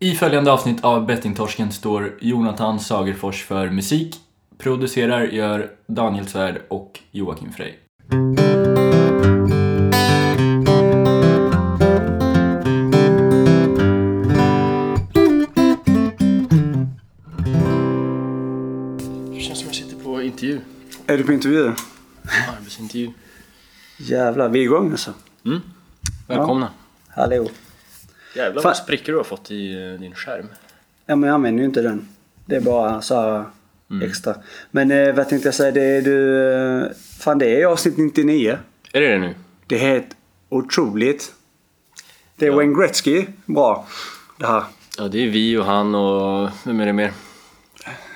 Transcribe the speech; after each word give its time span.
I 0.00 0.14
följande 0.14 0.52
avsnitt 0.52 0.84
av 0.84 1.06
Bettingtorsken 1.06 1.72
står 1.72 2.18
Jonathan 2.20 2.80
Sagerfors 2.80 3.44
för 3.44 3.70
musik. 3.70 4.16
Producerar 4.58 5.24
gör 5.24 5.70
Daniel 5.86 6.26
Svärd 6.26 6.62
och 6.68 7.00
Joakim 7.10 7.52
Frey. 7.52 7.72
Det 19.34 19.40
känns 19.40 19.58
som 19.58 19.66
jag 19.66 19.74
sitter 19.74 20.04
på 20.04 20.22
intervju. 20.22 20.60
Är 21.06 21.18
du 21.18 21.24
på 21.24 21.32
intervju? 21.32 21.72
Arbetsintervju. 22.58 23.10
Jävlar, 23.98 24.48
vi 24.48 24.58
är 24.58 24.62
igång 24.62 24.90
alltså. 24.90 25.12
Mm. 25.44 25.60
Välkomna. 26.26 26.70
Hallå. 27.08 27.48
Jävlar 28.38 28.62
vad 28.62 28.76
sprickor 28.76 29.12
du 29.12 29.16
har 29.18 29.24
fått 29.24 29.50
i 29.50 29.72
eh, 29.92 30.00
din 30.00 30.14
skärm. 30.14 30.46
Ja 31.06 31.16
men 31.16 31.26
jag 31.28 31.34
använder 31.34 31.60
ju 31.60 31.66
inte 31.66 31.82
den. 31.82 32.08
Det 32.46 32.56
är 32.56 32.60
bara 32.60 33.00
så 33.02 33.14
här 33.20 33.44
extra. 34.04 34.34
Men 34.70 34.90
eh, 34.90 35.14
vad 35.14 35.28
tänkte 35.28 35.48
jag 35.48 35.54
säga? 35.54 35.70
Det 35.72 35.82
är 35.84 36.02
du... 36.02 36.42
eh, 36.84 36.90
Fan 37.20 37.38
det 37.38 37.62
är 37.62 37.66
avsnitt 37.66 37.96
99. 37.96 38.58
Är 38.92 39.00
det 39.00 39.08
det 39.08 39.18
nu? 39.18 39.34
Det 39.66 39.74
är 39.74 39.78
helt 39.78 40.16
otroligt. 40.48 41.32
Det 42.36 42.46
är 42.46 42.50
Ja. 42.50 42.56
Wayne 42.56 42.74
Gretzky. 42.80 43.26
Bra. 43.46 43.86
Det 44.38 44.46
här. 44.46 44.62
Ja, 44.98 45.08
det 45.08 45.18
är 45.24 45.28
vi 45.30 45.56
och 45.56 45.64
han 45.64 45.94
och... 45.94 46.50
Vem 46.64 46.80
är 46.80 46.86
det 46.86 46.92
mer? 46.92 47.12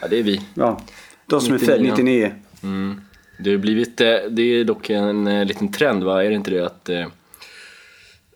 Ja, 0.00 0.08
det 0.08 0.18
är 0.18 0.22
vi. 0.22 0.40
Ja. 0.54 0.80
De 1.26 1.40
som 1.40 1.54
är 1.54 1.58
född 1.58 1.80
99. 1.82 1.90
99. 1.90 2.32
Mm. 2.62 3.00
Det 3.38 3.50
har 3.50 3.58
blivit... 3.58 4.00
eh, 4.00 4.06
Det 4.30 4.42
är 4.42 4.64
dock 4.64 4.90
en 4.90 5.46
liten 5.46 5.72
trend, 5.72 6.02
va? 6.04 6.24
Är 6.24 6.28
det 6.28 6.34
inte 6.34 6.50
det 6.50 6.66
att 6.66 6.90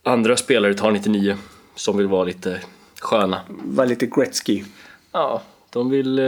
andra 0.03 0.37
spelare 0.37 0.75
tar 0.75 0.91
99 0.91 1.37
som 1.77 1.97
vill 1.97 2.07
vara 2.07 2.25
lite 2.25 2.61
sköna? 3.01 3.41
Var 3.49 3.87
lite 3.87 4.07
Gretzky. 4.07 4.65
Ja, 5.13 5.43
de 5.71 5.91
vill... 5.91 6.19
Eh, 6.19 6.25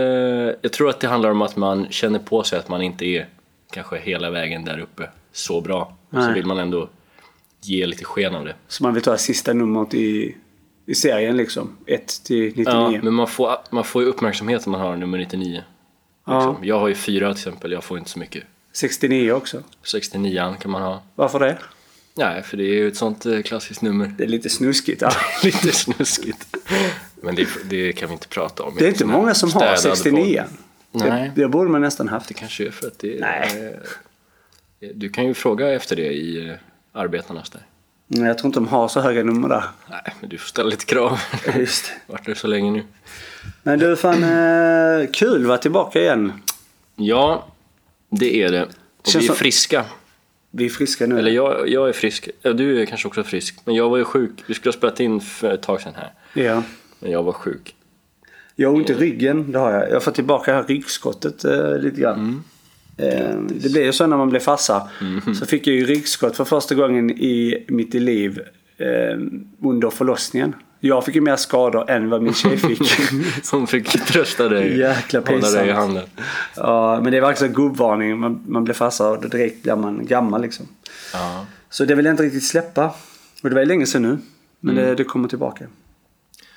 jag 0.60 0.72
tror 0.72 0.90
att 0.90 1.00
det 1.00 1.08
handlar 1.08 1.30
om 1.30 1.42
att 1.42 1.56
man 1.56 1.86
känner 1.90 2.18
på 2.18 2.42
sig 2.42 2.58
att 2.58 2.68
man 2.68 2.82
inte 2.82 3.04
är 3.04 3.28
kanske 3.70 3.98
hela 3.98 4.30
vägen 4.30 4.64
där 4.64 4.78
uppe 4.78 5.10
så 5.32 5.60
bra. 5.60 5.96
Och 6.10 6.14
så 6.14 6.26
Nej. 6.26 6.34
vill 6.34 6.46
man 6.46 6.58
ändå 6.58 6.88
ge 7.62 7.86
lite 7.86 8.04
sken 8.04 8.34
av 8.34 8.44
det. 8.44 8.54
Så 8.68 8.82
man 8.82 8.94
vill 8.94 9.02
ta 9.02 9.16
sista 9.16 9.52
numret 9.52 9.94
i, 9.94 10.36
i 10.86 10.94
serien 10.94 11.36
liksom. 11.36 11.76
1 11.86 12.24
till 12.24 12.44
99. 12.44 12.64
Ja, 12.66 13.00
men 13.02 13.14
man 13.14 13.26
får, 13.26 13.50
man 13.70 13.84
får 13.84 14.02
ju 14.02 14.08
uppmärksamhet 14.08 14.66
om 14.66 14.72
man 14.72 14.80
har 14.80 14.96
nummer 14.96 15.18
99. 15.18 15.62
Ja. 16.26 16.34
Liksom. 16.34 16.64
Jag 16.66 16.80
har 16.80 16.88
ju 16.88 16.94
fyra 16.94 17.34
till 17.34 17.40
exempel, 17.40 17.72
jag 17.72 17.84
får 17.84 17.98
inte 17.98 18.10
så 18.10 18.18
mycket. 18.18 18.44
69 18.72 19.32
också. 19.32 19.62
69 19.82 20.54
kan 20.60 20.70
man 20.70 20.82
ha. 20.82 21.02
Varför 21.14 21.40
det? 21.40 21.58
Nej, 22.18 22.42
för 22.42 22.56
det 22.56 22.62
är 22.64 22.74
ju 22.74 22.88
ett 22.88 22.96
sånt 22.96 23.26
eh, 23.26 23.42
klassiskt 23.42 23.82
nummer. 23.82 24.14
Det 24.18 24.24
är 24.24 24.28
lite 24.28 24.48
snuskigt. 24.50 25.02
Ja. 25.02 25.10
Lite 25.42 25.72
snuskigt. 25.72 26.56
Men 27.22 27.34
det, 27.34 27.48
det 27.70 27.92
kan 27.92 28.08
vi 28.08 28.12
inte 28.12 28.28
prata 28.28 28.62
om. 28.62 28.74
Det 28.78 28.84
är 28.84 28.88
inte 28.88 29.04
många 29.04 29.34
som 29.34 29.52
har 29.52 29.76
städad 29.76 29.96
69 29.98 30.44
podd. 30.92 31.02
Nej. 31.08 31.32
Det, 31.34 31.42
det 31.42 31.48
borde 31.48 31.70
man 31.70 31.80
nästan 31.80 32.08
haft. 32.08 32.28
Det 32.28 32.34
kanske 32.34 32.66
är 32.66 32.70
för 32.70 32.86
att 32.86 32.98
det 32.98 33.16
är... 33.16 33.20
Nej. 33.20 33.74
eh, 34.80 34.88
Du 34.94 35.08
kan 35.08 35.26
ju 35.26 35.34
fråga 35.34 35.72
efter 35.72 35.96
det 35.96 36.12
i 36.12 36.48
eh, 36.48 36.54
arbetarnas 36.92 37.50
där. 37.50 37.62
Men 38.06 38.24
jag 38.24 38.38
tror 38.38 38.46
inte 38.46 38.60
de 38.60 38.68
har 38.68 38.88
så 38.88 39.00
höga 39.00 39.22
nummer 39.24 39.48
där. 39.48 39.64
Nej, 39.90 40.14
men 40.20 40.30
du 40.30 40.38
får 40.38 40.48
ställa 40.48 40.68
lite 40.68 40.84
krav. 40.84 41.20
Just. 41.56 41.92
Vart 42.06 42.26
det 42.26 42.34
så 42.34 42.46
länge 42.46 42.70
nu. 42.70 42.84
Men 43.62 43.78
du, 43.78 43.96
fan 43.96 44.22
eh, 44.24 45.10
kul 45.12 45.42
att 45.42 45.48
vara 45.48 45.58
tillbaka 45.58 46.00
igen. 46.00 46.32
Ja, 46.96 47.46
det 48.10 48.42
är 48.42 48.52
det. 48.52 48.64
Och 48.64 49.06
Känns 49.12 49.24
vi 49.24 49.28
är 49.28 49.34
friska. 49.34 49.84
Vi 50.50 50.64
är 50.64 50.68
friska 50.68 51.06
nu. 51.06 51.18
Eller 51.18 51.30
jag, 51.30 51.68
jag 51.68 51.88
är 51.88 51.92
frisk. 51.92 52.28
Du 52.42 52.80
är 52.80 52.86
kanske 52.86 53.08
också 53.08 53.22
frisk. 53.22 53.56
Men 53.64 53.74
jag 53.74 53.90
var 53.90 53.96
ju 53.96 54.04
sjuk. 54.04 54.44
Vi 54.46 54.54
skulle 54.54 54.70
ha 54.70 54.76
spelat 54.76 55.00
in 55.00 55.20
för 55.20 55.54
ett 55.54 55.62
tag 55.62 55.80
sedan 55.80 55.92
här. 55.96 56.12
Ja. 56.44 56.62
Men 56.98 57.10
jag 57.10 57.22
var 57.22 57.32
sjuk. 57.32 57.74
Jag 58.56 58.68
har 58.68 58.76
ont 58.76 58.90
i 58.90 58.94
ryggen, 58.94 59.52
det 59.52 59.58
har 59.58 59.72
jag. 59.72 59.90
Jag 59.90 60.02
fått 60.02 60.14
tillbaka 60.14 60.54
här 60.54 60.62
ryggskottet 60.62 61.44
eh, 61.44 61.78
lite 61.78 62.00
grann. 62.00 62.44
Eh, 62.96 63.36
det 63.48 63.72
blir 63.72 63.84
ju 63.84 63.92
så 63.92 64.06
när 64.06 64.16
man 64.16 64.30
blir 64.30 64.40
farsa. 64.40 64.88
Så 65.38 65.46
fick 65.46 65.66
jag 65.66 65.76
ju 65.76 65.84
ryggskott 65.84 66.36
för 66.36 66.44
första 66.44 66.74
gången 66.74 67.10
i 67.10 67.64
mitt 67.68 67.94
liv 67.94 68.40
eh, 68.76 69.18
under 69.62 69.90
förlossningen. 69.90 70.54
Jag 70.80 71.04
fick 71.04 71.14
ju 71.14 71.20
mer 71.20 71.36
skador 71.36 71.90
än 71.90 72.10
vad 72.10 72.22
min 72.22 72.34
tjej 72.34 72.56
fick. 72.58 72.92
Som 73.42 73.66
fick 73.66 73.88
trösta 74.06 74.48
dig. 74.48 74.78
Jäkla 74.78 75.20
Hålla 75.20 75.32
dig 75.32 75.48
i 75.48 75.66
pinsamt. 75.66 75.70
handen. 75.78 76.04
ja, 76.56 77.00
men 77.02 77.12
det 77.12 77.20
var 77.20 77.30
också 77.30 77.44
en 77.46 77.52
gubbvarning. 77.52 78.18
Man, 78.18 78.44
man 78.48 78.64
blir 78.64 78.74
farsa 78.74 79.08
och 79.10 79.30
direkt 79.30 79.62
blir 79.62 79.76
man 79.76 80.06
gammal 80.06 80.42
liksom. 80.42 80.66
Ja. 81.12 81.46
Så 81.70 81.84
det 81.84 81.94
vill 81.94 82.04
jag 82.04 82.12
inte 82.12 82.22
riktigt 82.22 82.44
släppa. 82.44 82.86
Och 83.42 83.48
det 83.48 83.54
var 83.54 83.60
ju 83.62 83.66
länge 83.68 83.86
sedan 83.86 84.02
nu. 84.02 84.18
Men 84.60 84.74
det, 84.74 84.94
det 84.94 85.04
kommer 85.04 85.28
tillbaka. 85.28 85.64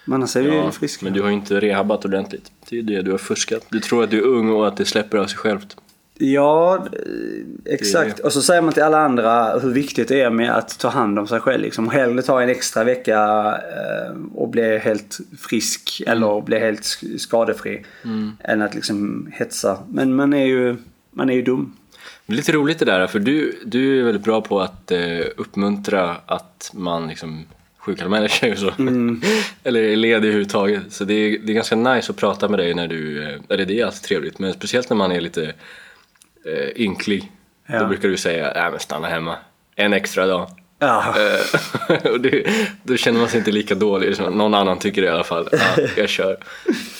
Men 0.06 0.14
annars 0.16 0.36
är 0.36 0.42
vi 0.42 0.56
Ja, 0.56 0.72
friska. 0.72 1.06
men 1.06 1.14
du 1.14 1.22
har 1.22 1.28
ju 1.30 1.34
inte 1.36 1.60
rehabat 1.60 2.06
ordentligt. 2.06 2.52
Det 2.70 2.78
är 2.80 2.84
det 2.84 3.02
du 3.02 3.12
har 3.12 3.18
fuskat. 3.18 3.66
Du 3.70 3.80
tror 3.80 4.04
att 4.04 4.12
du 4.12 4.18
är 4.18 4.26
ung 4.28 4.50
och 4.50 4.68
att 4.68 4.78
det 4.78 4.86
släpper 4.86 5.18
av 5.18 5.26
sig 5.28 5.38
självt. 5.38 5.78
Ja, 6.24 6.76
eh, 6.94 7.74
exakt. 7.74 8.20
Och 8.20 8.34
så 8.34 8.42
säger 8.42 8.62
man 8.62 8.74
till 8.74 8.84
alla 8.84 9.00
andra 9.00 9.60
hur 9.60 9.74
viktigt 9.74 10.08
det 10.08 10.22
är 10.22 10.30
med 10.30 10.52
att 10.56 10.80
ta 10.80 10.90
hand 10.90 11.20
om 11.20 11.28
sig 11.28 11.40
själv. 11.40 11.64
Liksom. 11.64 11.90
Hellre 11.90 12.22
ta 12.22 12.42
en 12.42 12.50
extra 12.50 12.84
vecka 12.84 13.20
eh, 13.58 14.16
och 14.36 14.50
bli 14.50 14.78
helt 14.78 15.18
frisk 15.40 16.02
eller 16.08 16.42
bli 16.42 16.60
helt 16.60 16.82
sk- 16.82 17.18
skadefri. 17.18 17.86
Än 18.40 18.62
att 18.62 18.76
liksom 18.76 19.30
hetsa. 19.34 19.80
Men 19.90 20.16
man 20.16 20.34
är 20.34 20.46
ju, 20.46 20.76
man 21.12 21.30
är 21.30 21.34
ju 21.34 21.42
dum. 21.42 21.74
Det 22.26 22.34
är 22.34 22.38
lite 22.38 22.52
roligt 22.52 22.80
det 22.80 22.86
där, 22.86 23.08
för 23.08 23.20
du, 23.20 23.60
du 23.66 24.00
är 24.00 24.04
väldigt 24.04 24.24
bra 24.24 24.42
på 24.42 24.60
att 24.60 24.92
eh, 24.92 25.00
uppmuntra 25.38 26.18
att 26.26 26.72
man 26.74 27.08
liksom 27.08 27.46
sjukanmäler 27.78 28.28
sig 28.28 28.52
och 28.52 28.58
så. 28.58 28.72
Mm. 28.80 29.22
eller 29.64 29.84
är 29.84 29.96
ledig 29.96 30.28
överhuvudtaget. 30.28 30.82
Så 30.90 31.04
det 31.04 31.14
är, 31.14 31.40
det 31.44 31.52
är 31.52 31.54
ganska 31.54 31.76
nice 31.76 32.12
att 32.12 32.18
prata 32.18 32.48
med 32.48 32.60
dig 32.60 32.74
när 32.74 32.88
du, 32.88 33.24
eller 33.50 33.66
det 33.66 33.80
är 33.80 33.86
alltid 33.86 34.02
trevligt, 34.02 34.40
men 34.40 34.54
speciellt 34.54 34.90
när 34.90 34.98
man 34.98 35.12
är 35.12 35.22
lite 35.22 35.54
eh, 36.46 36.82
ynklig. 36.82 37.32
Ja. 37.66 37.80
Då 37.80 37.86
brukar 37.88 38.10
du 38.10 38.18
säga, 38.18 38.52
nej 38.56 38.72
men 38.72 38.80
stanna 38.80 39.08
hemma. 39.08 39.36
En 39.76 39.94
extra 39.94 40.26
dag. 40.26 40.50
Ja. 40.80 41.16
Eh, 41.90 42.12
och 42.12 42.20
det, 42.20 42.48
då 42.84 42.98
känner 42.98 43.20
man 43.20 43.30
sig 43.30 43.38
inte 43.38 43.52
lika 43.52 43.76
dålig 43.76 44.16
som 44.16 44.34
någon 44.34 44.54
annan 44.54 44.80
tycker 44.80 45.02
det 45.02 45.08
i 45.08 45.12
alla 45.12 45.24
fall. 45.24 45.50
Ja, 45.52 45.84
jag 45.98 46.10
kör. 46.10 46.38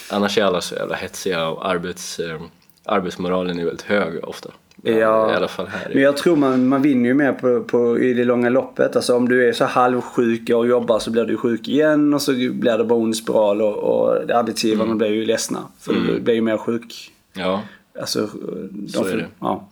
Annars 0.10 0.38
är 0.38 0.44
alla 0.44 0.62
så 0.62 0.76
jävla 0.76 0.96
hetsiga 0.96 1.48
och 1.48 1.70
arbets, 1.70 2.20
eh, 2.20 2.42
arbetsmoralen 2.86 3.60
är 3.60 3.66
väldigt 3.66 3.86
hög 3.86 4.24
ofta. 4.24 4.50
Ja. 4.84 5.32
I 5.32 5.36
alla 5.36 5.48
fall 5.48 5.68
här. 5.68 5.92
Men 5.94 6.04
jag 6.04 6.18
tror 6.18 6.36
man, 6.36 6.68
man 6.68 6.82
vinner 6.82 7.10
ju 7.10 7.14
mer 7.14 7.34
på, 7.34 7.64
på, 7.64 8.00
i 8.00 8.14
det 8.14 8.24
långa 8.24 8.50
loppet. 8.50 8.96
Alltså 8.96 9.16
om 9.16 9.30
du 9.30 9.50
är 9.50 9.54
så 9.54 9.66
halvsjuk 9.66 10.50
och 10.50 10.68
jobbar 10.68 11.00
så 11.00 11.12
blir 11.12 11.26
du 11.26 11.38
sjuk 11.38 11.68
igen 11.68 12.14
och 12.14 12.22
så 12.22 12.32
blir 12.32 12.78
det 12.78 12.84
bara 12.84 13.00
ond 13.00 13.18
spiral 13.18 13.62
och, 13.62 13.76
och 13.78 14.32
arbetsgivarna 14.32 14.96
blir 14.96 15.10
ju 15.10 15.26
ledsna. 15.26 15.60
För 15.80 15.94
du 15.94 16.20
blir 16.20 16.34
ju 16.34 16.42
mer 16.42 16.58
sjuk. 16.58 17.12
Ja, 17.34 17.62
Alltså, 18.00 18.30
de 18.72 18.88
Så 18.88 19.06
är 19.06 19.18
det. 19.18 19.26
Ja. 19.40 19.70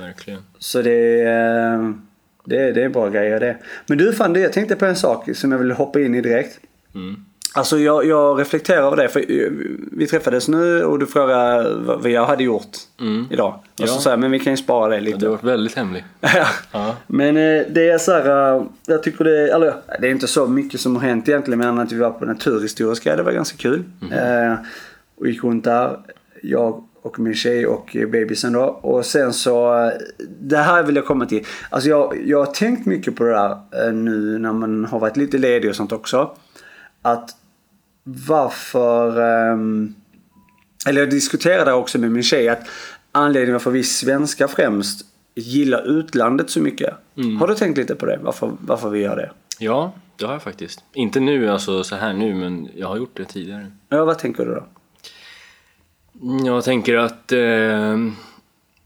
verkligen. 0.00 0.40
Så 0.58 0.82
det 0.82 1.20
är, 1.22 1.94
det, 2.44 2.56
är- 2.56 2.72
det 2.72 2.82
är 2.84 2.88
bra 2.88 3.08
grejer 3.08 3.40
det. 3.40 3.56
Men 3.86 3.98
du 3.98 4.12
fan, 4.12 4.32
det, 4.32 4.40
jag 4.40 4.52
tänkte 4.52 4.76
på 4.76 4.86
en 4.86 4.96
sak 4.96 5.36
som 5.36 5.52
jag 5.52 5.58
vill 5.58 5.70
hoppa 5.70 6.00
in 6.00 6.14
i 6.14 6.20
direkt. 6.20 6.60
Mm. 6.94 7.16
Alltså 7.54 7.78
jag, 7.78 8.04
jag 8.06 8.40
reflekterar 8.40 8.82
över 8.86 8.96
det. 8.96 9.08
För 9.08 9.20
eh, 9.20 9.48
vi 9.92 10.06
träffades 10.06 10.48
nu 10.48 10.82
och 10.84 10.98
du 10.98 11.06
frågade 11.06 11.74
vad 11.98 12.10
jag 12.10 12.26
hade 12.26 12.44
gjort 12.44 12.76
Mm. 13.00 13.26
idag. 13.30 13.54
Och 13.54 13.80
Ja. 13.80 13.86
så 13.86 14.00
sa 14.00 14.10
jag, 14.10 14.18
men 14.18 14.30
vi 14.30 14.38
kan 14.38 14.52
ju 14.52 14.56
spara 14.56 14.94
det 14.94 15.00
lite. 15.00 15.18
du 15.18 15.26
har 15.26 15.32
varit 15.32 15.44
väldigt 15.44 15.76
hemlig. 15.76 16.04
Ja. 16.72 16.96
Men 17.06 17.36
eh, 17.36 17.62
det 17.70 17.88
är 17.90 17.98
så 17.98 18.12
här, 18.12 18.56
eh, 18.56 18.62
jag 18.86 19.02
tycker 19.02 19.24
det, 19.24 19.52
eller 19.52 19.74
det 20.00 20.06
är 20.06 20.10
inte 20.10 20.26
så 20.26 20.46
mycket 20.46 20.80
som 20.80 20.96
har 20.96 21.02
hänt 21.02 21.28
egentligen 21.28 21.58
men 21.58 21.78
att 21.78 21.92
vi 21.92 21.98
var 21.98 22.10
på 22.10 22.24
Naturhistoriska, 22.24 23.16
det 23.16 23.22
var 23.22 23.32
ganska 23.32 23.56
kul. 23.56 23.82
Eh, 24.12 24.54
och 25.16 25.26
gick 25.28 25.44
runt 25.44 25.64
där, 25.64 25.98
jag 26.42 26.84
och 27.02 27.18
min 27.18 27.34
tjej 27.34 27.66
och 27.66 27.96
bebisen 28.08 28.52
då. 28.52 28.62
Och 28.62 29.06
sen 29.06 29.32
så, 29.32 29.90
det 30.40 30.56
här 30.56 30.82
vill 30.82 30.96
jag 30.96 31.06
komma 31.06 31.26
till. 31.26 31.46
Alltså 31.70 31.88
jag, 31.88 32.22
jag 32.26 32.38
har 32.38 32.52
tänkt 32.52 32.86
mycket 32.86 33.16
på 33.16 33.24
det 33.24 33.30
där 33.30 33.50
eh, 33.86 33.92
nu 33.92 34.38
när 34.38 34.52
man 34.52 34.84
har 34.84 34.98
varit 35.00 35.16
lite 35.16 35.38
ledig 35.38 35.70
och 35.70 35.76
sånt 35.76 35.92
också. 35.92 36.36
Att 37.02 37.30
varför, 38.04 39.20
ehm, 39.20 39.94
eller 40.86 41.00
jag 41.00 41.10
diskuterade 41.10 41.72
också 41.72 41.98
med 41.98 42.12
min 42.12 42.22
tjej 42.22 42.48
att 42.48 42.62
anledningen 43.12 43.52
varför 43.52 43.70
vi 43.70 43.82
svenskar 43.82 44.46
främst 44.46 45.06
gillar 45.34 45.98
utlandet 45.98 46.50
så 46.50 46.60
mycket. 46.60 46.94
Har 47.40 47.48
du 47.48 47.54
tänkt 47.54 47.78
lite 47.78 47.94
på 47.94 48.06
det? 48.06 48.18
Varför, 48.22 48.52
varför 48.60 48.90
vi 48.90 48.98
gör 49.00 49.16
det? 49.16 49.30
ja, 49.60 49.92
det 50.16 50.24
har 50.24 50.32
jag 50.32 50.42
faktiskt. 50.42 50.84
Inte 50.92 51.20
nu, 51.20 51.50
alltså 51.50 51.84
så 51.84 51.96
här 51.96 52.12
nu, 52.12 52.34
men 52.34 52.68
jag 52.74 52.88
har 52.88 52.96
gjort 52.96 53.16
det 53.16 53.24
tidigare. 53.24 53.72
Ja, 53.88 54.04
vad 54.04 54.18
tänker 54.18 54.44
du 54.44 54.54
då? 54.54 54.66
Jag 56.46 56.64
tänker 56.64 56.96
att 56.96 57.32
eh, 57.32 57.90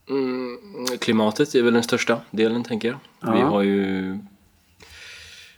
mm, 0.09 0.51
klimatet 0.99 1.55
är 1.55 1.61
väl 1.61 1.73
den 1.73 1.83
största 1.83 2.21
delen, 2.31 2.63
tänker 2.63 2.87
jag. 2.87 2.97
Vi 3.33 3.39
Ja. 3.39 3.45
har 3.45 3.61
ju 3.61 4.17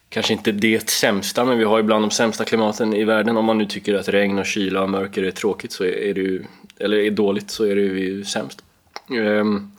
kanske 0.09 0.33
inte 0.33 0.51
det 0.51 0.89
sämsta, 0.89 1.45
men 1.45 1.57
vi 1.57 1.63
har 1.63 1.77
ju 1.77 1.83
bland 1.83 2.03
de 2.03 2.12
sämsta 2.12 2.45
klimaten 2.45 2.94
i 2.94 3.03
världen. 3.03 3.38
Om 3.38 3.45
man 3.45 3.57
nu 3.57 3.65
tycker 3.65 3.95
att 3.95 4.09
regn 4.09 4.39
och 4.39 4.45
kyla 4.45 4.81
och 4.81 4.89
mörker 4.89 5.24
är 5.24 5.31
tråkigt, 5.31 5.71
så 5.71 5.83
är 5.85 6.13
det 6.13 6.21
ju, 6.21 6.44
eller 6.79 6.97
är 6.97 7.12
dåligt, 7.12 7.51
så 7.51 7.63
är 7.65 7.75
det 7.75 7.81
ju 7.81 8.23
sämst. 8.25 8.63
Ehm, 9.09 9.71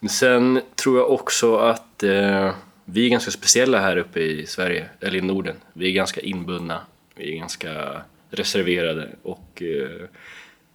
Men 0.00 0.08
sen 0.08 0.60
tror 0.74 0.98
jag 0.98 1.10
också 1.10 1.56
att 1.56 2.02
eh, 2.02 2.50
vi 2.84 3.06
är 3.06 3.10
ganska 3.10 3.30
speciella 3.30 3.80
här 3.80 3.96
uppe 3.96 4.20
i 4.20 4.46
Sverige, 4.46 4.86
eller 5.00 5.18
i 5.18 5.20
Norden. 5.20 5.56
Vi 5.72 5.88
är 5.88 5.92
ganska 5.92 6.20
inbundna, 6.20 6.80
vi 7.14 7.32
är 7.34 7.38
ganska 7.38 8.02
reserverade 8.30 9.08
och 9.22 9.62
eh, 9.62 10.06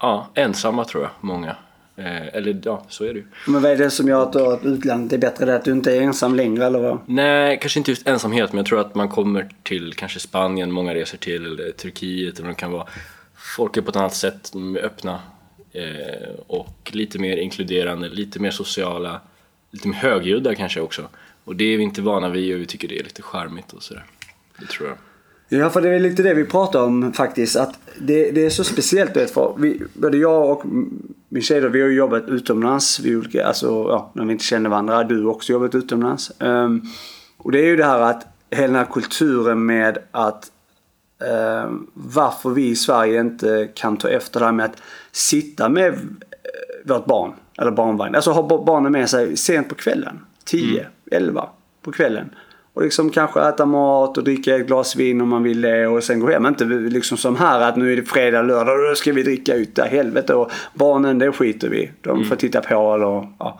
ja, 0.02 0.30
ensamma 0.34 0.86
tror 0.86 1.04
jag, 1.04 1.12
många. 1.20 1.56
Eh, 1.96 2.28
eller 2.36 2.62
ja, 2.64 2.86
så 2.90 3.04
är 3.04 3.14
det 3.14 3.20
ju. 3.20 3.26
Men 3.48 3.62
vad 3.62 3.72
är 3.72 3.78
det 3.78 3.90
som 3.90 4.08
gör 4.08 4.24
att, 4.24 4.36
att 4.36 4.66
utlandet 4.66 5.14
är 5.14 5.18
bättre? 5.18 5.46
Det 5.46 5.52
är 5.52 5.56
att 5.56 5.66
du 5.66 5.72
inte 5.72 5.98
är 5.98 6.02
ensam 6.02 6.36
längre 6.36 6.66
eller 6.66 6.80
vad? 6.80 6.98
Nej, 7.06 7.60
kanske 7.62 7.80
inte 7.80 7.92
just 7.92 8.08
ensamhet, 8.08 8.54
men 8.54 8.58
jag 8.58 8.66
tror 8.66 8.80
att 8.80 8.96
man 8.96 9.10
kommer 9.10 9.50
till 9.64 9.94
kanske 9.94 10.20
Spanien, 10.20 10.72
många 10.72 10.94
reser 10.94 11.18
till, 11.18 11.46
eller 11.46 11.72
Turkiet, 11.72 12.36
eller 12.36 12.48
vad 12.48 12.56
det 12.56 12.60
kan 12.60 12.72
vara. 12.72 12.88
Folk 13.36 13.78
är 13.78 13.82
på 13.82 13.90
ett 13.90 13.96
annat 13.96 14.16
sätt, 14.16 14.50
de 14.54 14.76
är 14.76 14.80
öppna 14.80 15.20
eh, 15.72 16.30
och 16.48 16.92
lite 16.94 17.20
mer 17.20 17.38
inkluderande, 17.38 18.10
lite 18.10 18.40
mer 18.40 18.52
sociala, 18.52 19.22
lite 19.72 19.88
mer 19.88 19.96
högljudda 19.96 20.56
kanske 20.56 20.82
också. 20.82 21.08
Och 21.44 21.56
det 21.56 21.64
är 21.64 21.78
vi 21.78 21.84
inte 21.84 22.02
vana 22.02 22.30
vid 22.30 22.56
och 22.56 22.62
vi 22.62 22.66
tycker 22.66 22.88
det 22.88 23.00
är 23.00 23.04
lite 23.04 23.22
charmigt 23.22 23.74
och 23.74 23.84
sådär. 23.84 24.06
Det 24.60 24.66
tror 24.66 24.90
jag. 24.90 24.98
Ja, 25.54 25.70
för 25.70 25.82
det 25.82 25.90
är 25.90 26.00
lite 26.00 26.24
det 26.24 26.34
vi 26.34 26.46
pratar 26.46 26.84
om 26.84 27.14
faktiskt. 27.14 27.56
Att 27.56 27.80
det, 28.00 28.32
det 28.32 28.46
är 28.46 28.50
så 28.50 28.64
speciellt. 28.64 29.16
Vet, 29.16 29.32
för 29.32 29.56
vi, 29.58 29.82
både 29.94 30.18
jag 30.18 30.50
och 30.50 30.64
min 31.30 31.42
tjej 31.44 31.62
då, 31.62 31.68
vi 31.68 31.82
har 31.82 31.88
ju 31.88 31.96
jobbat 31.96 32.30
utomlands. 32.30 33.00
Vi 33.00 33.16
olika, 33.16 33.46
alltså, 33.46 33.68
ja, 33.68 34.12
när 34.14 34.26
vi 34.26 34.32
inte 34.32 34.44
känner 34.44 34.70
varandra. 34.70 35.04
Du 35.04 35.24
har 35.24 35.32
också 35.32 35.54
jobbat 35.54 35.76
utomlands. 35.76 36.32
Um, 36.40 36.82
och 37.38 37.52
det 37.52 37.60
är 37.60 37.66
ju 37.66 37.76
det 37.76 37.86
här 37.86 38.00
att 38.00 38.28
hela 38.50 38.68
den 38.68 38.76
här 38.76 38.86
kulturen 38.86 39.66
med 39.66 39.98
att 40.12 40.52
um, 41.66 41.88
varför 41.94 42.50
vi 42.50 42.70
i 42.70 42.76
Sverige 42.76 43.20
inte 43.20 43.70
kan 43.74 43.98
ta 43.98 44.10
efter 44.10 44.40
det 44.40 44.46
här 44.46 44.54
med 44.54 44.66
att 44.66 44.82
sitta 45.12 45.70
med 45.70 46.00
vårt 46.86 47.06
barn, 47.06 47.34
eller 47.58 47.72
barnvagn. 47.72 48.16
Alltså 48.16 48.32
ha 48.32 48.64
barnen 48.66 48.92
med 48.92 49.10
sig 49.10 49.38
sent 49.38 49.70
på 49.70 49.76
kvällen. 49.76 50.20
10, 50.44 50.80
mm. 50.80 50.92
11 51.12 51.50
på 51.82 51.92
kvällen. 51.92 52.30
Och 52.82 52.86
liksom 52.86 53.10
kanske 53.10 53.42
äta 53.42 53.66
mat 53.66 54.18
och 54.18 54.24
dricka 54.24 54.56
ett 54.56 54.68
glas 54.68 54.96
vin 54.96 55.22
om 55.22 55.30
man 55.30 55.44
vill 55.44 55.62
det 55.62 55.88
och 55.88 56.04
sen 56.04 56.20
gå 56.20 56.30
hem. 56.30 56.46
Inte 56.46 56.66
liksom 56.66 57.18
som 57.18 57.36
här 57.36 57.62
att 57.62 57.76
nu 57.76 57.94
är 57.94 57.96
det 57.96 58.04
fredag, 58.04 58.42
lördag 58.42 58.80
och 58.80 58.90
då 58.90 58.96
ska 58.96 59.14
vi 59.14 59.24
dricka 59.24 59.56
ut 59.56 59.76
där. 59.76 59.88
Helvete 59.88 60.34
och 60.34 60.52
barnen 60.74 61.20
det 61.20 61.32
skiter 61.32 61.70
vi 61.70 61.92
De 62.02 62.18
får 62.18 62.26
mm. 62.26 62.38
titta 62.38 62.62
på 62.62 62.94
eller 62.94 63.28
ja. 63.40 63.60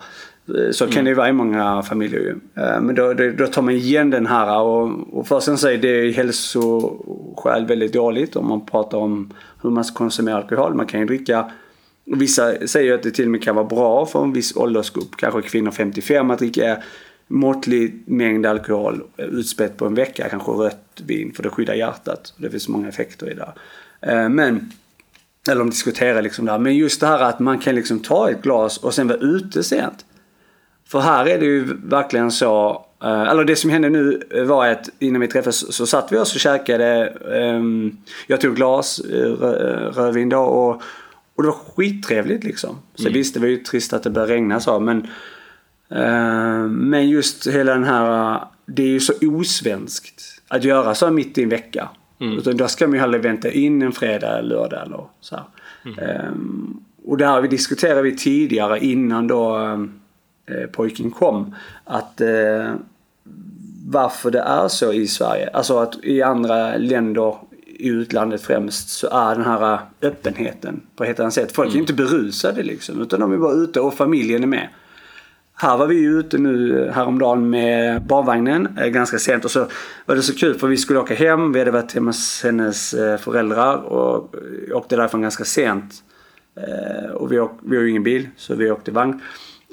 Så 0.72 0.86
kan 0.86 0.92
mm. 0.92 1.04
det 1.04 1.14
vara 1.14 1.28
i 1.28 1.32
många 1.32 1.82
familjer 1.82 2.20
ju. 2.20 2.34
Eh, 2.62 2.80
men 2.80 2.94
då, 2.94 3.14
då, 3.14 3.46
tar 3.46 3.62
man 3.62 3.74
igen 3.74 4.10
den 4.10 4.26
här 4.26 4.60
och, 4.60 4.90
och 5.12 5.26
först 5.26 5.58
så 5.58 5.68
är 5.68 5.78
det 5.78 6.10
hälsoskäl 6.10 7.66
väldigt 7.66 7.92
dåligt 7.92 8.36
om 8.36 8.48
man 8.48 8.66
pratar 8.66 8.98
om 8.98 9.30
hur 9.62 9.70
man 9.70 9.84
ska 9.84 9.94
konsumera 9.94 10.36
alkohol. 10.36 10.74
Man 10.74 10.86
kan 10.86 11.00
ju 11.00 11.06
dricka 11.06 11.50
Vissa 12.04 12.66
säger 12.66 12.94
att 12.94 13.02
det 13.02 13.10
till 13.10 13.24
och 13.24 13.30
med 13.30 13.42
kan 13.42 13.54
vara 13.54 13.66
bra 13.66 14.06
för 14.06 14.22
en 14.22 14.32
viss 14.32 14.56
åldersgrupp, 14.56 15.16
kanske 15.16 15.42
kvinnor 15.42 15.70
55, 15.70 16.30
att 16.30 16.38
dricka 16.38 16.76
måttlig 17.28 18.02
mängd 18.06 18.46
alkohol 18.46 19.02
utspätt 19.16 19.76
på 19.76 19.86
en 19.86 19.94
vecka, 19.94 20.28
kanske 20.28 20.52
rött 20.52 21.02
vin 21.06 21.32
för 21.36 21.42
det 21.42 21.50
skyddar 21.50 21.74
hjärtat. 21.74 22.34
Det 22.36 22.50
finns 22.50 22.68
många 22.68 22.88
effekter 22.88 23.30
i 23.30 23.34
det. 23.34 23.52
Eh, 24.00 24.28
men, 24.28 24.72
eller 25.48 25.58
de 25.58 25.70
diskuterar 25.70 26.22
liksom 26.22 26.46
där. 26.46 26.58
Men 26.58 26.76
just 26.76 27.00
det 27.00 27.06
här 27.06 27.20
att 27.20 27.38
man 27.38 27.58
kan 27.58 27.74
liksom 27.74 28.00
ta 28.00 28.30
ett 28.30 28.42
glas 28.42 28.78
och 28.78 28.94
sen 28.94 29.08
vara 29.08 29.18
ute 29.18 29.62
sent. 29.62 30.04
För 30.88 31.00
här 31.00 31.26
är 31.26 31.38
det 31.38 31.44
ju 31.44 31.76
verkligen 31.84 32.30
så, 32.30 32.84
eh, 33.02 33.22
eller 33.22 33.44
det 33.44 33.56
som 33.56 33.70
hände 33.70 33.90
nu 33.90 34.22
var 34.46 34.66
att 34.66 34.88
innan 34.98 35.20
vi 35.20 35.28
träffades 35.28 35.74
så 35.74 35.86
satt 35.86 36.12
vi 36.12 36.18
oss 36.18 36.34
och 36.34 36.40
käkade, 36.40 37.06
ehm, 37.34 37.96
jag 38.26 38.40
tog 38.40 38.56
glas 38.56 38.98
eh, 38.98 39.32
rödvin 39.92 40.28
då 40.28 40.40
och, 40.40 40.82
och 41.36 41.42
det 41.42 41.48
var 41.48 41.56
skittrevligt 41.76 42.44
liksom. 42.44 42.78
Så 42.94 43.02
mm. 43.02 43.12
visst, 43.12 43.34
det 43.34 43.40
var 43.40 43.46
ju 43.46 43.56
trist 43.56 43.92
att 43.92 44.02
det 44.02 44.10
började 44.10 44.32
regna 44.32 44.60
så 44.60 44.80
men 44.80 45.08
men 46.68 47.08
just 47.08 47.46
hela 47.46 47.72
den 47.72 47.84
här, 47.84 48.40
det 48.66 48.82
är 48.82 48.88
ju 48.88 49.00
så 49.00 49.12
osvenskt 49.22 50.42
att 50.48 50.64
göra 50.64 50.94
så 50.94 51.10
mitt 51.10 51.38
i 51.38 51.42
en 51.42 51.48
vecka. 51.48 51.88
Mm. 52.20 52.38
Utan 52.38 52.56
då 52.56 52.68
ska 52.68 52.86
man 52.86 52.94
ju 52.94 53.00
hellre 53.00 53.18
vänta 53.18 53.50
in 53.50 53.82
en 53.82 53.92
fredag 53.92 54.38
eller 54.38 54.48
lördag 54.48 54.82
eller 54.86 55.04
så 55.20 55.40
mm. 55.84 56.26
um, 56.28 56.84
och 57.04 57.18
det 57.18 57.26
här 57.26 57.40
vi 57.40 57.48
diskuterade 57.48 58.02
vi 58.02 58.16
tidigare 58.16 58.84
innan 58.84 59.26
då 59.26 59.58
pojken 60.72 61.10
kom. 61.10 61.54
Att 61.84 62.20
varför 63.86 64.30
det 64.30 64.40
är 64.40 64.68
så 64.68 64.92
i 64.92 65.06
Sverige. 65.06 65.50
Alltså 65.52 65.78
att 65.78 66.04
i 66.04 66.22
andra 66.22 66.76
länder 66.76 67.36
i 67.66 67.88
utlandet 67.88 68.42
främst 68.42 68.88
så 68.88 69.08
är 69.10 69.34
den 69.34 69.44
här 69.44 69.78
öppenheten 70.02 70.80
på 70.96 71.04
ett 71.04 71.08
helt 71.08 71.20
annat 71.20 71.34
sätt. 71.34 71.52
Folk 71.52 71.68
är 71.68 71.72
mm. 71.72 71.80
inte 71.80 71.94
berusade 71.94 72.62
liksom 72.62 73.02
utan 73.02 73.20
de 73.20 73.32
är 73.32 73.36
bara 73.36 73.52
ute 73.52 73.80
och 73.80 73.94
familjen 73.94 74.42
är 74.42 74.46
med. 74.46 74.68
Här 75.54 75.76
var 75.76 75.86
vi 75.86 75.94
ju 75.94 76.18
ute 76.18 76.38
nu 76.38 76.84
eh, 76.86 76.92
häromdagen 76.94 77.50
med 77.50 78.02
barnvagnen 78.02 78.78
eh, 78.78 78.86
ganska 78.86 79.18
sent 79.18 79.44
och 79.44 79.50
så 79.50 79.66
var 80.06 80.16
det 80.16 80.22
så 80.22 80.34
kul 80.34 80.54
för 80.54 80.66
vi 80.66 80.76
skulle 80.76 80.98
åka 80.98 81.14
hem. 81.14 81.52
Vi 81.52 81.58
hade 81.58 81.70
varit 81.70 81.94
hemma 81.94 82.08
hos 82.08 82.42
hennes 82.44 82.94
eh, 82.94 83.18
föräldrar 83.18 83.76
och 83.76 84.34
åkte 84.72 84.96
därifrån 84.96 85.22
ganska 85.22 85.44
sent. 85.44 85.94
Och 87.14 87.32
vi, 87.32 87.40
åk, 87.40 87.58
vi 87.62 87.76
har 87.76 87.82
ju 87.82 87.90
ingen 87.90 88.02
bil 88.02 88.28
så 88.36 88.54
vi 88.54 88.70
åkte 88.70 88.90
vagn. 88.90 89.20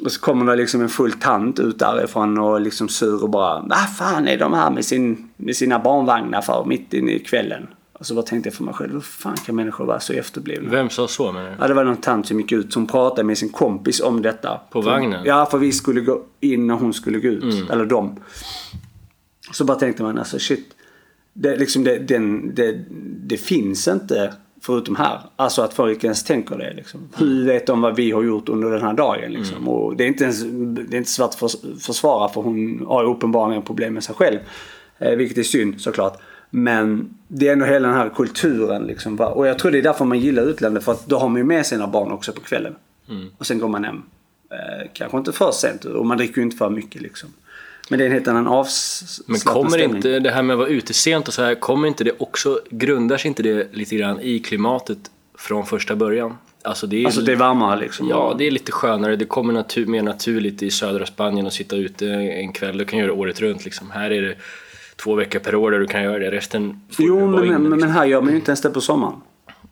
Och 0.03 0.11
så 0.11 0.21
kommer 0.21 0.45
det 0.45 0.55
liksom 0.55 0.81
en 0.81 0.89
full 0.89 1.11
tant 1.11 1.59
ut 1.59 1.79
därifrån 1.79 2.37
och 2.37 2.61
liksom 2.61 2.89
sur 2.89 3.23
och 3.23 3.29
bara 3.29 3.61
Vad 3.61 3.95
fan 3.97 4.27
är 4.27 4.37
de 4.37 4.53
här 4.53 4.71
med, 4.71 4.85
sin, 4.85 5.29
med 5.37 5.55
sina 5.55 5.79
barnvagnar 5.79 6.41
för 6.41 6.65
mitt 6.65 6.93
inne 6.93 7.11
i 7.11 7.19
kvällen? 7.19 7.67
Och 7.99 8.05
så 8.05 8.13
bara 8.13 8.25
tänkte 8.25 8.49
jag 8.49 8.53
för 8.53 8.63
mig 8.63 8.73
själv, 8.73 8.93
hur 8.93 8.99
fan 8.99 9.37
kan 9.37 9.55
människor 9.55 9.85
vara 9.85 9.99
så 9.99 10.13
efterblivna? 10.13 10.69
Vem 10.69 10.89
sa 10.89 11.07
så 11.07 11.31
menar 11.31 11.49
du? 11.49 11.55
Ja, 11.59 11.67
det 11.67 11.73
var 11.73 11.83
någon 11.83 11.97
tant 11.97 12.27
som 12.27 12.39
gick 12.39 12.51
ut 12.51 12.73
som 12.73 12.87
pratade 12.87 13.23
med 13.23 13.37
sin 13.37 13.49
kompis 13.49 14.01
om 14.01 14.21
detta. 14.21 14.61
På 14.69 14.81
vagnen? 14.81 15.25
Ja, 15.25 15.45
för 15.45 15.57
vi 15.57 15.71
skulle 15.71 16.01
gå 16.01 16.21
in 16.39 16.67
när 16.67 16.73
hon 16.73 16.93
skulle 16.93 17.19
gå 17.19 17.27
ut. 17.27 17.43
Mm. 17.43 17.71
Eller 17.71 17.85
de. 17.85 18.15
Så 19.51 19.65
bara 19.65 19.77
tänkte 19.77 20.03
man 20.03 20.17
alltså 20.17 20.39
shit. 20.39 20.67
Det, 21.33 21.55
liksom 21.55 21.83
det, 21.83 21.99
den, 21.99 22.55
det, 22.55 22.85
det 23.23 23.37
finns 23.37 23.87
inte 23.87 24.33
förutom 24.61 24.95
här. 24.95 25.19
Alltså 25.35 25.61
att 25.61 25.73
folk 25.73 26.03
ens 26.03 26.23
tänker 26.23 26.57
det. 26.57 26.73
Liksom. 26.73 27.09
Hur 27.17 27.45
vet 27.45 27.67
de 27.67 27.81
vad 27.81 27.95
vi 27.95 28.11
har 28.11 28.23
gjort 28.23 28.49
under 28.49 28.69
den 28.71 28.81
här 28.81 28.93
dagen? 28.93 29.31
Liksom? 29.31 29.57
Mm. 29.57 29.67
Och 29.67 29.95
det 29.95 30.03
är 30.03 30.07
inte 30.07 30.23
ens 30.23 30.43
det 30.89 30.95
är 30.95 30.97
inte 30.97 31.11
svårt 31.11 31.29
att 31.41 31.55
försvara 31.83 32.29
för 32.29 32.41
hon 32.41 32.85
har 32.87 33.03
uppenbarligen 33.03 33.61
problem 33.61 33.93
med 33.93 34.03
sig 34.03 34.15
själv. 34.15 34.39
Eh, 34.97 35.15
vilket 35.15 35.37
är 35.37 35.43
synd 35.43 35.81
såklart. 35.81 36.21
Men 36.49 37.17
det 37.27 37.47
är 37.47 37.53
ändå 37.53 37.65
hela 37.65 37.87
den 37.87 37.97
här 37.97 38.09
kulturen 38.09 38.83
liksom. 38.83 39.19
Och 39.19 39.47
jag 39.47 39.59
tror 39.59 39.71
det 39.71 39.77
är 39.77 39.81
därför 39.81 40.05
man 40.05 40.19
gillar 40.19 40.43
utlandet. 40.43 40.83
För 40.83 40.91
att 40.91 41.07
då 41.07 41.19
har 41.19 41.29
man 41.29 41.37
ju 41.37 41.43
med 41.43 41.65
sina 41.65 41.87
barn 41.87 42.11
också 42.11 42.33
på 42.33 42.41
kvällen. 42.41 42.75
Mm. 43.09 43.27
Och 43.37 43.47
sen 43.47 43.59
går 43.59 43.67
man 43.67 43.83
hem. 43.83 44.03
Eh, 44.51 44.89
kanske 44.93 45.17
inte 45.17 45.31
för 45.31 45.51
sent 45.51 45.85
och 45.85 46.05
man 46.05 46.17
dricker 46.17 46.37
ju 46.37 46.43
inte 46.43 46.57
för 46.57 46.69
mycket 46.69 47.01
liksom. 47.01 47.29
Men 47.89 47.99
det 47.99 48.05
är 48.05 48.07
en 48.07 48.13
helt 48.13 48.27
annan 48.27 48.47
avslappnad 48.47 49.25
Men 49.27 49.39
kommer 49.39 49.69
stämning. 49.69 49.95
inte 49.95 50.19
det 50.19 50.31
här 50.31 50.43
med 50.43 50.53
att 50.53 50.59
vara 50.59 50.69
ute 50.69 50.93
sent 50.93 51.27
och 51.27 51.33
så 51.33 51.41
här, 51.41 51.55
kommer 51.55 51.87
inte 51.87 52.03
det 52.03 52.11
också, 52.17 52.61
grundar 52.69 53.17
sig 53.17 53.27
inte 53.27 53.43
det 53.43 53.75
lite 53.75 53.95
grann 53.95 54.19
i 54.21 54.39
klimatet 54.39 54.97
från 55.37 55.65
första 55.65 55.95
början? 55.95 56.37
Alltså 56.61 56.87
det 56.87 57.01
är, 57.01 57.05
alltså 57.05 57.21
det 57.21 57.31
är 57.31 57.35
varmare 57.35 57.79
liksom? 57.79 58.07
Ja, 58.09 58.35
det 58.37 58.47
är 58.47 58.51
lite 58.51 58.71
skönare. 58.71 59.15
Det 59.15 59.25
kommer 59.25 59.53
natur, 59.53 59.85
mer 59.85 60.01
naturligt 60.01 60.63
i 60.63 60.71
södra 60.71 61.05
Spanien 61.05 61.47
att 61.47 61.53
sitta 61.53 61.75
ute 61.75 62.07
en 62.13 62.53
kväll. 62.53 62.77
Du 62.77 62.85
kan 62.85 62.99
göra 62.99 63.07
det 63.07 63.19
året 63.19 63.41
runt 63.41 63.65
liksom. 63.65 63.91
Här 63.91 64.11
är 64.11 64.21
det 64.21 64.35
två 65.03 65.15
veckor 65.15 65.39
per 65.39 65.55
år 65.55 65.71
där 65.71 65.79
du 65.79 65.87
kan 65.87 66.03
göra 66.03 66.19
det. 66.19 66.31
Resten 66.31 66.81
får 66.91 67.05
Jo, 67.05 67.19
men, 67.19 67.31
men, 67.31 67.41
liksom. 67.41 67.79
men 67.79 67.89
här 67.89 68.05
gör 68.05 68.21
man 68.21 68.29
ju 68.29 68.35
inte 68.35 68.51
ens 68.51 68.61
det 68.61 68.69
på 68.69 68.81
sommaren. 68.81 69.15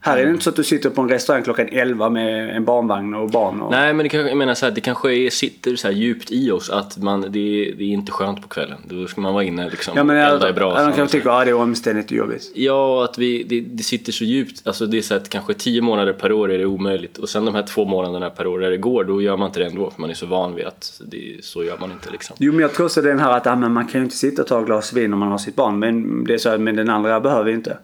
Här 0.08 0.18
är 0.18 0.26
det 0.26 0.32
inte 0.32 0.44
så 0.44 0.50
att 0.50 0.56
du 0.56 0.64
sitter 0.64 0.90
på 0.90 1.02
en 1.02 1.10
restaurang 1.10 1.44
klockan 1.44 1.68
11 1.72 2.10
med 2.10 2.56
en 2.56 2.66
barnvagn 2.66 3.14
och 3.14 3.30
barn. 3.30 3.62
Och... 3.62 3.72
Nej, 3.72 3.94
men 3.94 4.04
det, 4.04 4.10
kan, 4.10 4.28
jag 4.28 4.38
menar 4.38 4.54
så 4.54 4.66
här, 4.66 4.74
det 4.74 4.82
kanske 4.82 5.14
är, 5.14 5.30
sitter 5.30 5.76
så 5.76 5.90
djupt 5.90 6.32
i 6.32 6.52
oss 6.52 6.70
att 6.70 6.98
man, 6.98 7.22
det, 7.22 7.30
det 7.78 7.84
är 7.84 7.88
inte 7.88 8.12
skönt 8.12 8.42
på 8.42 8.48
kvällen. 8.48 8.78
Då 8.84 9.08
ska 9.08 9.22
man 9.22 9.34
vara 9.34 9.44
inne 9.44 9.70
liksom. 9.70 9.94
Ja, 9.98 10.04
men 10.04 10.18
elda 10.18 10.50
är 10.50 10.54
bra. 10.54 10.74
Man 10.74 10.94
kan 10.94 11.08
tycka 11.08 11.32
att 11.32 11.46
det 11.46 11.52
är 11.52 11.56
omständigt 11.56 12.06
och 12.06 12.18
jobbigt. 12.18 12.52
Ja, 12.56 13.04
att 13.04 13.18
vi, 13.18 13.44
det, 13.44 13.62
det, 13.62 13.84
sitter 13.84 14.12
så 14.12 14.24
djupt. 14.24 14.68
Alltså 14.68 14.86
det 14.86 14.98
är 14.98 15.02
så 15.02 15.16
att 15.16 15.30
kanske 15.30 15.54
10 15.54 15.82
månader 15.82 16.14
per 16.14 16.32
år 16.32 16.52
är 16.52 16.58
det 16.58 16.66
omöjligt. 16.66 17.18
Och 17.18 17.30
sen 17.30 17.46
de 17.46 17.56
här 17.56 17.64
två 17.64 17.86
månaderna 17.86 18.30
per 18.30 18.48
år 18.48 18.60
där 18.60 18.72
det 18.72 18.78
går, 18.78 19.04
då 19.04 19.22
gör 19.22 19.38
man 19.38 19.48
inte 19.48 19.60
det 19.60 19.66
ändå. 19.66 19.90
För 19.90 20.02
man 20.02 20.10
är 20.10 20.14
så 20.14 20.26
van 20.26 20.56
vid 20.56 20.66
att 20.66 21.02
det, 21.06 21.46
så 21.46 21.64
gör 21.64 21.78
man 21.80 21.92
inte 21.92 22.12
liksom. 22.12 22.36
Jo, 22.40 22.52
men 22.52 22.62
jag 22.62 22.74
tror 22.74 22.98
är 22.98 23.02
den 23.02 23.20
här 23.20 23.38
att 23.38 23.48
ah, 23.48 23.56
man 23.56 23.88
kan 23.88 24.02
ju 24.02 24.04
inte 24.04 24.18
sitta 24.18 24.42
och 24.42 24.48
ta 24.48 24.60
ett 24.60 24.66
glas 24.66 24.94
vin 24.94 25.14
om 25.14 25.20
man 25.20 25.32
har 25.32 25.38
sitt 25.38 25.56
barn. 25.56 25.80
Men 25.80 26.24
det 26.24 26.34
är 26.34 26.38
så 26.38 26.50
att 26.50 26.62
men 26.62 26.76
den 26.76 26.90
andra 26.90 27.20
behöver 27.20 27.52
inte. 27.52 27.78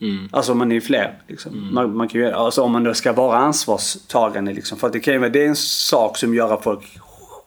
Mm. 0.00 0.28
Alltså 0.32 0.52
om 0.52 0.58
man 0.58 0.72
är 0.72 0.80
fler. 0.80 1.18
Liksom. 1.26 1.52
Mm. 1.52 1.74
Man, 1.74 1.96
man, 1.96 2.08
kan 2.08 2.20
ju, 2.20 2.30
alltså 2.30 2.62
om 2.62 2.72
man 2.72 2.84
då 2.84 2.94
ska 2.94 3.12
vara 3.12 3.36
ansvarstagande. 3.36 4.52
Liksom. 4.52 4.78
För 4.78 4.90
det, 4.90 5.00
kan 5.00 5.14
ju, 5.14 5.28
det 5.28 5.44
är 5.44 5.48
en 5.48 5.56
sak 5.56 6.18
som 6.18 6.34
gör 6.34 6.54
att 6.54 6.64
folk 6.64 6.98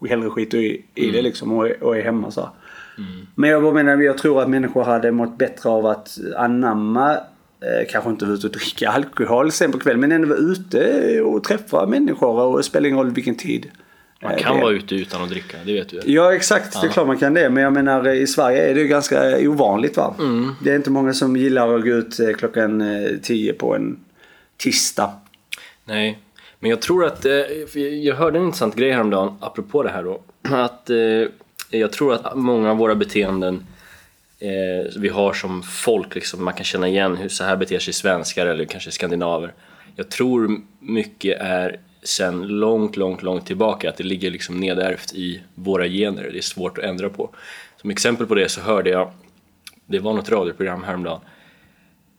hellre 0.09 0.29
skiter 0.29 0.57
i, 0.57 0.85
i 0.95 1.03
mm. 1.03 1.15
det 1.15 1.21
liksom, 1.21 1.51
och, 1.51 1.65
och 1.81 1.97
är 1.97 2.03
hemma. 2.03 2.31
Så. 2.31 2.49
Mm. 2.97 3.27
Men 3.35 3.49
jag 3.49 3.73
menar, 3.73 3.97
jag 3.97 4.17
tror 4.17 4.41
att 4.41 4.49
människor 4.49 4.83
hade 4.83 5.11
mått 5.11 5.37
bättre 5.37 5.69
av 5.69 5.85
att 5.85 6.17
anamma 6.37 7.11
eh, 7.13 7.87
kanske 7.89 8.09
inte 8.09 8.25
vara 8.25 8.35
ute 8.35 8.47
och 8.47 8.53
dricka 8.53 8.89
alkohol 8.89 9.51
sen 9.51 9.71
på 9.71 9.79
kvällen 9.79 9.99
men 9.99 10.11
ändå 10.11 10.27
vara 10.27 10.39
ute 10.39 11.21
och 11.21 11.43
träffa 11.43 11.85
människor 11.85 12.39
och 12.39 12.57
det 12.57 12.63
spelar 12.63 12.87
ingen 12.87 12.99
roll 12.99 13.11
vilken 13.11 13.35
tid. 13.35 13.71
Man 14.21 14.37
kan 14.37 14.55
det. 14.55 14.61
vara 14.61 14.73
ute 14.73 14.95
utan 14.95 15.23
att 15.23 15.29
dricka, 15.29 15.57
det 15.65 15.73
vet 15.73 15.89
du. 15.89 16.01
Ja 16.05 16.35
exakt, 16.35 16.81
det 16.81 16.87
är 16.87 16.91
klart 16.91 17.07
man 17.07 17.17
kan 17.17 17.33
det. 17.33 17.49
Men 17.49 17.63
jag 17.63 17.73
menar 17.73 18.09
i 18.09 18.27
Sverige 18.27 18.69
är 18.69 18.73
det 18.73 18.81
ju 18.81 18.87
ganska 18.87 19.37
ovanligt 19.49 19.97
va. 19.97 20.15
Mm. 20.19 20.51
Det 20.63 20.71
är 20.71 20.75
inte 20.75 20.89
många 20.89 21.13
som 21.13 21.37
gillar 21.37 21.75
att 21.75 21.83
gå 21.83 21.89
ut 21.89 22.19
eh, 22.19 22.33
klockan 22.33 22.83
10 23.23 23.51
eh, 23.51 23.57
på 23.57 23.75
en 23.75 23.99
tisdag. 24.57 25.11
Nej, 25.85 26.19
men 26.59 26.69
jag 26.69 26.81
tror 26.81 27.05
att, 27.05 27.25
eh, 27.25 27.81
jag 27.81 28.15
hörde 28.15 28.39
en 28.39 28.45
intressant 28.45 28.75
grej 28.75 28.91
häromdagen 28.91 29.33
apropå 29.39 29.83
det 29.83 29.89
här 29.89 30.03
då. 30.03 30.21
Att 30.55 30.89
jag 31.69 31.91
tror 31.91 32.13
att 32.13 32.37
många 32.37 32.71
av 32.71 32.77
våra 32.77 32.95
beteenden 32.95 33.65
eh, 34.41 34.91
vi 34.97 35.09
har 35.09 35.33
som 35.33 35.63
folk. 35.63 36.15
Liksom, 36.15 36.45
man 36.45 36.53
kan 36.53 36.63
känna 36.63 36.87
igen 36.87 37.17
hur 37.17 37.29
så 37.29 37.43
här 37.43 37.55
beter 37.55 37.79
sig 37.79 37.93
svenskar 37.93 38.45
eller 38.45 38.65
kanske 38.65 38.91
skandinaver. 38.91 39.53
Jag 39.95 40.09
tror 40.09 40.61
mycket 40.79 41.41
är 41.41 41.79
sen 42.03 42.47
långt, 42.47 42.97
långt, 42.97 43.23
långt 43.23 43.45
tillbaka 43.45 43.89
att 43.89 43.97
det 43.97 44.03
ligger 44.03 44.31
liksom 44.31 44.59
nedärvt 44.59 45.13
i 45.13 45.41
våra 45.55 45.87
gener. 45.87 46.29
Det 46.31 46.37
är 46.37 46.41
svårt 46.41 46.77
att 46.77 46.83
ändra 46.83 47.09
på. 47.09 47.29
Som 47.81 47.89
exempel 47.89 48.27
på 48.27 48.35
det 48.35 48.49
så 48.49 48.61
hörde 48.61 48.89
jag, 48.89 49.11
det 49.85 49.99
var 49.99 50.13
något 50.13 50.29
radioprogram 50.29 50.83
häromdagen, 50.83 51.19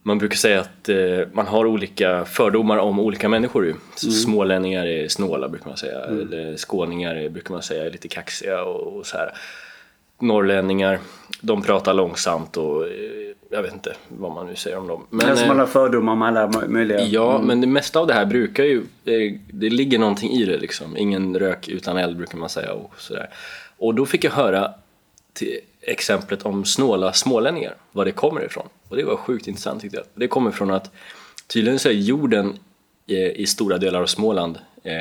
man 0.03 0.17
brukar 0.17 0.35
säga 0.35 0.59
att 0.59 0.89
eh, 0.89 1.27
man 1.33 1.47
har 1.47 1.65
olika 1.65 2.25
fördomar 2.25 2.77
om 2.77 2.99
olika 2.99 3.29
människor. 3.29 3.65
Ju. 3.65 3.73
Så 3.95 4.11
Smålänningar 4.11 4.85
är 4.85 5.07
snåla 5.07 5.49
brukar 5.49 5.67
man 5.67 5.77
säga, 5.77 5.99
eller 5.99 6.57
skåningar 6.57 7.29
brukar 7.29 7.53
man 7.53 7.63
säga 7.63 7.85
är 7.85 7.91
lite 7.91 8.07
kaxiga 8.07 8.63
och, 8.63 8.97
och 8.97 9.05
så 9.05 9.17
här. 9.17 9.33
Norrlänningar, 10.23 10.99
de 11.41 11.61
pratar 11.61 11.93
långsamt 11.93 12.57
och 12.57 12.87
eh, 12.87 12.91
jag 13.49 13.63
vet 13.63 13.73
inte 13.73 13.95
vad 14.07 14.31
man 14.31 14.47
nu 14.47 14.55
säger 14.55 14.77
om 14.77 14.87
dem. 14.87 15.05
Men, 15.09 15.29
alltså 15.29 15.43
eh, 15.43 15.47
man 15.47 15.59
har 15.59 15.65
fördomar 15.65 16.13
om 16.13 16.21
alla 16.21 16.47
mö- 16.47 16.67
möjliga. 16.67 17.01
Ja, 17.01 17.41
men 17.43 17.61
det 17.61 17.67
mesta 17.67 17.99
av 17.99 18.07
det 18.07 18.13
här 18.13 18.25
brukar 18.25 18.63
ju, 18.63 18.83
det, 19.03 19.39
det 19.47 19.69
ligger 19.69 19.99
någonting 19.99 20.31
i 20.31 20.45
det 20.45 20.57
liksom. 20.57 20.97
Ingen 20.97 21.39
rök 21.39 21.67
utan 21.67 21.97
eld 21.97 22.17
brukar 22.17 22.37
man 22.37 22.49
säga 22.49 22.73
och 22.73 22.93
sådär. 22.97 23.29
Och 23.77 23.95
då 23.95 24.05
fick 24.05 24.23
jag 24.23 24.31
höra 24.31 24.71
till 25.33 25.59
exemplet 25.81 26.43
om 26.43 26.65
snåla 26.65 27.13
smålänningar, 27.13 27.75
var 27.91 28.05
det 28.05 28.11
kommer 28.11 28.45
ifrån. 28.45 28.67
Och 28.89 28.95
det 28.97 29.03
var 29.03 29.15
sjukt 29.15 29.47
intressant 29.47 29.81
tyckte 29.81 29.97
jag. 29.97 30.05
Det 30.13 30.27
kommer 30.27 30.51
från 30.51 30.71
att 30.71 30.91
tydligen 31.47 31.79
så 31.79 31.89
är 31.89 31.93
jorden 31.93 32.53
eh, 33.07 33.17
i 33.17 33.45
stora 33.45 33.77
delar 33.77 34.01
av 34.01 34.05
Småland 34.05 34.57
eh, 34.83 34.93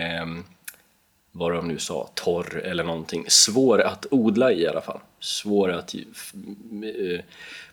vad 1.33 1.53
de 1.53 1.69
nu 1.69 1.79
sa, 1.79 2.11
torr 2.15 2.61
eller 2.65 2.85
någonting, 2.85 3.25
svår 3.29 3.81
att 3.81 4.07
odla 4.11 4.53
i 4.53 4.63
i 4.63 4.69
alla 4.69 4.81
fall. 4.81 5.01
Svår 5.21 5.71
att 5.71 5.95
eh, 5.95 7.21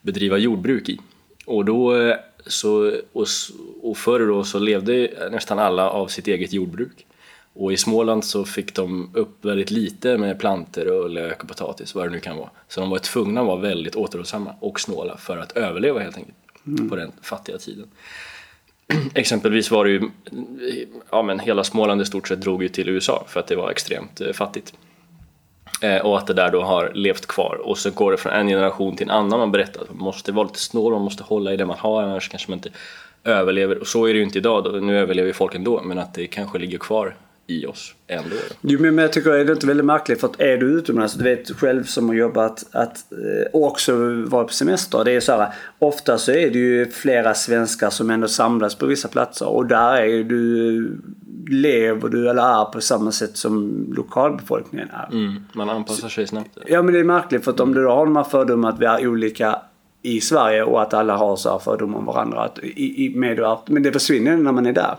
bedriva 0.02 0.38
jordbruk 0.38 0.90
i. 0.90 1.00
Och 1.46 1.66
då 1.66 1.96
eh, 1.96 2.16
så, 2.46 2.92
och, 3.14 3.28
och 3.82 3.98
förr 3.98 4.28
då 4.28 4.44
så 4.44 4.60
levde 4.60 5.30
nästan 5.32 5.60
alla 5.60 5.90
av 5.90 6.08
sitt 6.08 6.28
eget 6.28 6.54
jordbruk. 6.54 7.06
Och 7.54 7.74
i 7.74 7.78
Småland 7.78 8.26
så 8.26 8.46
fick 8.46 8.76
de 8.76 9.12
upp 9.14 9.46
väldigt 9.46 9.72
lite 9.72 10.18
med 10.18 10.40
planter 10.40 10.92
och 10.92 11.10
lök 11.10 11.44
och 11.44 11.50
potatis, 11.50 11.96
vad 11.96 12.06
det 12.06 12.10
nu 12.10 12.20
kan 12.20 12.38
vara. 12.38 12.50
Så 12.68 12.80
de 12.80 12.90
var 12.90 12.98
tvungna 12.98 13.42
att 13.42 13.48
vara 13.48 13.60
väldigt 13.60 13.96
återhållsamma 13.96 14.56
och 14.60 14.80
snåla 14.80 15.18
för 15.18 15.38
att 15.38 15.52
överleva 15.52 16.00
helt 16.00 16.18
enkelt 16.18 16.38
på 16.90 16.96
den 16.96 17.12
fattiga 17.22 17.58
tiden. 17.58 17.88
Exempelvis 19.14 19.72
var 19.72 19.86
det 19.86 19.92
ju, 19.92 20.02
ja 21.10 21.22
men 21.22 21.40
hela 21.40 21.64
Småland 21.64 22.02
i 22.02 22.06
stort 22.06 22.28
sett 22.28 22.42
drog 22.42 22.64
ju 22.64 22.70
till 22.70 22.90
USA 22.90 23.24
för 23.28 23.40
att 23.40 23.48
det 23.48 23.56
var 23.56 23.72
extremt 23.72 24.22
eh, 24.22 24.34
fattigt. 24.34 24.74
Eh, 25.82 25.98
och 25.98 26.18
att 26.18 26.28
det 26.28 26.34
där 26.34 26.52
då 26.52 26.62
har 26.62 26.92
levt 26.94 27.26
kvar 27.26 27.62
och 27.64 27.78
så 27.78 27.92
går 27.92 28.12
det 28.12 28.18
från 28.18 28.34
en 28.34 28.48
generation 28.48 28.96
till 28.96 29.10
en 29.10 29.16
annan 29.16 29.40
man 29.40 29.52
berättar 29.52 29.82
att 29.82 29.90
man 29.90 30.04
måste 30.04 30.32
vara 30.32 30.48
lite 30.48 30.60
snål, 30.60 30.94
man 30.94 31.02
måste 31.02 31.24
hålla 31.24 31.54
i 31.54 31.58
det 31.58 31.66
man 31.66 31.78
har 31.80 32.04
annars 32.04 32.30
kanske 32.30 32.52
man 32.52 32.58
inte 32.58 32.70
överlever. 33.24 33.78
Och 33.78 33.88
så 33.88 34.06
är 34.06 34.14
det 34.14 34.18
ju 34.18 34.26
inte 34.26 34.38
idag, 34.38 34.64
då. 34.64 34.70
nu 34.70 35.00
överlever 35.00 35.28
ju 35.28 35.34
folk 35.34 35.56
ändå 35.56 35.82
men 35.82 36.00
att 36.00 36.14
det 36.14 36.28
kanske 36.28 36.60
ligger 36.60 36.78
kvar 36.78 37.16
i 37.50 37.66
oss 37.66 37.96
ändå. 38.08 38.36
Jo, 38.62 38.80
men 38.80 38.98
jag 38.98 39.14
tycker 39.14 39.32
det 39.32 39.40
är 39.40 39.52
inte 39.52 39.68
väldigt 39.68 39.86
märkligt 39.86 40.20
för 40.20 40.28
att 40.28 40.42
är 40.42 40.58
du 40.58 40.66
utomlands, 40.66 41.14
du 41.14 41.24
vet 41.24 41.52
själv 41.52 41.84
som 41.84 42.08
har 42.08 42.16
jobbat 42.16 42.66
att, 42.72 43.12
eh, 43.12 43.48
också 43.54 43.96
varit 44.28 44.48
på 44.48 44.54
semester. 44.54 45.04
Det 45.06 45.12
är 45.12 45.20
så 45.20 45.32
här, 45.32 45.54
ofta 45.80 46.18
så 46.18 46.32
är 46.32 46.50
det 46.50 46.60
ju 46.60 46.86
flera 46.86 47.34
svenskar 47.34 47.90
som 47.90 48.10
ändå 48.10 48.28
samlas 48.28 48.76
på 48.76 48.86
vissa 48.86 49.08
platser 49.08 49.48
och 49.48 49.66
där 49.66 49.94
är 49.94 50.24
du, 50.24 50.98
lever 51.50 52.10
du 52.10 52.30
eller 52.30 52.62
är 52.62 52.66
på 52.66 52.82
samma 52.82 53.12
sätt 53.12 53.38
som 53.38 53.86
lokalbefolkningen 53.96 54.90
är. 54.94 55.08
Mm, 55.12 55.44
man 55.54 55.70
anpassar 55.70 56.10
sig 56.10 56.28
snabbt. 56.28 56.58
Ja 56.68 56.82
men 56.82 56.94
det 56.94 57.00
är 57.00 57.04
märkligt 57.04 57.44
för 57.44 57.52
att 57.52 57.60
om 57.60 57.74
du 57.74 57.86
har 57.86 58.06
de 58.06 58.16
här 58.16 58.24
fördomarna 58.24 58.74
att 58.74 58.82
vi 58.82 58.86
är 58.86 59.08
olika 59.08 59.62
i 60.02 60.22
Sverige 60.22 60.64
och 60.64 60.82
att 60.82 60.94
alla 60.94 61.18
har 61.18 61.36
så 61.36 61.52
här 61.52 61.60
fördomar 61.60 62.00
om 62.00 62.06
varandra. 62.06 62.44
Att 62.44 62.60
i, 62.60 63.06
i, 63.06 63.16
med 63.16 63.40
och 63.40 63.70
men 63.70 63.84
det 63.84 63.92
försvinner 63.92 64.38
när 64.38 64.52
man 64.52 64.66
är 64.66 64.74
där. 64.74 64.96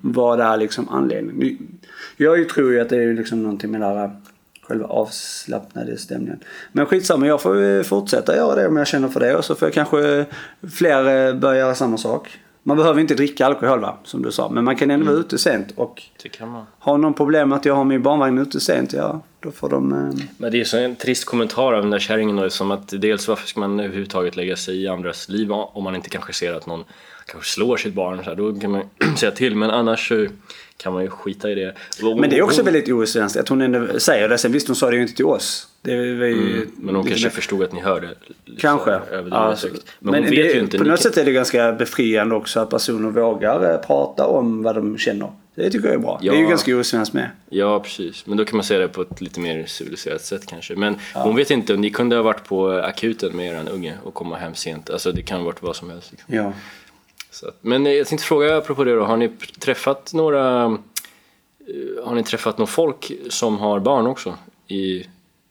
Vad 0.00 0.40
är 0.40 0.56
liksom 0.56 0.88
anledningen? 0.88 1.78
Jag 2.16 2.48
tror 2.48 2.72
ju 2.72 2.80
att 2.80 2.88
det 2.88 2.96
är 2.96 3.14
liksom 3.14 3.42
någonting 3.42 3.70
med 3.70 3.80
den 3.80 3.96
här 3.96 4.10
själva 4.62 4.86
avslappnade 4.86 5.98
stämningen. 5.98 6.40
Men 6.72 6.86
skitsamma, 6.86 7.26
jag 7.26 7.42
får 7.42 7.82
fortsätta 7.82 8.36
göra 8.36 8.54
det 8.54 8.68
om 8.68 8.76
jag 8.76 8.86
känner 8.86 9.08
för 9.08 9.20
det 9.20 9.36
och 9.36 9.44
så 9.44 9.54
får 9.54 9.68
jag 9.68 9.74
kanske 9.74 10.26
fler 10.76 11.28
eh, 11.28 11.34
börja 11.34 11.58
göra 11.58 11.74
samma 11.74 11.98
sak. 11.98 12.38
Man 12.62 12.76
behöver 12.76 13.00
inte 13.00 13.14
dricka 13.14 13.46
alkohol 13.46 13.80
va, 13.80 13.96
som 14.04 14.22
du 14.22 14.32
sa. 14.32 14.50
Men 14.50 14.64
man 14.64 14.76
kan 14.76 14.90
ändå 14.90 15.06
vara 15.06 15.16
ute 15.16 15.38
sent 15.38 15.72
och 15.76 16.02
har 16.78 16.98
någon 16.98 17.14
problem 17.14 17.52
att 17.52 17.64
jag 17.64 17.74
har 17.74 17.84
min 17.84 18.02
barnvagn 18.02 18.38
ute 18.38 18.60
sent, 18.60 18.92
ja 18.92 19.20
då 19.40 19.50
får 19.50 19.68
de... 19.68 19.92
Eh, 19.92 20.24
Men 20.36 20.52
det 20.52 20.60
är 20.60 20.64
så 20.64 20.78
en 20.78 20.96
trist 20.96 21.24
kommentar 21.24 21.72
av 21.72 21.82
den 21.82 21.90
där 21.90 21.98
kärringen 21.98 22.36
då, 22.36 22.50
som 22.50 22.70
att 22.70 22.88
dels 22.88 23.28
varför 23.28 23.46
ska 23.46 23.60
man 23.60 23.80
överhuvudtaget 23.80 24.36
lägga 24.36 24.56
sig 24.56 24.82
i 24.82 24.88
andras 24.88 25.28
liv 25.28 25.52
om 25.52 25.84
man 25.84 25.96
inte 25.96 26.08
kanske 26.08 26.32
ser 26.32 26.54
att 26.54 26.66
någon 26.66 26.84
kanske 27.26 27.50
slår 27.50 27.76
sitt 27.76 27.94
barn 27.94 28.18
så 28.24 28.30
här, 28.30 28.34
då 28.36 28.54
kan 28.60 28.70
man 28.70 28.82
säga 29.16 29.32
till 29.32 29.56
men 29.56 29.70
annars 29.70 30.08
så 30.08 30.26
kan 30.76 30.92
man 30.92 31.02
ju 31.02 31.08
skita 31.10 31.50
i 31.50 31.54
det. 31.54 31.74
Och- 32.02 32.20
Men 32.20 32.30
det 32.30 32.38
är 32.38 32.42
också 32.42 32.60
och- 32.60 32.66
väldigt 32.66 32.88
osvenskt 32.92 33.38
att 33.38 33.48
hon 33.48 33.60
ändå 33.60 33.98
säger 34.00 34.28
det. 34.28 34.38
Sen 34.38 34.52
visst 34.52 34.66
hon 34.66 34.76
sa 34.76 34.90
det 34.90 34.96
ju 34.96 35.02
inte 35.02 35.14
till 35.14 35.24
oss. 35.24 35.68
Mm, 35.88 36.70
men 36.76 36.94
hon 36.94 37.06
kanske 37.06 37.30
förstod 37.30 37.62
att 37.62 37.72
ni 37.72 37.80
hörde. 37.80 38.08
Kanske. 38.58 38.90
Ja. 38.90 39.00
Men, 39.10 39.52
men 40.00 40.14
hon 40.14 40.22
vet 40.22 40.30
det, 40.30 40.36
ju 40.54 40.60
inte. 40.60 40.78
på 40.78 40.84
något 40.84 40.90
kan- 40.90 40.98
sätt 41.12 41.16
är 41.18 41.24
det 41.24 41.32
ganska 41.32 41.72
befriande 41.72 42.34
också 42.34 42.60
att 42.60 42.70
personer 42.70 43.10
vågar 43.10 43.70
eh, 43.72 43.76
prata 43.86 44.26
om 44.26 44.62
vad 44.62 44.74
de 44.74 44.98
känner. 44.98 45.32
Det 45.54 45.70
tycker 45.70 45.86
jag 45.86 45.94
är 45.94 45.98
bra. 45.98 46.18
Ja. 46.22 46.32
Det 46.32 46.38
är 46.38 46.42
ju 46.42 46.48
ganska 46.48 46.76
osvenskt 46.76 47.14
med. 47.14 47.30
Ja, 47.50 47.80
precis. 47.80 48.26
Men 48.26 48.36
då 48.38 48.44
kan 48.44 48.56
man 48.56 48.64
säga 48.64 48.80
det 48.80 48.88
på 48.88 49.02
ett 49.02 49.20
lite 49.20 49.40
mer 49.40 49.66
civiliserat 49.66 50.22
sätt 50.24 50.46
kanske. 50.46 50.76
Men 50.76 50.96
hon 51.14 51.36
vet 51.36 51.50
inte, 51.50 51.76
ni 51.76 51.90
kunde 51.90 52.16
ha 52.16 52.22
varit 52.22 52.44
på 52.44 52.70
akuten 52.70 53.36
med 53.36 53.46
er 53.52 53.70
unge 53.72 53.94
och 54.04 54.14
komma 54.14 54.36
hem 54.36 54.54
sent. 54.54 54.90
Alltså 54.90 55.12
det 55.12 55.22
kan 55.22 55.38
ha 55.38 55.44
varit 55.44 55.62
vad 55.62 55.76
som 55.76 55.90
helst. 55.90 56.10
Liksom. 56.12 56.34
Ja. 56.34 56.52
Att, 57.44 57.58
men 57.60 57.86
jag 57.86 58.06
tänkte 58.06 58.26
fråga 58.26 58.56
apropå 58.56 58.84
det 58.84 58.94
då, 58.94 59.04
har 59.04 59.16
ni 59.16 59.28
träffat 59.58 60.12
några 60.14 60.64
eh, 60.64 62.04
har 62.04 62.14
ni 62.14 62.22
träffat 62.22 62.58
någon 62.58 62.66
folk 62.66 63.12
som 63.28 63.58
har 63.58 63.80
barn 63.80 64.06
också 64.06 64.34
i 64.68 65.06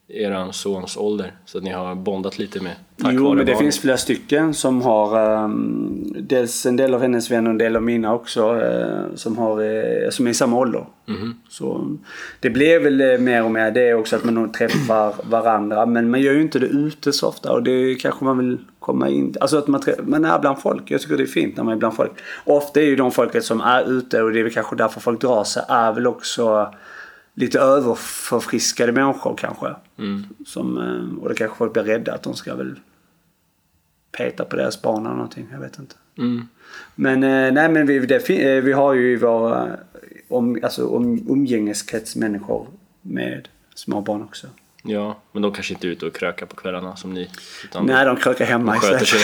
eran 0.08 0.54
sons 0.54 0.98
ålder? 0.98 1.34
Så 1.46 1.58
att 1.58 1.64
ni 1.64 1.72
har 1.72 1.96
bondat 1.96 2.40
lite 2.40 2.62
med 2.62 2.76
tack 2.98 3.14
Jo, 3.14 3.30
men 3.30 3.38
det 3.38 3.46
barnen? 3.46 3.60
finns 3.60 3.80
flera 3.80 3.98
stycken 3.98 4.54
som 4.54 4.82
har 4.82 5.44
um, 5.44 6.16
dels 6.20 6.66
en 6.66 6.76
del 6.76 6.94
av 6.94 7.02
hennes 7.02 7.32
vänner 7.32 7.50
och 7.50 7.52
en 7.52 7.58
del 7.58 7.76
av 7.76 7.84
mina 7.84 8.14
också 8.14 8.62
eh, 8.62 9.16
som, 9.16 9.38
har, 9.38 9.62
eh, 9.62 10.10
som 10.10 10.28
är 10.28 10.32
i 10.32 10.34
samma 10.34 10.58
ålder. 10.58 10.86
Mhm. 11.06 11.40
Så 11.50 11.98
det 12.40 12.50
blir 12.50 12.80
väl 12.80 13.22
mer 13.22 13.44
och 13.44 13.52
mer 13.52 13.72
det 13.72 13.94
också 13.94 14.16
att 14.16 14.24
man 14.24 14.34
nog 14.34 14.54
träffar 14.54 15.14
varandra. 15.30 15.86
Men 15.86 16.10
man 16.10 16.22
gör 16.22 16.34
ju 16.34 16.42
inte 16.42 16.60
det 16.60 16.68
ute 16.68 17.14
så 17.14 17.28
ofta 17.28 17.52
och 17.52 17.64
det 17.64 17.96
kanske 17.96 18.26
man 18.26 18.38
vill 18.38 18.58
komma 18.86 19.10
in 19.10 19.36
Alltså 19.42 19.58
att 19.58 19.68
man, 19.68 19.82
man 20.04 20.26
är 20.26 20.40
bland 20.40 20.60
folk. 20.60 20.92
Jag 20.92 21.02
tycker 21.02 21.18
det 21.18 21.24
är 21.24 21.28
fint 21.28 21.58
när 21.58 21.64
man 21.64 21.74
är 21.74 21.78
bland 21.78 21.96
folk. 21.96 22.12
Ofta 22.44 22.82
är 22.82 22.86
ju 22.86 22.96
de 22.96 23.12
folket 23.12 23.46
som 23.46 23.62
är 23.62 23.92
ute 23.92 24.22
och 24.22 24.32
det 24.32 24.40
är 24.40 24.44
väl 24.44 24.54
kanske 24.54 24.76
därför 24.76 25.00
folk 25.00 25.22
drar 25.22 25.44
sig 25.44 25.64
är 25.70 25.94
väl 25.94 26.08
också 26.08 26.74
lite 27.34 27.60
överförfriskade 27.60 28.92
människor 28.92 29.36
kanske. 29.38 29.76
Mm. 29.98 30.24
Som, 30.46 30.78
eh, 30.78 31.24
och 31.24 31.30
då 31.30 31.36
kanske 31.36 31.58
folk 31.58 31.74
blir 31.74 31.84
rädda 31.84 32.14
att 32.14 32.24
de 32.24 32.34
ska 32.34 32.56
väl 32.56 32.80
peta 34.18 34.46
på 34.46 34.56
deras 34.56 34.82
barn 34.82 35.06
eller 35.06 35.16
någonting. 35.16 35.48
Jag 35.52 35.60
vet 35.60 35.80
inte. 35.80 35.96
Mm. 36.18 36.48
Men 36.96 37.24
eh, 37.24 37.54
nej 37.54 37.70
men 37.70 37.88
vi, 37.88 38.00
det, 38.00 38.30
eh, 38.30 38.64
vi 38.64 38.74
har 38.74 38.94
ju 38.94 39.12
i 39.12 39.16
vår 39.16 39.76
om, 40.28 40.60
alltså, 40.64 40.88
om, 40.88 41.30
umgängeskrets 41.30 42.16
människor 42.16 42.68
med 43.02 43.48
små 43.76 44.02
barn 44.02 44.24
också. 44.24 44.48
Ja, 44.88 45.18
men 45.32 45.42
de 45.42 45.54
kanske 45.54 45.74
inte 45.74 45.88
är 45.88 45.90
ute 45.90 46.06
och 46.06 46.16
krökar 46.16 46.46
på 46.46 46.56
kvällarna 46.56 46.96
som 46.96 47.14
ni. 47.14 47.30
Nej, 47.82 48.06
de 48.06 48.16
krökar 48.16 48.46
hemma 48.46 48.80
sköter 48.80 49.06
sig. 49.06 49.20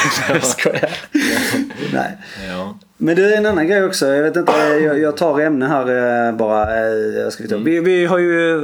nej. 1.94 2.18
Ja. 2.48 2.78
Men 2.98 3.16
det 3.16 3.34
är 3.34 3.38
en 3.38 3.46
annan 3.46 3.68
grej 3.68 3.84
också. 3.84 4.08
Jag 4.08 4.24
vet 4.24 4.36
inte, 4.36 4.52
jag, 4.84 5.00
jag 5.00 5.18
tar 5.18 5.40
ämne 5.40 5.68
här 5.68 6.28
eh, 6.28 6.36
bara. 6.36 6.78
eh, 6.78 6.94
Jag 6.96 7.34
ska 7.34 7.44
vi, 7.44 7.50
ta. 7.50 7.56
Mm. 7.56 7.66
Vi, 7.66 7.80
vi 7.80 8.06
har 8.06 8.18
ju... 8.18 8.62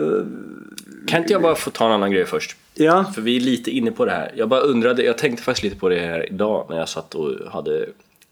Kan 1.08 1.22
inte 1.22 1.34
jag 1.34 1.42
bara 1.42 1.56
få 1.56 1.70
ta 1.70 1.86
en 1.86 1.92
annan 1.92 2.12
grej 2.12 2.26
först? 2.26 2.58
Ja. 2.74 3.06
För 3.16 3.22
vi 3.22 3.36
är 3.36 3.40
lite 3.42 3.72
inne 3.72 3.92
på 3.92 4.06
det 4.06 4.12
här. 4.12 4.32
Jag 4.36 4.50
bara 4.50 4.60
undrade, 4.62 5.04
jag 5.04 5.18
tänkte 5.18 5.44
faktiskt 5.44 5.64
lite 5.64 5.76
på 5.76 5.90
det 5.90 6.00
här 6.00 6.30
idag 6.30 6.66
när 6.70 6.78
jag 6.78 6.90
satt 6.90 7.16
och 7.16 7.52
hade 7.52 7.78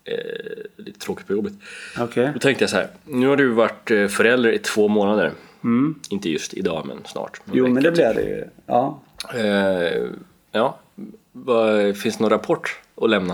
eh, 0.04 0.14
lite 0.78 1.00
tråkigt 1.00 1.28
på 1.28 1.34
jobbet. 1.34 1.54
Okej. 2.00 2.30
Då 2.34 2.40
tänkte 2.40 2.64
jag 2.64 2.70
så 2.70 2.76
här, 2.76 2.88
nu 3.06 3.28
har 3.28 3.36
du 3.36 3.48
varit 3.48 3.92
eh, 3.92 4.08
förälder 4.08 4.52
i 4.52 4.60
två 4.60 4.88
månader. 4.88 5.32
Inte 6.10 6.30
just 6.30 6.54
idag 6.54 6.86
men 6.88 6.98
snart. 7.06 7.42
Mm. 7.46 7.58
Jo 7.58 7.68
men 7.68 7.84
det 7.84 7.92
blir 7.92 8.14
det 8.14 8.22
ju. 8.22 8.44
Ja. 8.66 9.00
Eh, 9.36 10.04
ja, 10.52 10.78
finns 11.96 12.18
det 12.18 12.24
någon 12.24 12.30
rapport 12.30 12.80
att 13.02 13.10
lämna? 13.10 13.34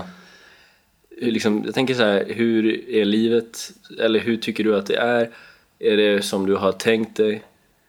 Liksom, 1.20 1.62
jag 1.64 1.74
tänker 1.74 1.94
så 1.94 2.02
här, 2.02 2.24
hur 2.28 2.88
är 2.90 3.04
livet? 3.04 3.72
Eller 4.00 4.20
hur 4.20 4.36
tycker 4.36 4.64
du 4.64 4.76
att 4.76 4.86
det 4.86 4.96
är? 4.96 5.30
Är 5.78 5.96
det 5.96 6.22
som 6.22 6.46
du 6.46 6.54
har 6.56 6.72
tänkt 6.72 7.16
dig? 7.16 7.42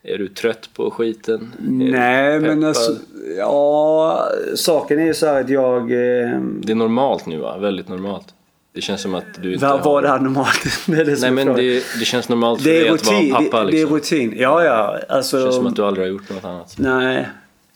Är 0.03 0.17
du 0.17 0.27
trött 0.27 0.69
på 0.73 0.91
skiten? 0.91 1.53
Nej 1.59 2.39
men 2.39 2.63
alltså. 2.63 2.95
Ja, 3.37 4.27
saken 4.55 4.99
är 4.99 5.05
ju 5.05 5.13
så 5.13 5.25
här 5.25 5.41
att 5.41 5.49
jag... 5.49 5.81
Eh, 5.81 6.39
Det 6.41 6.71
är 6.71 6.75
normalt 6.75 7.25
nu 7.25 7.37
va? 7.37 7.57
Väldigt 7.57 7.87
normalt. 7.89 8.33
Det 8.73 8.81
känns 8.81 9.01
som 9.01 9.15
att 9.15 9.41
du 9.41 9.53
inte 9.53 9.65
var 9.65 9.79
har... 9.79 10.01
det 10.01 10.07
här 10.07 10.19
normalt? 10.19 10.63
det 10.85 10.93
är 10.93 11.05
det 11.05 11.11
Nej 11.11 11.29
är 11.29 11.31
men 11.31 11.47
det, 11.55 11.83
det 11.99 12.05
känns 12.05 12.29
normalt 12.29 12.61
för 12.61 12.69
det 12.69 12.79
dig 12.79 12.87
är 12.87 12.93
att 12.93 13.05
vara 13.05 13.17
rutin. 13.17 13.31
pappa 13.31 13.59
det, 13.59 13.71
liksom. 13.71 13.89
det 13.89 13.93
är 13.93 13.95
rutin. 13.95 14.33
Ja 14.37 14.63
ja. 14.63 14.99
Alltså. 15.09 15.37
Det 15.37 15.43
känns 15.43 15.55
som 15.55 15.67
att 15.67 15.75
du 15.75 15.85
aldrig 15.85 16.05
har 16.05 16.11
gjort 16.11 16.29
något 16.29 16.45
annat. 16.45 16.75
Nej. 16.77 17.27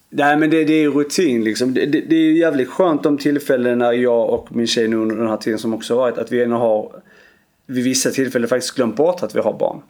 Nej 0.09 0.37
men 0.37 0.49
det, 0.49 0.63
det 0.63 0.73
är 0.83 0.89
rutin 0.89 1.43
liksom. 1.43 1.73
Det, 1.73 1.85
det, 1.85 2.01
det 2.01 2.15
är 2.15 2.31
jävligt 2.31 2.69
skönt 2.69 3.03
de 3.03 3.17
tillfällen 3.17 3.79
när 3.79 3.91
jag 3.91 4.29
och 4.29 4.55
min 4.55 4.67
tjej 4.67 4.87
nu 4.87 4.95
under 4.95 5.15
den 5.15 5.27
här 5.27 5.37
tiden 5.37 5.59
som 5.59 5.73
också 5.73 5.95
varit 5.95 6.17
att 6.17 6.31
vi 6.31 6.43
ändå 6.43 6.57
har 6.57 6.91
vid 7.65 7.83
vissa 7.83 8.11
tillfällen 8.11 8.49
faktiskt 8.49 8.75
glömt 8.75 8.95
bort 8.95 9.23
att 9.23 9.35
vi 9.35 9.39
har 9.39 9.53
barn. 9.53 9.81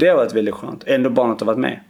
Det 0.00 0.08
har 0.08 0.16
varit 0.16 0.34
väldigt 0.34 0.54
skönt. 0.54 0.84
Ändå 0.86 1.10
barnet 1.10 1.40
har 1.40 1.46
varit 1.46 1.58
med. 1.58 1.80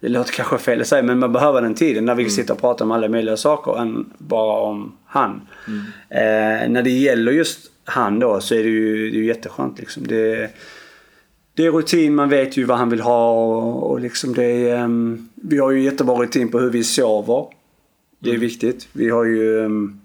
Det 0.00 0.08
låter 0.08 0.32
kanske 0.32 0.58
fel 0.58 0.80
att 0.80 0.86
säga 0.86 1.02
men 1.02 1.18
man 1.18 1.32
behöver 1.32 1.62
den 1.62 1.74
tiden 1.74 2.04
när 2.04 2.14
vi 2.14 2.30
sitter 2.30 2.54
och 2.54 2.60
pratar 2.60 2.84
om 2.84 2.90
alla 2.90 3.08
möjliga 3.08 3.36
saker 3.36 3.80
än 3.80 4.12
bara 4.18 4.60
om 4.60 4.96
han. 5.06 5.48
Eh, 6.08 6.68
när 6.68 6.82
det 6.82 6.90
gäller 6.90 7.32
just 7.32 7.69
han 7.84 8.18
då 8.18 8.40
så 8.40 8.54
är 8.54 8.62
det 8.62 8.68
ju, 8.68 9.10
det 9.10 9.18
är 9.18 9.22
jätteskönt 9.22 9.78
liksom. 9.78 10.06
Det, 10.06 10.50
det 11.54 11.66
är 11.66 11.72
rutin, 11.72 12.14
man 12.14 12.28
vet 12.28 12.56
ju 12.56 12.64
vad 12.64 12.78
han 12.78 12.90
vill 12.90 13.00
ha 13.00 13.30
och, 13.30 13.90
och 13.90 14.00
liksom 14.00 14.34
det 14.34 14.44
är, 14.44 14.76
ehm, 14.76 15.28
Vi 15.34 15.58
har 15.58 15.70
ju 15.70 15.82
jättebra 15.82 16.14
rutin 16.14 16.48
på 16.48 16.58
hur 16.58 16.70
vi 16.70 16.84
sover. 16.84 17.46
Det 18.18 18.30
är 18.30 18.38
viktigt. 18.38 18.88
Vi 18.92 19.10
har 19.10 19.24
ju 19.24 19.56
um, 19.56 20.00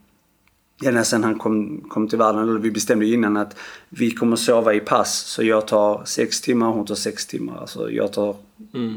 Ända 0.84 1.04
sedan 1.04 1.24
han 1.24 1.40
kom, 1.40 1.82
kom 1.90 2.08
till 2.08 2.18
världen, 2.18 2.50
eller 2.50 2.60
vi 2.60 2.72
bestämde 2.72 3.06
innan 3.06 3.38
att 3.38 3.56
vi 3.90 4.12
kommer 4.12 4.36
sova 4.36 4.74
i 4.74 4.80
pass. 4.80 5.16
Så 5.20 5.44
jag 5.44 5.68
tar 5.68 6.06
sex 6.06 6.42
timmar, 6.42 6.68
hon 6.68 6.86
tar 6.86 6.96
sex 6.96 7.28
timmar. 7.28 7.58
Alltså 7.58 7.92
jag 7.92 8.14
tar 8.14 8.36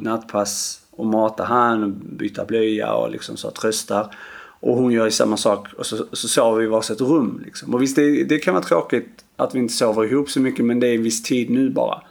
nattpass 0.02 0.80
och 0.90 1.06
matar 1.06 1.44
han 1.44 1.82
och 1.82 1.90
byter 1.90 2.44
blöja 2.46 2.92
och 2.92 3.10
liksom 3.10 3.36
så 3.36 3.50
tröstar. 3.50 4.14
Och 4.60 4.76
hon 4.76 4.92
gör 4.92 5.04
ju 5.04 5.10
samma 5.10 5.36
sak 5.36 5.68
och 5.76 5.86
så, 5.86 5.96
så 6.12 6.28
sover 6.28 6.58
vi 6.58 6.64
i 6.64 6.68
varsitt 6.68 7.00
rum. 7.00 7.42
Liksom. 7.44 7.74
Och 7.74 7.82
visst, 7.82 7.96
det, 7.96 8.24
det 8.24 8.38
kan 8.38 8.54
vara 8.54 8.64
tråkigt 8.64 9.24
att 9.36 9.54
vi 9.54 9.58
inte 9.58 9.74
sover 9.74 10.04
ihop 10.04 10.30
så 10.30 10.40
mycket 10.40 10.64
men 10.64 10.80
det 10.80 10.86
är 10.88 10.94
en 10.94 11.02
viss 11.02 11.22
tid 11.22 11.50
nu 11.50 11.70
bara. 11.70 12.02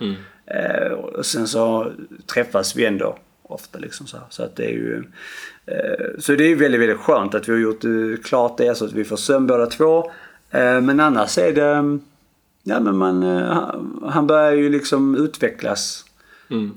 Eh, 0.46 0.92
och 0.92 1.26
sen 1.26 1.48
så 1.48 1.92
träffas 2.34 2.76
vi 2.76 2.86
ändå 2.86 3.18
ofta 3.44 3.80
liksom 3.80 4.08
så. 4.08 4.18
Så 4.30 4.44
att 4.44 4.56
det 4.56 4.66
är 4.66 4.70
ju... 4.74 5.04
Eh, 5.66 6.20
så 6.20 6.36
det 6.36 6.52
är 6.52 6.56
väldigt, 6.56 6.82
väldigt 6.82 6.98
skönt 6.98 7.36
att 7.36 7.48
vi 7.50 7.52
har 7.52 7.60
gjort 7.60 7.84
eh, 7.86 7.92
klart 8.24 8.58
det 8.58 8.76
så 8.78 8.86
att 8.86 8.94
vi 8.94 9.04
får 9.04 9.18
sömn 9.18 9.48
båda 9.48 9.66
två. 9.66 10.12
Eh, 10.52 10.82
men 10.82 11.00
annars 11.00 11.38
är 11.38 11.54
det... 11.54 12.00
Ja 12.64 12.80
men 12.80 12.98
man... 12.98 13.24
Eh, 13.24 13.76
han- 14.04 14.28
börjar 14.28 14.52
ju 14.54 14.70
liksom 14.70 15.16
utvecklas. 15.16 16.06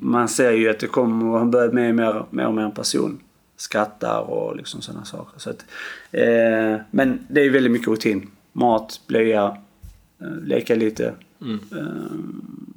Man 0.00 0.28
ser 0.28 0.50
ju 0.52 0.68
att 0.70 0.78
det 0.78 0.86
kommer... 0.86 1.38
Han 1.38 1.50
börjar 1.50 1.68
bli 1.68 1.92
mer, 1.92 2.24
mer 2.30 2.46
och 2.46 2.54
mer 2.54 2.62
en 2.62 2.72
person. 2.72 3.20
Skrattar 3.60 4.20
och 4.20 4.56
liksom 4.56 4.82
sådana 4.82 5.04
saker. 5.04 5.38
Så 5.38 5.50
att, 5.50 5.64
eh, 6.10 6.80
men 6.90 7.26
det 7.28 7.40
är 7.40 7.50
väldigt 7.50 7.72
mycket 7.72 7.88
rutin. 7.88 8.30
Mat, 8.52 9.00
blöja, 9.06 9.56
eh, 10.20 10.36
leka 10.44 10.74
lite. 10.74 11.14
Eh, 11.72 11.86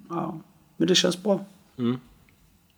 ja. 0.09 0.39
Men 0.77 0.87
det 0.87 0.95
känns 0.95 1.23
bra. 1.23 1.45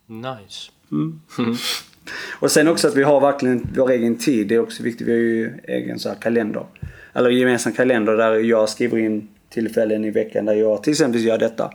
Nice. 0.06 0.70
Och 2.40 2.50
sen 2.50 2.68
också 2.68 2.88
att 2.88 2.94
vi 2.94 3.02
har 3.02 3.20
verkligen 3.20 3.68
vår 3.76 3.90
egen 3.90 4.18
tid. 4.18 4.48
Det 4.48 4.54
är 4.54 4.60
också 4.60 4.82
viktigt. 4.82 5.06
Vi 5.06 5.12
har 5.12 5.18
ju 5.18 5.60
egen 5.68 5.98
så 5.98 6.08
här 6.08 6.16
kalender. 6.16 6.66
Eller 7.12 7.30
gemensam 7.30 7.72
kalender 7.72 8.16
där 8.16 8.34
jag 8.34 8.68
skriver 8.68 8.98
in 8.98 9.28
tillfällen 9.48 10.04
i 10.04 10.10
veckan 10.10 10.44
där 10.44 10.54
jag 10.54 10.82
till 10.82 10.90
exempel 10.90 11.24
gör 11.24 11.38
detta. 11.38 11.70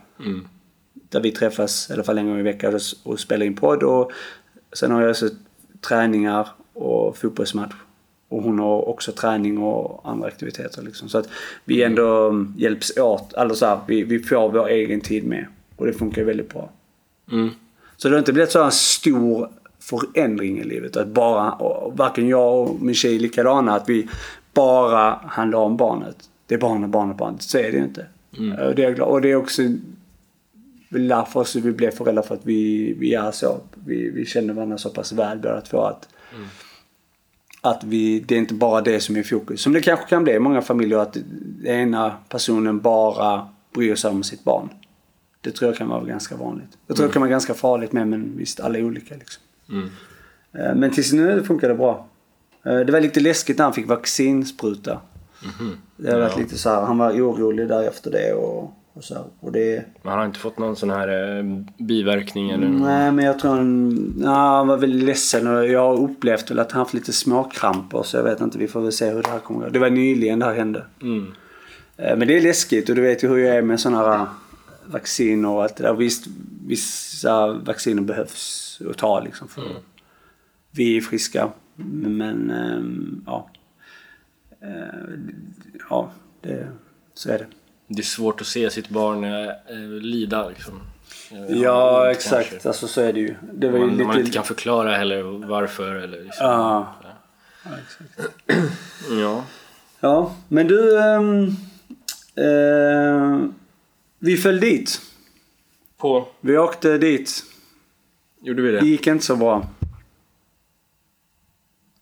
Där 0.93 1.21
vi 1.21 1.31
träffas 1.31 1.89
i 1.89 1.93
alla 1.93 2.03
fall 2.03 2.17
en 2.17 2.27
gång 2.27 2.39
i 2.39 2.43
veckan 2.43 2.75
och, 2.75 2.81
och 3.03 3.19
spelar 3.19 3.45
in 3.45 3.55
podd. 3.55 3.83
Och 3.83 4.11
sen 4.73 4.91
har 4.91 5.01
jag 5.01 5.09
också 5.09 5.29
träningar 5.81 6.47
och 6.73 7.17
fotbollsmatch. 7.17 7.73
Och 8.29 8.43
hon 8.43 8.59
har 8.59 8.89
också 8.89 9.11
träning 9.11 9.57
och 9.57 10.01
andra 10.09 10.27
aktiviteter. 10.27 10.81
Liksom. 10.81 11.09
Så 11.09 11.17
att 11.17 11.29
vi 11.65 11.83
ändå 11.83 12.27
mm, 12.27 12.53
hjälps 12.57 12.97
åt. 12.97 13.33
Alltså 13.33 13.55
så 13.55 13.65
här, 13.65 13.79
vi, 13.87 14.03
vi 14.03 14.19
får 14.19 14.49
vår 14.49 14.67
egen 14.67 15.01
tid 15.01 15.23
med. 15.23 15.45
Och 15.75 15.85
det 15.85 15.93
funkar 15.93 16.23
väldigt 16.23 16.53
bra. 16.53 16.69
Mm. 17.31 17.49
Så 17.97 18.07
det 18.07 18.15
har 18.15 18.19
inte 18.19 18.33
blivit 18.33 18.51
så 18.51 18.63
en 18.63 18.71
stor 18.71 19.49
förändring 19.79 20.59
i 20.59 20.63
livet. 20.63 20.97
Att 20.97 21.07
bara, 21.07 21.57
varken 21.93 22.27
jag 22.27 22.59
och 22.59 22.81
min 22.81 22.95
tjej 22.95 23.15
är 23.15 23.19
likadana. 23.19 23.75
Att 23.75 23.89
vi 23.89 24.07
bara 24.53 25.19
handlar 25.25 25.59
om 25.59 25.77
barnet. 25.77 26.29
Det 26.45 26.55
är 26.55 26.59
barnet, 26.59 26.89
barnet, 26.89 27.17
barnet. 27.17 27.41
Så 27.41 27.57
är 27.57 27.71
det 27.71 27.77
ju 27.77 27.83
inte. 27.83 28.05
Och 28.67 28.75
det 28.75 28.83
är. 28.83 29.01
Och 29.01 29.21
det 29.21 29.31
är 29.31 29.35
också 29.35 29.61
därför 30.99 31.43
så 31.43 31.59
vi 31.59 31.71
blev 31.71 31.91
föräldrar. 31.91 32.23
För 32.23 32.35
att 32.35 32.45
vi, 32.45 32.93
vi 32.93 33.13
är 33.13 33.31
så. 33.31 33.57
Vi, 33.85 34.09
vi 34.09 34.25
känner 34.25 34.53
varandra 34.53 34.77
så 34.77 34.89
pass 34.89 35.11
väl 35.11 35.37
båda 35.39 35.61
två. 35.61 35.81
Att, 35.83 36.07
att 37.61 37.83
vi, 37.83 38.19
det 38.19 38.35
är 38.35 38.39
inte 38.39 38.53
bara 38.53 38.81
det 38.81 38.99
som 38.99 39.15
är 39.15 39.23
fokus. 39.23 39.61
Som 39.61 39.73
det 39.73 39.81
kanske 39.81 40.05
kan 40.05 40.23
bli 40.23 40.33
i 40.33 40.39
många 40.39 40.61
familjer. 40.61 40.97
Att 40.97 41.17
ena 41.65 42.13
personen 42.29 42.79
bara 42.79 43.47
bryr 43.73 43.95
sig 43.95 44.11
om 44.11 44.23
sitt 44.23 44.43
barn. 44.43 44.69
Det 45.41 45.51
tror 45.51 45.71
jag 45.71 45.77
kan 45.77 45.89
vara 45.89 46.03
ganska 46.05 46.35
vanligt. 46.35 46.77
Jag 46.87 46.97
tror 46.97 47.07
det 47.07 47.13
kan 47.13 47.21
vara 47.21 47.31
ganska 47.31 47.53
farligt 47.53 47.91
med 47.91 48.07
men 48.07 48.37
visst 48.37 48.59
alla 48.59 48.77
är 48.77 48.83
olika 48.83 49.15
liksom. 49.15 49.43
Eh, 50.53 50.75
Men 50.75 50.91
tills 50.91 51.13
nu 51.13 51.43
funkar 51.43 51.67
det 51.69 51.75
bra. 51.75 52.07
Eh, 52.65 52.79
Det 52.79 52.91
var 52.91 53.01
lite 53.01 53.19
läskigt 53.19 53.57
när 53.57 53.65
han 53.65 53.73
fick 53.73 53.87
vaccinspruta. 53.87 55.01
Det 55.97 56.11
har 56.11 56.19
varit 56.19 56.37
lite 56.37 56.57
så 56.57 56.69
här, 56.69 56.81
han 56.81 56.97
var 56.97 57.11
orolig 57.11 57.67
där 57.67 57.87
efter 57.87 58.11
det 58.11 58.33
och, 58.33 58.73
och 58.93 59.03
så. 59.03 59.25
Och 59.39 59.51
det, 59.51 59.85
Man 60.03 60.17
har 60.17 60.25
inte 60.25 60.39
fått 60.39 60.57
någon 60.57 60.75
sån 60.75 60.89
här 60.89 61.37
eh, 61.37 61.43
biverkning 61.77 62.49
eller? 62.49 62.67
nej 62.67 63.11
men 63.11 63.25
jag 63.25 63.39
tror 63.39 63.51
han, 63.51 64.13
ja, 64.23 64.57
han 64.57 64.67
var 64.67 64.77
väldigt 64.77 65.03
ledsen 65.03 65.47
och 65.47 65.67
jag 65.67 65.79
har 65.95 66.01
upplevt 66.03 66.51
väl 66.51 66.59
att 66.59 66.71
han 66.71 66.79
haft 66.79 66.93
lite 66.93 67.13
småkramper 67.13 68.03
så 68.03 68.17
jag 68.17 68.23
vet 68.23 68.41
inte, 68.41 68.57
vi 68.57 68.67
får 68.67 68.81
väl 68.81 68.91
se 68.91 69.09
hur 69.09 69.23
det 69.23 69.29
här 69.29 69.39
kommer 69.39 69.59
gå. 69.65 69.69
Det 69.69 69.79
var 69.79 69.89
nyligen 69.89 70.39
det 70.39 70.45
här 70.45 70.53
hände. 70.55 70.85
Mm. 71.01 71.31
Eh, 71.97 72.17
Men 72.17 72.27
det 72.27 72.37
är 72.37 72.41
läskigt 72.41 72.89
och 72.89 72.95
du 72.95 73.01
vet 73.01 73.23
ju 73.23 73.27
hur 73.27 73.37
jag 73.37 73.55
är 73.55 73.61
med 73.61 73.79
sådana 73.79 73.97
här 74.17 74.25
vacciner 74.85 75.49
och 75.49 75.63
allt 75.63 75.75
det 75.75 75.83
där. 75.83 75.93
Visst, 75.93 76.27
vissa 76.67 77.47
vacciner 77.53 78.01
behövs 78.01 78.81
att 78.89 78.97
ta 78.97 79.19
liksom 79.19 79.47
för 79.47 79.63
vi 80.71 80.97
är 80.97 81.01
friska. 81.01 81.49
Men 81.75 82.51
ehm, 82.51 83.23
ja. 83.25 83.49
Eh, 84.61 85.19
Ja, 85.89 86.11
det, 86.41 86.67
så 87.13 87.29
är 87.31 87.37
det. 87.37 87.45
Det 87.95 88.01
är 88.01 88.03
svårt 88.03 88.41
att 88.41 88.47
se 88.47 88.69
sitt 88.69 88.89
barn 88.89 89.23
eh, 89.23 89.47
eh, 89.49 89.77
lida 90.01 90.49
liksom. 90.49 90.81
Eh, 91.31 91.57
Ja, 91.57 92.03
kanske. 92.05 92.11
exakt. 92.11 92.65
Alltså 92.65 92.87
så 92.87 93.01
är 93.01 93.13
det 93.13 93.19
ju. 93.19 93.35
Det 93.53 93.69
var 93.69 93.77
ju 93.79 93.85
Man, 93.85 93.93
lite... 93.93 94.03
man 94.07 94.19
inte 94.19 94.31
kan 94.31 94.43
förklara 94.43 94.97
heller 94.97 95.23
varför 95.47 95.95
eller 95.95 96.23
liksom. 96.23 96.45
Ja. 96.45 96.95
ja, 97.63 97.69
exakt. 97.85 98.33
Ja. 99.21 99.43
Ja, 99.99 100.35
men 100.47 100.67
du. 100.67 100.99
ehm, 101.03 101.47
eh, 102.35 103.49
vi 104.19 104.37
föll 104.37 104.59
dit. 104.59 105.01
På? 105.97 106.27
Vi 106.41 106.57
åkte 106.57 106.97
dit. 106.97 107.43
Gjorde 108.41 108.61
vi 108.61 108.71
Det 108.71 108.79
det? 108.79 108.85
gick 108.87 109.07
inte 109.07 109.25
så 109.25 109.35
bra. 109.35 109.67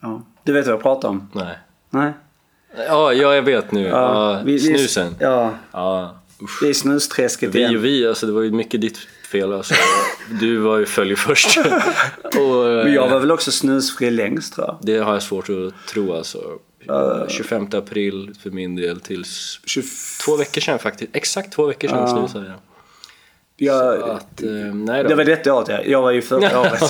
Ja. 0.02 0.22
Du 0.44 0.54
vet 0.54 0.66
vad 0.66 0.74
jag 0.76 0.82
pratar 0.82 1.10
om? 1.10 1.30
Nej. 1.34 1.58
Nej? 1.90 2.12
Ja, 2.78 3.14
ja 3.14 3.36
jag 3.36 3.42
vet 3.42 3.72
nu. 3.72 3.88
Ja, 3.88 4.42
vi- 4.46 4.52
vi- 4.54 4.60
snusen. 4.60 5.16
Ja, 5.20 5.54
Ja, 5.72 6.22
usch. 6.44 6.60
det 6.62 6.70
är 6.70 6.74
snusträsket 6.74 7.56
Vi 7.56 7.60
igen. 7.60 7.76
och 7.78 7.86
vi, 7.86 8.08
alltså 8.08 8.26
det 8.26 8.32
var 8.32 8.42
ju 8.42 8.52
mycket 8.52 8.82
ditt 8.82 8.98
fel 9.32 9.54
alltså. 9.54 9.74
Du 10.40 10.58
var 10.58 10.78
ju 10.78 10.86
följ 10.86 11.16
först. 11.16 11.58
och, 12.24 12.68
eh, 12.70 12.84
Men 12.84 12.94
jag 12.94 13.10
var 13.10 13.20
väl 13.20 13.32
också 13.32 13.52
snusfri 13.52 14.12
längst 14.12 14.54
tror 14.54 14.68
jag. 14.68 14.78
Det 14.82 14.98
har 14.98 15.14
jag 15.14 15.24
svårt 15.24 15.50
att 15.50 15.88
tro 15.88 16.14
alltså. 16.14 16.40
25 17.28 17.68
april 17.74 18.34
för 18.44 18.50
min 18.50 18.76
del 18.76 19.00
tills 19.00 19.60
20... 19.66 19.84
två 20.26 20.38
veckor 20.38 20.62
sedan 20.62 20.80
faktiskt. 20.80 21.16
Exakt 21.16 21.54
två 21.54 21.66
veckor 21.66 21.88
sedan 21.88 22.08
snusade 22.08 22.46
jag. 22.46 22.56
Jag, 23.60 24.10
Att, 24.10 24.42
eh, 24.44 24.50
nej 24.74 25.04
då. 25.04 25.10
det 25.10 25.16
var 25.16 25.24
detta 25.24 25.54
året 25.54 25.68
ja. 25.70 25.80
Jag 25.86 26.02
var 26.02 26.12
ju 26.12 26.22
förra 26.22 26.60
året. 26.62 26.82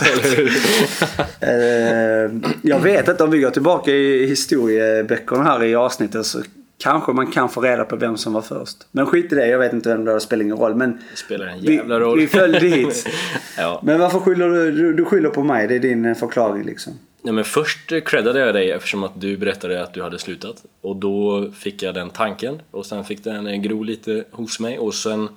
Eh, 1.41 2.51
jag 2.61 2.79
vet 2.79 3.07
inte 3.07 3.23
om 3.23 3.31
vi 3.31 3.39
går 3.39 3.49
tillbaka 3.51 3.91
i 3.91 4.25
historieböckerna 4.25 5.43
här 5.43 5.63
i 5.63 5.75
avsnittet 5.75 6.25
så 6.25 6.41
kanske 6.83 7.11
man 7.11 7.31
kan 7.31 7.49
få 7.49 7.61
reda 7.61 7.85
på 7.85 7.95
vem 7.95 8.17
som 8.17 8.33
var 8.33 8.41
först. 8.41 8.77
Men 8.91 9.05
skit 9.05 9.31
i 9.33 9.35
det, 9.35 9.47
jag 9.47 9.59
vet 9.59 9.73
inte 9.73 9.89
vem 9.89 10.05
det 10.05 10.13
det 10.13 10.19
spelar 10.19 10.43
ingen 10.43 10.57
roll. 10.57 10.75
Men 10.75 10.91
Det 11.11 11.17
spelar 11.17 11.45
en 11.47 11.61
vi, 11.61 11.75
jävla 11.75 11.99
roll. 11.99 12.19
vi 12.19 12.27
följde 12.27 12.59
hit. 12.67 13.07
ja. 13.57 13.79
Men 13.83 13.99
varför 13.99 14.19
skyller 14.19 14.49
du, 14.49 14.71
du, 14.71 14.93
du 14.93 15.05
skyller 15.05 15.29
på 15.29 15.43
mig? 15.43 15.67
Det 15.67 15.75
är 15.75 15.79
din 15.79 16.05
eh, 16.05 16.15
förklaring 16.15 16.63
liksom. 16.63 16.93
Nej, 17.21 17.33
men 17.33 17.43
först 17.43 17.91
creddade 18.05 18.39
jag 18.39 18.53
dig 18.55 18.71
eftersom 18.71 19.03
att 19.03 19.21
du 19.21 19.37
berättade 19.37 19.83
att 19.83 19.93
du 19.93 20.01
hade 20.03 20.19
slutat. 20.19 20.55
Och 20.81 20.95
då 20.95 21.49
fick 21.59 21.83
jag 21.83 21.93
den 21.95 22.09
tanken 22.09 22.61
och 22.71 22.85
sen 22.85 23.03
fick 23.03 23.23
den 23.23 23.61
gro 23.61 23.83
lite 23.83 24.23
hos 24.31 24.59
mig 24.59 24.79
och 24.79 24.93
sen 24.93 25.29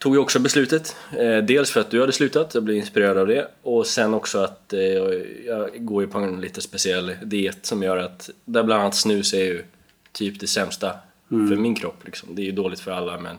tog 0.00 0.16
jag 0.16 0.22
också 0.22 0.38
beslutet. 0.38 0.96
Eh, 1.18 1.36
dels 1.36 1.70
för 1.70 1.80
att 1.80 1.90
du 1.90 2.00
hade 2.00 2.12
slutat, 2.12 2.54
jag 2.54 2.62
blev 2.62 2.76
inspirerad 2.76 3.18
av 3.18 3.26
det. 3.26 3.48
Och 3.62 3.86
sen 3.86 4.14
också 4.14 4.38
att 4.38 4.72
eh, 4.72 4.80
jag 5.46 5.70
går 5.74 6.02
ju 6.02 6.08
på 6.08 6.18
en 6.18 6.40
lite 6.40 6.60
speciell 6.60 7.12
diet 7.22 7.66
som 7.66 7.82
gör 7.82 7.96
att, 7.96 8.30
där 8.44 8.62
bland 8.62 8.82
annat 8.82 8.94
snus 8.94 9.34
är 9.34 9.44
ju 9.44 9.64
typ 10.12 10.40
det 10.40 10.46
sämsta 10.46 10.92
för 11.28 11.56
min 11.56 11.74
kropp. 11.74 12.04
Liksom. 12.04 12.34
Det 12.34 12.42
är 12.42 12.44
ju 12.44 12.52
dåligt 12.52 12.80
för 12.80 12.90
alla 12.90 13.18
men 13.18 13.38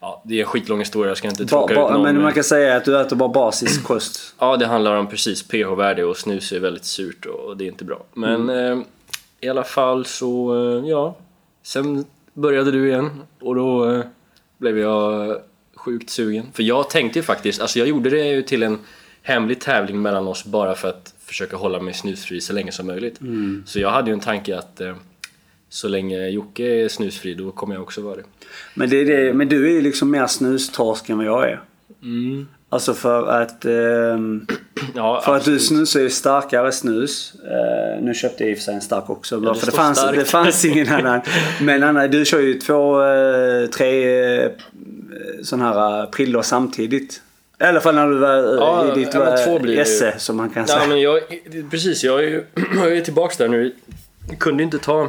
ja, 0.00 0.22
det 0.24 0.34
är 0.34 0.40
en 0.40 0.46
skitlång 0.46 0.78
historia, 0.78 1.10
jag 1.10 1.18
ska 1.18 1.28
inte 1.28 1.44
Ba, 1.44 1.48
tråka 1.48 1.74
ut 1.74 1.78
ba, 1.78 1.90
någon. 1.90 2.02
men 2.02 2.22
man 2.22 2.32
kan 2.32 2.44
säga 2.44 2.76
att 2.76 2.84
du 2.84 3.00
äter 3.00 3.16
bara 3.16 3.28
basisk 3.28 3.84
kost. 3.84 4.34
Ja, 4.38 4.56
det 4.56 4.66
handlar 4.66 4.96
om 4.96 5.06
precis 5.06 5.42
pH-värde 5.42 6.04
och 6.04 6.16
snus 6.16 6.52
är 6.52 6.60
väldigt 6.60 6.84
surt 6.84 7.26
och 7.26 7.56
det 7.56 7.64
är 7.64 7.68
inte 7.68 7.84
bra. 7.84 8.04
Men 8.14 8.48
eh, 8.48 8.78
i 9.40 9.48
alla 9.48 9.64
fall 9.64 10.04
så, 10.04 10.54
eh, 10.54 10.88
ja. 10.88 11.16
Sen 11.62 12.04
började 12.32 12.70
du 12.70 12.88
igen 12.88 13.10
och 13.40 13.54
då 13.54 13.90
eh, 13.90 14.04
blev 14.58 14.78
jag 14.78 15.36
sjukt 15.80 16.10
sugen. 16.10 16.46
För 16.52 16.62
jag 16.62 16.90
tänkte 16.90 17.18
ju 17.18 17.22
faktiskt, 17.22 17.60
alltså 17.60 17.78
jag 17.78 17.88
gjorde 17.88 18.10
det 18.10 18.26
ju 18.26 18.42
till 18.42 18.62
en 18.62 18.78
hemlig 19.22 19.60
tävling 19.60 20.02
mellan 20.02 20.28
oss 20.28 20.44
bara 20.44 20.74
för 20.74 20.88
att 20.88 21.14
försöka 21.24 21.56
hålla 21.56 21.80
mig 21.80 21.94
snusfri 21.94 22.40
så 22.40 22.52
länge 22.52 22.72
som 22.72 22.86
möjligt. 22.86 23.20
Så 23.66 23.80
jag 23.80 23.90
hade 23.90 24.10
ju 24.10 24.14
en 24.14 24.20
tanke 24.20 24.58
att 24.58 24.80
eh, 24.80 24.96
så 25.68 25.88
länge 25.88 26.28
Jocke 26.28 26.64
är 26.64 26.88
snusfri 26.88 27.34
då 27.34 27.50
kommer 27.50 27.74
jag 27.74 27.82
också 27.82 28.00
vara 28.00 28.16
det. 28.16 28.24
Men, 28.74 28.90
det 28.90 28.96
är 28.96 29.04
det, 29.04 29.34
men 29.34 29.48
du 29.48 29.66
är 29.66 29.70
ju 29.70 29.80
liksom 29.80 30.10
mer 30.10 30.26
snustorsk 30.26 31.08
än 31.08 31.16
vad 31.16 31.26
jag 31.26 31.50
är. 31.50 31.60
Mm. 32.02 32.48
Alltså 32.72 32.94
för 32.94 33.26
att... 33.26 33.64
ehm, 33.64 34.46
Ja, 34.94 35.20
För 35.24 35.36
att 35.36 35.44
du 35.44 35.50
absolut. 35.50 35.62
snusar 35.62 36.00
ju 36.00 36.10
starkare 36.10 36.72
snus. 36.72 37.32
Eh, 37.44 38.02
nu 38.02 38.14
köpte 38.14 38.42
jag 38.44 38.50
i 38.50 38.54
och 38.54 38.58
för 38.58 38.64
sig 38.64 38.74
en 38.74 38.80
stark 38.80 39.10
också. 39.10 39.40
bara 39.40 39.54
det 39.54 39.60
för 39.60 39.66
det 39.66 39.72
fanns, 39.72 39.98
stark. 39.98 40.16
det 40.16 40.24
fanns 40.24 40.64
ingen 40.64 40.88
annan. 40.92 41.20
Men 41.60 41.82
Anna, 41.82 42.06
du 42.08 42.24
kör 42.24 42.40
ju 42.40 42.54
två, 42.54 43.02
eh, 43.04 43.66
tre 43.66 44.18
eh, 44.44 44.50
sådana 45.42 45.72
här 45.72 46.00
eh, 46.02 46.06
prillor 46.10 46.42
samtidigt. 46.42 47.22
I 47.60 47.64
alla 47.64 47.80
fall 47.80 47.94
när 47.94 48.08
du 48.08 48.18
var 48.18 48.36
eh, 48.36 48.54
Ja, 48.54 48.92
i 48.96 49.00
ditt 49.04 49.14
ja, 49.14 49.38
eh, 49.68 49.78
esse 49.78 50.14
som 50.18 50.36
man 50.36 50.50
kan 50.50 50.64
Ja, 50.68 50.74
säga. 50.74 50.86
men 50.88 51.00
jag, 51.00 51.20
precis, 51.70 52.04
jag 52.04 52.18
är 52.24 52.28
ju 52.28 52.44
jag 52.74 52.96
är 52.96 53.00
tillbaks 53.00 53.36
där 53.36 53.48
nu. 53.48 53.74
Jag 54.28 54.38
kunde 54.38 54.62
inte 54.62 54.78
ta, 54.78 55.08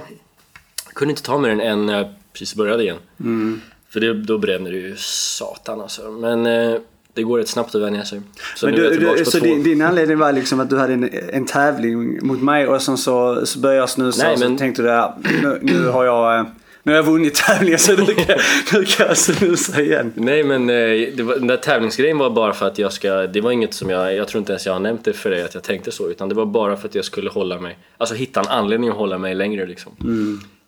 kunde 0.94 1.12
inte 1.12 1.24
ta 1.24 1.38
mer 1.38 1.50
än 1.50 1.62
en 1.62 1.86
när 1.86 1.98
jag 1.98 2.14
precis 2.34 2.56
började 2.56 2.84
igen. 2.84 2.98
Mm. 3.20 3.62
För 3.90 4.00
det, 4.00 4.14
då 4.14 4.38
bränner 4.38 4.72
det 4.72 4.78
ju 4.78 4.96
satan 4.98 5.82
alltså. 5.82 6.02
Men 6.12 6.46
eh, 6.46 6.76
det 7.14 7.24
går 7.24 7.38
rätt 7.38 7.48
snabbt 7.48 7.76
att 7.76 7.82
vänja 7.82 8.06
sig. 8.06 8.22
Så 8.56 8.66
Men 8.66 8.76
du, 8.76 8.98
du, 8.98 9.26
så 9.26 9.40
din, 9.40 9.64
din 9.64 9.82
anledning 9.82 10.18
var 10.18 10.32
liksom 10.32 10.60
att 10.60 10.70
du 10.70 10.78
hade 10.78 10.94
en, 10.94 11.10
en 11.34 11.46
tävling 11.46 12.28
mot 12.28 12.42
mig 12.42 12.68
och 12.68 12.82
sen 12.82 12.98
så, 12.98 13.46
så 13.46 13.60
började 13.60 13.80
jag 13.80 13.90
snusa 13.90 14.24
Nej, 14.24 14.34
och 14.34 14.40
så 14.40 14.50
men- 14.50 14.58
tänkte 14.58 14.82
du 14.82 14.88
ja, 14.88 15.18
nu, 15.44 15.60
nu 15.62 15.88
har 15.88 16.06
jag 16.06 16.40
eh, 16.40 16.46
nu 16.84 16.92
har 16.92 16.98
jag 16.98 17.04
vunnit 17.04 17.36
tävlingen 17.36 17.80
så 17.80 17.92
nu 17.92 18.06
kan, 18.06 18.38
nu 18.74 18.86
kan 18.86 19.08
jag 19.08 19.18
snusa 19.18 19.82
igen. 19.82 20.14
Nej 20.16 20.44
men 20.44 20.70
eh, 20.70 20.76
det 21.16 21.24
var, 21.24 21.36
den 21.36 21.48
där 21.48 21.58
tävlingsgrejen 21.58 22.18
var 22.18 22.30
bara 22.30 22.54
för 22.54 22.68
att 22.68 22.78
jag 22.78 22.94
ska, 22.94 23.14
det 23.14 23.42
var 23.42 23.52
inget 23.52 23.74
som 23.74 23.90
jag, 23.90 24.16
jag 24.16 24.28
tror 24.28 24.40
inte 24.40 24.52
ens 24.52 24.66
jag 24.66 24.74
har 24.74 24.80
nämnt 24.80 25.06
det 25.06 25.14
för 25.14 25.30
dig 25.30 25.44
att 25.44 25.54
jag 25.54 25.64
tänkte 25.64 25.92
så 25.92 26.10
utan 26.10 26.30
det 26.30 26.36
var 26.36 26.46
bara 26.46 26.78
för 26.78 26.88
att 26.88 26.96
jag 26.96 27.06
skulle 27.06 27.30
hålla 27.30 27.60
mig, 27.60 27.78
alltså 27.98 28.16
hitta 28.16 28.40
en 28.40 28.48
anledning 28.48 28.90
att 28.90 28.96
hålla 28.96 29.18
mig 29.18 29.36
längre 29.36 29.66
liksom. 29.66 29.92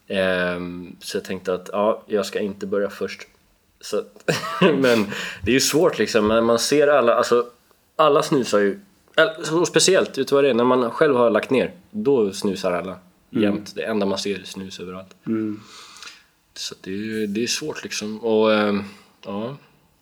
Ehm, 0.07 0.95
så 0.99 1.17
jag 1.17 1.23
tänkte 1.23 1.53
att 1.53 1.69
ja, 1.71 2.03
jag 2.07 2.25
ska 2.25 2.39
inte 2.39 2.65
börja 2.65 2.89
först. 2.89 3.21
Så, 3.83 4.03
men 4.61 5.05
det 5.41 5.51
är 5.51 5.53
ju 5.53 5.59
svårt 5.59 5.99
liksom 5.99 6.27
när 6.27 6.41
man 6.41 6.59
ser 6.59 6.87
alla, 6.87 7.15
alltså 7.15 7.45
alla 7.95 8.23
snusar 8.23 8.59
ju, 8.59 8.79
och 9.51 9.67
speciellt, 9.67 10.31
vad 10.31 10.43
det 10.43 10.49
är, 10.49 10.53
när 10.53 10.63
man 10.63 10.91
själv 10.91 11.15
har 11.15 11.29
lagt 11.29 11.49
ner, 11.49 11.71
då 11.91 12.33
snusar 12.33 12.71
alla 12.71 12.97
jämt. 13.29 13.75
Det 13.75 13.83
enda 13.83 14.05
man 14.05 14.17
ser 14.17 14.39
är 14.39 14.43
snus 14.43 14.79
överallt. 14.79 15.15
Så 16.55 16.73
att 16.73 16.83
det, 16.83 16.91
är, 16.91 17.27
det 17.27 17.43
är 17.43 17.47
svårt 17.47 17.83
liksom. 17.83 18.23
Och, 18.23 18.53
ehm, 18.53 18.83
ja. 19.25 19.57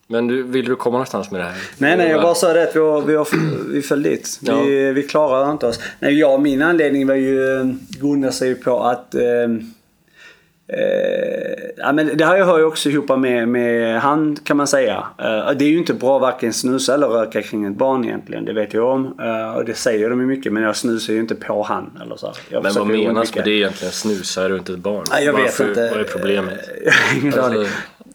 Men 0.08 0.28
du, 0.28 0.44
vill 0.44 0.66
du 0.66 0.76
komma 0.76 0.94
någonstans 0.94 1.32
med 1.32 1.42
det 1.42 1.46
här? 1.46 1.56
Nej, 1.78 1.98
nej, 1.98 2.10
jag 2.10 2.22
bara 2.22 2.36
sa 2.36 2.54
det 2.54 2.64
att 2.64 2.76
vi, 2.76 2.80
har, 2.80 3.02
vi, 3.02 3.16
har, 3.16 3.28
vi 3.74 3.82
föll 3.82 4.04
dit. 4.04 4.40
Ja. 4.42 4.62
Vi, 4.62 4.92
vi 4.94 5.04
klarar 5.04 5.52
inte 5.52 5.68
oss. 5.68 5.80
Nej, 6.00 6.20
jag, 6.20 6.42
min 6.42 6.62
anledning 6.62 7.08
var 7.08 7.16
ju, 7.16 7.60
eh, 7.60 7.66
grundar 7.90 8.32
sig 8.32 8.48
ju 8.48 8.56
på 8.56 8.84
att 8.84 9.16
eh, 9.16 9.22
eh, 10.78 11.52
ja, 11.78 11.94
men 11.94 12.18
det 12.18 12.26
här 12.26 12.44
hör 12.46 12.58
ju 12.58 12.66
också 12.66 12.90
ihop 12.90 13.20
med, 13.20 13.48
med 13.48 14.02
han 14.02 14.36
kan 14.44 14.58
man 14.58 14.68
säga. 14.68 15.04
Eh, 15.18 15.52
det 15.56 15.66
är 15.66 15.70
ju 15.70 15.78
inte 15.78 15.94
bra 15.94 16.20
varken 16.20 16.54
snusa 16.54 16.94
eller 16.94 17.08
röka 17.08 17.42
kring 17.42 17.66
ett 17.66 17.78
barn 17.78 18.06
egentligen. 18.06 18.46
Det 18.46 18.54
vet 18.54 18.74
jag 18.74 18.90
om. 18.90 19.20
Eh, 19.20 19.56
och 19.56 19.66
det 19.66 19.74
säger 19.74 20.10
de 20.10 20.20
ju 20.20 20.26
mycket. 20.26 20.54
Men 20.54 20.64
jag 20.64 20.76
snusar 20.76 21.14
ju 21.14 21.20
inte 21.20 21.36
på 21.36 21.64
han. 21.64 22.00
Eller 22.04 22.16
så. 22.16 22.34
Jag 22.50 22.64
Men 22.64 22.74
vad 22.74 22.88
menas 22.88 23.36
med 23.36 23.46
det 23.46 23.52
egentligen? 23.52 23.92
Snusa 23.92 24.50
runt 24.50 24.70
ett 24.70 24.78
barn? 24.78 25.06
Nej, 25.12 25.26
jag 25.26 25.34
vet 25.34 25.42
Varför, 25.42 25.70
inte. 25.70 25.90
Vad 25.90 26.00
är 26.00 26.04
problemet? 26.04 26.60
Alltså-. 27.38 27.68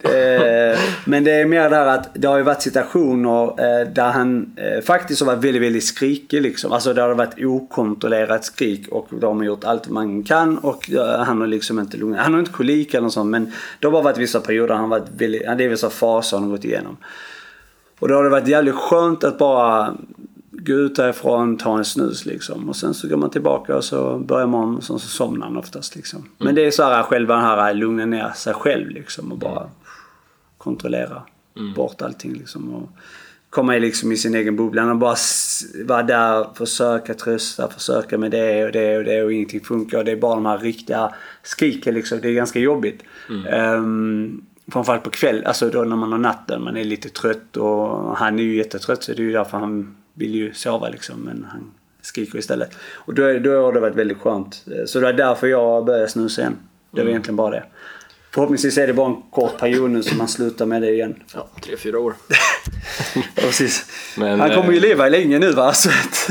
Eh, 0.05 0.79
Men 1.05 1.25
det 1.25 1.33
är 1.33 1.47
mer 1.47 1.71
där 1.71 1.87
att 1.87 2.09
det 2.15 2.29
har 2.29 2.37
ju 2.37 2.43
varit 2.43 2.63
situationer 2.63 3.45
eh, 3.45 3.89
där 3.89 4.11
han 4.11 4.53
eh, 4.57 4.85
faktiskt 4.85 5.21
har 5.21 5.27
varit 5.27 5.45
väldigt, 5.45 5.63
väldigt 5.63 5.85
skrikig 5.85 6.43
liksom. 6.43 6.73
Alltså 6.73 6.89
där 6.89 7.03
det 7.03 7.09
har 7.09 7.15
varit 7.15 7.45
okontrollerat 7.45 8.45
skrik 8.45 8.89
och 8.89 9.09
de 9.21 9.37
har 9.37 9.45
gjort 9.45 9.65
allt 9.65 9.89
man 9.89 10.23
kan 10.23 10.59
och 10.59 10.91
han 11.27 11.41
har 11.41 11.47
liksom 11.47 11.79
inte 11.79 11.97
lugnat. 11.97 12.21
Han 12.21 12.33
har 12.33 12.41
inte 12.41 12.53
kolik 12.53 12.95
eller 12.95 13.03
något 13.03 13.13
sånt 13.13 13.31
men 13.31 13.53
det 13.81 13.87
har 13.87 13.93
bara 13.93 14.03
varit 14.03 14.19
vissa 14.19 14.41
perioder 14.41 14.75
han 14.75 14.83
har 14.83 14.91
varit 14.91 15.11
väldigt, 15.19 15.43
det 15.43 15.65
är 15.65 15.69
vissa 15.69 15.91
faser 15.91 16.37
han 16.37 16.45
har 16.45 16.57
gått 16.57 16.65
igenom. 16.65 16.97
Och 17.99 18.09
då 18.09 18.15
har 18.15 18.25
det 18.25 18.31
varit 18.31 18.49
jävligt 18.49 18.75
skönt 18.75 19.25
att 19.25 19.39
bara 19.39 19.95
gå 20.51 20.73
ut 20.73 20.97
därifrån, 20.97 21.57
ta 21.57 21.79
en 21.79 21.85
snus 21.85 22.27
liksom. 22.27 22.69
Och 22.69 22.77
sen 22.77 22.95
så 22.95 23.09
går 23.09 23.17
man 23.17 23.31
tillbaka 23.31 23.77
och 23.77 23.85
så 23.85 24.19
börjar 24.19 24.47
man 24.47 24.77
och 24.77 24.85
så 24.85 24.99
somnar 24.99 25.49
man 25.49 25.57
oftast 25.57 25.97
liksom. 25.97 26.29
Men 26.39 26.55
det 26.55 26.67
är 26.67 26.71
så 26.71 26.83
här 26.83 27.03
själva 27.03 27.35
den 27.35 27.45
här 27.45 27.75
lugna 27.75 28.07
ner 28.07 28.33
sig 28.37 28.55
själv 28.55 28.91
liksom 28.91 29.33
och 29.33 29.39
bara 29.39 29.67
kontrollera 30.66 31.22
bort 31.76 32.02
allting 32.02 32.33
liksom. 32.33 32.74
Och 32.74 32.88
komma 33.50 33.76
i 33.76 33.81
liksom 33.81 34.12
i 34.12 34.16
sin 34.16 34.35
egen 34.35 34.57
bubbla. 34.57 34.90
Och 34.90 34.96
bara 34.96 35.16
vara 35.85 36.02
där, 36.02 36.55
försöka 36.55 37.14
trösta, 37.14 37.68
försöka 37.68 38.18
med 38.18 38.31
det 38.31 38.64
och 38.64 38.72
det 38.72 38.98
och 38.98 39.05
det 39.05 39.22
och 39.22 39.33
ingenting 39.33 39.61
funkar. 39.61 39.98
Och 39.98 40.05
det 40.05 40.12
är 40.12 40.16
bara 40.16 40.35
de 40.35 40.46
här 40.46 40.59
riktiga 40.59 41.14
skriken 41.42 41.94
liksom. 41.94 42.20
Det 42.20 42.29
är 42.29 42.33
ganska 42.33 42.59
jobbigt. 42.59 43.02
Um, 43.52 44.46
framförallt 44.72 45.05
på 45.05 45.11
kväll, 45.11 45.44
alltså 45.44 45.70
då 45.70 45.83
när 45.83 45.96
man 45.96 46.12
har 46.12 46.18
natten, 46.18 46.62
man 46.62 46.76
är 46.76 46.85
lite 46.85 47.09
trött 47.09 47.57
och 47.57 48.16
han 48.16 48.38
är 48.38 48.42
ju 48.42 48.57
jättetrött 48.57 49.02
så 49.02 49.12
det 49.12 49.22
är 49.22 49.24
ju 49.24 49.33
därför 49.33 49.59
han 49.59 49.96
vill 50.14 50.35
ju 50.35 50.52
sova 50.55 50.88
liksom. 50.88 51.20
Men 51.20 51.46
han 51.50 51.70
skriker 52.00 52.38
istället. 52.38 52.70
Och 52.94 53.14
då, 53.14 53.38
då 53.38 53.62
har 53.62 53.72
det 53.72 53.81
varit 53.81 53.96
väldigt 53.96 54.18
skönt. 54.18 54.64
Så 54.87 55.00
det 55.00 55.09
är 55.09 55.12
därför 55.12 55.46
jag 55.46 55.85
började 55.85 56.09
snusa 56.09 56.40
igen. 56.40 56.57
Det 56.90 57.02
var 57.02 57.09
egentligen 57.09 57.37
bara 57.37 57.50
det. 57.50 57.64
Förhoppningsvis 58.37 58.79
är 58.79 58.87
det 58.87 58.92
bara 58.92 59.07
en 59.07 59.16
kort 59.31 59.59
period 59.59 59.90
nu 59.90 60.03
så 60.03 60.14
man 60.14 60.29
slutar 60.29 60.66
med 60.66 60.83
det 60.83 60.90
igen. 60.90 61.14
Ja, 61.35 61.49
tre, 61.64 61.77
fyra 61.77 61.99
år. 61.99 62.14
Precis. 63.35 63.87
Men, 64.18 64.40
han 64.40 64.51
kommer 64.51 64.70
ju 64.72 64.77
eh, 64.77 64.83
leva 64.83 65.09
länge 65.09 65.38
nu 65.38 65.53
va? 65.53 65.72
Så 65.75 65.88
att, 65.88 66.31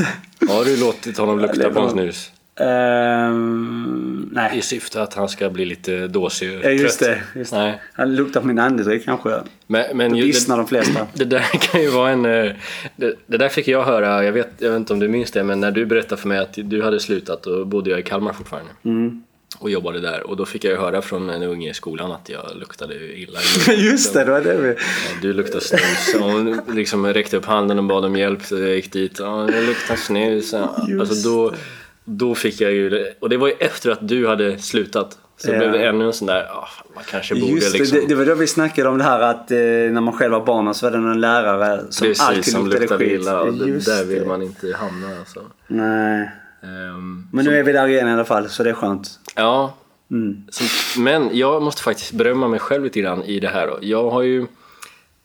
Har 0.50 0.64
du 0.64 0.76
låtit 0.80 1.18
honom 1.18 1.38
lukta 1.40 1.70
på 1.70 1.80
en 1.80 1.90
snus? 1.90 2.30
Ehm, 2.60 4.28
nej. 4.32 4.58
I 4.58 4.62
syfte 4.62 5.02
att 5.02 5.14
han 5.14 5.28
ska 5.28 5.50
bli 5.50 5.64
lite 5.64 6.06
dåsig 6.06 6.58
och 6.58 6.64
Ja, 6.64 6.70
just 6.70 6.98
trött? 6.98 7.18
det. 7.34 7.38
Just. 7.38 7.52
Nej. 7.52 7.80
Han 7.92 8.16
luktar 8.16 8.40
på 8.40 8.46
min 8.46 8.58
andedräkt 8.58 9.04
kanske. 9.04 9.30
Men, 9.66 9.96
men 9.96 10.10
Då 10.10 10.16
vissnar 10.16 10.56
de 10.56 10.66
flesta. 10.66 11.06
Det 11.14 11.24
där 11.24 11.40
kan 11.60 11.82
ju 11.82 11.88
vara 11.90 12.10
en... 12.10 12.24
eh, 12.24 12.52
Det, 12.96 13.14
det 13.26 13.36
där 13.38 13.48
fick 13.48 13.68
jag 13.68 13.84
höra, 13.84 14.24
jag 14.24 14.32
vet, 14.32 14.50
jag 14.58 14.70
vet 14.70 14.76
inte 14.76 14.92
om 14.92 14.98
du 14.98 15.08
minns 15.08 15.30
det, 15.30 15.44
men 15.44 15.60
när 15.60 15.70
du 15.70 15.86
berättade 15.86 16.20
för 16.20 16.28
mig 16.28 16.38
att 16.38 16.52
du 16.56 16.82
hade 16.82 17.00
slutat 17.00 17.42
då 17.42 17.64
bodde 17.64 17.90
jag 17.90 18.00
i 18.00 18.02
Kalmar 18.02 18.32
fortfarande. 18.32 18.70
Mm. 18.84 19.22
Och 19.58 19.70
jobbade 19.70 20.00
där. 20.00 20.26
Och 20.26 20.36
då 20.36 20.44
fick 20.46 20.64
jag 20.64 20.70
ju 20.72 20.78
höra 20.78 21.02
från 21.02 21.30
en 21.30 21.42
unge 21.42 21.70
i 21.70 21.74
skolan 21.74 22.12
att 22.12 22.28
jag 22.28 22.44
luktade 22.54 22.94
illa. 23.18 23.38
Just 23.76 24.14
det, 24.14 24.24
det 24.24 24.30
var 24.30 24.40
det 24.40 24.56
vi... 24.56 24.74
Du 25.22 25.32
luktar 25.32 25.60
snus. 25.60 26.14
Och 26.14 26.30
hon 26.30 26.60
liksom 26.72 27.06
räckte 27.06 27.36
upp 27.36 27.44
handen 27.44 27.78
och 27.78 27.84
bad 27.84 28.04
om 28.04 28.16
hjälp 28.16 28.42
så 28.42 28.58
jag 28.58 28.74
gick 28.74 28.92
dit. 28.92 29.16
Ja, 29.18 29.50
jag 29.52 29.64
luktar 29.64 29.96
snus. 29.96 30.54
Alltså 30.54 31.28
då, 31.30 31.52
då 32.04 32.34
fick 32.34 32.60
jag 32.60 32.72
ju. 32.72 33.06
Och 33.20 33.28
det 33.28 33.36
var 33.36 33.48
ju 33.48 33.54
efter 33.58 33.90
att 33.90 34.08
du 34.08 34.26
hade 34.26 34.58
slutat. 34.58 35.18
Så 35.38 35.50
Ja. 35.52 35.58
blev 35.58 35.72
det 35.72 35.86
ännu 35.86 36.04
en 36.04 36.12
sån 36.12 36.26
där, 36.26 36.44
ja, 36.48 36.68
man 36.94 37.04
kanske 37.10 37.34
borde 37.34 37.52
Just 37.52 37.72
det, 37.72 37.78
liksom... 37.78 37.98
det, 38.00 38.06
det 38.06 38.14
var 38.14 38.24
då 38.24 38.34
vi 38.34 38.46
snackade 38.46 38.88
om 38.88 38.98
det 38.98 39.04
här 39.04 39.20
att 39.20 39.50
eh, 39.50 39.58
när 39.58 40.00
man 40.00 40.12
själv 40.14 40.32
var 40.32 40.46
barn 40.46 40.74
så 40.74 40.86
var 40.86 40.90
det 40.90 40.98
någon 40.98 41.20
lärare 41.20 41.80
som 41.90 42.06
Precis, 42.06 42.22
alltid 42.22 42.44
som 42.44 42.64
luktade 42.64 42.80
luktade 42.80 43.04
skit. 43.04 43.20
illa 43.20 43.40
och 43.40 43.52
det, 43.54 43.84
där 43.86 44.04
vill 44.04 44.24
man 44.26 44.42
inte 44.42 44.76
hamna 44.76 45.18
alltså. 45.18 45.40
Nej. 45.66 46.30
Ehm, 46.62 47.28
Men 47.32 47.44
nu 47.44 47.58
är 47.58 47.62
vi 47.62 47.72
där 47.72 47.88
igen 47.88 48.08
i 48.08 48.12
alla 48.12 48.24
fall 48.24 48.48
så 48.48 48.62
det 48.62 48.70
är 48.70 48.74
skönt. 48.74 49.18
ja, 49.36 49.74
Mm. 50.10 50.44
så, 50.50 51.00
men 51.00 51.30
jag 51.32 51.62
måste 51.62 51.82
faktiskt 51.82 52.12
berömma 52.12 52.48
mig 52.48 52.60
själv 52.60 52.84
lite 52.84 53.00
grann 53.00 53.22
i 53.22 53.40
det 53.40 53.48
här. 53.48 53.66
Då. 53.66 53.78
Jag 53.80 54.10
har 54.10 54.22
ju 54.22 54.46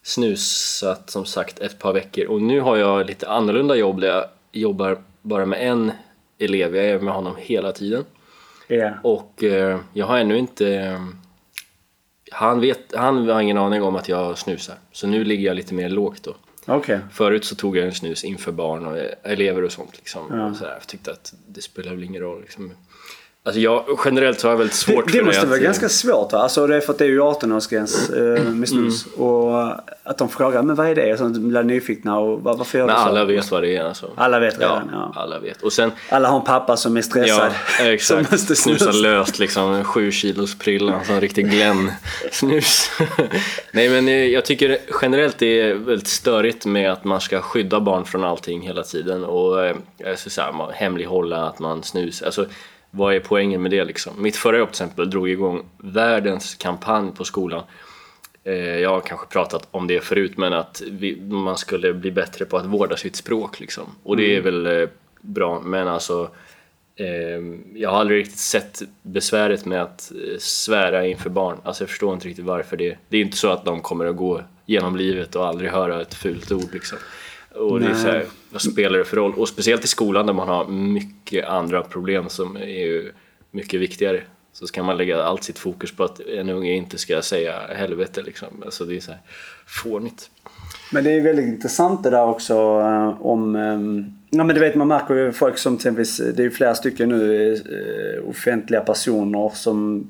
snusat 0.03 1.09
som 1.09 1.25
sagt 1.25 1.59
ett 1.59 1.79
par 1.79 1.93
veckor 1.93 2.25
och 2.27 2.41
nu 2.41 2.59
har 2.61 2.77
jag 2.77 3.05
lite 3.05 3.29
annorlunda 3.29 3.75
jobb 3.75 4.01
där 4.01 4.07
jag 4.07 4.25
jobbar 4.51 4.97
bara 5.21 5.45
med 5.45 5.67
en 5.71 5.91
elev. 6.39 6.75
Jag 6.75 6.85
är 6.85 6.99
med 6.99 7.13
honom 7.13 7.35
hela 7.37 7.71
tiden. 7.71 8.05
Ja. 8.67 8.91
Och 9.03 9.43
eh, 9.43 9.79
jag 9.93 10.05
har 10.05 10.17
ännu 10.17 10.37
inte... 10.37 10.67
Eh, 10.75 10.99
han, 12.31 12.59
vet, 12.61 12.93
han 12.95 13.29
har 13.29 13.41
ingen 13.41 13.57
aning 13.57 13.83
om 13.83 13.95
att 13.95 14.09
jag 14.09 14.37
snusar. 14.37 14.75
Så 14.91 15.07
nu 15.07 15.23
ligger 15.23 15.47
jag 15.47 15.55
lite 15.55 15.73
mer 15.73 15.89
lågt 15.89 16.23
då. 16.23 16.35
Okej. 16.75 16.99
Förut 17.11 17.45
så 17.45 17.55
tog 17.55 17.77
jag 17.77 17.85
en 17.85 17.93
snus 17.93 18.23
inför 18.23 18.51
barn 18.51 18.85
och 18.85 18.97
elever 19.23 19.63
och 19.63 19.71
sånt. 19.71 19.97
Liksom. 19.97 20.27
Ja. 20.29 20.45
Och 20.45 20.55
så 20.55 20.63
där. 20.63 20.71
Jag 20.71 20.87
tyckte 20.87 21.11
att 21.11 21.33
det 21.47 21.61
spelar 21.61 21.91
väl 21.91 22.03
ingen 22.03 22.21
roll. 22.21 22.41
Liksom. 22.41 22.71
Alltså 23.43 23.59
jag, 23.61 23.83
generellt 24.05 24.39
så 24.39 24.47
har 24.47 24.51
jag 24.51 24.57
väldigt 24.57 24.75
svårt 24.75 25.05
Det, 25.05 25.11
för 25.11 25.17
det 25.19 25.23
måste 25.25 25.41
att, 25.41 25.47
vara 25.47 25.57
eh, 25.59 25.63
ganska 25.63 25.89
svårt? 25.89 26.33
Alltså 26.33 26.67
det 26.67 26.75
är 26.75 26.79
för 26.79 26.93
att 26.93 26.99
det 26.99 27.05
är 27.05 27.09
ju 27.09 27.19
18-årsgräns 27.21 28.13
eh, 28.37 28.43
med 28.53 28.69
snus. 28.69 29.05
Och 29.05 29.65
att 30.03 30.17
de 30.17 30.29
frågar 30.29 30.63
men 30.63 30.75
vad 30.75 30.87
är 30.87 30.95
det? 30.95 31.13
Och 31.13 31.19
så 31.19 31.25
blir 31.29 31.63
nyfikna 31.63 32.19
och 32.19 32.41
"Va- 32.43 32.53
varför 32.57 32.77
gör 32.77 32.85
Men 32.85 32.95
du 32.95 33.01
så? 33.01 33.07
alla 33.07 33.25
vet 33.25 33.51
vad 33.51 33.63
det 33.63 33.75
är 33.77 33.83
alltså. 33.83 34.09
Alla 34.15 34.39
vet 34.39 34.55
Ja, 34.59 34.67
redan. 34.67 34.89
Ja. 34.91 35.13
alla 35.15 35.39
vet. 35.39 35.61
Och 35.61 35.73
sen, 35.73 35.91
Alla 36.09 36.29
har 36.29 36.39
en 36.39 36.45
pappa 36.45 36.77
som 36.77 36.97
är 36.97 36.99
ja 36.99 37.03
stressad. 37.03 37.51
som 37.77 37.85
exakt, 37.87 38.31
måste 38.31 38.55
snusa 38.55 38.83
snusa. 38.85 38.99
löst 38.99 39.39
liksom, 39.39 39.73
en 39.73 39.83
sju 39.83 40.11
kilos 40.11 40.57
prilla, 40.59 41.03
sån 41.03 41.21
riktig 41.21 41.49
Glenn-snus. 41.51 42.89
Nej 43.71 43.89
men 43.89 44.07
eh, 44.07 44.25
jag 44.25 44.45
tycker 44.45 44.77
generellt 45.01 45.37
det 45.37 45.61
är 45.61 45.73
väldigt 45.75 46.07
störigt 46.07 46.65
med 46.65 46.91
att 46.91 47.03
man 47.03 47.21
ska 47.21 47.41
skydda 47.41 47.79
barn 47.79 48.05
från 48.05 48.23
allting 48.23 48.61
hela 48.61 48.83
tiden 48.83 49.23
och 49.23 49.65
eh, 49.65 49.75
ska 50.15 50.29
säga, 50.29 50.51
man 50.51 50.71
hemlighålla 50.73 51.37
att 51.45 51.59
man 51.59 51.83
snusar. 51.83 52.25
Alltså, 52.25 52.45
vad 52.91 53.15
är 53.15 53.19
poängen 53.19 53.61
med 53.61 53.71
det 53.71 53.83
liksom? 53.83 54.21
Mitt 54.21 54.35
förra 54.35 54.57
jobb 54.57 54.69
till 54.69 54.83
exempel 54.83 55.09
drog 55.09 55.29
igång 55.29 55.65
världens 55.77 56.55
kampanj 56.55 57.11
på 57.11 57.23
skolan 57.23 57.63
Eh, 58.43 58.53
Jag 58.79 58.89
har 58.89 59.01
kanske 59.01 59.27
pratat 59.27 59.67
om 59.71 59.87
det 59.87 59.99
förut 60.03 60.37
men 60.37 60.53
att 60.53 60.81
vi, 60.91 61.21
man 61.21 61.57
skulle 61.57 61.93
bli 61.93 62.11
bättre 62.11 62.45
på 62.45 62.57
att 62.57 62.65
vårda 62.65 62.97
sitt 62.97 63.15
språk 63.15 63.59
liksom. 63.59 63.83
Och 64.03 64.17
det 64.17 64.35
är 64.35 64.41
väl 64.41 64.65
eh, 64.65 64.89
bra 65.21 65.59
men 65.59 65.87
alltså 65.87 66.29
eh, 66.95 67.41
jag 67.75 67.89
har 67.89 67.99
aldrig 67.99 68.19
riktigt 68.19 68.39
sett 68.39 68.81
besväret 69.01 69.65
med 69.65 69.81
att 69.81 70.11
eh, 70.11 70.37
svära 70.39 71.05
inför 71.05 71.29
barn. 71.29 71.57
Alltså 71.63 71.83
jag 71.83 71.89
förstår 71.89 72.13
inte 72.13 72.27
riktigt 72.27 72.45
varför 72.45 72.77
det. 72.77 72.97
Det 73.09 73.17
är 73.17 73.21
inte 73.21 73.37
så 73.37 73.49
att 73.49 73.65
de 73.65 73.81
kommer 73.81 74.05
att 74.05 74.15
gå 74.15 74.41
genom 74.65 74.95
livet 74.95 75.35
och 75.35 75.47
aldrig 75.47 75.71
höra 75.71 76.01
ett 76.01 76.13
fult 76.13 76.51
ord 76.51 76.69
liksom. 76.73 76.97
Och 77.55 77.79
det 77.79 77.85
är 77.85 77.93
så 77.93 78.07
här, 78.07 78.25
vad 78.51 78.61
spelar 78.61 78.97
det 78.99 79.05
för 79.05 79.17
roll? 79.17 79.33
Och 79.33 79.47
speciellt 79.47 79.83
i 79.83 79.87
skolan 79.87 80.25
där 80.25 80.33
man 80.33 80.47
har 80.47 80.67
mycket 80.67 81.45
andra 81.45 81.83
problem 81.83 82.29
som 82.29 82.55
är 82.55 82.85
ju 82.85 83.11
mycket 83.51 83.79
viktigare. 83.79 84.21
Så 84.53 84.67
ska 84.67 84.83
man 84.83 84.97
lägga 84.97 85.23
allt 85.23 85.43
sitt 85.43 85.59
fokus 85.59 85.95
på 85.95 86.03
att 86.03 86.19
en 86.19 86.49
unge 86.49 86.73
inte 86.73 86.97
ska 86.97 87.21
säga 87.21 87.59
helvete 87.75 88.21
liksom. 88.21 88.47
Alltså 88.65 88.85
det 88.85 88.95
är 88.95 88.99
så 88.99 89.11
här 89.11 89.21
fånigt. 89.67 90.29
Men 90.91 91.03
det 91.03 91.11
är 91.11 91.21
väldigt 91.21 91.47
intressant 91.47 92.03
det 92.03 92.09
där 92.09 92.25
också 92.25 92.53
eh, 92.53 93.21
om... 93.21 93.55
eh, 93.55 94.11
Ja 94.33 94.43
men 94.43 94.55
du 94.55 94.59
vet 94.59 94.75
man 94.75 94.87
märker 94.87 95.13
ju 95.13 95.31
folk 95.31 95.57
som 95.57 95.75
exempelvis, 95.75 96.17
det 96.17 96.39
är 96.39 96.43
ju 96.43 96.51
flera 96.51 96.75
stycken 96.75 97.09
nu 97.09 97.53
eh, 97.53 98.29
offentliga 98.29 98.81
personer 98.81 99.51
som 99.55 100.07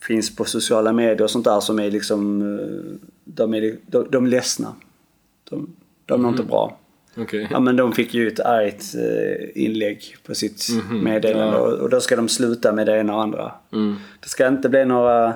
finns 0.00 0.36
på 0.36 0.44
sociala 0.44 0.92
medier 0.92 1.22
och 1.22 1.30
sånt 1.30 1.44
där 1.44 1.60
som 1.60 1.78
är 1.78 1.90
liksom, 1.90 2.42
eh, 2.58 3.08
de 3.24 3.54
är, 3.54 3.76
de, 3.86 4.06
de 4.10 4.24
är 4.24 4.28
ledsna. 4.28 4.74
De, 5.50 5.76
de 6.06 6.22
mår 6.22 6.30
inte 6.30 6.42
bra. 6.42 6.78
Okej. 7.16 7.48
Ja 7.50 7.60
men 7.60 7.76
de 7.76 7.92
fick 7.92 8.14
ju 8.14 8.28
ett 8.28 8.40
argt 8.40 8.94
eh, 8.94 9.64
inlägg 9.64 10.16
på 10.26 10.34
sitt 10.34 10.68
meddelande 10.90 11.56
och, 11.58 11.72
och 11.72 11.90
då 11.90 12.00
ska 12.00 12.16
de 12.16 12.28
sluta 12.28 12.72
med 12.72 12.86
det 12.86 12.98
ena 12.98 13.14
och 13.14 13.22
andra. 13.22 13.52
Det 14.20 14.28
ska 14.28 14.48
inte 14.48 14.68
bli 14.68 14.84
några 14.84 15.34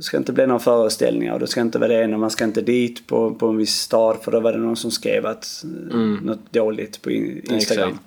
det 0.00 0.04
ska 0.04 0.16
inte 0.16 0.32
bli 0.32 0.46
några 0.46 0.60
föreställningar 0.60 1.32
och 1.32 1.40
det 1.40 1.46
ska 1.46 1.60
inte 1.60 1.78
vara 1.78 1.88
det 1.88 2.02
ena, 2.02 2.18
man 2.18 2.30
ska 2.30 2.44
inte 2.44 2.60
dit 2.60 3.06
på, 3.06 3.34
på 3.34 3.48
en 3.48 3.56
viss 3.56 3.74
stad 3.74 4.16
för 4.22 4.32
då 4.32 4.40
var 4.40 4.52
det 4.52 4.58
någon 4.58 4.76
som 4.76 4.90
skrev 4.90 5.26
att, 5.26 5.64
eh, 5.90 5.98
något 5.98 6.52
dåligt 6.52 7.02
på 7.02 7.10
in, 7.10 7.42
Instagram. 7.50 7.88
Exakt. 7.88 8.04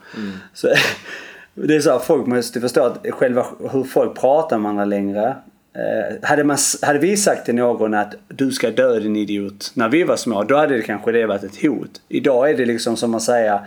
Så, 0.54 0.68
det 1.54 1.76
är 1.76 1.80
så 1.80 1.92
här, 1.92 2.00
folk 2.00 2.28
måste 2.28 2.62
förstå 2.62 2.84
att 2.84 3.06
själva 3.10 3.46
hur 3.72 3.84
folk 3.84 4.20
pratar 4.20 4.58
med 4.58 4.64
varandra 4.64 4.86
längre. 4.86 5.36
Eh, 5.76 6.28
hade, 6.30 6.44
man, 6.44 6.58
hade 6.82 7.00
vi 7.00 7.18
sagt 7.18 7.46
till 7.46 7.56
någon 7.56 7.94
att 7.94 8.16
du 8.28 8.52
ska 8.52 8.72
dö 8.72 9.00
din 9.00 9.16
idiot 9.16 9.72
när 9.74 9.90
vi 9.90 10.04
var 10.04 10.16
små, 10.16 10.44
då 10.44 10.56
hade 10.58 10.76
det 10.78 10.82
kanske 10.82 11.12
det 11.12 11.26
varit 11.26 11.44
ett 11.44 11.62
hot. 11.62 12.02
Idag 12.10 12.50
är 12.50 12.58
det 12.58 12.66
liksom 12.66 12.98
som 12.98 13.16
att 13.16 13.22
säga 13.22 13.66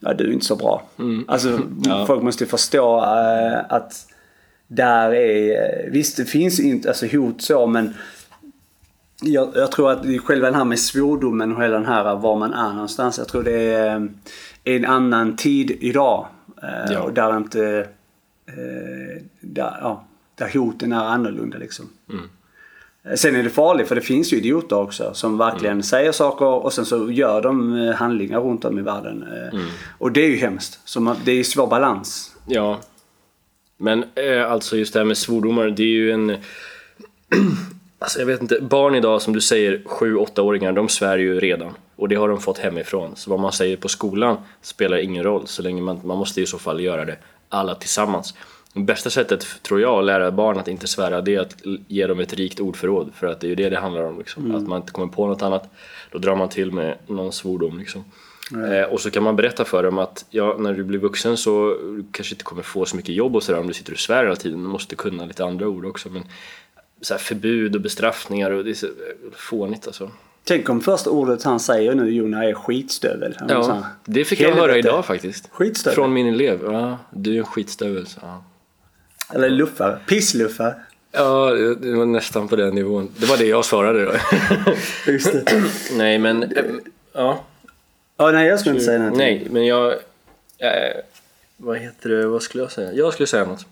ja 0.00 0.14
du 0.14 0.28
är 0.28 0.32
inte 0.32 0.46
så 0.46 0.56
bra. 0.56 0.82
Alltså 1.28 1.60
Ja. 1.84 2.06
folk 2.06 2.22
måste 2.22 2.46
förstå 2.46 2.98
eh, 2.98 3.58
att 3.68 3.92
där 4.68 5.14
är, 5.14 5.50
eh, 5.86 5.90
visst 5.92 6.16
det 6.16 6.24
finns 6.24 6.60
inte 6.60 6.88
alltså 6.88 7.06
hot 7.06 7.42
så 7.42 7.66
men 7.66 7.94
jag, 9.22 9.48
jag 9.54 9.72
tror 9.72 9.90
att 9.90 10.06
själva 10.24 10.46
den 10.46 10.54
här 10.54 10.64
med 10.64 10.78
svordomen 10.78 11.56
och 11.56 11.62
hela 11.62 11.74
den 11.74 11.86
här 11.86 12.14
var 12.16 12.36
man 12.38 12.52
är 12.54 12.72
någonstans. 12.72 13.18
Jag 13.18 13.28
tror 13.28 13.42
det 13.42 13.60
är 13.74 13.96
eh, 13.96 14.02
en 14.76 14.84
annan 14.84 15.36
tid 15.36 15.70
idag. 15.80 16.26
eh, 16.62 16.92
Ja. 16.92 17.00
Och 17.02 17.12
där 17.12 17.36
inte, 17.36 17.86
eh, 18.46 19.22
där, 19.40 19.76
ja, 19.80 20.04
där 20.44 20.58
hoten 20.58 20.92
är 20.92 21.04
annorlunda 21.04 21.58
liksom. 21.58 21.88
Eh, 23.04 23.14
Sen 23.14 23.36
är 23.36 23.42
det 23.42 23.50
farligt 23.50 23.88
för 23.88 23.94
det 23.94 24.00
finns 24.00 24.32
ju 24.32 24.36
idioter 24.36 24.76
också 24.76 25.14
som 25.14 25.38
verkligen 25.38 25.82
säger 25.82 26.12
saker 26.12 26.46
och 26.46 26.72
sen 26.72 26.84
så 26.86 27.10
gör 27.10 27.42
de 27.42 27.76
eh, 27.78 27.94
handlingar 27.94 28.40
runt 28.40 28.64
om 28.64 28.78
i 28.78 28.82
världen. 28.82 29.22
eh, 29.52 29.60
Och 29.98 30.12
det 30.12 30.20
är 30.24 30.28
ju 30.28 30.36
hemskt. 30.36 30.80
Så 30.84 31.00
man, 31.00 31.16
det 31.24 31.30
är 31.32 31.36
ju 31.36 31.44
svår 31.44 31.66
balans. 31.66 32.34
Ja. 32.46 32.80
Men 33.76 34.04
eh, 34.14 34.50
alltså 34.52 34.76
just 34.76 34.92
det 34.92 34.98
här 35.00 35.04
med 35.04 35.16
svordomar, 35.18 35.70
det 35.70 35.82
är 35.82 35.86
ju 35.86 36.10
en... 36.12 36.30
alltså 37.98 38.18
jag 38.18 38.26
vet 38.26 38.42
inte, 38.42 38.58
barn 38.60 38.94
idag 38.94 39.22
som 39.22 39.32
du 39.32 39.40
säger, 39.40 39.82
7-8-åringar, 39.86 40.72
de 40.72 40.88
svär 40.88 41.18
ju 41.18 41.40
redan. 41.40 41.72
Och 41.96 42.08
det 42.08 42.14
har 42.14 42.28
de 42.28 42.40
fått 42.40 42.58
hemifrån. 42.58 43.16
Så 43.16 43.30
vad 43.30 43.40
man 43.40 43.52
säger 43.52 43.76
på 43.76 43.88
skolan 43.88 44.36
spelar 44.62 44.96
ingen 44.96 45.24
roll 45.24 45.46
så 45.46 45.62
länge 45.62 45.82
man, 45.82 46.00
man 46.04 46.18
måste 46.18 46.40
i 46.42 46.46
så 46.46 46.58
fall 46.58 46.80
göra 46.80 47.04
det 47.04 47.16
alla 47.48 47.74
tillsammans. 47.74 48.34
Bästa 48.74 49.10
sättet 49.10 49.46
tror 49.62 49.80
jag 49.80 49.98
att 49.98 50.04
lära 50.04 50.30
barn 50.30 50.58
att 50.58 50.68
inte 50.68 50.86
svära 50.86 51.20
det 51.20 51.34
är 51.34 51.40
att 51.40 51.56
ge 51.88 52.06
dem 52.06 52.20
ett 52.20 52.34
rikt 52.34 52.60
ordförråd 52.60 53.10
för 53.14 53.26
att 53.26 53.40
det 53.40 53.46
är 53.46 53.48
ju 53.48 53.54
det 53.54 53.70
det 53.70 53.78
handlar 53.78 54.02
om 54.02 54.18
liksom. 54.18 54.54
Att 54.54 54.62
man 54.62 54.80
inte 54.80 54.92
kommer 54.92 55.12
på 55.12 55.26
något 55.26 55.42
annat. 55.42 55.70
Då 56.10 56.18
drar 56.18 56.36
man 56.36 56.48
till 56.48 56.72
med 56.72 56.96
någon 57.06 57.32
svordom 57.32 57.78
liksom. 57.78 58.04
Eh, 58.52 58.92
och 58.92 59.00
så 59.00 59.10
kan 59.10 59.22
man 59.22 59.36
berätta 59.36 59.64
för 59.64 59.82
dem 59.82 59.98
att 59.98 60.24
ja, 60.30 60.56
när 60.58 60.72
du 60.72 60.84
blir 60.84 60.98
vuxen 60.98 61.36
så 61.36 61.76
kanske 62.12 62.34
inte 62.34 62.44
kommer 62.44 62.62
få 62.62 62.84
så 62.84 62.96
mycket 62.96 63.14
jobb 63.14 63.36
och 63.36 63.42
sådär 63.42 63.60
om 63.60 63.66
du 63.66 63.72
sitter 63.72 63.92
och 63.92 63.98
svär 63.98 64.24
hela 64.24 64.36
tiden. 64.36 64.62
Du 64.62 64.68
måste 64.68 64.96
kunna 64.96 65.24
lite 65.24 65.44
andra 65.44 65.68
ord 65.68 65.84
också. 65.84 66.08
Men 66.08 66.22
så 67.00 67.14
förbud 67.14 67.74
och 67.74 67.80
bestraffningar 67.80 68.50
och 68.50 68.64
det 68.64 68.70
är 68.70 68.74
så 68.74 68.86
eh, 68.86 68.92
fånigt 69.32 69.86
alltså. 69.86 70.10
Tänk 70.44 70.68
om 70.68 70.80
första 70.80 71.10
ordet 71.10 71.42
han 71.42 71.60
säger 71.60 71.94
nu 71.94 72.10
Jona 72.10 72.44
är 72.44 72.54
skitstövel. 72.54 73.36
Han 73.38 73.48
Ja, 73.48 73.86
det 74.04 74.24
fick 74.24 74.40
jag 74.40 74.52
höra 74.52 74.78
idag 74.78 75.04
faktiskt. 75.04 75.48
Skitstövel. 75.52 75.94
Från 75.94 76.12
min 76.12 76.26
elev. 76.26 76.60
Ja, 76.64 76.98
du 77.10 77.34
är 77.34 77.38
en 77.38 77.44
skitstövel. 77.44 78.06
han. 78.20 78.42
Eller 79.34 79.50
luffare. 79.50 79.98
Pissluffare. 80.06 80.74
Ja, 81.12 81.50
det 81.80 81.94
var 81.94 82.06
nästan 82.06 82.48
på 82.48 82.56
den 82.56 82.74
nivån. 82.74 83.10
Det 83.16 83.26
var 83.26 83.36
det 83.36 83.46
jag 83.46 83.64
svarade 83.64 84.04
då. 84.04 84.12
Just 85.12 85.32
det. 85.32 85.62
Nej, 85.92 86.18
men... 86.18 86.52
Ja. 87.12 87.44
Ja, 88.16 88.30
nej 88.30 88.48
jag 88.48 88.60
skulle 88.60 88.74
inte 88.74 88.84
säga 88.84 88.98
någonting. 88.98 89.18
Nej, 89.18 89.46
men 89.50 89.66
jag... 89.66 89.92
Eh, 90.58 90.96
vad 91.56 91.78
heter 91.78 92.08
det? 92.08 92.26
Vad 92.26 92.42
skulle 92.42 92.64
jag 92.64 92.72
säga? 92.72 92.92
Jag 92.92 93.12
skulle 93.12 93.26
säga 93.26 93.44
något. 93.44 93.66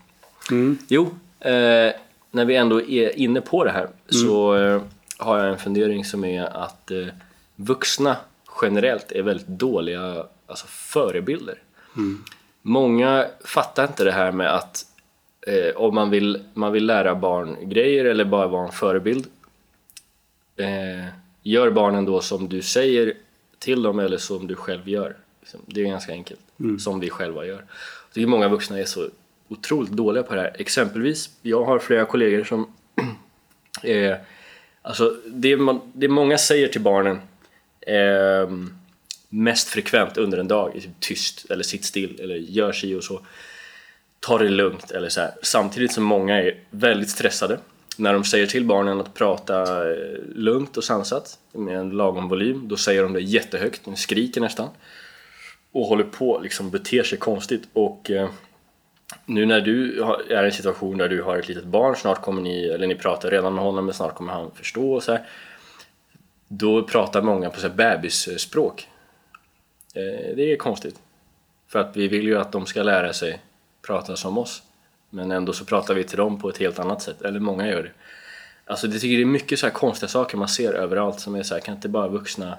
Mm. 0.51 0.79
Jo, 0.89 1.03
eh, 1.41 1.93
när 2.31 2.45
vi 2.45 2.57
ändå 2.57 2.81
är 2.83 3.19
inne 3.19 3.41
på 3.41 3.65
det 3.65 3.71
här 3.71 3.89
så 4.09 4.57
eh, 4.57 4.83
har 5.17 5.39
jag 5.39 5.49
en 5.49 5.59
fundering 5.59 6.05
som 6.05 6.25
är 6.25 6.45
att 6.65 6.91
vuxna 7.57 8.17
generellt 8.63 9.13
är 9.13 9.23
väldigt 9.23 9.47
dåliga 9.47 10.25
alltså 10.47 10.67
förebilder. 10.69 11.59
Många 12.63 13.27
fattar 13.45 13.85
inte 13.85 14.05
det 14.05 14.13
här 14.13 14.33
med 14.33 14.55
att 14.55 14.87
eh, 15.47 15.77
om 15.77 15.95
man 15.95 16.11
vill, 16.11 16.45
man 16.55 16.73
vill 16.73 16.87
lära 16.87 17.15
barn 17.15 17.57
grejer 17.71 18.05
eller 18.05 18.25
bara 18.25 18.47
vara 18.47 18.67
en 18.67 18.73
förebild 18.73 19.27
eh, 20.57 21.07
gör 21.43 21.71
barnen 21.71 22.05
då 22.05 22.21
som 22.21 22.49
du 22.49 22.63
säger 22.63 23.15
till 23.59 23.83
dem 23.83 23.99
eller 23.99 24.19
som 24.19 24.47
du 24.47 24.55
själv 24.55 24.89
gör. 24.89 25.17
Liksom, 25.41 25.61
Det 25.67 25.81
är 25.81 25.87
ganska 25.87 26.13
enkelt. 26.13 26.41
Som 26.79 27.01
vi 27.01 27.11
själva 27.11 27.47
gör. 27.47 27.65
Jag 28.07 28.15
tycker 28.15 28.27
många 28.27 28.49
vuxna 28.49 28.79
är 28.79 28.85
så 28.85 29.09
otroligt 29.49 29.91
dåliga 29.91 30.23
på 30.23 30.35
det 30.35 30.41
här. 30.41 30.57
Exempelvis, 30.59 31.31
jag 31.43 31.65
har 31.65 31.79
flera 31.79 32.05
kollegor 32.05 32.45
som 32.45 32.73
eh, 33.83 34.17
alltså 34.83 35.17
det, 35.27 35.57
man, 35.57 35.81
det 35.93 36.09
många 36.09 36.39
säger 36.39 36.69
till 36.69 36.81
barnen 36.81 37.21
eh, 37.81 38.51
mest 39.29 39.69
frekvent 39.69 40.17
under 40.17 40.39
en 40.39 40.49
dag 40.49 40.77
är 40.77 40.81
typ 40.81 41.01
tyst 41.01 41.51
eller 41.51 41.63
sitt 41.63 41.85
still 41.85 42.21
eller 42.21 42.37
gör 42.37 42.73
sig 42.73 42.97
och 42.97 43.05
så 43.05 43.21
ta 44.21 44.39
det 44.39 44.49
lugnt 44.49 44.91
eller 44.91 45.09
så 45.09 45.21
här. 45.21 45.31
Samtidigt 45.43 45.93
som 45.93 46.05
många 46.05 46.43
är 46.43 46.55
väldigt 46.71 47.11
stressade 47.11 47.59
när 47.97 48.13
de 48.13 48.25
säger 48.25 48.47
till 48.47 48.65
barnen 48.65 49.01
att 49.01 49.15
prata 49.15 49.91
eh, 49.91 50.19
lugnt 50.35 50.77
och 50.77 50.85
sansat 50.85 51.39
med 51.53 51.79
en 51.79 51.91
lagom 51.91 52.29
volym, 52.29 52.69
då 52.69 52.77
säger 52.77 53.03
de 53.03 53.13
det 53.13 53.21
jättehögt, 53.21 53.85
de 53.85 53.97
skriker 53.97 54.41
nästan 54.41 54.69
och 55.73 55.87
håller 55.87 56.05
på 56.05 56.41
liksom 56.43 56.71
beter 56.71 57.03
sig 57.03 57.19
konstigt 57.19 57.69
och 57.73 58.11
eh, 58.11 58.31
nu 59.27 59.47
när 59.47 59.61
du 59.61 60.03
är 60.31 60.43
i 60.43 60.47
en 60.47 60.53
situation 60.53 60.99
där 60.99 61.09
du 61.09 61.23
har 61.23 61.37
ett 61.37 61.49
litet 61.49 61.65
barn, 61.65 61.97
snart 61.97 62.23
kommer 62.23 62.43
ni, 62.43 62.65
eller 62.65 62.87
ni 62.87 62.95
pratar 62.95 63.31
redan 63.31 63.55
med 63.55 63.65
honom 63.65 63.85
men 63.85 63.95
snart 63.95 64.15
kommer 64.15 64.33
han 64.33 64.51
förstå 64.55 64.93
och 64.93 65.03
så 65.03 65.13
här. 65.13 65.27
Då 66.49 66.83
pratar 66.83 67.23
många 67.23 67.51
på 67.51 67.61
så 67.61 67.69
här 67.69 67.75
bebisspråk. 67.75 68.89
Eh, 69.95 70.37
det 70.37 70.53
är 70.53 70.57
konstigt. 70.57 71.01
För 71.69 71.79
att 71.79 71.97
vi 71.97 72.09
vill 72.09 72.25
ju 72.25 72.39
att 72.39 72.53
de 72.53 72.67
ska 72.67 72.83
lära 72.83 73.13
sig 73.13 73.41
prata 73.83 74.17
som 74.17 74.39
oss. 74.39 74.63
Men 75.11 75.31
ändå 75.31 75.53
så 75.53 75.65
pratar 75.65 75.95
vi 75.95 76.05
till 76.05 76.19
dem 76.19 76.41
på 76.41 76.49
ett 76.49 76.59
helt 76.59 76.79
annat 76.79 77.03
sätt, 77.03 77.23
eller 77.23 77.41
många 77.41 77.69
gör 77.69 77.83
det. 77.83 77.91
Alltså 78.65 78.87
det 78.87 78.99
tycker 78.99 79.17
det 79.17 79.23
är 79.23 79.27
mycket 79.27 79.59
så 79.59 79.67
här 79.67 79.73
konstiga 79.73 80.09
saker 80.09 80.37
man 80.37 80.49
ser 80.49 80.73
överallt 80.73 81.21
som 81.21 81.35
är 81.35 81.43
så 81.43 81.55
här, 81.55 81.61
kan 81.61 81.75
inte 81.75 81.89
bara 81.89 82.09
vuxna... 82.09 82.59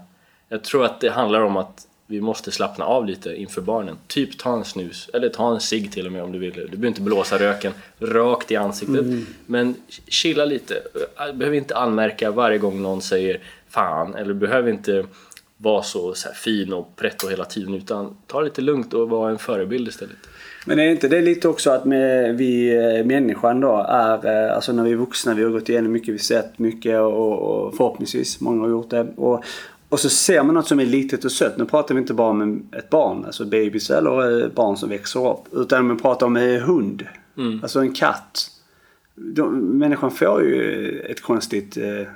Jag 0.50 0.64
tror 0.64 0.86
att 0.86 1.02
det 1.02 1.10
handlar 1.10 1.42
om 1.42 1.58
att 1.58 1.88
vi 2.08 2.22
måste 2.22 2.52
slappna 2.52 2.86
av 2.86 3.06
lite 3.06 3.36
inför 3.36 3.62
barnen. 3.62 3.98
Typ 4.08 4.38
ta 4.38 4.58
en 4.58 4.66
snus, 4.66 5.10
eller 5.14 5.30
ta 5.30 5.54
en 5.54 5.60
cigg 5.60 5.92
till 5.92 6.06
och 6.06 6.12
med 6.12 6.24
om 6.24 6.32
du 6.32 6.40
vill. 6.40 6.54
Du 6.54 6.66
behöver 6.66 6.88
inte 6.88 7.02
blåsa 7.02 7.40
röken 7.40 7.74
rakt 8.00 8.52
i 8.52 8.56
ansiktet. 8.56 9.06
Men 9.46 9.76
chilla 10.08 10.46
lite. 10.46 10.82
Du 11.28 11.34
behöver 11.34 11.58
inte 11.58 11.78
anmärka 11.78 12.32
varje 12.32 12.58
gång 12.58 12.82
någon 12.82 13.02
säger 13.02 13.40
fan, 13.70 14.16
eller 14.16 14.34
behöver 14.34 14.70
inte 14.70 15.06
vara 15.58 15.84
så, 15.84 16.14
så 16.14 16.30
fin 16.30 16.74
och 16.74 16.96
pretto 16.96 17.28
hela 17.28 17.46
tiden 17.46 17.74
utan 17.74 18.18
ta 18.28 18.40
det 18.40 18.46
lite 18.46 18.62
lugnt 18.62 18.94
och 18.94 19.10
vara 19.10 19.32
en 19.32 19.40
förebild 19.40 19.88
istället. 19.88 20.18
Men 20.66 20.80
är 20.80 20.90
inte 20.90 21.08
det 21.08 21.22
lite 21.22 21.48
också 21.48 21.72
att 21.72 21.86
med, 21.86 22.38
vi 22.38 22.76
eh, 22.76 23.06
människan 23.06 23.60
då 23.60 23.86
är, 23.90 24.48
eh, 24.48 24.56
alltså 24.56 24.74
när 24.74 24.84
vi 24.84 24.92
är 24.92 24.96
vuxna, 24.96 25.34
vi 25.34 25.44
har 25.44 25.52
gått 25.52 25.70
igenom 25.70 25.92
mycket, 25.92 26.08
vi 26.08 26.14
har 26.14 26.18
sett 26.18 26.60
mycket 26.60 27.00
och, 27.00 27.40
och 27.40 27.76
förhoppningsvis 27.76 28.42
många 28.42 28.62
har 28.62 28.70
gjort 28.70 28.90
det. 28.90 29.08
Och, 29.16 29.44
och 29.90 30.00
så 30.00 30.10
ser 30.10 30.44
man 30.44 30.56
något 30.56 30.68
som 30.68 30.80
är 30.80 30.86
litet 30.86 31.26
och 31.26 31.32
sött. 31.32 31.58
Nu 31.58 31.66
pratar 31.66 31.96
vi 31.96 32.02
inte 32.02 32.14
bara 32.14 32.30
om 32.30 32.70
ett 32.78 32.90
barn, 32.90 33.26
alltså 33.26 33.46
bebis 33.46 33.90
eller 33.90 34.44
eh, 34.44 34.50
barn 34.50 34.78
som 34.78 34.90
växer 34.90 35.32
upp. 35.32 35.44
Utan 35.52 35.88
man 35.88 36.00
pratar 36.00 36.26
om 36.26 36.36
en 36.36 36.62
hund, 36.62 37.08
alltså 37.62 37.80
en 37.80 37.94
katt. 37.94 38.48
De, 39.16 39.60
människan 39.60 40.12
får 40.12 40.44
ju 40.44 41.00
ett 41.00 41.22
konstigt 41.22 41.78
eh, 41.78 42.08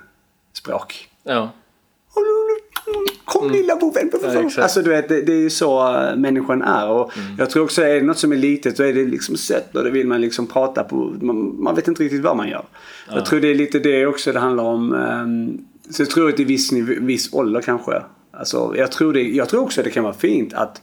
språk. 0.53 1.10
Ja, 1.23 1.49
Kom 3.39 3.50
Kom 3.50 3.58
lilla 3.58 3.76
boven! 3.76 4.10
Ja, 4.58 4.63
alltså 4.63 4.82
du 4.82 4.89
vet, 4.89 5.10
det, 5.10 5.21
det 5.21 5.34
är 5.34 5.38
ju 5.41 5.50
så 5.50 5.95
äh, 5.98 6.15
människan 6.15 6.62
är. 6.62 6.89
Och 6.89 7.12
Jag 7.38 7.50
tror 7.50 7.63
också, 7.63 7.82
är 7.82 7.95
det 7.95 8.02
något 8.02 8.17
som 8.17 8.32
är 8.32 8.36
litet 8.38 8.78
så 8.78 8.84
är 8.84 8.93
det 8.93 9.06
liksom 9.06 9.38
sött 9.38 9.76
och 9.76 9.84
då 9.84 9.89
vill 9.89 10.08
man 10.08 10.21
liksom 10.21 10.48
prata 10.48 10.84
på, 10.84 10.95
man, 11.21 11.63
man 11.63 11.76
vet 11.76 11.88
inte 11.88 12.04
riktigt 12.04 12.21
vad 12.24 12.38
man 12.38 12.50
gör. 12.50 12.65
Jag 13.13 13.26
tror 13.26 13.39
det 13.39 13.48
är 13.48 13.56
lite 13.56 13.80
det 13.80 14.06
också 14.06 14.32
det 14.32 14.39
handlar 14.39 14.63
om. 14.63 14.93
ehm, 14.93 15.58
så 15.89 16.02
jag 16.02 16.10
tror 16.10 16.30
att 16.30 16.39
i 16.39 16.43
viss, 16.43 16.71
viss 17.02 17.34
ålder 17.34 17.62
kanske. 17.62 18.02
Alltså, 18.32 18.74
jag, 18.78 18.91
tror 18.91 19.13
det, 19.13 19.21
jag 19.21 19.50
tror 19.50 19.62
också 19.62 19.84
det 19.84 19.89
kan 19.89 20.04
vara 20.04 20.13
fint 20.13 20.54
att, 20.54 20.82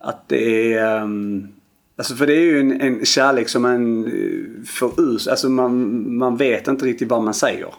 att 0.00 0.28
det 0.28 0.74
är... 0.74 1.00
ehm, 1.02 1.48
Alltså 1.96 2.14
för 2.14 2.26
det 2.26 2.32
är 2.34 2.40
ju 2.40 2.60
en, 2.60 2.80
en 2.80 3.04
kärlek 3.04 3.48
som 3.48 3.62
man 3.62 4.04
eh, 4.04 4.64
får 4.66 5.00
ur 5.00 5.30
Alltså 5.30 5.48
man, 5.48 6.04
man 6.16 6.36
vet 6.36 6.68
inte 6.68 6.86
riktigt 6.86 7.08
vad 7.08 7.22
man 7.22 7.34
säger. 7.34 7.74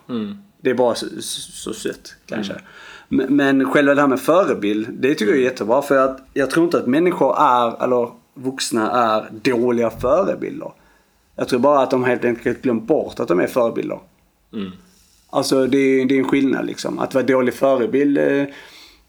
Det 0.62 0.70
är 0.70 0.74
bara 0.74 0.96
så, 0.96 1.06
så, 1.20 1.52
så 1.52 1.74
sött 1.74 2.16
kanske. 2.26 2.54
Men, 2.54 2.62
men 3.10 3.66
själva 3.72 3.96
det 3.96 4.02
här 4.02 4.08
med 4.08 4.20
förebild, 4.20 4.88
det 4.90 5.16
tycker 5.16 5.32
jag 5.32 5.42
är 5.42 5.44
jättebra. 5.44 5.82
För 5.82 5.98
att 5.98 6.28
jag 6.34 6.52
tror 6.52 6.66
inte 6.66 6.78
att 6.78 6.88
människor 6.88 7.36
är, 7.40 7.84
eller 7.84 8.10
vuxna 8.34 8.92
är 8.92 9.26
dåliga 9.32 9.90
förebilder. 9.90 10.72
Jag 11.36 11.48
tror 11.48 11.60
bara 11.60 11.80
att 11.80 11.92
de 11.92 12.04
helt 12.04 12.26
enkelt 12.26 12.62
glömt 12.62 12.84
bort 12.84 13.20
att 13.20 13.28
de 13.28 13.40
är 13.40 13.48
förebilder. 13.48 14.00
Alltså 15.30 15.68
det 15.68 15.78
är, 15.78 16.06
det 16.06 16.16
är 16.16 16.20
en 16.20 16.28
skillnad 16.28 16.66
liksom. 16.66 17.00
Att 17.00 17.14
vara 17.14 17.26
dålig 17.26 17.54
förebild, 17.54 18.18
eh, 18.18 18.44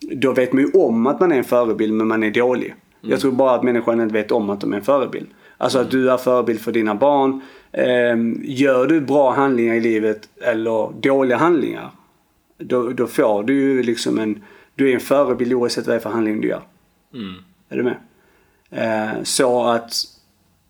då 0.01 0.33
vet 0.33 0.53
man 0.53 0.63
ju 0.63 0.71
om 0.71 1.07
att 1.07 1.21
man 1.21 1.33
är 1.33 1.37
en 1.37 1.45
förebild 1.45 1.93
men 1.93 2.07
man 2.07 2.23
är 2.23 2.31
dålig. 2.31 2.75
Jag 3.01 3.21
tror 3.21 3.33
bara 3.33 3.55
att 3.55 3.63
människan 3.63 4.01
inte 4.01 4.13
vet 4.13 4.33
om 4.33 4.51
att 4.51 4.61
de 4.61 4.73
är 4.73 4.77
en 4.77 4.85
förebild. 4.85 5.27
Alltså 5.59 5.79
att 5.79 5.91
du 5.91 6.11
är 6.11 6.17
förebild 6.17 6.61
för 6.61 6.73
dina 6.73 6.95
barn. 6.95 7.41
Eh, 7.73 8.17
gör 8.43 8.87
du 8.87 9.01
bra 9.01 9.33
handlingar 9.33 9.75
i 9.75 9.81
livet 9.81 10.29
eller 10.43 11.01
dåliga 11.01 11.37
handlingar. 11.37 11.91
Då, 12.59 12.91
då 12.91 13.07
får 13.07 13.43
du 13.43 13.55
ju 13.55 13.83
liksom 13.83 14.19
en, 14.19 14.45
du 14.75 14.91
är 14.91 14.95
en 14.95 15.01
förebild 15.01 15.53
oavsett 15.53 15.87
vad 15.87 15.95
det 15.95 15.99
är 15.99 16.03
för 16.03 16.11
handling 16.11 16.41
du 16.41 16.49
gör. 16.49 16.63
Är 17.69 17.77
du 17.77 17.83
med? 17.83 17.97
Eh, 18.71 19.23
så 19.23 19.65
att 19.65 19.93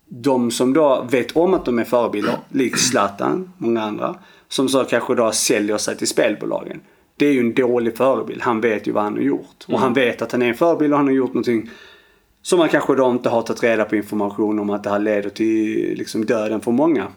de 0.09 0.51
som 0.51 0.73
då 0.73 1.07
vet 1.11 1.35
om 1.35 1.53
att 1.53 1.65
de 1.65 1.79
är 1.79 1.83
förebilder, 1.83 2.37
likt 2.49 2.79
Zlatan, 2.79 3.53
många 3.57 3.81
andra, 3.81 4.15
som 4.47 4.69
så 4.69 4.83
kanske 4.83 5.15
då 5.15 5.31
säljer 5.31 5.77
sig 5.77 5.97
till 5.97 6.07
spelbolagen. 6.07 6.79
Det 7.15 7.25
är 7.25 7.31
ju 7.31 7.39
en 7.39 7.53
dålig 7.53 7.97
förebild. 7.97 8.41
Han 8.41 8.61
vet 8.61 8.87
ju 8.87 8.91
vad 8.91 9.03
han 9.03 9.13
har 9.13 9.21
gjort. 9.21 9.65
Och 9.67 9.79
han 9.79 9.93
vet 9.93 10.21
att 10.21 10.31
han 10.31 10.41
är 10.41 10.47
en 10.47 10.55
förebild 10.55 10.93
och 10.93 10.97
han 10.97 11.07
har 11.07 11.13
gjort 11.13 11.29
någonting 11.33 11.69
som 12.41 12.59
man 12.59 12.69
kanske 12.69 12.95
då 12.95 13.11
inte 13.11 13.29
har 13.29 13.41
tagit 13.41 13.63
reda 13.63 13.85
på 13.85 13.95
information 13.95 14.59
om 14.59 14.69
att 14.69 14.83
det 14.83 14.89
här 14.89 14.99
leder 14.99 15.29
till 15.29 15.97
liksom 15.97 16.25
döden 16.25 16.61
för 16.61 16.71
många. 16.71 17.07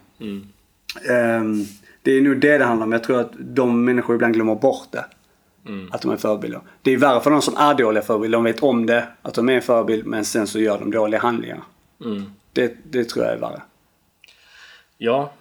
Ehm, 1.11 1.65
det 2.03 2.11
är 2.11 2.21
nog 2.21 2.41
det 2.41 2.59
det 2.59 2.65
handlar 2.65 2.87
om. 2.87 2.93
Jag 2.93 3.05
tror 3.05 3.21
att 3.21 3.33
de 3.39 3.85
människor 3.85 4.15
ibland 4.15 4.35
glömmer 4.35 4.55
bort 4.55 4.89
det. 4.91 5.05
Att 5.91 6.03
de 6.03 6.11
är 6.11 6.17
förebilder. 6.17 6.61
Det 6.83 6.93
är 6.93 6.97
värre 6.97 7.21
för 7.21 7.31
de 7.31 7.43
som 7.43 7.57
är 7.57 7.75
dåliga 7.75 8.03
förebilder. 8.03 8.39
De 8.39 8.45
vet 8.45 8.63
om 8.63 8.87
det, 8.87 9.09
att 9.23 9.35
de 9.35 9.49
är 9.49 9.53
en 9.53 9.63
förebild, 9.63 10.07
men 10.07 10.25
sen 10.25 10.47
så 10.47 10.61
gör 10.61 10.79
de 10.79 10.91
dåliga 10.91 11.21
handlingar. 11.21 11.63
Det, 12.53 12.77
det 12.85 13.05
tror 13.05 13.25
jag 13.25 13.35
är 13.35 13.39
värre. 13.39 13.63
Ja. 14.99 15.33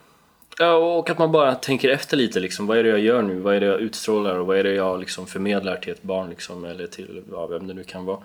ja, 0.60 0.74
och 0.74 1.10
att 1.10 1.18
man 1.18 1.32
bara 1.32 1.56
tänker 1.56 1.90
efter 1.90 2.18
lite 2.18 2.40
liksom. 2.40 2.68
Vad 2.68 2.78
är 2.78 2.84
det 2.84 2.90
jag 2.90 3.00
gör 3.00 3.22
nu? 3.22 3.40
Vad 3.40 3.56
är 3.56 3.60
det 3.60 3.66
jag 3.66 3.80
utstrålar 3.80 4.36
och 4.36 4.48
vad 4.48 4.58
är 4.58 4.64
det 4.64 4.74
jag 4.74 5.00
liksom 5.00 5.28
förmedlar 5.28 5.76
till 5.76 5.94
ett 5.94 6.04
barn 6.04 6.30
liksom, 6.30 6.66
eller 6.66 6.88
till 6.88 7.24
ja, 7.32 7.48
vem 7.48 7.68
det 7.68 7.74
nu 7.74 7.84
kan 7.84 8.06
vara. 8.06 8.20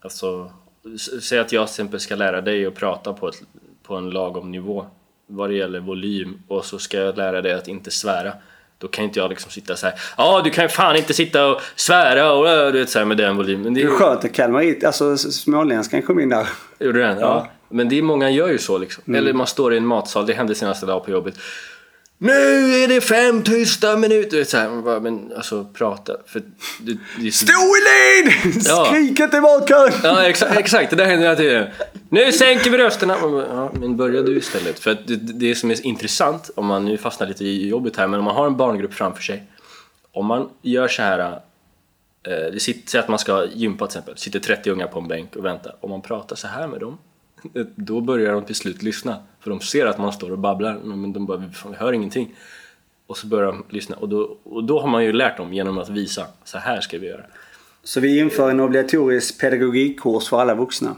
Alltså, 0.00 0.52
säg 1.22 1.38
att 1.38 1.52
jag 1.52 1.66
till 1.66 1.72
exempel 1.72 2.00
ska 2.00 2.14
lära 2.14 2.40
dig 2.40 2.66
att 2.66 2.74
prata 2.74 3.12
på, 3.12 3.28
ett, 3.28 3.42
på 3.82 3.96
en 3.96 4.10
lagom 4.10 4.50
nivå 4.50 4.86
vad 5.26 5.50
det 5.50 5.54
gäller 5.54 5.80
volym 5.80 6.42
och 6.48 6.64
så 6.64 6.78
ska 6.78 6.96
jag 6.96 7.16
lära 7.16 7.42
dig 7.42 7.52
att 7.52 7.68
inte 7.68 7.90
svära. 7.90 8.32
Då 8.78 8.88
kan 8.88 9.04
inte 9.04 9.18
jag 9.18 9.30
liksom 9.30 9.50
sitta 9.50 9.76
så 9.76 9.86
här. 9.86 9.94
Ja, 10.16 10.40
du 10.44 10.50
kan 10.50 10.68
fan 10.68 10.96
inte 10.96 11.14
sitta 11.14 11.46
och 11.46 11.60
svära 11.76 12.32
och 12.32 12.48
äh", 12.48 12.72
du 12.72 12.78
vet 12.78 12.90
så 12.90 12.98
här 12.98 13.06
med 13.06 13.16
den 13.16 13.36
volymen. 13.36 13.74
Det 13.74 13.82
är 13.82 13.86
är 13.86 13.90
skönt 13.90 14.24
att 14.24 14.32
Kalmar, 14.32 14.74
alltså 14.86 15.16
småländskan 15.16 16.02
kom 16.02 16.20
in 16.20 16.28
där. 16.28 16.48
Gjorde 16.80 17.00
den? 17.00 17.18
Ja. 17.18 17.48
Men 17.68 17.88
det 17.88 17.98
är 17.98 18.02
många 18.02 18.30
gör 18.30 18.48
ju 18.48 18.58
så 18.58 18.78
liksom. 18.78 19.04
Mm. 19.06 19.18
Eller 19.18 19.32
man 19.32 19.46
står 19.46 19.74
i 19.74 19.76
en 19.76 19.86
matsal, 19.86 20.26
det 20.26 20.32
hände 20.32 20.54
senaste 20.54 20.86
dag 20.86 21.04
på 21.04 21.10
jobbet. 21.10 21.34
Nu 22.22 22.74
är 22.74 22.88
det 22.88 23.00
fem 23.00 23.42
tysta 23.42 23.96
minuter! 23.96 24.44
Så 24.44 24.56
här, 24.56 24.68
man 24.68 24.84
bara, 24.84 25.00
men 25.00 25.32
alltså 25.36 25.64
prata. 25.64 26.16
För 26.26 26.42
det, 26.80 26.96
det 27.18 27.32
så... 27.32 27.46
Stå 27.46 27.52
i 27.52 27.80
led! 27.88 28.54
Ja. 28.64 28.84
Skrik 28.84 29.20
inte 29.20 29.36
i 29.36 29.40
matkön! 29.40 29.90
Ja 30.02 30.26
exakt, 30.26 30.56
exakt, 30.56 30.90
det 30.90 30.96
där 30.96 31.04
händer 31.04 31.22
hela 31.22 31.36
tiden. 31.36 31.68
Nu 32.08 32.32
sänker 32.32 32.70
vi 32.70 32.78
rösterna! 32.78 33.16
Bara, 33.22 33.46
Ja, 33.46 33.70
men 33.74 33.96
börja 33.96 34.22
du 34.22 34.36
istället. 34.36 34.78
För 34.78 34.90
att 34.90 35.06
det, 35.06 35.16
det 35.16 35.54
som 35.54 35.70
är 35.70 35.86
intressant, 35.86 36.50
om 36.54 36.66
man 36.66 36.84
nu 36.84 36.98
fastnar 36.98 37.26
lite 37.26 37.44
i 37.44 37.68
jobbet 37.68 37.96
här, 37.96 38.06
men 38.06 38.18
om 38.18 38.24
man 38.24 38.34
har 38.34 38.46
en 38.46 38.56
barngrupp 38.56 38.94
framför 38.94 39.22
sig. 39.22 39.42
Om 40.12 40.26
man 40.26 40.48
gör 40.62 40.88
så 40.88 41.02
här, 41.02 41.18
eh, 41.18 42.52
det 42.52 42.60
sitter, 42.60 42.90
säg 42.90 43.00
att 43.00 43.08
man 43.08 43.18
ska 43.18 43.46
gympa 43.54 43.86
till 43.86 43.98
exempel, 43.98 44.18
sitter 44.18 44.40
30 44.40 44.70
ungar 44.70 44.86
på 44.86 44.98
en 44.98 45.08
bänk 45.08 45.36
och 45.36 45.44
väntar. 45.44 45.76
Om 45.80 45.90
man 45.90 46.02
pratar 46.02 46.36
så 46.36 46.46
här 46.46 46.66
med 46.66 46.80
dem, 46.80 46.98
då 47.74 48.00
börjar 48.00 48.32
de 48.32 48.44
till 48.44 48.54
slut 48.54 48.82
lyssna. 48.82 49.16
För 49.40 49.50
de 49.50 49.60
ser 49.60 49.86
att 49.86 49.98
man 49.98 50.12
står 50.12 50.30
och 50.30 50.38
babblar, 50.38 50.78
men 50.84 51.12
de 51.12 51.26
bara, 51.26 51.50
"Fan, 51.54 51.72
vi 51.72 51.78
hör 51.78 51.92
ingenting. 51.92 52.34
Och 53.06 53.16
så 53.18 53.26
börjar 53.26 53.46
de 53.46 53.64
lyssna 53.68 53.96
och 53.96 54.08
då, 54.08 54.36
och 54.44 54.64
då 54.64 54.80
har 54.80 54.88
man 54.88 55.04
ju 55.04 55.12
lärt 55.12 55.36
dem 55.36 55.52
genom 55.52 55.78
att 55.78 55.88
visa, 55.88 56.26
så 56.44 56.58
här 56.58 56.80
ska 56.80 56.98
vi 56.98 57.06
göra. 57.06 57.22
Så 57.84 58.00
vi 58.00 58.18
inför 58.18 58.50
en 58.50 58.60
obligatorisk 58.60 59.40
pedagogikkurs 59.40 60.28
för 60.28 60.40
alla 60.40 60.54
vuxna. 60.54 60.96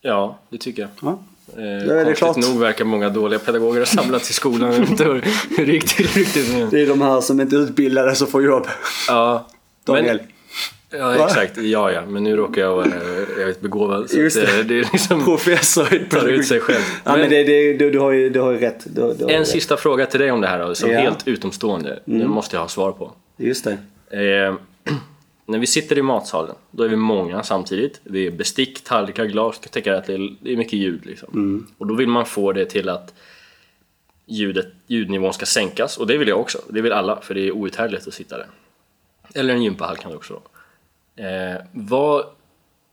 Ja, 0.00 0.38
det 0.48 0.58
tycker 0.58 0.82
jag. 0.82 0.90
Ja. 1.02 1.18
Eh, 1.56 1.62
är 1.98 2.04
det 2.04 2.14
klart. 2.14 2.36
nog 2.36 2.58
verkar 2.58 2.84
många 2.84 3.08
dåliga 3.08 3.38
pedagoger 3.38 3.78
ha 3.80 3.86
samlats 3.86 4.30
i 4.30 4.32
skolan. 4.32 4.72
Jag 4.72 4.80
vet 4.80 4.90
inte 4.90 5.04
hur 5.04 5.66
riktigt. 5.66 6.52
Men, 6.52 6.70
Det 6.70 6.82
är 6.82 6.86
de 6.86 7.00
här 7.02 7.20
som 7.20 7.40
inte 7.40 7.56
är 7.56 7.60
utbildade 7.60 8.14
som 8.14 8.26
får 8.26 8.44
jobb. 8.44 8.66
ja, 9.08 9.46
Daniel. 9.84 10.16
Men, 10.16 10.26
ja, 10.90 11.24
exakt. 11.26 11.56
Ja, 11.56 11.92
ja. 11.92 12.06
Men 12.06 12.24
nu 12.24 12.36
råkar 12.36 12.62
jag 12.62 12.74
vara 12.76 12.86
eh, 12.86 12.92
jag 13.38 13.46
vet, 13.46 13.60
begåvad. 13.60 14.10
Så 14.10 14.16
Just 14.18 14.36
det. 14.36 14.60
eh, 14.60 14.66
det 14.66 14.78
är 14.78 14.88
liksom 14.92 15.24
Professor 15.24 15.94
i 15.94 15.98
tar 15.98 16.28
ut 16.28 16.46
sig 16.46 16.60
själv. 16.60 16.82
Ja, 17.04 17.10
men 17.12 17.20
Men 17.20 17.30
det, 17.30 17.44
det, 17.44 17.72
du, 17.76 17.90
du, 17.90 17.98
har 17.98 18.10
ju, 18.12 18.30
du 18.30 18.40
har 18.40 18.52
ju 18.52 18.58
rätt. 18.58 18.84
Du, 18.84 18.90
du 18.94 19.24
har 19.24 19.30
en 19.32 19.38
rätt. 19.38 19.48
sista 19.48 19.76
fråga 19.76 20.06
till 20.06 20.20
dig 20.20 20.30
om 20.32 20.40
det 20.40 20.46
här 20.48 20.58
då, 20.66 20.74
som 20.74 20.90
Ja. 20.90 20.98
helt 21.00 21.28
utomstående. 21.28 22.00
Det 22.04 22.26
måste 22.28 22.56
jag 22.56 22.60
ha 22.60 22.68
svar 22.68 22.92
på. 22.92 23.12
Just 23.36 23.64
det. 23.64 23.72
Eh, 24.10 24.54
när 25.46 25.58
vi 25.58 25.66
sitter 25.66 25.98
i 25.98 26.02
matsalen, 26.02 26.54
då 26.70 26.82
är 26.82 26.88
vi 26.88 26.96
många 26.96 27.42
samtidigt. 27.42 28.00
Det 28.04 28.26
är 28.26 28.30
bestick, 28.30 28.84
tallrikar, 28.84 29.24
glas. 29.24 29.58
Jag 29.62 29.70
tänker 29.70 29.92
att 29.92 30.06
det 30.06 30.14
är, 30.14 30.56
mycket 30.56 30.78
ljud. 30.78 31.06
Liksom. 31.06 31.66
Och 31.78 31.86
då 31.86 31.94
vill 31.94 32.08
man 32.08 32.26
få 32.26 32.52
det 32.52 32.64
till 32.64 32.88
att 32.88 33.14
ljudet, 34.26 34.66
ljudnivån 34.86 35.32
ska 35.32 35.46
sänkas. 35.46 35.96
Och 35.98 36.06
det 36.06 36.16
vill 36.18 36.28
jag 36.28 36.40
också. 36.40 36.58
Det 36.68 36.80
vill 36.80 36.92
alla, 36.92 37.20
för 37.20 37.34
det 37.34 37.40
är 37.48 37.52
outhärdligt 37.52 38.06
att 38.08 38.14
sitta 38.14 38.36
där. 38.36 38.46
Eller 39.34 39.54
en 39.54 39.62
gympahall 39.62 39.96
kan 39.96 40.10
det 40.10 40.16
också 40.16 40.32
vara. 40.32 40.42
Eh, 41.16 41.60
vad 41.72 42.24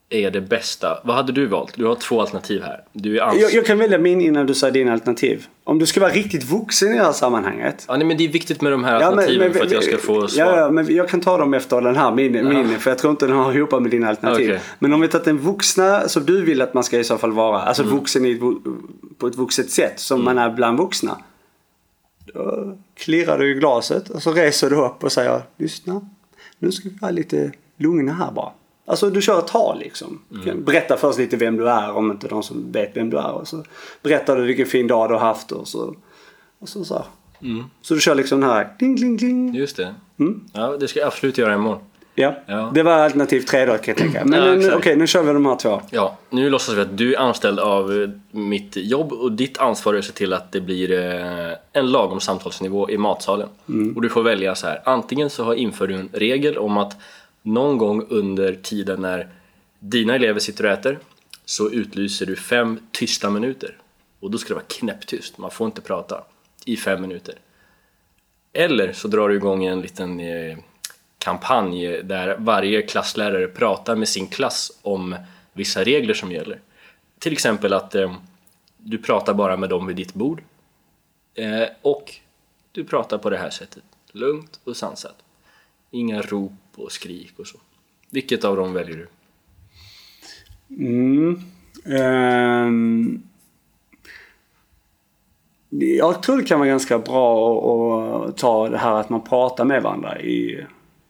är 0.10 0.32
det 0.32 0.42
bästa? 0.42 1.00
Vad 1.04 1.16
hade 1.16 1.32
du 1.32 1.46
valt? 1.46 1.74
Du 1.78 1.86
har 1.86 1.96
två 1.96 2.22
alternativ 2.22 2.62
här. 2.64 2.84
Du 2.94 3.18
är 3.20 3.22
ans- 3.24 3.38
Jag, 3.42 3.54
jag 3.54 3.66
kan 3.66 3.78
välja 3.78 3.98
min 3.98 4.22
innan 4.22 4.46
du 4.46 4.54
säger 4.54 4.74
dina 4.74 4.94
alternativ. 4.94 5.46
Om 5.64 5.80
du 5.80 5.86
ska 5.86 6.00
vara 6.00 6.12
riktigt 6.12 6.44
vuxen 6.44 6.90
i 6.94 6.98
det 6.98 7.04
här 7.04 7.12
sammanhanget. 7.12 7.86
Ja, 7.88 7.98
nej, 7.98 8.08
men 8.08 8.18
det 8.18 8.24
är 8.24 8.28
viktigt 8.30 8.62
med 8.62 8.72
de 8.72 8.84
här 8.84 8.94
alternativen 8.96 9.54
för 9.54 9.66
att 9.66 9.72
jag 9.72 9.84
ska 9.84 9.98
få 9.98 10.28
svar. 10.28 10.46
Ja, 10.46 10.60
ja, 10.60 10.72
men 10.72 10.96
jag 10.96 11.10
kan 11.10 11.22
ta 11.22 11.38
dem 11.38 11.54
efter 11.54 11.82
den 11.82 11.96
här 11.96 12.12
min, 12.12 12.48
min 12.50 12.80
för 12.80 12.92
jag 12.92 12.98
tror 12.98 13.12
inte 13.12 13.28
den 13.28 13.36
har 13.36 13.54
ihop 13.56 13.72
med 13.82 13.92
dina 13.92 14.10
alternativ. 14.10 14.50
Okej. 14.50 14.62
Men 14.80 14.94
om 14.94 15.02
vi 15.02 15.08
tar 15.08 15.22
den 15.26 15.38
vuxna 15.38 16.08
som 16.08 16.26
du 16.26 16.42
vill 16.46 16.62
att 16.62 16.74
man 16.74 16.84
ska 16.84 17.00
i 17.00 17.04
så 17.04 17.18
fall 17.18 17.32
vara, 17.32 17.62
alltså 17.62 17.84
Mm. 17.84 17.96
vuxen 17.96 18.26
i, 18.26 18.32
ett 18.32 18.40
på 19.18 19.28
ett 19.28 19.36
vuxet 19.36 19.70
sätt 19.72 20.00
som 20.00 20.24
man 20.24 20.38
är 20.38 20.50
bland 20.50 20.78
vuxna. 20.78 21.18
Då 22.34 22.78
klirrar 22.96 23.38
du 23.40 23.52
i 23.52 23.54
glaset 23.54 24.10
och 24.10 24.24
så 24.24 24.34
reser 24.34 24.70
du 24.70 24.76
upp 24.76 25.04
och 25.04 25.12
säger 25.12 25.42
lyssna, 25.58 26.02
nu 26.60 26.72
ska 26.72 26.90
vi 26.90 26.96
vara 27.02 27.12
lite 27.12 27.52
lugna 27.82 28.14
här 28.14 28.32
bara. 28.32 28.52
Alltså 28.86 29.10
du 29.10 29.22
kör 29.22 29.40
ett 29.40 29.48
tal 29.48 29.80
liksom. 29.80 30.22
Mm. 30.46 30.64
Berätta 30.64 30.98
först 30.98 31.20
lite 31.20 31.38
vem 31.38 31.58
du 31.58 31.70
är 31.70 31.92
om 31.98 32.12
inte 32.12 32.28
de 32.28 32.44
som 32.44 32.72
vet 32.72 32.92
vem 32.98 33.10
du 33.10 33.18
är. 33.18 33.32
Och 33.32 33.48
så 33.48 33.64
berättar 34.04 34.36
du 34.36 34.44
vilken 34.46 34.66
fin 34.66 34.88
dag 34.88 35.10
du 35.10 35.14
har 35.14 35.22
haft 35.22 35.52
och 35.52 35.68
så. 35.68 35.96
Och 36.60 36.70
så, 36.70 36.86
så. 36.86 37.06
Mm. 37.42 37.64
så 37.82 37.94
du 37.94 38.00
kör 38.00 38.16
liksom 38.16 38.42
den 38.42 38.50
här 38.50 38.70
ding, 38.80 38.96
ding, 38.96 39.18
ding. 39.18 39.54
Just 39.56 39.78
det. 39.78 39.96
Mm. 40.20 40.42
Ja, 40.54 40.78
det 40.78 40.88
ska 40.88 41.00
jag 41.00 41.08
absolut 41.08 41.38
göra 41.38 41.54
imorgon. 41.54 41.80
Ja. 42.16 42.36
Ja. 42.46 42.72
det 42.74 42.84
var 42.84 42.92
alternativ 42.92 43.42
tre 43.42 43.66
då 43.66 43.72
kan 43.72 43.82
jag 43.86 43.98
tänka. 43.98 44.26
Men 44.26 44.44
Ja, 44.44 44.56
nu- 44.56 44.74
okej, 44.74 44.96
nu 44.96 45.08
kör 45.08 45.24
vi 45.24 45.34
de 45.34 45.46
här 45.46 45.56
två. 45.56 45.82
Ja, 45.90 46.18
nu 46.30 46.50
låtsas 46.50 46.76
vi 46.76 46.82
att 46.82 46.98
du 46.98 47.14
är 47.16 47.20
anställd 47.20 47.60
av 47.60 47.92
eh, 48.04 48.10
mitt 48.32 48.76
jobb 48.76 49.12
och 49.14 49.32
ditt 49.32 49.58
ansvar 49.58 49.94
är 49.94 50.00
att 50.00 50.06
se 50.06 50.12
till 50.12 50.34
att 50.34 50.52
det 50.52 50.62
blir 50.62 50.92
eh, 50.92 51.52
en 51.74 51.92
lagom 51.92 52.20
samtalsnivå 52.20 52.90
i 52.90 52.98
matsalen. 52.98 53.48
Och 53.96 54.02
du 54.02 54.10
får 54.10 54.24
välja 54.24 54.56
så 54.56 54.68
här. 54.68 54.82
Antingen 54.86 55.30
så 55.30 55.44
har- 55.44 55.54
inför 55.56 55.88
du 55.88 55.96
en 55.96 56.10
regel 56.14 56.58
om 56.58 56.78
att 56.78 56.98
någon 57.42 57.78
gång 57.78 58.08
under 58.10 58.56
tiden 58.56 59.02
när 59.02 59.30
dina 59.80 60.16
elever 60.16 60.40
sitter 60.40 60.64
och 60.64 60.72
äter 60.72 61.00
så 61.46 61.70
utlyser 61.72 62.26
du 62.26 62.36
fem 62.36 62.80
tysta 62.92 63.30
minuter. 63.30 63.78
Och 64.20 64.32
då 64.32 64.38
ska 64.38 64.48
det 64.48 64.54
vara 64.54 64.66
knäpptyst, 64.68 65.38
man 65.38 65.52
får 65.52 65.66
inte 65.66 65.82
prata 65.82 66.24
i 66.66 66.78
fem 66.78 67.02
minuter. 67.02 67.36
Eller 68.54 68.94
så 68.94 69.08
drar 69.08 69.30
du 69.30 69.36
igång 69.36 69.66
en 69.66 69.82
liten 69.82 70.20
eh, 70.20 70.58
kampanj 71.18 72.04
där 72.04 72.36
varje 72.40 72.82
klasslärare 72.82 73.48
pratar 73.48 73.96
med 73.96 74.08
sin 74.08 74.28
klass 74.28 74.72
om 74.82 75.16
vissa 75.54 75.84
regler 75.84 76.14
som 76.14 76.32
gäller. 76.32 76.60
Till 77.20 77.34
exempel 77.34 77.74
att 77.74 77.96
eh, 77.96 78.16
du 78.78 78.98
pratar 78.98 79.34
bara 79.34 79.58
med 79.58 79.70
dem 79.70 79.88
vid 79.88 79.96
ditt 79.96 80.14
bord 80.14 80.44
eh, 81.36 81.68
och 81.82 82.16
du 82.72 82.84
pratar 82.84 83.18
på 83.18 83.30
det 83.30 83.38
här 83.38 83.50
sättet, 83.50 83.84
lugnt 84.12 84.60
och 84.64 84.78
sansat. 84.78 85.16
Inga 85.92 86.22
rop 86.22 86.52
och 86.76 86.92
skrik 86.92 87.34
och 87.40 87.48
så. 87.48 87.58
Vilket 88.10 88.44
av 88.44 88.56
dem 88.56 88.74
väljer 88.74 88.98
du? 88.98 89.08
Mm. 90.86 91.42
Jag 95.70 96.24
tror 96.24 96.38
det 96.38 96.44
kan 96.44 96.60
vara 96.60 96.70
ganska 96.70 97.00
bra 97.00 98.24
att, 98.24 98.30
att 98.30 98.38
ta 98.38 98.70
det 98.70 98.78
här 98.78 99.00
att 99.00 99.10
man 99.10 99.22
pratar 99.22 99.66
med 99.66 99.84
varandra 99.84 100.22
i... 100.22 100.66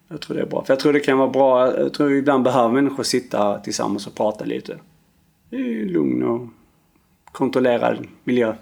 Jag 0.08 0.22
tror 0.22 0.38
det 0.38 0.42
är 0.44 0.46
bra. 0.46 0.64
För 0.64 0.74
jag 0.74 0.80
tror 0.80 0.94
det 0.94 1.00
kan 1.00 1.18
vara 1.18 1.30
bra. 1.30 1.80
Jag 1.80 1.94
tror 1.94 2.12
ibland 2.12 2.44
behöver 2.44 2.74
människor 2.74 3.04
sitta 3.04 3.60
tillsammans 3.60 4.08
och 4.08 4.16
prata 4.16 4.46
lite. 4.46 4.80
I 5.50 5.86
lugn 5.86 6.24
och 6.24 6.48
kontrollerad 7.32 8.08
miljö. 8.24 8.56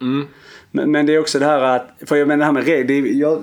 Mm. 0.00 0.26
Men, 0.70 0.90
men 0.90 1.06
det 1.06 1.14
är 1.14 1.18
också 1.18 1.38
det 1.38 1.46
här 1.46 1.60
att, 1.60 1.90
för 2.00 2.16
jag 2.16 2.28
menar 2.28 2.38
det 2.38 2.44
här 2.44 2.52
med 2.52 2.64
regler. 2.64 3.40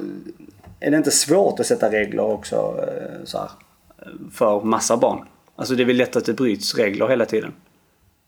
Är 0.84 0.92
det 0.92 0.98
inte 0.98 1.12
svårt 1.12 1.60
att 1.60 1.66
sätta 1.66 1.92
regler 1.92 2.24
också 2.24 2.56
eh, 2.88 3.26
så 3.26 3.38
här, 3.38 3.50
för 4.32 4.62
massa 4.62 4.98
barn? 4.98 5.28
Alltså 5.56 5.76
det 5.76 5.84
är 5.84 5.86
väl 5.86 5.98
lätt 5.98 6.16
att 6.16 6.26
det 6.26 6.34
bryts 6.34 6.76
regler 6.76 7.08
hela 7.08 7.26
tiden. 7.26 7.54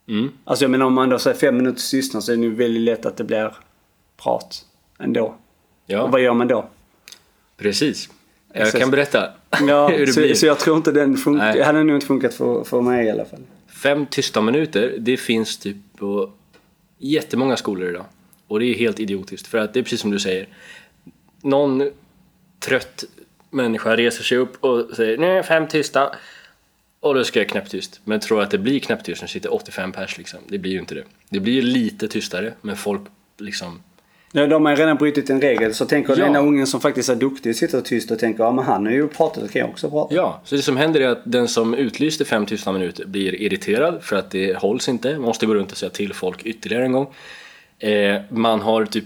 Mm. 0.07 0.31
Alltså 0.43 0.63
jag 0.63 0.71
menar 0.71 0.85
om 0.85 0.93
man 0.93 1.09
då 1.09 1.19
säger 1.19 1.37
fem 1.37 1.57
minuters 1.57 1.89
tystnad 1.89 2.23
så 2.23 2.31
är 2.31 2.37
det 2.37 2.43
ju 2.43 2.55
väldigt 2.55 2.81
lätt 2.81 3.05
att 3.05 3.17
det 3.17 3.23
blir 3.23 3.55
prat 4.23 4.65
ändå. 4.99 5.35
Ja, 5.85 6.01
Och 6.03 6.11
vad 6.11 6.21
gör 6.21 6.33
man 6.33 6.47
då? 6.47 6.69
precis. 7.57 8.09
Jag 8.53 8.71
kan 8.71 8.91
berätta 8.91 9.29
Ja, 9.67 9.87
hur 9.97 10.05
det 10.05 10.13
så, 10.13 10.19
blir. 10.19 10.33
så 10.33 10.45
jag 10.45 10.59
tror 10.59 10.77
inte 10.77 10.91
den 10.91 11.17
funkar. 11.17 11.53
Det 11.53 11.63
hade 11.63 11.83
nog 11.83 11.97
inte 11.97 12.05
funkat 12.05 12.33
för, 12.33 12.63
för 12.63 12.81
mig 12.81 13.05
i 13.05 13.11
alla 13.11 13.25
fall. 13.25 13.39
Fem 13.67 14.05
tysta 14.05 14.41
minuter, 14.41 14.95
det 14.99 15.17
finns 15.17 15.57
typ 15.57 15.77
på 15.97 16.29
jättemånga 16.97 17.57
skolor 17.57 17.89
idag. 17.89 18.05
Och 18.47 18.59
det 18.59 18.65
är 18.65 18.73
helt 18.73 18.99
idiotiskt, 18.99 19.47
för 19.47 19.57
att 19.57 19.73
det 19.73 19.79
är 19.79 19.83
precis 19.83 20.01
som 20.01 20.11
du 20.11 20.19
säger. 20.19 20.47
Någon 21.41 21.91
trött 22.65 23.03
människa 23.49 23.95
reser 23.95 24.23
sig 24.23 24.37
upp 24.37 24.63
och 24.63 24.95
säger 24.95 25.17
nej, 25.17 25.43
fem 25.43 25.67
tysta. 25.67 26.15
Och 26.99 27.15
då 27.15 27.23
ska 27.23 27.39
jag 27.39 27.49
knäpptyst. 27.49 28.01
Men 28.03 28.19
tror 28.19 28.41
att 28.41 28.51
det 28.51 28.57
blir 28.57 28.79
knäpptyst 28.79 29.21
när 29.21 29.27
det 29.27 29.31
sitter 29.31 29.53
85 29.53 29.91
pers 29.91 30.17
liksom. 30.17 30.39
Det 30.47 30.57
blir 30.57 30.71
ju 30.71 30.79
inte 30.79 30.95
det. 30.95 31.03
Det 31.29 31.39
blir 31.39 31.53
ju 31.53 31.61
lite 31.61 32.07
tystare, 32.07 32.53
men 32.61 32.75
folk 32.75 33.01
liksom... 33.37 33.81
Ja, 34.31 34.47
de 34.47 34.65
har 34.65 34.71
ju 34.71 34.77
redan 34.81 34.97
brutit 34.97 35.29
en 35.29 35.41
regel. 35.41 35.73
Så 35.73 35.85
tänker 35.85 36.19
Ja. 36.19 36.25
den 36.25 36.35
ungen 36.35 36.67
som 36.67 36.81
faktiskt 36.81 37.09
är 37.09 37.15
duktig 37.15 37.55
sitter 37.55 37.81
tyst 37.81 38.11
och 38.11 38.19
tänker 38.19 38.43
ja 38.43 38.51
men 38.51 38.65
han 38.65 38.85
har 38.85 38.93
ju 38.93 39.07
pratat, 39.07 39.43
då 39.43 39.49
kan 39.49 39.59
jag 39.59 39.69
också 39.69 39.89
prata. 39.89 40.15
Ja, 40.15 40.41
så 40.45 40.55
det 40.55 40.61
som 40.61 40.77
händer 40.77 41.01
är 41.01 41.07
att 41.07 41.21
den 41.25 41.47
som 41.47 41.73
utlyste 41.73 42.25
fem 42.25 42.45
tysta 42.45 42.71
minuter 42.71 43.05
blir 43.05 43.41
irriterad 43.41 44.03
för 44.03 44.15
att 44.15 44.31
det 44.31 44.57
hålls 44.57 44.89
inte. 44.89 45.11
Man 45.11 45.21
måste 45.21 45.45
gå 45.45 45.53
runt 45.55 45.71
och 45.71 45.77
säga 45.77 45.89
till 45.89 46.13
folk 46.13 46.45
ytterligare 46.45 46.85
en 46.85 46.91
gång. 46.91 47.13
Eh, 47.79 48.21
man 48.29 48.61
har 48.61 48.85
typ 48.85 49.05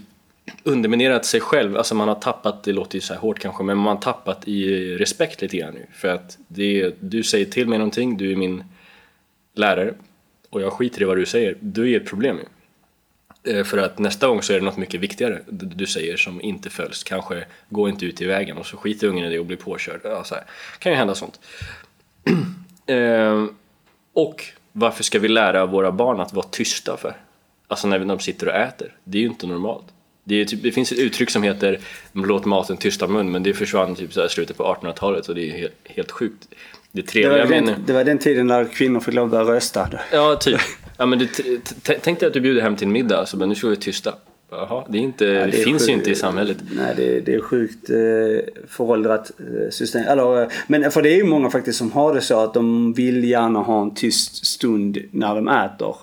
underminerat 0.63 1.25
sig 1.25 1.39
själv, 1.39 1.77
alltså 1.77 1.95
man 1.95 2.07
har 2.07 2.15
tappat, 2.15 2.63
det 2.63 2.73
låter 2.73 2.95
ju 2.95 3.01
så 3.01 3.13
här 3.13 3.21
hårt 3.21 3.39
kanske, 3.39 3.63
men 3.63 3.77
man 3.77 3.95
har 3.95 4.01
tappat 4.01 4.47
i 4.47 4.91
respekt 4.97 5.41
lite 5.41 5.57
grann 5.57 5.73
nu. 5.73 5.85
För 5.93 6.07
att 6.07 6.37
det 6.47 6.95
du 6.99 7.23
säger 7.23 7.45
till 7.45 7.67
mig 7.67 7.77
någonting, 7.77 8.17
du 8.17 8.31
är 8.31 8.35
min 8.35 8.63
lärare 9.53 9.93
och 10.49 10.61
jag 10.61 10.73
skiter 10.73 11.01
i 11.01 11.05
vad 11.05 11.17
du 11.17 11.25
säger, 11.25 11.57
du 11.59 11.91
är 11.91 12.01
ett 12.01 12.07
problem 12.07 12.37
ju. 12.37 12.45
Eh, 13.47 13.63
för 13.63 13.77
att 13.77 13.99
nästa 13.99 14.27
gång 14.27 14.41
så 14.41 14.53
är 14.53 14.59
det 14.59 14.65
något 14.65 14.77
mycket 14.77 15.01
viktigare 15.01 15.41
du 15.49 15.85
säger 15.85 16.17
som 16.17 16.41
inte 16.41 16.69
följs. 16.69 17.03
Kanske 17.03 17.45
gå 17.69 17.89
inte 17.89 18.05
ut 18.05 18.21
i 18.21 18.25
vägen 18.25 18.57
och 18.57 18.65
så 18.65 18.77
skiter 18.77 19.07
ungen 19.07 19.25
i 19.25 19.29
det 19.29 19.39
och 19.39 19.45
blir 19.45 19.57
påkörd. 19.57 20.01
Ja, 20.03 20.23
så 20.23 20.35
här. 20.35 20.43
kan 20.79 20.91
ju 20.91 20.97
hända 20.97 21.15
sånt. 21.15 21.39
Eh, 22.89 23.45
och 24.13 24.43
varför 24.71 25.03
ska 25.03 25.19
vi 25.19 25.27
lära 25.27 25.65
våra 25.65 25.91
barn 25.91 26.19
att 26.19 26.33
vara 26.33 26.45
tysta 26.51 26.97
för? 26.97 27.17
Alltså 27.67 27.87
när 27.87 27.99
de 27.99 28.19
sitter 28.19 28.47
och 28.47 28.55
äter. 28.55 28.95
Det 29.03 29.17
är 29.17 29.21
ju 29.21 29.27
inte 29.27 29.47
normalt. 29.47 29.85
Det, 30.27 30.45
typ, 30.45 30.63
det 30.63 30.71
finns 30.71 30.91
ett 30.91 30.99
uttryck 30.99 31.29
som 31.29 31.43
heter 31.43 31.79
låt 32.13 32.45
maten 32.45 32.77
tysta 32.77 33.07
mun 33.07 33.31
men 33.31 33.43
det 33.43 33.53
försvann 33.53 33.95
typ 33.95 34.13
så 34.13 34.21
här 34.21 34.27
slutet 34.27 34.57
på 34.57 34.63
1800-talet 34.63 35.29
och 35.29 35.35
det 35.35 35.49
är 35.49 35.57
helt, 35.57 35.73
helt 35.83 36.11
sjukt. 36.11 36.47
Det 36.91 37.01
Det 37.01 37.07
trevliga 37.07 37.43
var, 37.43 37.49
med 37.49 37.63
den, 37.63 37.75
det 37.85 37.93
var 37.93 38.03
den 38.03 38.17
tiden 38.17 38.47
när 38.47 38.65
kvinnor 38.65 38.99
fick 38.99 39.13
lov 39.13 39.35
att 39.35 39.47
rösta. 39.47 39.89
Ja, 40.11 40.35
typ. 40.35 40.59
Ja, 40.97 41.05
men 41.05 41.19
du, 41.19 41.27
tänk 42.01 42.19
dig 42.19 42.27
att 42.27 42.33
du 42.33 42.41
bjuder 42.41 42.61
hem 42.61 42.75
till 42.75 42.87
middag, 42.87 43.25
så 43.25 43.37
men 43.37 43.49
nu 43.49 43.55
ska 43.55 43.67
vi 43.67 43.75
tysta. 43.75 44.13
Jaha, 44.51 44.83
det, 44.89 44.97
är 44.97 45.01
inte, 45.01 45.25
det, 45.25 45.33
det 45.33 45.39
är 45.39 45.51
finns 45.51 45.81
ju 45.81 45.85
sjukt. 45.85 45.89
inte 45.89 46.11
i 46.11 46.15
samhället. 46.15 46.57
Nej, 46.75 46.93
det, 46.97 47.19
det 47.19 47.33
är 47.33 47.41
sjukt 47.41 47.89
eh, 47.89 48.63
föråldrat 48.67 49.31
eh, 49.39 49.69
system. 49.69 50.19
Eh, 50.19 50.47
men 50.67 50.91
för 50.91 51.01
det 51.01 51.09
är 51.09 51.15
ju 51.15 51.23
många 51.23 51.49
faktiskt 51.49 51.77
som 51.77 51.91
har 51.91 52.13
det 52.13 52.21
så 52.21 52.39
att 52.39 52.53
de 52.53 52.93
vill 52.93 53.23
gärna 53.23 53.59
ha 53.59 53.81
en 53.81 53.95
tyst 53.95 54.45
stund 54.45 54.97
när 55.11 55.35
de 55.35 55.47
äter. 55.47 55.95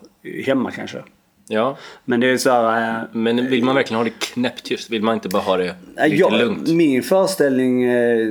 Hemma 0.45 0.71
kanske. 0.71 1.03
Ja, 1.49 1.77
Men 2.05 2.21
det 2.21 2.27
är 2.31 2.37
så 2.37 2.51
här... 2.51 2.95
Eh, 3.01 3.03
men 3.13 3.51
vill 3.51 3.65
man 3.65 3.75
verkligen 3.75 3.97
ha 3.99 4.05
det 4.05 4.19
knäpptyst? 4.19 4.91
Vill 4.91 5.03
man 5.03 5.15
inte 5.15 5.29
bara 5.29 5.43
ha 5.43 5.57
det 5.57 5.75
lite 6.05 6.17
jag, 6.17 6.33
lugnt? 6.33 6.69
Min 6.69 7.03
föreställning 7.03 7.85
eh, 7.85 8.29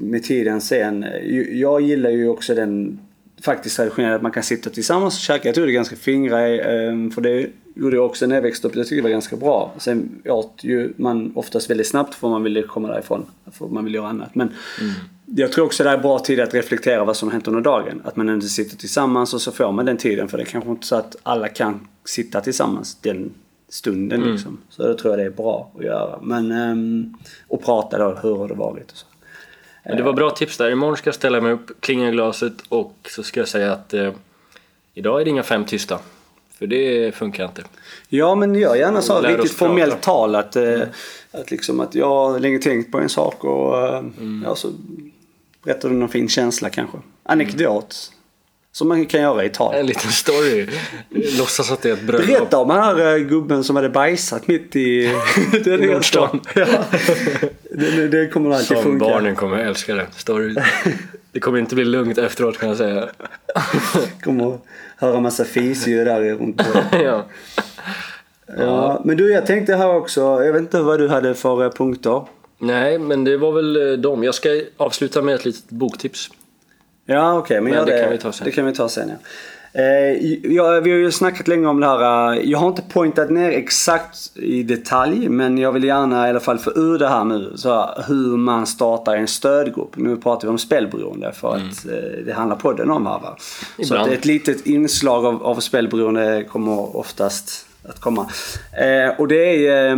med 0.00 0.22
tiden 0.24 0.60
sen. 0.60 1.04
eh, 1.04 1.10
Jag 1.60 1.80
gillar 1.80 2.10
ju 2.10 2.28
också 2.28 2.54
den 2.54 2.98
faktiskt 3.42 3.76
traditionella 3.76 4.14
att 4.16 4.22
man 4.22 4.32
kan 4.32 4.42
sitta 4.42 4.70
tillsammans 4.70 5.14
och 5.14 5.20
käka. 5.20 5.48
Jag 5.48 5.54
tror 5.54 5.66
det 5.66 5.72
är 5.72 5.74
ganska 5.74 5.96
fin 5.96 6.24
grej. 6.24 6.58
eh, 6.60 7.10
För 7.14 7.20
det 7.20 7.46
gjorde 7.76 7.96
jag 7.96 8.06
också 8.06 8.26
när 8.26 8.34
jag 8.34 8.42
växte 8.42 8.66
upp. 8.66 8.76
Jag 8.76 8.84
tyckte 8.86 8.96
det 8.96 9.02
var 9.02 9.10
ganska 9.10 9.36
bra. 9.36 9.72
Sen 9.78 10.22
åt 10.24 10.58
ju 10.62 10.92
man 10.96 11.32
oftast 11.34 11.70
väldigt 11.70 11.86
snabbt 11.86 12.14
för 12.14 12.28
man 12.28 12.42
ville 12.42 12.62
komma 12.62 12.88
därifrån. 12.88 13.26
För 13.52 13.66
man 13.68 13.84
ville 13.84 13.96
göra 13.98 14.08
annat. 14.08 14.34
Men 14.34 14.50
jag 15.26 15.52
tror 15.52 15.64
också 15.64 15.84
det 15.84 15.90
är 15.90 15.98
bra 15.98 16.18
tid 16.18 16.40
att 16.40 16.54
reflektera 16.54 17.04
vad 17.04 17.16
som 17.16 17.28
har 17.28 17.32
hänt 17.32 17.48
under 17.48 17.60
dagen. 17.60 18.02
Att 18.04 18.16
man 18.16 18.28
inte 18.28 18.48
sitter 18.48 18.76
tillsammans 18.76 19.34
och 19.34 19.40
så 19.40 19.52
får 19.52 19.72
man 19.72 19.86
den 19.86 19.96
tiden. 19.96 20.28
För 20.28 20.38
det 20.38 20.44
är 20.44 20.46
kanske 20.46 20.70
inte 20.70 20.86
så 20.86 20.96
att 20.96 21.16
alla 21.22 21.48
kan 21.48 21.88
sitta 22.04 22.40
tillsammans 22.40 22.98
den 23.00 23.34
stunden 23.68 24.20
liksom. 24.20 24.58
Så 24.68 24.88
då 24.88 24.94
tror 24.94 25.12
jag 25.12 25.18
det 25.18 25.24
är 25.24 25.30
bra 25.30 25.70
att 25.78 25.84
göra. 25.84 26.18
Men, 26.22 26.52
ehm, 26.52 27.14
och 27.48 27.64
prata 27.64 27.98
då, 27.98 28.18
hur 28.22 28.36
har 28.36 28.48
det 28.48 28.54
varit 28.54 28.90
och 28.90 28.96
så. 28.96 29.06
Men 29.84 29.96
det 29.96 30.02
var 30.02 30.12
bra 30.12 30.30
tips 30.30 30.56
där. 30.56 30.70
Imorgon 30.70 30.96
ska 30.96 31.08
jag 31.08 31.14
ställa 31.14 31.40
mig 31.40 31.52
upp, 31.52 31.80
klinga 31.80 32.10
glaset 32.10 32.52
och 32.68 32.94
så 33.10 33.22
ska 33.22 33.40
jag 33.40 33.48
säga 33.48 33.72
att 33.72 33.94
eh, 33.94 34.12
idag 34.94 35.20
är 35.20 35.24
det 35.24 35.30
inga 35.30 35.42
fem 35.42 35.64
tysta. 35.64 35.98
För 36.58 36.66
det 36.66 37.14
funkar 37.14 37.44
inte. 37.44 37.62
Ja 38.08 38.34
men 38.34 38.54
gör 38.54 38.74
gärna 38.74 39.02
så 39.02 39.20
riktigt 39.20 39.52
formellt 39.52 40.00
tal 40.02 40.34
att, 40.34 40.56
eh, 40.56 40.82
att 41.30 41.50
liksom 41.50 41.80
att 41.80 41.94
jag 41.94 42.08
har 42.08 42.38
länge 42.38 42.58
tänkt 42.58 42.92
på 42.92 42.98
en 42.98 43.08
sak 43.08 43.44
och 43.44 43.88
eh, 43.88 44.04
ja, 44.44 44.54
så 44.54 44.68
berättar 45.64 45.88
du 45.88 45.94
någon 45.94 46.08
fin 46.08 46.28
känsla 46.28 46.70
kanske. 46.70 46.98
Anekdot. 47.22 48.12
Som 48.74 48.88
man 48.88 49.06
kan 49.06 49.22
göra 49.22 49.44
i 49.44 49.48
tal. 49.48 49.74
En 49.74 49.86
liten 49.86 50.10
story. 50.10 50.68
Låtsas 51.10 51.70
att 51.70 51.82
det 51.82 51.88
är 51.88 51.92
ett 51.92 52.02
bröllop. 52.02 52.26
Berätta 52.26 52.58
om 52.58 52.68
den 52.68 52.78
här 52.78 53.14
eh, 53.14 53.18
gubben 53.18 53.64
som 53.64 53.76
hade 53.76 53.88
bajsat 53.88 54.46
mitt 54.48 54.76
i... 54.76 55.14
den 55.64 55.82
I 55.84 55.86
Nordstan. 55.86 56.40
Ja. 56.54 56.66
det, 57.70 58.08
det 58.08 58.28
kommer 58.28 58.50
alltid 58.50 58.66
Som 58.66 58.82
funka. 58.82 59.04
barnen 59.04 59.36
kommer 59.36 59.58
att 59.58 59.66
älska 59.66 59.94
den 59.94 60.06
story. 60.16 60.54
Det 61.32 61.40
kommer 61.40 61.58
inte 61.58 61.74
bli 61.74 61.84
lugnt 61.84 62.18
efteråt 62.18 62.58
kan 62.58 62.68
jag 62.68 62.78
säga. 62.78 63.08
Kommer 64.22 64.58
höra 64.96 65.20
massa 65.20 65.44
fisljud 65.44 66.06
där 66.06 66.20
runt 66.20 66.56
bordet. 66.56 66.84
ja. 66.92 67.26
Ja, 68.58 69.02
men 69.04 69.16
du 69.16 69.32
jag 69.32 69.46
tänkte 69.46 69.76
här 69.76 69.94
också, 69.94 70.20
jag 70.20 70.52
vet 70.52 70.60
inte 70.62 70.80
vad 70.80 71.00
du 71.00 71.08
hade 71.08 71.34
för 71.34 71.64
eh, 71.64 71.70
punkter. 71.70 72.26
Nej, 72.62 72.98
men 72.98 73.24
det 73.24 73.36
var 73.36 73.52
väl 73.52 73.92
eh, 73.92 73.98
dem. 73.98 74.24
Jag 74.24 74.34
ska 74.34 74.48
avsluta 74.76 75.22
med 75.22 75.34
ett 75.34 75.44
litet 75.44 75.70
boktips. 75.70 76.30
Ja 77.06 77.38
okej, 77.38 77.56
men, 77.60 77.64
Men 77.64 77.72
gör 77.72 77.86
det 77.86 77.92
det, 77.92 78.02
kan 78.02 78.12
vi 78.12 78.18
ta 78.18 78.32
sen. 78.32 78.44
Det 78.44 78.50
kan 78.50 78.66
vi 78.66 78.72
ta 78.74 78.88
sen 78.88 79.08
ja. 79.08 79.14
Eh, 79.74 80.26
ja, 80.52 80.80
vi 80.80 80.90
har 80.90 80.98
ju 80.98 81.10
snackat 81.12 81.48
länge 81.48 81.66
om 81.66 81.80
det 81.80 81.86
här. 81.86 82.32
eh, 82.32 82.38
Jag 82.50 82.58
har 82.58 82.68
inte 82.68 82.82
pointat 82.82 83.30
ner 83.30 83.50
exakt 83.50 84.36
i 84.36 84.62
detalj 84.62 85.28
men 85.28 85.58
jag 85.58 85.72
vill 85.72 85.84
gärna 85.84 86.26
i 86.26 86.30
alla 86.30 86.40
fall 86.40 86.58
få 86.58 86.70
ur 86.70 86.98
det 86.98 87.08
här 87.08 87.24
nu. 87.24 87.52
Så 87.56 87.68
här, 87.74 88.04
hur 88.08 88.36
man 88.36 88.66
startar 88.66 89.16
en 89.16 89.26
stödgrupp. 89.28 89.96
Nu 89.96 90.16
pratar 90.16 90.48
vi 90.48 90.50
om 90.52 90.58
spelberoende 90.58 91.32
för 91.32 91.54
att 91.54 91.86
eh, 91.86 92.24
det 92.26 92.32
handlar 92.32 92.56
podden 92.56 92.90
om 92.90 93.06
här 93.06 93.18
va. 93.18 93.36
Så 93.84 93.94
att 93.96 94.08
ett 94.08 94.24
litet 94.24 94.66
inslag 94.66 95.26
av, 95.26 95.42
av 95.42 95.60
spelberoende 95.60 96.44
kommer 96.48 96.96
oftast 96.96 97.66
att 97.88 98.00
komma. 98.00 98.26
Och 99.18 99.28
det 99.28 99.66
är 99.66 99.88
eh, 99.90 99.96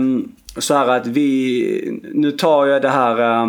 så 0.58 0.74
här 0.74 0.88
att 0.88 1.06
vi, 1.06 2.00
nu 2.14 2.30
tar 2.30 2.66
jag 2.66 2.82
det 2.82 2.88
här 2.88 3.44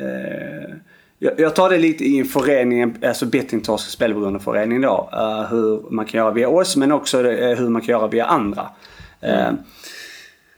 eh, 0.00 0.74
jag 1.18 1.40
jag 1.40 1.54
tar 1.56 1.70
det 1.70 1.78
lite 1.78 2.04
i 2.04 2.18
en 2.18 2.24
förening, 2.24 2.94
alltså 3.04 3.26
Bettingtorsk 3.26 3.90
spelberoendeförening 3.90 4.80
då. 4.80 5.08
eh, 5.12 5.50
hur 5.50 5.90
man 5.90 6.04
kan 6.04 6.18
göra 6.18 6.30
via 6.30 6.48
oss 6.48 6.76
men 6.76 6.92
också 6.92 7.30
eh, 7.30 7.58
hur 7.58 7.68
man 7.68 7.82
kan 7.82 7.92
göra 7.92 8.06
via 8.08 8.24
andra. 8.24 8.68
Eh, 9.20 9.52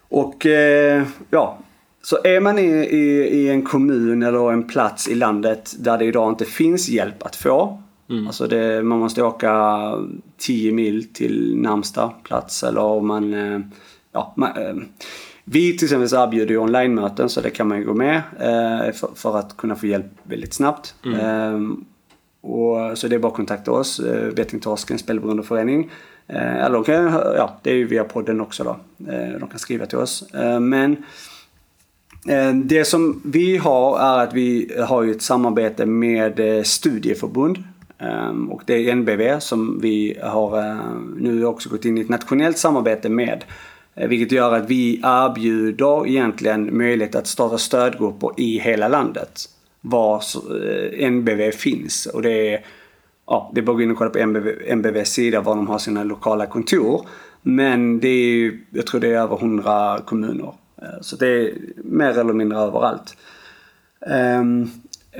och 0.08 0.46
eh, 0.46 1.02
ja, 1.30 1.58
så 2.02 2.18
är 2.24 2.40
man 2.40 2.58
i, 2.58 2.62
i, 2.72 3.28
i 3.28 3.48
en 3.50 3.62
kommun 3.62 4.22
eller 4.22 4.52
en 4.52 4.66
plats 4.68 5.08
i 5.08 5.14
landet 5.14 5.74
där 5.78 5.98
det 5.98 6.04
idag 6.04 6.32
inte 6.32 6.44
finns 6.44 6.88
hjälp 6.88 7.22
att 7.22 7.36
få. 7.36 7.82
Alltså 8.26 8.46
det, 8.46 8.82
man 8.82 8.98
måste 8.98 9.22
åka 9.22 9.92
10 10.38 10.72
mil 10.72 11.12
till 11.12 11.56
närmsta 11.56 12.08
plats 12.08 12.62
eller 12.62 12.80
om 12.80 13.06
man, 13.06 13.34
eh, 13.34 13.60
ja, 14.12 14.34
man, 14.36 14.50
eh, 14.56 14.74
vi 15.44 15.76
till 15.76 15.86
exempel 15.86 16.18
erbjuder 16.18 16.54
ju 16.54 16.58
online-möten 16.58 17.28
så 17.28 17.40
det 17.40 17.50
kan 17.50 17.68
man 17.68 17.78
ju 17.78 17.84
gå 17.84 17.94
med 17.94 18.16
eh, 18.40 18.92
för, 18.92 19.08
för 19.14 19.38
att 19.38 19.56
kunna 19.56 19.76
få 19.76 19.86
hjälp 19.86 20.06
väldigt 20.22 20.54
snabbt. 20.54 20.94
Eh, 21.04 21.60
och, 22.40 22.98
så 22.98 23.08
det 23.08 23.14
är 23.14 23.18
bara 23.18 23.28
att 23.28 23.34
kontakta 23.34 23.70
oss, 23.72 24.00
eh, 24.00 24.34
Bettingtorsken 24.34 24.98
spelberoendeförening. 24.98 25.90
Eh, 26.26 26.64
eller 26.64 26.74
de 26.74 26.84
kan, 26.84 27.04
ja, 27.12 27.58
det 27.62 27.70
är 27.70 27.74
ju 27.74 27.86
via 27.86 28.04
podden 28.04 28.40
också 28.40 28.64
då. 28.64 28.76
De 29.40 29.48
kan 29.48 29.58
skriva 29.58 29.86
till 29.86 29.98
oss. 29.98 30.24
Men 30.60 30.96
Det 32.64 32.84
som 32.84 33.20
vi 33.24 33.56
har 33.56 33.98
är 33.98 34.22
att 34.22 34.34
vi 34.34 34.76
har 34.88 35.02
ju 35.02 35.10
ett 35.10 35.22
samarbete 35.22 35.86
med 35.86 36.66
studieförbund. 36.66 37.58
Ehm, 37.98 38.52
Och 38.52 38.62
det 38.66 38.74
är 38.74 38.92
NBV 38.94 39.38
som 39.40 39.80
vi 39.80 40.18
har 40.22 40.78
nu 41.20 41.46
också 41.46 41.70
gått 41.70 41.84
in 41.84 41.98
i 41.98 42.00
ett 42.00 42.08
nationellt 42.08 42.58
samarbete 42.58 43.08
med. 43.08 43.44
Eh, 43.94 44.08
vilket 44.08 44.32
gör 44.32 44.54
att 44.54 44.70
vi 44.70 45.00
erbjuder 45.02 46.06
egentligen 46.06 46.76
möjlighet 46.76 47.14
att 47.14 47.26
starta 47.26 47.58
stödgrupper 47.58 48.30
i 48.36 48.58
hela 48.58 48.88
landet. 48.88 49.48
Var 49.80 50.22
eh, 50.62 51.10
NBV 51.10 51.50
finns. 51.50 52.06
Och 52.06 52.22
det 52.22 52.54
är, 52.54 52.64
ja, 53.26 53.50
det 53.54 53.60
är 53.60 53.62
bara 53.62 53.72
att 53.72 53.76
gå 53.76 53.82
in 53.82 53.90
och 53.90 53.96
kolla 53.96 54.10
på 54.10 54.26
NBV, 54.26 54.76
NBVs 54.76 55.08
sida 55.08 55.40
var 55.40 55.56
de 55.56 55.66
har 55.66 55.78
sina 55.78 56.04
lokala 56.04 56.46
kontor. 56.46 57.06
Men 57.42 58.00
det 58.00 58.08
är 58.08 58.26
ju, 58.26 58.64
jag 58.70 58.86
tror 58.86 59.00
det 59.00 59.08
är 59.08 59.20
över 59.20 59.36
100 59.36 60.00
kommuner. 60.04 60.54
Eh, 60.82 61.00
så 61.00 61.16
det 61.16 61.26
är 61.26 61.54
mer 61.76 62.18
eller 62.18 62.32
mindre 62.32 62.58
överallt. 62.58 63.16
Ehm, 64.06 64.70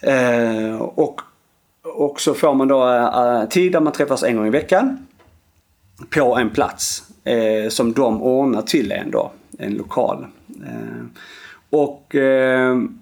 Eh, 0.00 0.76
och, 0.80 1.20
och 1.82 2.20
så 2.20 2.34
får 2.34 2.54
man 2.54 2.68
då 2.68 3.46
tid 3.50 3.72
där 3.72 3.80
man 3.80 3.92
träffas 3.92 4.22
en 4.22 4.36
gång 4.36 4.46
i 4.46 4.50
veckan 4.50 5.06
på 6.10 6.36
en 6.36 6.50
plats 6.50 7.02
som 7.70 7.92
de 7.92 8.22
ordnar 8.22 8.62
till 8.62 8.92
en 8.92 9.10
då, 9.10 9.32
en 9.58 9.74
lokal. 9.74 10.26
Och 11.70 12.06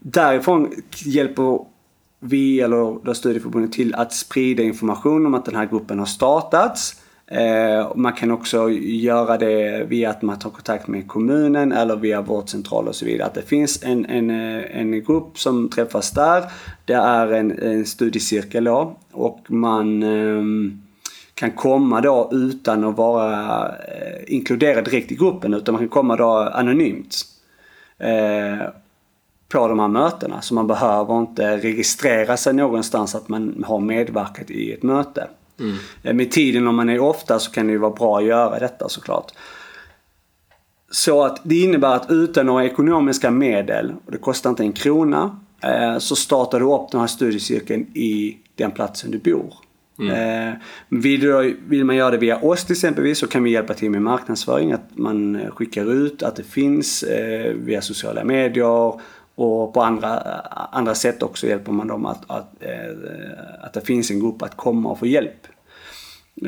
därifrån 0.01 0.71
hjälper 1.05 1.72
vi 2.25 2.61
eller 2.61 3.05
då 3.05 3.15
studieförbundet 3.15 3.73
till 3.73 3.95
att 3.95 4.13
sprida 4.13 4.63
information 4.63 5.27
om 5.27 5.35
att 5.35 5.45
den 5.45 5.57
här 5.57 5.67
gruppen 5.67 5.99
har 5.99 6.07
startats. 6.07 7.03
Eh, 7.27 7.93
man 7.97 8.13
kan 8.13 8.31
också 8.31 8.71
göra 8.71 9.39
det 9.39 9.85
via 9.89 10.11
att 10.11 10.23
man 10.23 10.39
tar 10.39 10.51
kontakt 10.51 10.89
med 10.89 11.09
kommunen 11.09 11.73
eller 11.73 11.97
via 11.97 12.21
vårdcentral 12.21 12.89
och 12.89 12.95
så 12.95 13.05
vidare. 13.05 13.27
Att 13.27 13.35
det 13.35 13.43
finns 13.43 13.83
en, 13.83 14.07
en, 14.07 14.31
eh, 14.31 14.81
en 14.81 15.05
grupp 15.05 15.39
som 15.39 15.69
träffas 15.69 16.11
där. 16.11 16.45
Det 16.85 16.93
är 16.93 17.33
en, 17.33 17.59
en 17.59 17.87
studiecirkel 17.87 18.65
då 18.65 18.97
och 19.13 19.47
man 19.49 20.03
ehm, 20.03 20.83
kan 21.35 21.51
komma 21.51 22.01
då 22.01 22.29
utan 22.33 22.85
att 22.85 22.97
vara 22.97 23.69
eh, 23.69 24.35
inkluderad 24.35 24.85
direkt 24.85 25.13
i 25.13 25.15
gruppen 25.15 25.55
utan 25.55 25.73
man 25.73 25.83
kan 25.83 25.89
komma 25.89 26.17
då 26.17 26.31
anonymt. 26.31 27.17
På 29.53 29.69
de 29.69 29.79
här 29.79 29.89
mötena. 29.89 30.43
Så 30.43 30.55
man 30.55 30.67
behöver 30.67 31.19
inte 31.19 31.57
registrera 31.57 32.37
sig 32.37 32.53
någonstans 32.55 33.15
att 33.15 33.29
man 33.29 33.65
har 33.67 33.81
medverkat 33.81 34.51
i 34.51 34.73
ett 34.73 34.83
möte. 34.83 35.29
Eh, 36.03 36.15
Med 36.15 36.31
tiden 36.31 36.67
om 36.69 36.77
man 36.77 36.89
är 36.89 36.99
ofta 36.99 37.39
så 37.39 37.51
kan 37.51 37.67
det 37.67 37.73
ju 37.73 37.79
vara 37.79 37.93
bra 37.93 38.19
att 38.19 38.25
göra 38.25 38.59
detta 38.59 38.89
såklart. 38.89 39.33
Så 40.91 41.25
att 41.25 41.41
det 41.43 41.61
innebär 41.61 41.97
att 41.97 42.11
utan 42.11 42.47
några 42.47 42.65
ekonomiska 42.65 43.31
medel, 43.31 43.93
och 44.07 44.13
det 44.13 44.19
kostar 44.19 44.51
inte 44.51 44.63
en 44.63 44.73
krona, 44.73 45.37
eh, 45.61 45.99
så 45.99 46.17
startar 46.17 46.61
du 46.61 46.67
upp 46.67 46.91
den 46.91 47.01
här 47.01 47.07
studiecirkeln 47.07 47.81
i 47.95 48.37
den 48.55 48.71
platsen 48.71 49.11
du 49.11 49.19
bor. 49.19 49.55
Eh, 50.13 50.55
vill, 50.89 51.21
du, 51.21 51.57
vill 51.69 51.85
man 51.85 51.97
göra 51.97 52.11
det 52.11 52.17
via 52.19 52.41
oss 52.41 52.65
till 52.65 52.73
exempelvis 52.73 53.19
så 53.19 53.27
kan 53.27 53.45
vi 53.45 53.51
hjälpa 53.51 53.75
till 53.75 53.91
med 53.91 54.03
marknadsföring. 54.03 54.73
Att 54.73 54.91
man 54.95 55.41
skickar 55.51 55.93
ut 55.93 56.23
att 56.23 56.37
det 56.37 56.43
finns 56.43 57.05
via 57.55 57.83
sociala 57.83 58.25
medier 58.25 59.01
och 59.35 59.75
på 59.75 59.83
andra, 59.83 60.19
andra 60.73 60.95
sätt 60.95 61.23
också 61.23 61.47
hjälper 61.47 61.73
man 61.73 61.87
dem 61.87 62.07
att, 62.07 62.31
att, 62.31 62.53
eh, 62.61 63.65
att 63.65 63.73
det 63.73 63.81
finns 63.81 64.11
en 64.11 64.21
grupp 64.21 64.43
att 64.43 64.57
komma 64.57 64.91
och 64.91 64.99
få 64.99 65.07
hjälp. 65.07 65.47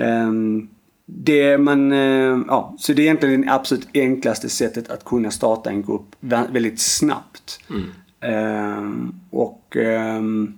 Ehm, 0.01 0.68
det 1.07 1.59
man, 1.59 1.93
eh, 1.93 2.39
ja, 2.49 2.74
så 2.78 2.93
det 2.93 3.03
är 3.03 3.05
egentligen 3.05 3.41
det 3.41 3.53
absolut 3.53 3.89
enklaste 3.95 4.49
sättet 4.49 4.91
att 4.91 5.05
kunna 5.05 5.30
starta 5.30 5.70
en 5.70 5.82
grupp 5.82 6.07
vä- 6.20 6.53
väldigt 6.53 6.80
snabbt. 6.80 7.61
Ehm, 8.20 9.14
och 9.30 9.76
ehm, 9.76 10.55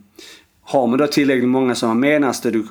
har 0.62 0.86
man 0.86 0.98
då 0.98 1.06
tillräckligt 1.06 1.48
många 1.48 1.74
som 1.74 1.88
har 1.88 1.94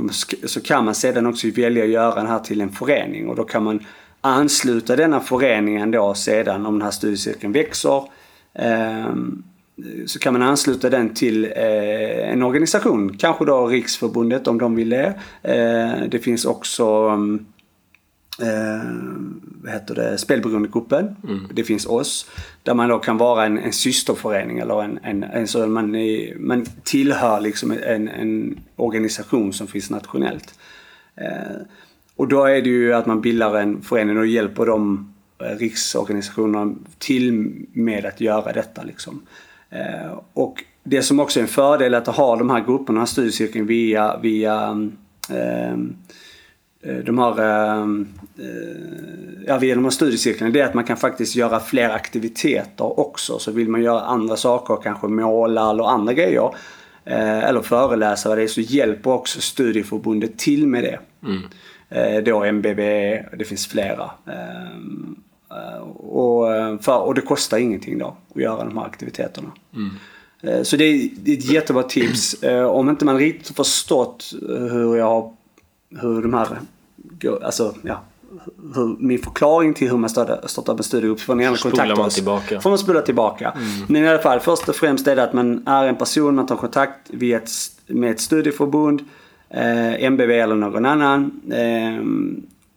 sk- 0.10 0.48
så 0.48 0.62
kan 0.62 0.86
man 0.86 0.96
sedan 0.96 1.26
också 1.26 1.48
välja 1.56 1.84
att 1.84 1.90
göra 1.90 2.16
den 2.16 2.28
här 2.28 2.40
till 2.40 2.62
en 2.62 2.72
förening 2.72 3.28
och 3.30 3.36
då 3.36 3.44
kan 3.44 3.64
man 3.64 3.86
ansluta 4.22 4.96
denna 4.96 5.20
föreningen 5.20 5.92
då 5.92 6.14
sedan 6.14 6.66
om 6.66 6.74
den 6.74 6.82
här 6.82 6.92
studiecirkeln 6.92 7.54
växer 7.54 8.04
så 10.06 10.20
kan 10.20 10.34
man 10.34 10.42
ansluta 10.42 10.90
den 10.90 11.14
till 11.14 11.46
eh, 11.46 12.32
en 12.32 12.44
organisation, 12.44 13.18
kanske 13.18 13.46
då 13.46 13.68
Riksförbundet 13.68 14.48
om 14.48 14.58
de 14.58 14.76
vill 14.76 14.90
det. 14.90 15.14
Eh, 15.44 16.10
det 16.10 16.20
finns 16.20 16.46
också 16.46 16.86
mm, 16.86 17.46
eh, 18.42 18.92
vad 19.64 19.74
heter 19.74 19.96
det, 19.96 20.18
Spelberoendegruppen. 20.18 21.16
Det 21.54 21.64
finns 21.64 21.86
oss. 21.86 22.30
Där 22.64 22.74
man 22.74 22.90
då 22.90 23.00
kan 23.00 23.18
vara 23.18 23.46
en, 23.46 23.58
en 23.58 23.74
systerförening 23.74 24.60
eller 24.60 24.84
en, 24.84 25.00
en, 25.04 25.24
en 25.24 25.48
så 25.48 25.68
man, 25.68 25.96
är, 25.96 26.36
man 26.40 26.66
tillhör 26.84 27.42
liksom 27.42 27.72
en, 27.72 28.08
en 28.08 28.60
organisation 28.76 29.54
som 29.54 29.68
finns 29.68 29.90
nationellt. 29.90 30.60
Eh, 31.16 31.62
och 32.16 32.28
då 32.28 32.44
är 32.44 32.62
det 32.62 32.70
ju 32.70 32.94
att 32.94 33.06
man 33.06 33.22
bildar 33.22 33.56
en 33.56 33.82
förening 33.82 34.18
och 34.18 34.28
hjälper 34.28 34.66
de 34.66 34.94
eh, 34.94 35.15
riksorganisationerna 35.38 36.76
till 37.00 37.52
med 37.74 38.06
att 38.06 38.22
göra 38.22 38.54
detta. 38.54 38.84
Liksom. 38.84 39.22
Eh, 39.70 40.20
och 40.34 40.64
det 40.84 41.02
som 41.02 41.20
också 41.20 41.40
är 41.40 41.42
en 41.42 41.48
fördel 41.48 41.94
är 41.94 41.98
att 41.98 42.08
ha 42.08 42.36
de 42.36 42.50
här 42.50 42.60
grupperna, 42.66 42.86
den 42.88 42.98
här 42.98 43.06
studiecirkeln 43.06 43.66
via, 43.66 44.18
via 44.18 44.68
ehm, 45.30 45.96
eh, 46.84 46.96
de 46.96 47.20
här, 47.20 47.40
ehm, 47.42 48.08
eh, 48.40 49.46
ja, 49.48 49.58
via 49.58 49.76
de 49.76 49.84
här 49.84 49.92
studiecirklarna, 49.92 50.54
det 50.54 50.60
är 50.60 50.66
att 50.66 50.74
man 50.74 50.84
kan 50.84 50.98
faktiskt 50.98 51.36
göra 51.36 51.60
fler 51.60 51.90
aktiviteter 51.90 53.00
också. 53.00 53.40
Så 53.40 53.52
vill 53.52 53.70
man 53.70 53.84
göra 53.84 54.02
andra 54.02 54.36
saker, 54.36 54.78
kanske 54.84 55.08
måla 55.08 55.70
eller 55.70 55.84
andra 55.84 56.14
grejer, 56.14 56.56
eh, 57.06 57.44
eller 57.44 57.62
föreläsa 57.62 58.30
vad 58.30 58.38
det 58.38 58.44
är, 58.44 58.48
så 58.48 58.62
hjälper 58.62 59.12
också 59.12 59.42
studieförbundet 59.42 60.38
till 60.38 60.68
med 60.68 60.84
det. 60.84 61.00
Eh, 61.90 62.24
då 62.24 62.44
MBB, 62.44 62.82
det 63.38 63.46
finns 63.46 63.68
flera. 63.68 64.12
Eh, 65.56 65.82
och, 65.98 66.56
eh, 66.56 66.80
för, 66.80 66.98
och 66.98 67.16
det 67.16 67.22
kostar 67.22 67.58
ingenting 67.58 67.98
då 67.98 68.18
att 68.36 68.42
göra 68.42 68.64
de 68.64 68.78
här 68.78 68.86
aktiviteterna. 68.86 69.52
Eh, 70.42 70.62
Så 70.64 70.78
det 70.78 70.84
är, 70.84 71.06
ett 71.06 71.52
jättebra 71.52 71.84
tips. 71.84 72.36
Om 72.70 72.90
inte 72.90 73.06
man 73.06 73.18
riktigt 73.18 73.56
förstått 73.56 74.34
hur 74.50 74.96
jag 74.96 75.34
hur 76.02 76.22
de 76.22 76.34
här, 76.34 76.48
alltså 77.44 77.76
ja, 77.82 78.02
hur, 78.76 78.96
min 79.00 79.20
förklaring 79.20 79.74
till 79.74 79.90
hur 79.90 79.98
man 79.98 80.10
startar, 80.10 80.48
startar 80.48 80.74
en 80.74 80.84
studiegrupp 80.84 81.20
får 81.20 81.36
ni 81.36 81.44
gärna 81.44 81.58
kontakta 81.58 81.96
man 81.96 82.06
oss. 82.06 82.16
tillbaka. 82.16 82.62
Får 82.62 82.70
man 82.70 82.80
spola 82.80 83.02
tillbaka. 83.02 83.54
Men 83.88 84.04
i 84.04 84.08
alla 84.08 84.20
fall, 84.20 84.40
först 84.40 84.70
och 84.70 84.76
främst 84.76 85.08
är 85.08 85.16
det 85.16 85.24
att 85.24 85.34
man 85.34 85.68
är 85.68 85.88
en 85.88 85.96
person, 85.96 86.36
man 86.36 86.46
tar 86.46 86.56
kontakt 86.56 87.10
via 87.10 87.38
ett, 87.38 87.50
med 87.88 88.12
ett 88.12 88.20
studieförbund, 88.20 89.02
eh, 89.50 90.04
MBV 90.04 90.32
eller 90.32 90.56
någon 90.56 90.86
annan. 90.86 91.42
Eh, 91.52 92.04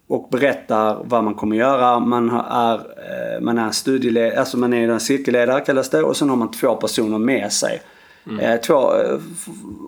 och 0.09 0.27
berättar 0.31 1.01
vad 1.03 1.23
man 1.23 1.33
kommer 1.33 1.55
göra. 1.55 1.99
Man 1.99 2.29
är, 2.29 2.75
eh, 2.75 3.41
man 3.41 3.57
är 3.57 3.71
studieledare, 3.71 4.39
alltså 4.39 4.57
man 4.57 4.73
är 4.73 4.89
en 4.89 4.99
cirkelledare 4.99 5.61
kallas 5.61 5.89
det 5.89 6.03
och 6.03 6.17
sen 6.17 6.29
har 6.29 6.35
man 6.35 6.51
två 6.51 6.75
personer 6.75 7.17
med 7.17 7.51
sig. 7.51 7.81
Mm. 8.29 8.59
Två, 8.61 8.91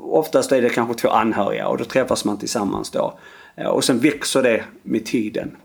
oftast 0.02 0.52
är 0.52 0.62
det 0.62 0.70
kanske 0.70 0.94
två 0.94 1.10
anhöriga 1.10 1.68
och 1.68 1.78
då 1.78 1.84
träffas 1.84 2.26
man 2.26 2.38
tillsammans 2.38 2.92
då. 2.92 3.20
Och 3.66 3.84
sen 3.84 4.00
växer 4.00 4.44
det 4.44 4.64
med 4.84 5.06
tiden. 5.06 5.58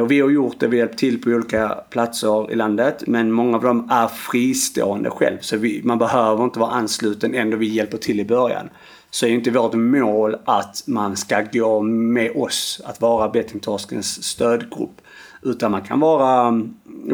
Och 0.00 0.10
vi 0.10 0.20
har 0.20 0.30
gjort 0.30 0.60
det, 0.60 0.68
vi 0.68 0.76
har 0.76 0.86
hjälpt 0.86 0.98
till 0.98 1.22
på 1.22 1.30
olika 1.30 1.68
platser 1.90 2.52
i 2.52 2.54
landet 2.54 3.02
men 3.06 3.32
många 3.32 3.56
av 3.56 3.62
dem 3.62 3.88
är 3.90 4.06
fristående 4.06 5.10
själv 5.10 5.38
så 5.40 5.56
vi, 5.56 5.80
man 5.84 5.98
behöver 5.98 6.44
inte 6.44 6.58
vara 6.58 6.70
ansluten 6.70 7.34
ändå 7.34 7.56
vi 7.56 7.66
hjälper 7.66 7.98
till 7.98 8.20
i 8.20 8.24
början 8.24 8.70
så 9.10 9.26
är 9.26 9.30
inte 9.30 9.50
vårt 9.50 9.74
mål 9.74 10.36
att 10.44 10.82
man 10.86 11.16
ska 11.16 11.42
gå 11.52 11.82
med 11.82 12.30
oss, 12.36 12.80
att 12.84 13.00
vara 13.00 13.28
bettingtorskens 13.28 14.24
stödgrupp. 14.24 15.00
Utan 15.42 15.70
man 15.70 15.82
kan 15.82 16.00
vara, 16.00 16.62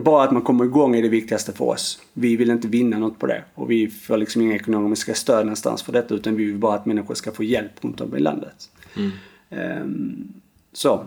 bara 0.03 0.25
att 0.25 0.33
man 0.33 0.43
kommer 0.43 0.65
igång 0.65 0.97
är 0.97 1.03
det 1.03 1.09
viktigaste 1.09 1.53
för 1.53 1.65
oss. 1.65 1.99
Vi 2.13 2.37
vill 2.37 2.51
inte 2.51 2.69
vinna 2.69 2.99
något 2.99 3.19
på 3.19 3.27
det 3.27 3.45
och 3.55 3.71
vi 3.71 3.89
får 3.89 4.17
liksom 4.17 4.43
inga 4.43 4.55
ekonomiska 4.55 5.15
stöd 5.15 5.47
någonstans 5.47 5.83
för 5.83 5.93
detta 5.93 6.15
utan 6.15 6.37
vi 6.37 6.45
vill 6.45 6.59
bara 6.59 6.75
att 6.75 6.87
människor 6.87 7.15
ska 7.15 7.33
få 7.33 7.45
hjälp 7.45 7.85
runt 7.85 8.01
om 8.01 8.17
i 8.17 8.21
landet. 8.21 8.71
Mm. 8.97 9.83
Um, 9.83 10.33
så, 10.73 11.07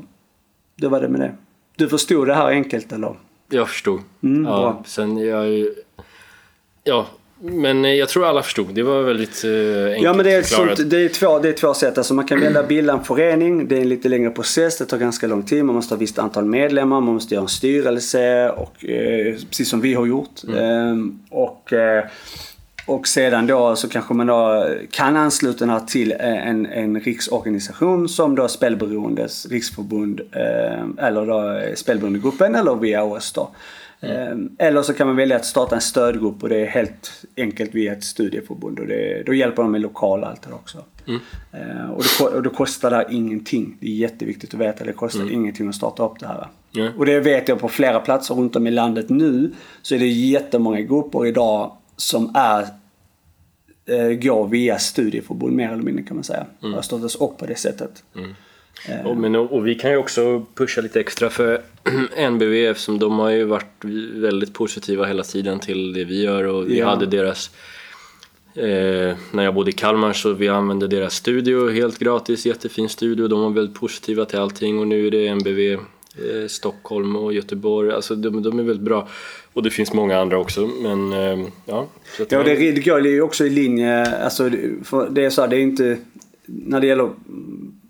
det 0.76 0.88
var 0.88 1.02
det 1.02 1.10
med 1.10 1.20
det. 1.20 1.36
Du 1.76 1.90
förstod 1.90 2.28
det 2.28 2.34
här 2.34 2.48
enkelt 2.48 2.92
eller? 2.92 3.16
Jag 3.50 3.70
förstod. 3.70 4.00
Mm, 4.22 4.46
ja, 4.46 4.60
bra. 4.60 4.84
Sen 4.86 5.18
jag... 5.18 5.68
Ja, 6.84 7.08
men 7.40 7.86
eh, 7.86 7.92
jag 7.92 8.10
tror 8.10 8.26
alla 8.26 8.44
förstod. 8.44 8.76
Det 8.76 8.84
var 8.84 9.02
väldigt 9.02 9.44
eh, 9.44 9.86
enkelt 9.86 10.04
Ja 10.04 10.14
men 10.14 10.26
det 10.26 10.32
är, 10.32 10.42
sånt, 10.42 10.90
det, 10.90 10.98
är 10.98 11.10
två, 11.10 11.40
det 11.40 11.50
är 11.50 11.54
två 11.54 11.74
sätt. 11.74 11.98
Alltså 11.98 12.14
man 12.14 12.26
kan 12.26 12.40
välja 12.40 12.64
bilda 12.68 12.94
en 12.94 13.04
förening. 13.04 13.68
Det 13.68 13.78
är 13.78 13.82
en 13.82 13.90
lite 13.90 14.10
längre 14.10 14.30
process. 14.30 14.78
Det 14.78 14.86
tar 14.86 14.98
ganska 14.98 15.28
lång 15.28 15.44
tid. 15.44 15.66
Man 15.66 15.76
måste 15.76 15.94
ha 15.94 15.98
ett 15.98 16.02
visst 16.02 16.20
antal 16.20 16.46
medlemmar. 16.46 17.02
Man 17.02 17.14
måste 17.14 17.34
göra 17.34 17.44
en 17.44 17.50
styrelse. 17.50 18.50
Och, 18.50 18.86
eh, 18.86 19.36
precis 19.50 19.70
som 19.70 19.82
vi 19.82 19.94
har 19.94 20.06
gjort. 20.06 20.44
Mm. 20.48 20.64
Ehm, 20.64 21.20
och, 21.30 21.74
eh, 21.74 22.06
och 22.86 23.08
sedan 23.08 23.48
då 23.48 23.76
så 23.76 23.90
kanske 23.90 24.14
man 24.14 24.28
då 24.28 24.68
kan 24.92 25.18
ansluta 25.18 25.80
till 25.80 26.12
en, 26.12 26.66
en 26.66 27.00
riksorganisation 27.00 28.10
som 28.10 28.36
då 28.36 28.48
Spelberoendes 28.48 29.46
riksförbund. 29.46 30.22
Eh, 30.32 31.06
eller 31.08 31.26
då 31.26 31.62
Spelberoendegruppen 31.76 32.56
eller 32.56 32.76
via 32.76 33.04
oss 33.04 33.32
då. 33.32 33.50
Mm. 34.00 34.56
Eller 34.60 34.82
så 34.82 34.94
kan 34.94 35.08
man 35.08 35.16
välja 35.16 35.36
att 35.36 35.46
starta 35.46 35.76
en 35.76 35.82
stödgrupp 35.82 36.44
och 36.44 36.50
det 36.50 36.58
är 36.58 36.66
helt 36.66 37.26
enkelt 37.38 37.76
via 37.76 37.94
ett 37.94 38.04
studieförbund. 38.04 38.80
Och 38.80 38.88
det, 38.88 39.24
då 39.26 39.34
hjälper 39.34 39.64
de 39.64 39.72
med 39.72 39.82
lokal 39.82 40.24
allt 40.24 40.42
det 40.42 40.54
också. 40.54 40.84
Mm. 41.08 41.20
Ehm, 41.52 41.92
och, 41.92 42.04
då, 42.20 42.26
och 42.26 42.44
då 42.44 42.50
kostar 42.50 42.92
det 42.92 43.08
ingenting. 43.12 43.78
Det 43.80 43.88
är 43.88 43.96
jätteviktigt 43.96 44.54
att 44.54 44.60
veta. 44.60 44.84
Det 44.84 44.94
kostar 44.94 45.22
mm. 45.22 45.34
ingenting 45.34 45.70
att 45.70 45.76
starta 45.76 46.06
upp 46.06 46.20
det 46.20 46.28
här. 46.28 46.48
Mm. 46.76 46.98
Och 46.98 47.06
det 47.06 47.20
vet 47.20 47.48
jag 47.48 47.60
på 47.60 47.70
flera 47.70 48.00
platser 48.00 48.36
runt 48.36 48.56
om 48.56 48.68
i 48.68 48.72
landet 48.72 49.10
nu. 49.10 49.52
Så 49.82 49.96
är 49.96 50.00
det 50.00 50.08
jättemånga 50.08 50.82
grupper 50.82 51.26
idag 51.26 51.72
som 51.96 52.36
är 52.36 52.68
eh, 53.86 54.10
går 54.10 54.48
via 54.48 54.80
studieförbund 54.80 55.56
mer 55.56 55.72
eller 55.72 55.84
mindre 55.84 56.04
kan 56.04 56.18
man 56.18 56.24
säga. 56.24 56.46
Mm. 56.62 56.74
Har 56.74 56.82
startats 56.82 57.16
upp 57.16 57.38
på 57.38 57.46
det 57.46 57.56
sättet. 57.56 58.04
Mm. 58.16 58.34
Och, 59.06 59.18
men, 59.18 59.36
och, 59.36 59.68
vi 59.68 59.76
kan 59.76 59.92
ju 59.92 59.98
också 59.98 60.46
pusha 60.56 60.82
lite 60.82 61.00
extra 61.00 61.30
för 61.30 61.62
NBV 62.30 62.54
eftersom 62.54 63.00
de 63.00 63.20
har 63.20 63.30
ju 63.30 63.44
varit 63.44 63.86
väldigt 64.14 64.54
positiva 64.54 65.06
hela 65.06 65.24
tiden 65.24 65.60
till 65.60 65.94
det 65.94 66.04
vi 66.04 66.24
gör 66.24 66.44
och 66.44 66.70
vi 66.70 66.80
ja. 66.80 66.90
hade 66.90 67.06
deras 67.06 67.52
eh, 68.56 69.16
när 69.32 69.44
jag 69.44 69.54
bodde 69.54 69.70
i 69.70 69.74
Kalmar 69.74 70.14
så 70.14 70.34
vi 70.34 70.48
använde 70.48 70.88
deras 70.88 71.14
studio 71.14 71.70
helt 71.70 72.00
gratis, 72.00 72.46
jättefin 72.46 72.90
studio. 72.90 73.28
De 73.28 73.42
var 73.42 73.50
väldigt 73.50 73.76
positiva 73.76 74.26
till 74.26 74.40
allting 74.40 74.80
och 74.80 74.88
nu 74.88 75.08
är 75.08 75.12
det 75.12 75.36
NBV 75.36 75.74
eh, 75.74 76.48
Stockholm 76.48 77.16
och 77.16 77.34
Göteborg, 77.34 77.92
alltså 77.92 78.16
de, 78.16 78.44
de, 78.44 78.60
är 78.60 78.64
väldigt 78.64 78.86
bra. 78.86 79.08
Och 79.54 79.64
det 79.64 79.70
finns 79.70 79.94
många 79.94 80.20
andra 80.20 80.40
också 80.40 80.70
men 80.82 81.14
eh, 81.14 81.48
ja. 81.66 81.88
Så 82.18 82.26
ja 82.30 82.44
det, 82.44 82.72
det 82.72 82.86
går 82.86 83.08
ju 83.08 83.22
också 83.22 83.46
i 83.46 83.50
linje, 83.50 84.24
alltså 84.24 84.50
det 85.10 85.26
är 85.26 85.30
så 85.30 85.42
här, 85.42 85.48
det 85.48 85.56
är 85.56 85.62
inte 85.62 85.98
när 86.46 86.80
det 86.82 86.88
gäller 86.88 87.10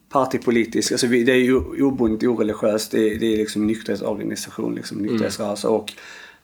partipolitisk, 0.09 0.91
alltså 0.91 1.07
det 1.07 1.31
är 1.31 1.35
ju 1.35 1.55
obundet, 1.55 2.29
oreligiöst, 2.29 2.91
det 2.91 3.13
är, 3.13 3.19
det 3.19 3.33
är 3.33 3.37
liksom 3.37 3.67
nykterhetsorganisation, 3.67 4.75
liksom 4.75 4.97
nykterhetsrörelse. 4.97 5.67
Mm. 5.67 5.79
Och 5.79 5.93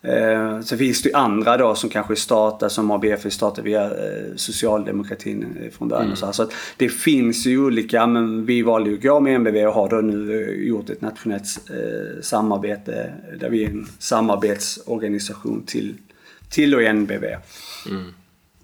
eh, 0.07 0.61
så 0.61 0.77
finns 0.77 1.01
det 1.01 1.09
ju 1.09 1.15
andra 1.15 1.57
då 1.57 1.75
som 1.75 1.89
kanske 1.89 2.15
startar, 2.15 2.69
som 2.69 2.91
ABF 2.91 3.33
startar 3.33 3.63
via 3.63 3.83
eh, 3.83 4.35
socialdemokratin 4.35 5.45
från 5.77 5.87
början. 5.87 6.05
Mm. 6.05 6.15
så, 6.15 6.25
här. 6.25 6.33
så 6.33 6.43
att 6.43 6.53
det 6.77 6.89
finns 6.89 7.45
ju 7.45 7.65
olika, 7.65 8.07
men 8.07 8.45
vi 8.45 8.61
valde 8.61 8.89
ju 8.89 8.95
att 8.95 9.03
gå 9.03 9.19
med 9.19 9.35
MBV 9.35 9.67
och 9.67 9.73
har 9.73 9.89
då 9.89 9.95
nu 9.95 10.43
eh, 10.43 10.67
gjort 10.67 10.89
ett 10.89 11.01
nationellt 11.01 11.69
eh, 11.69 12.21
samarbete 12.21 13.13
där 13.39 13.49
vi 13.49 13.63
är 13.63 13.69
en 13.69 13.87
samarbetsorganisation 13.99 15.63
till, 15.65 15.95
till 16.49 16.75
och 16.75 16.95
NBV. 16.95 17.25
Mm. 17.89 18.13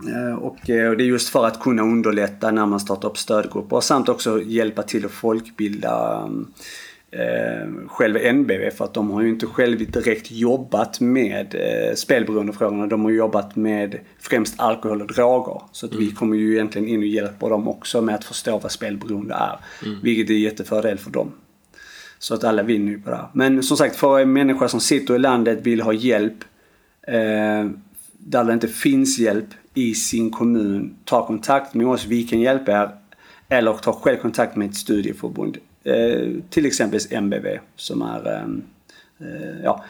Eh, 0.07 0.35
och, 0.35 0.69
eh, 0.69 0.91
det 0.91 1.03
är 1.03 1.07
just 1.07 1.29
för 1.29 1.45
att 1.45 1.59
kunna 1.59 1.81
underlätta 1.81 2.51
när 2.51 2.65
man 2.65 2.79
startar 2.79 3.09
upp 3.09 3.17
stödgrupper 3.17 3.75
och 3.75 3.83
samt 3.83 4.09
också 4.09 4.41
hjälpa 4.41 4.83
till 4.83 5.05
att 5.05 5.11
folkbilda 5.11 6.29
eh, 7.11 7.87
själva 7.87 8.19
NBV 8.33 8.69
för 8.69 8.85
att 8.85 8.93
de 8.93 9.11
har 9.11 9.21
ju 9.21 9.29
inte 9.29 9.45
själva 9.45 9.85
direkt 9.85 10.31
jobbat 10.31 10.99
med 10.99 11.55
eh, 11.55 11.95
spelberoendefrågorna. 11.95 12.87
De 12.87 13.03
har 13.03 13.11
jobbat 13.11 13.55
med 13.55 13.99
främst 14.19 14.59
alkohol 14.59 15.01
och 15.01 15.07
droger. 15.07 15.61
Så 15.71 15.85
att 15.85 15.91
mm. 15.91 16.05
vi 16.05 16.11
kommer 16.11 16.37
ju 16.37 16.53
egentligen 16.53 16.87
in 16.87 16.99
och 16.99 17.05
hjälper 17.05 17.49
dem 17.49 17.67
också 17.67 18.01
med 18.01 18.15
att 18.15 18.23
förstå 18.23 18.59
vad 18.59 18.71
spelberoende 18.71 19.33
är. 19.33 19.59
Mm. 19.85 19.99
Vilket 20.03 20.29
är 20.29 20.33
jättefördel 20.33 20.97
för 20.97 21.11
dem. 21.11 21.31
Så 22.19 22.33
att 22.33 22.43
alla 22.43 22.63
vinner 22.63 22.91
ju 22.91 23.01
på 23.01 23.09
det 23.09 23.15
här. 23.15 23.27
Men 23.33 23.63
som 23.63 23.77
sagt, 23.77 23.95
för 23.95 24.19
en 24.19 24.33
människa 24.33 24.67
som 24.67 24.79
sitter 24.79 25.15
i 25.15 25.19
landet 25.19 25.59
vill 25.61 25.81
ha 25.81 25.93
hjälp 25.93 26.43
eh, 27.07 27.69
där 28.17 28.43
det 28.43 28.53
inte 28.53 28.67
finns 28.67 29.19
hjälp 29.19 29.47
i 29.73 29.95
sin 29.95 30.31
kommun 30.31 30.95
ta 31.05 31.27
kontakt 31.27 31.73
med 31.73 31.87
oss, 31.87 32.05
vi 32.05 32.23
kan 32.23 32.39
hjälpa 32.39 32.71
er. 32.71 32.89
Eller 33.49 33.73
ta 33.73 33.93
själv 33.93 34.17
kontakt 34.17 34.55
med 34.55 34.69
ett 34.69 34.75
studieförbund. 34.75 35.57
Eh, 35.83 36.27
till 36.49 36.65
exempel 36.65 36.99
MBV 37.11 37.59
som 37.75 38.01
är, 38.01 38.27
ehm, 38.27 38.63
eh, 39.19 39.63
ja. 39.63 39.83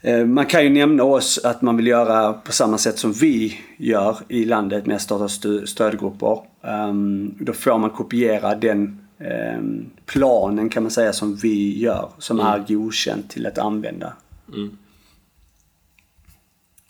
Eh, 0.00 0.26
man 0.26 0.46
kan 0.46 0.64
ju 0.64 0.70
nämna 0.70 1.04
oss 1.04 1.38
att 1.44 1.62
man 1.62 1.76
vill 1.76 1.86
göra 1.86 2.32
på 2.32 2.52
samma 2.52 2.78
sätt 2.78 2.98
som 2.98 3.12
vi 3.12 3.58
gör 3.76 4.16
i 4.28 4.44
landet 4.44 4.86
med 4.86 4.96
att 4.96 5.02
starta 5.02 5.28
stödgrupper. 5.66 6.38
Um, 6.60 7.34
då 7.40 7.52
får 7.52 7.78
man 7.78 7.90
kopiera 7.90 8.54
den 8.54 9.00
um, 9.18 9.90
planen 10.06 10.68
kan 10.68 10.82
man 10.82 10.90
säga 10.90 11.12
som 11.12 11.36
vi 11.36 11.78
gör, 11.78 12.08
som 12.18 12.40
mm. 12.40 12.52
är 12.52 12.64
godkänd 12.68 13.28
till 13.28 13.46
att 13.46 13.58
använda. 13.58 14.12
Mm. 14.48 14.78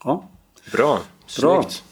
Ja. 0.04 0.28
Bra, 0.72 1.00
Bra. 1.40 1.62
snyggt. 1.62 1.84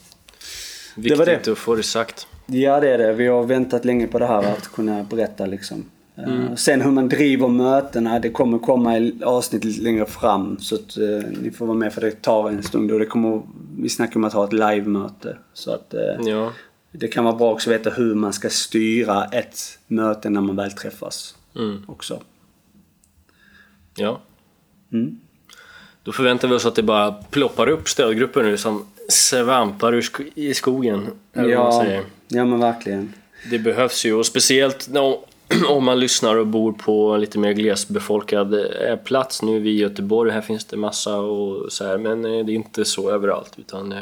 Viktigt 0.95 1.11
det 1.11 1.17
var 1.17 1.25
det. 1.25 1.51
att 1.51 1.57
få 1.57 1.75
det 1.75 1.83
sagt. 1.83 2.27
Ja 2.45 2.79
det 2.79 2.89
är 2.89 2.97
det. 2.97 3.13
Vi 3.13 3.27
har 3.27 3.43
väntat 3.43 3.85
länge 3.85 4.07
på 4.07 4.19
det 4.19 4.25
här 4.25 4.43
att 4.43 4.71
kunna 4.71 5.03
berätta 5.03 5.45
liksom. 5.45 5.85
Eh, 6.15 6.23
mm. 6.23 6.57
Sen 6.57 6.81
hur 6.81 6.91
man 6.91 7.09
driver 7.09 7.47
mötena, 7.47 8.19
det 8.19 8.29
kommer 8.29 8.59
komma 8.59 8.97
i 8.97 9.23
avsnitt 9.23 9.63
lite 9.63 9.81
längre 9.81 10.05
fram. 10.05 10.59
Så 10.59 10.75
att 10.75 10.97
uh, 10.97 11.23
ni 11.41 11.51
får 11.51 11.65
vara 11.65 11.77
med 11.77 11.93
för 11.93 12.01
det 12.01 12.21
tar 12.21 12.49
en 12.49 12.63
stund 12.63 12.91
och 12.91 12.99
det 12.99 13.05
kommer, 13.05 13.41
vi 13.77 13.89
snackar 13.89 14.15
om 14.15 14.23
att 14.23 14.33
ha 14.33 14.45
ett 14.45 14.53
live-möte. 14.53 15.37
Så 15.53 15.71
att 15.71 15.93
uh, 15.93 16.29
ja. 16.29 16.53
det 16.91 17.07
kan 17.07 17.23
vara 17.23 17.35
bra 17.35 17.51
också 17.51 17.69
att 17.69 17.79
veta 17.79 17.89
hur 17.89 18.15
man 18.15 18.33
ska 18.33 18.49
styra 18.49 19.25
ett 19.25 19.79
möte 19.87 20.29
när 20.29 20.41
man 20.41 20.55
väl 20.55 20.71
träffas. 20.71 21.35
Mm. 21.55 21.83
Också. 21.87 22.21
Ja. 23.95 24.21
Mm. 24.93 25.19
Då 26.03 26.11
förväntar 26.11 26.47
vi 26.47 26.55
oss 26.55 26.65
att 26.65 26.75
det 26.75 26.83
bara 26.83 27.11
ploppar 27.11 27.69
upp 27.69 27.89
stödgrupper 27.89 28.43
nu 28.43 28.57
som 28.57 28.85
svampar 29.11 29.93
ur 29.93 30.01
sk 30.01 30.19
i 30.35 30.53
skogen. 30.53 31.07
Ja, 31.33 31.85
ja 32.27 32.45
men 32.45 32.59
verkligen. 32.59 33.13
Det 33.51 33.59
behövs 33.59 34.05
ju 34.05 34.13
och 34.13 34.25
speciellt 34.25 34.89
om 35.69 35.85
man 35.85 35.99
lyssnar 35.99 36.35
och 36.35 36.47
bor 36.47 36.71
på 36.71 37.17
lite 37.17 37.39
mer 37.39 37.51
glesbefolkad 37.51 38.53
eh, 38.53 38.95
plats. 38.95 39.41
Nu 39.41 39.55
är 39.55 39.59
vi 39.59 39.69
i 39.69 39.77
Göteborg, 39.77 40.31
här 40.31 40.41
finns 40.41 40.65
det 40.65 40.77
massa 40.77 41.19
och 41.19 41.71
så 41.71 41.87
här, 41.87 41.97
men 41.97 42.25
eh, 42.25 42.45
det 42.45 42.51
är 42.51 42.55
inte 42.55 42.85
så 42.85 43.11
överallt 43.11 43.53
utan 43.57 43.91
eh, 43.91 43.99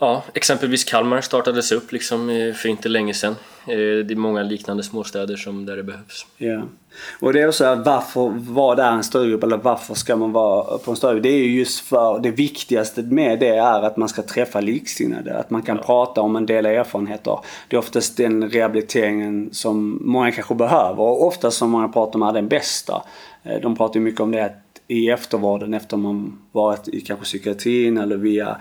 Ja, 0.00 0.24
exempelvis 0.34 0.84
Kalmar 0.84 1.20
startades 1.20 1.72
upp 1.72 1.92
liksom 1.92 2.52
för 2.56 2.68
inte 2.68 2.88
länge 2.88 3.14
sedan. 3.14 3.34
Det 3.66 4.10
är 4.10 4.16
många 4.16 4.42
liknande 4.42 4.82
småstäder 4.82 5.36
som 5.36 5.66
där 5.66 5.76
det 5.76 5.82
behövs. 5.82 6.26
Ja. 6.36 6.62
Och 7.20 7.32
det 7.32 7.40
är 7.40 7.48
också 7.48 7.74
varför, 7.74 8.32
vad 8.34 8.78
är 8.78 8.92
en 8.92 9.04
stödgrupp 9.04 9.42
eller 9.42 9.56
varför 9.56 9.94
ska 9.94 10.16
man 10.16 10.32
vara 10.32 10.78
på 10.78 10.90
en 10.90 10.96
stödgrupp? 10.96 11.22
Det 11.22 11.28
är 11.28 11.38
ju 11.38 11.58
just 11.58 11.80
för 11.80 12.18
det 12.18 12.30
viktigaste 12.30 13.02
med 13.02 13.38
det 13.38 13.56
är 13.56 13.82
att 13.82 13.96
man 13.96 14.08
ska 14.08 14.22
träffa 14.22 14.60
liksinnade. 14.60 15.38
Att 15.38 15.50
man 15.50 15.62
kan 15.62 15.76
ja. 15.76 15.82
prata 15.82 16.20
om 16.20 16.36
en 16.36 16.46
del 16.46 16.66
erfarenheter. 16.66 17.38
Det 17.68 17.76
är 17.76 17.80
oftast 17.80 18.16
den 18.16 18.50
rehabiliteringen 18.50 19.48
som 19.52 19.98
många 20.00 20.32
kanske 20.32 20.54
behöver 20.54 21.00
och 21.00 21.26
oftast 21.26 21.58
som 21.58 21.70
många 21.70 21.88
pratar 21.88 22.14
om 22.14 22.22
är 22.22 22.32
den 22.32 22.48
bästa. 22.48 23.02
Eh, 23.42 23.60
de 23.60 23.76
pratar 23.76 23.94
ju 23.94 24.00
mycket 24.00 24.20
om 24.20 24.30
det 24.30 24.52
i 24.88 25.10
eftervården 25.10 25.74
efter 25.74 25.96
man 25.96 26.38
varit 26.52 26.88
i 26.88 27.00
kanske 27.00 27.24
psykiatrin 27.24 27.98
eller 27.98 28.16
via 28.16 28.56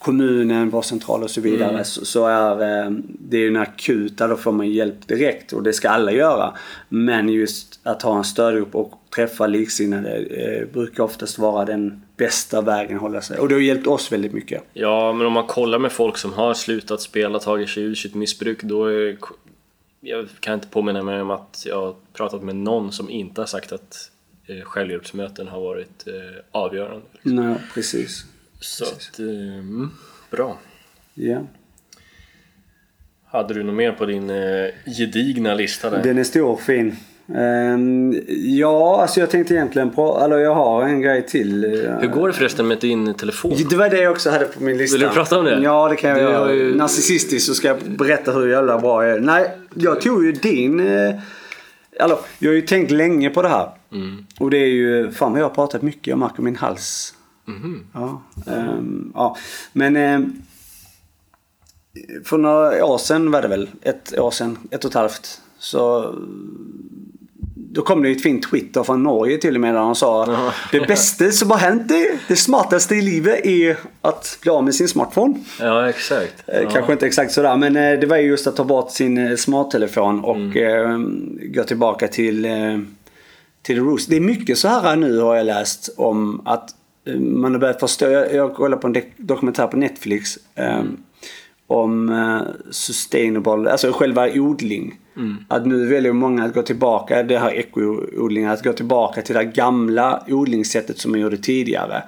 kommunen, 0.00 0.70
vårdcentral 0.70 1.22
och 1.22 1.30
så 1.30 1.40
vidare 1.40 1.70
Mm. 1.70 1.84
så, 1.84 2.04
så 2.04 2.26
är 2.26 2.84
eh, 2.84 2.90
det 3.04 3.36
är 3.36 3.40
ju 3.40 3.48
en 3.48 3.56
akuta, 3.56 4.26
då 4.26 4.36
får 4.36 4.52
man 4.52 4.70
hjälp 4.70 5.08
direkt 5.08 5.52
och 5.52 5.62
det 5.62 5.72
ska 5.72 5.88
alla 5.88 6.12
göra. 6.12 6.54
Men 6.88 7.28
just 7.28 7.80
att 7.82 8.02
ha 8.02 8.18
en 8.18 8.24
stödgrupp 8.24 8.74
och 8.74 8.92
träffa 9.14 9.46
liksinnade 9.46 10.16
eh, 10.16 10.66
brukar 10.72 11.04
oftast 11.04 11.38
vara 11.38 11.64
den 11.64 12.02
bästa 12.16 12.60
vägen 12.60 12.96
att 12.96 13.02
hålla 13.02 13.20
sig. 13.20 13.38
Och 13.38 13.48
det 13.48 13.54
har 13.54 13.62
hjälpt 13.62 13.86
oss 13.86 14.12
väldigt 14.12 14.32
mycket. 14.32 14.62
Ja, 14.72 15.12
men 15.12 15.26
om 15.26 15.32
man 15.32 15.46
kollar 15.46 15.78
med 15.78 15.92
folk 15.92 16.16
som 16.16 16.32
har 16.32 16.54
slutat 16.54 17.00
spela, 17.00 17.38
tagit 17.38 17.68
sig 17.68 17.82
ur 17.82 17.94
sitt 17.94 18.14
missbruk, 18.14 18.62
då 18.62 18.84
är... 18.84 19.18
Jag 20.00 20.28
kan 20.40 20.54
inte 20.54 20.68
påminna 20.68 21.02
mig 21.02 21.20
om 21.20 21.30
att 21.30 21.62
jag 21.66 21.80
har 21.80 21.94
pratat 22.12 22.42
med 22.42 22.56
någon 22.56 22.92
som 22.92 23.10
inte 23.10 23.40
har 23.40 23.46
sagt 23.46 23.72
att 23.72 24.10
eh, 24.46 24.64
självhjälpsmöten 24.64 25.48
har 25.48 25.60
varit 25.60 26.06
eh, 26.06 26.14
avgörande. 26.50 27.06
Nej, 27.22 27.54
precis. 27.74 28.24
Så 28.60 28.84
att, 28.84 29.18
eh, 29.18 29.26
mm, 29.58 29.90
bra. 30.30 30.58
Ja. 31.14 31.42
Hade 33.26 33.54
du 33.54 33.62
något 33.62 33.74
mer 33.74 33.92
på 33.92 34.06
din 34.06 34.30
eh, 34.30 34.66
gedigna 34.98 35.54
lista 35.54 35.90
där? 35.90 36.02
Den 36.02 36.18
är 36.18 36.24
stor 36.24 36.48
och 36.48 36.60
fin. 36.60 36.96
Ehm, 37.36 38.14
ja, 38.38 39.02
alltså 39.02 39.20
jag 39.20 39.30
tänkte 39.30 39.54
egentligen 39.54 39.90
på, 39.90 40.20
eller 40.24 40.36
jag 40.38 40.54
har 40.54 40.82
en 40.82 41.00
grej 41.00 41.26
till. 41.26 41.64
eh, 41.64 41.98
Hur 42.00 42.08
går 42.08 42.26
det 42.28 42.32
förresten 42.34 42.68
med 42.68 42.78
din 42.78 43.14
telefon? 43.14 43.52
Det 43.70 43.76
var 43.76 43.88
det 43.90 44.00
jag 44.02 44.12
också 44.12 44.30
hade 44.30 44.44
på 44.44 44.62
min 44.62 44.76
lista. 44.76 44.98
Vill 44.98 45.06
du 45.08 45.14
prata 45.14 45.38
om 45.38 45.44
det? 45.44 45.60
Ja, 45.62 45.88
det 45.88 45.96
kan 45.96 46.10
jag 46.10 46.20
göra. 46.20 46.52
ju- 46.54 46.74
Narcissistiskt 46.76 47.46
så 47.46 47.54
ska 47.54 47.68
jag 47.68 47.78
berätta 47.98 48.32
hur 48.32 48.48
jävla 48.48 48.78
bra 48.78 49.04
jag 49.06 49.16
är. 49.16 49.20
Nej, 49.20 49.50
jag 49.74 50.00
tog 50.00 50.24
ju 50.24 50.32
din... 50.32 50.80
Eller, 50.80 52.16
jag 52.38 52.50
har 52.50 52.54
ju 52.54 52.62
tänkt 52.62 52.90
länge 52.90 53.30
på 53.30 53.42
det 53.42 53.48
här. 53.48 53.70
Mm. 53.92 54.26
Och 54.38 54.50
det 54.50 54.56
är 54.58 54.66
ju... 54.66 55.10
Fan 55.10 55.32
vad 55.32 55.40
jag 55.40 55.44
har 55.48 55.54
pratat 55.54 55.82
mycket. 55.82 56.06
Jag 56.06 56.18
märker 56.18 56.42
min 56.42 56.56
hals. 56.56 57.14
Mhm. 57.50 57.86
Ja, 57.94 58.22
ehm, 58.46 59.12
ja. 59.14 59.36
Men... 59.72 59.96
ehm, 59.96 60.42
för 62.24 62.38
några 62.38 62.84
år 62.84 62.98
sedan 62.98 63.30
var 63.30 63.42
det 63.42 63.48
väl. 63.48 63.70
Ett 63.82 64.18
år 64.18 64.30
sedan. 64.30 64.58
Ett 64.70 64.84
och 64.84 64.90
ett 64.90 64.94
halvt. 64.94 65.40
Så... 65.58 66.14
Då 67.72 67.82
kom 67.82 68.02
det 68.02 68.08
ju 68.08 68.16
ett 68.16 68.22
fint 68.22 68.50
Twitter 68.50 68.82
från 68.82 69.02
Norge 69.02 69.38
till 69.38 69.54
och 69.54 69.60
med 69.60 69.74
där 69.74 69.80
han 69.80 69.94
sa 69.94 70.26
Jaha. 70.26 70.52
Det 70.72 70.80
bästa 70.86 71.30
som 71.30 71.50
har 71.50 71.58
hänt 71.58 71.88
det, 71.88 72.18
det 72.28 72.36
smartaste 72.36 72.94
i 72.94 73.02
livet 73.02 73.46
är 73.46 73.76
att 74.00 74.38
bli 74.42 74.50
av 74.50 74.64
med 74.64 74.74
sin 74.74 74.88
smartphone. 74.88 75.34
Ja, 75.60 75.88
exakt. 75.88 76.34
Eh, 76.46 76.60
Ja. 76.60 76.70
Kanske 76.70 76.92
inte 76.92 77.06
exakt 77.06 77.32
sådär 77.32 77.56
men 77.56 77.76
eh, 77.76 77.98
det 78.00 78.06
var 78.06 78.16
ju 78.16 78.28
just 78.28 78.46
att 78.46 78.56
ta 78.56 78.64
bort 78.64 78.90
sin 78.90 79.38
smarttelefon 79.38 80.24
och 80.24 80.56
eh, 80.56 80.98
gå 81.54 81.64
tillbaka 81.64 82.08
till, 82.08 82.46
till 83.62 83.80
roots. 83.84 84.06
Det 84.06 84.16
är 84.16 84.20
mycket 84.20 84.58
så 84.58 84.68
här 84.68 84.96
nu 84.96 85.18
har 85.18 85.36
jag 85.36 85.46
läst 85.46 85.94
om 85.96 86.42
att 86.44 86.70
Eh, 87.04 87.14
man 87.20 87.52
har 87.52 87.60
börjat 87.60 87.80
förstå. 87.80 88.04
Jag, 88.04 88.34
jag 88.34 88.54
kollade 88.54 88.82
på 88.82 88.86
en 88.86 88.96
dokumentär 89.16 89.66
på 89.66 89.76
Netflix 89.76 90.38
Um, 90.56 90.96
om 91.66 92.08
eh, 92.08 92.70
sustainable, 92.70 93.70
alltså 93.70 93.92
själva 93.92 94.28
odling. 94.34 94.98
Att 95.48 95.66
nu 95.66 95.86
väljer 95.86 96.12
många 96.12 96.44
att 96.44 96.54
gå 96.54 96.62
tillbaka, 96.62 97.22
det 97.22 97.38
här 97.38 97.52
ekoodlingen, 97.52 98.50
att 98.50 98.64
gå 98.64 98.72
tillbaka 98.72 99.22
till 99.22 99.34
det 99.34 99.44
gamla 99.44 100.24
odlingssättet 100.28 100.98
som 100.98 101.10
man 101.10 101.20
gjorde 101.20 101.36
tidigare. 101.36 102.02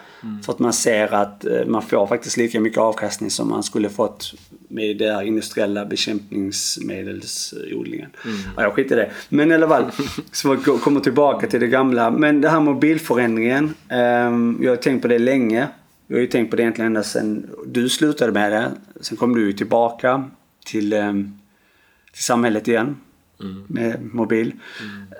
För 0.44 0.52
att 0.52 0.58
man 0.58 0.72
ser 0.72 1.14
att 1.14 1.44
eh, 1.44 1.66
man 1.66 1.82
får 1.82 2.06
faktiskt 2.06 2.36
lika 2.36 2.60
mycket 2.60 2.78
avkastning 2.78 3.30
som 3.30 3.48
man 3.48 3.62
skulle 3.62 3.88
fått 3.88 4.34
med 4.68 4.96
det 4.96 5.12
här 5.12 5.22
industriella 5.22 5.84
bekämpningsmedelsodlingen. 5.84 8.10
Ja, 8.56 8.62
jag 8.62 8.72
skiter 8.72 8.96
i 8.96 8.98
det. 8.98 9.10
Men 9.28 9.50
i 9.50 9.54
alla 9.54 9.68
fall, 9.68 9.84
så 10.32 10.54
vi 10.54 10.56
kommer 10.56 11.00
tillbaka 11.00 11.46
till 11.46 11.60
det 11.60 11.66
gamla. 11.66 12.10
Men 12.10 12.40
det 12.40 12.48
här 12.48 12.60
mobilförändringen, 12.60 13.74
ehm, 13.88 14.58
jag 14.62 14.70
har 14.70 14.76
tänkt 14.76 15.02
på 15.02 15.08
det 15.08 15.18
länge. 15.18 15.68
Jag 16.06 16.16
har 16.16 16.20
ju 16.20 16.26
tänkt 16.26 16.50
på 16.50 16.56
det 16.56 16.62
egentligen 16.62 16.86
ända 16.86 17.02
sedan 17.02 17.46
du 17.66 17.88
slutade 17.88 18.32
med 18.32 18.52
det. 18.52 18.70
Sen 19.00 19.16
kom 19.16 19.34
du 19.34 19.46
ju 19.46 19.52
tillbaka 19.52 20.24
till, 20.64 20.92
ehm, 20.92 21.38
till 22.12 22.22
samhället 22.24 22.68
igen 22.68 22.96
med 23.66 24.14
mobil. 24.14 24.52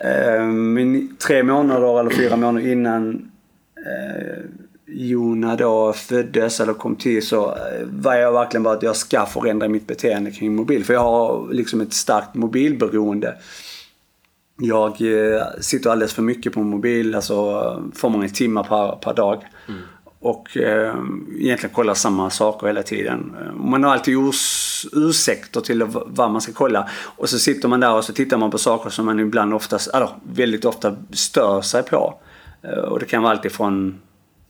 Ehm, 0.04 0.74
Men 0.74 1.16
tre 1.16 1.42
månader 1.42 2.00
eller 2.00 2.10
fyra 2.10 2.36
månader 2.36 2.66
innan 2.72 3.30
eh, 3.76 4.44
Jona 4.86 5.56
då 5.56 5.92
föddes 5.92 6.60
eller 6.60 6.72
kom 6.72 6.96
till 6.96 7.26
så 7.26 7.50
eh, 7.50 7.86
var 7.90 8.14
jag 8.14 8.32
verkligen 8.32 8.62
bara 8.62 8.74
att 8.74 8.82
jag 8.82 8.96
ska 8.96 9.26
förändra 9.26 9.68
mitt 9.68 9.86
beteende 9.86 10.30
kring 10.30 10.56
mobil. 10.56 10.84
För 10.84 10.94
jag 10.94 11.00
har 11.00 11.52
liksom 11.52 11.80
ett 11.80 11.92
starkt 11.92 12.34
mobilberoende. 12.34 13.34
Jag 14.60 14.90
eh, 14.90 15.42
sitter 15.60 15.90
alldeles 15.90 16.14
för 16.14 16.22
mycket 16.22 16.52
på 16.52 16.60
mobil, 16.62 17.14
alltså 17.14 17.34
för 17.94 18.08
många 18.08 18.28
timmar 18.28 18.62
per, 18.62 18.96
per 18.96 19.14
dag. 19.14 19.42
Och 20.22 20.56
eh, 20.56 20.94
egentligen 21.38 21.74
kollar 21.74 21.94
samma 21.94 22.30
saker 22.30 22.66
hela 22.66 22.82
tiden. 22.82 23.36
Man 23.54 23.84
har 23.84 23.92
alltid 23.92 24.16
urs, 24.16 24.86
ursäkter 24.92 25.60
till 25.60 25.82
vad 26.06 26.30
man 26.30 26.40
ska 26.40 26.52
kolla. 26.52 26.88
Och 27.16 27.28
så 27.28 27.38
sitter 27.38 27.68
man 27.68 27.80
där 27.80 27.94
och 27.94 28.04
så 28.04 28.12
tittar 28.12 28.36
man 28.36 28.50
på 28.50 28.58
saker 28.58 28.90
som 28.90 29.06
man 29.06 29.20
ibland 29.20 29.54
oftast, 29.54 29.94
eller 29.94 30.08
väldigt 30.22 30.64
ofta 30.64 30.96
stör 31.12 31.60
sig 31.60 31.82
på. 31.82 32.14
Eh, 32.62 32.78
och 32.78 32.98
det 32.98 33.06
kan 33.06 33.22
vara 33.22 33.32
alltid 33.32 33.52
från 33.52 34.00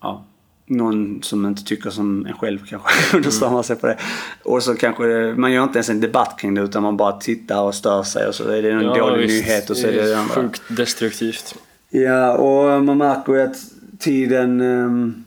ja, 0.00 0.24
någon 0.66 1.22
som 1.22 1.46
inte 1.46 1.64
tycker 1.64 1.90
som 1.90 2.26
en 2.26 2.32
själv 2.32 2.58
kanske. 2.68 3.18
Då 3.18 3.30
stör 3.30 3.50
man 3.50 3.64
sig 3.64 3.76
på 3.76 3.86
det. 3.86 3.98
Och 4.44 4.62
så 4.62 4.74
kanske 4.74 5.34
man 5.36 5.52
gör 5.52 5.62
inte 5.62 5.78
ens 5.78 5.88
en 5.88 6.00
debatt 6.00 6.38
kring 6.38 6.54
det 6.54 6.60
utan 6.60 6.82
man 6.82 6.96
bara 6.96 7.12
tittar 7.12 7.62
och 7.62 7.74
stör 7.74 8.02
sig 8.02 8.26
och 8.26 8.34
så 8.34 8.48
är 8.48 8.62
det 8.62 8.70
en 8.70 8.82
dålig 8.82 9.26
visst. 9.26 9.46
nyhet 9.46 9.70
och 9.70 9.76
så 9.76 9.86
är 9.86 9.92
det 9.92 10.10
det. 10.10 10.16
Sjukt 10.16 10.62
destruktivt. 10.68 11.54
Ja, 11.90 12.32
och 12.32 12.84
man 12.84 12.98
märker 12.98 13.32
ju 13.32 13.42
att 13.42 13.56
tiden 13.98 14.60
ehm, 14.60 15.21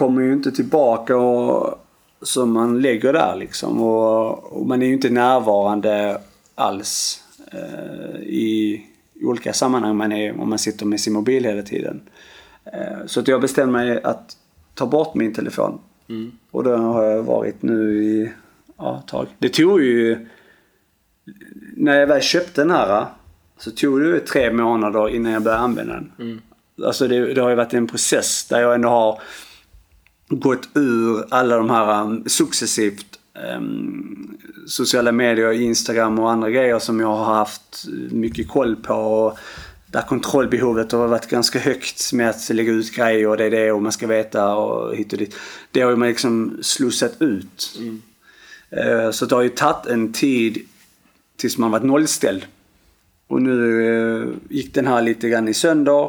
kommer 0.00 0.22
ju 0.22 0.32
inte 0.32 0.52
tillbaka 0.52 1.16
och, 1.16 1.78
som 2.22 2.52
man 2.52 2.80
lägger 2.80 3.12
där 3.12 3.36
liksom. 3.36 3.82
Och, 3.82 4.52
och 4.52 4.66
man 4.66 4.82
är 4.82 4.86
ju 4.86 4.92
inte 4.92 5.10
närvarande 5.10 6.20
alls 6.54 7.24
eh, 7.52 8.20
i 8.20 8.82
olika 9.22 9.52
sammanhang 9.52 9.96
man 9.96 10.12
är 10.12 10.40
om 10.40 10.48
man 10.48 10.58
sitter 10.58 10.86
med 10.86 11.00
sin 11.00 11.12
mobil 11.12 11.44
hela 11.44 11.62
tiden. 11.62 12.00
Eh, 12.64 13.06
så 13.06 13.20
att 13.20 13.28
jag 13.28 13.40
bestämde 13.40 13.72
mig 13.72 14.02
att 14.02 14.36
ta 14.74 14.86
bort 14.86 15.14
min 15.14 15.34
telefon. 15.34 15.78
Och 16.50 16.64
då 16.64 16.76
har 16.76 17.04
jag 17.04 17.22
varit 17.22 17.62
nu 17.62 18.04
i 18.04 18.32
ja, 18.76 18.98
ett 19.04 19.08
tag. 19.08 19.26
Det 19.38 19.48
tog 19.48 19.82
ju 19.82 20.26
när 21.76 21.98
jag 21.98 22.06
väl 22.06 22.22
köpte 22.22 22.60
den 22.60 22.70
här 22.70 23.06
så 23.58 23.70
tog 23.70 24.00
det 24.00 24.20
tre 24.20 24.52
månader 24.52 25.08
innan 25.08 25.32
jag 25.32 25.42
började 25.42 25.62
använda 25.62 25.92
den. 25.94 26.12
Alltså 26.84 27.08
det, 27.08 27.34
det 27.34 27.40
har 27.40 27.50
ju 27.50 27.56
varit 27.56 27.74
en 27.74 27.86
process 27.86 28.46
där 28.48 28.60
jag 28.60 28.74
ändå 28.74 28.88
har 28.88 29.20
gått 30.30 30.68
ur 30.74 31.24
alla 31.28 31.56
de 31.56 31.70
här 31.70 32.02
um, 32.04 32.24
successivt 32.26 33.18
um, 33.56 34.38
sociala 34.66 35.12
medier, 35.12 35.52
Instagram 35.52 36.18
och 36.18 36.30
andra 36.30 36.50
grejer 36.50 36.78
som 36.78 37.00
jag 37.00 37.16
har 37.16 37.34
haft 37.34 37.84
mycket 38.10 38.48
koll 38.48 38.76
på. 38.76 38.94
Och 38.94 39.38
där 39.86 40.02
kontrollbehovet 40.02 40.92
har 40.92 41.08
varit 41.08 41.26
ganska 41.30 41.58
högt 41.58 42.12
med 42.12 42.30
att 42.30 42.50
lägga 42.50 42.72
ut 42.72 42.94
grejer 42.94 43.26
och 43.28 43.36
det 43.36 43.44
är 43.44 43.50
det 43.50 43.72
och 43.72 43.82
man 43.82 43.92
ska 43.92 44.06
veta 44.06 44.54
och 44.54 44.96
hit 44.96 45.12
och 45.12 45.18
dit. 45.18 45.34
Det 45.70 45.80
har 45.80 45.96
man 45.96 46.08
liksom 46.08 46.58
slussat 46.62 47.12
ut. 47.22 47.78
Eh, 48.70 49.10
Så 49.10 49.26
det 49.26 49.34
har 49.34 49.42
ju 49.42 49.48
tagit 49.48 49.86
en 49.86 50.12
tid 50.12 50.58
tills 51.36 51.58
man 51.58 51.70
varit 51.70 51.84
nollställd. 51.84 52.46
Och 53.28 53.42
nu 53.42 53.86
eh, 53.86 54.28
gick 54.56 54.74
den 54.74 54.86
här 54.86 55.02
lite 55.02 55.28
grann 55.28 55.48
i 55.48 55.54
sönder. 55.54 56.04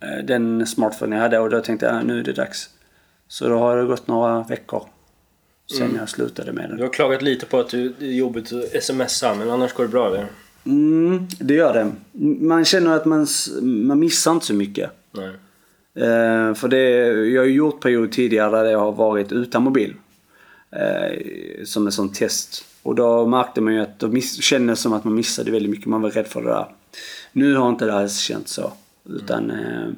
eh, 0.00 0.24
Den 0.24 0.66
smartphone 0.66 1.16
jag 1.16 1.22
hade 1.22 1.38
och 1.38 1.50
då 1.50 1.60
tänkte 1.60 1.86
jag 1.86 2.06
nu 2.06 2.18
är 2.20 2.24
det 2.24 2.32
dags. 2.32 2.70
Så 3.34 3.48
då 3.48 3.58
har 3.58 3.76
det 3.76 3.84
gått 3.84 4.06
några 4.06 4.42
veckor 4.42 4.82
sen 5.76 5.94
jag 5.98 6.08
slutade 6.08 6.52
med 6.52 6.70
den. 6.70 6.76
Du 6.76 6.82
har 6.82 6.92
klagat 6.92 7.22
lite 7.22 7.46
på 7.46 7.60
att 7.60 7.68
du, 7.68 7.94
det 7.98 8.06
är 8.06 8.12
jobbigt 8.12 8.52
att 8.52 8.84
smsa, 8.84 9.34
men 9.34 9.50
annars 9.50 9.72
går 9.72 9.84
det 9.84 9.90
bra 9.90 10.06
eller? 10.08 10.26
Mm, 10.66 11.26
det 11.40 11.54
gör 11.54 11.74
det. 11.74 11.92
Man 12.40 12.64
känner 12.64 12.96
att 12.96 13.04
man, 13.04 13.26
man 13.62 13.98
missar 13.98 14.32
inte 14.32 14.46
så 14.46 14.54
mycket. 14.54 14.90
Nej. 15.12 15.28
Eh, 15.94 16.54
för 16.54 16.68
det, 16.68 16.88
jag 17.30 17.42
har 17.42 17.46
ju 17.46 17.54
gjort 17.54 17.80
period 17.80 18.12
tidigare 18.12 18.62
där 18.62 18.70
jag 18.70 18.78
har 18.78 18.92
varit 18.92 19.32
utan 19.32 19.62
mobil. 19.62 19.94
Eh, 20.70 21.22
som 21.64 21.86
ett 21.86 21.94
sånt 21.94 22.14
test. 22.14 22.64
Och 22.82 22.94
då 22.94 23.26
märkte 23.26 23.60
man 23.60 23.74
ju 23.74 23.80
att 23.80 24.00
det 24.00 24.20
kändes 24.20 24.80
som 24.80 24.92
att 24.92 25.04
man 25.04 25.14
missade 25.14 25.50
väldigt 25.50 25.70
mycket. 25.70 25.86
Man 25.86 26.02
var 26.02 26.10
rädd 26.10 26.26
för 26.26 26.42
det 26.42 26.48
där. 26.48 26.66
Nu 27.32 27.54
har 27.54 27.68
inte 27.68 27.86
det 27.86 27.94
alls 27.94 28.18
känts 28.18 28.52
så. 28.52 28.72
Utan 29.08 29.50
eh, 29.50 29.88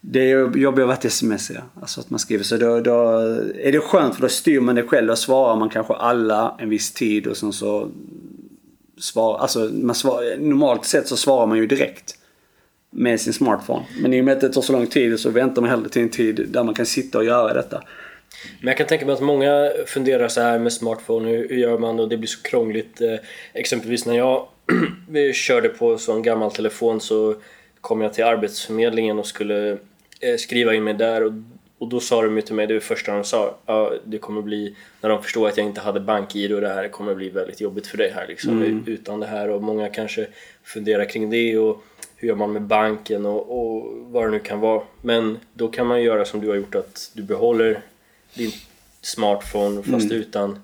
det 0.00 0.28
jobbiga 0.28 0.68
har 0.68 0.86
varit 0.86 1.04
sms 1.04 1.50
ja. 1.50 1.60
Alltså 1.80 2.00
att 2.00 2.10
man 2.10 2.18
skriver 2.20 2.44
så 2.44 2.56
då, 2.56 2.80
då 2.80 3.18
är 3.58 3.72
det 3.72 3.80
skönt 3.80 4.14
för 4.14 4.22
då 4.22 4.28
styr 4.28 4.60
man 4.60 4.74
det 4.74 4.82
själv. 4.82 5.06
Då 5.06 5.16
svarar 5.16 5.56
man 5.56 5.68
kanske 5.68 5.94
alla 5.94 6.56
en 6.58 6.70
viss 6.70 6.92
tid 6.92 7.26
och 7.26 7.36
sen 7.36 7.52
så 7.52 7.90
svar, 8.98 9.38
alltså 9.38 9.58
man 9.58 9.94
svar, 9.94 10.36
normalt 10.38 10.84
sett 10.84 11.08
så 11.08 11.16
svarar 11.16 11.46
man 11.46 11.58
ju 11.58 11.66
direkt 11.66 12.16
med 12.90 13.20
sin 13.20 13.32
smartphone. 13.32 13.84
Men 14.02 14.14
i 14.14 14.20
och 14.20 14.24
med 14.24 14.34
att 14.34 14.40
det 14.40 14.48
tar 14.48 14.62
så 14.62 14.72
lång 14.72 14.86
tid 14.86 15.20
så 15.20 15.30
väntar 15.30 15.62
man 15.62 15.70
hellre 15.70 15.88
till 15.88 16.02
en 16.02 16.08
tid 16.08 16.46
där 16.48 16.64
man 16.64 16.74
kan 16.74 16.86
sitta 16.86 17.18
och 17.18 17.24
göra 17.24 17.54
detta. 17.54 17.82
Men 18.60 18.68
jag 18.68 18.76
kan 18.76 18.86
tänka 18.86 19.06
mig 19.06 19.12
att 19.12 19.20
många 19.20 19.70
funderar 19.86 20.28
så 20.28 20.40
här 20.40 20.58
med 20.58 20.72
smartphone, 20.72 21.28
hur, 21.28 21.48
hur 21.48 21.56
gör 21.56 21.78
man 21.78 22.00
och 22.00 22.08
det 22.08 22.16
blir 22.16 22.28
så 22.28 22.42
krångligt. 22.42 23.00
Eh, 23.00 23.14
exempelvis 23.52 24.06
när 24.06 24.16
jag 24.16 24.46
körde 25.34 25.68
på 25.68 25.92
en 25.92 25.98
sån 25.98 26.22
gammal 26.22 26.50
telefon 26.50 27.00
så 27.00 27.34
kom 27.80 28.00
jag 28.00 28.14
till 28.14 28.24
Arbetsförmedlingen 28.24 29.18
och 29.18 29.26
skulle 29.26 29.78
skriva 30.38 30.74
in 30.74 30.84
mig 30.84 30.94
där 30.94 31.22
och 31.22 31.32
och 31.80 31.88
då 31.88 32.00
sa 32.00 32.22
de 32.22 32.36
ju 32.36 32.42
till 32.42 32.54
mig, 32.54 32.66
det 32.66 32.74
var 32.74 32.80
första 32.80 33.12
de 33.12 33.24
sa, 33.24 33.58
ja, 33.66 33.92
det 34.04 34.18
kommer 34.18 34.42
bli, 34.42 34.76
när 35.00 35.10
de 35.10 35.22
förstår 35.22 35.48
att 35.48 35.56
jag 35.56 35.66
inte 35.66 35.80
hade 35.80 36.00
bank-id 36.00 36.52
och 36.52 36.60
det 36.60 36.68
här 36.68 36.88
kommer 36.88 37.14
bli 37.14 37.28
väldigt 37.28 37.60
jobbigt 37.60 37.86
för 37.86 37.98
dig 37.98 38.12
här 38.14 38.26
liksom, 38.26 38.82
utan 38.86 39.20
det 39.20 39.26
här. 39.26 39.50
Och 39.50 39.62
många 39.62 39.88
kanske 39.88 40.26
funderar 40.62 41.04
kring 41.04 41.30
det 41.30 41.58
och 41.58 41.82
hur 42.16 42.28
gör 42.28 42.34
man 42.34 42.52
med 42.52 42.62
banken 42.62 43.26
och, 43.26 43.60
och 43.60 43.86
vad 43.96 44.24
det 44.24 44.30
nu 44.30 44.38
kan 44.38 44.60
vara. 44.60 44.82
Men 45.02 45.38
då 45.54 45.68
kan 45.68 45.86
man 45.86 46.02
göra 46.02 46.24
som 46.24 46.40
du 46.40 46.48
har 46.48 46.56
gjort, 46.56 46.74
att 46.74 47.10
du 47.14 47.22
behåller 47.22 47.80
din 48.34 48.52
smartphone 49.00 49.82
fast 49.82 50.12
utan 50.12 50.58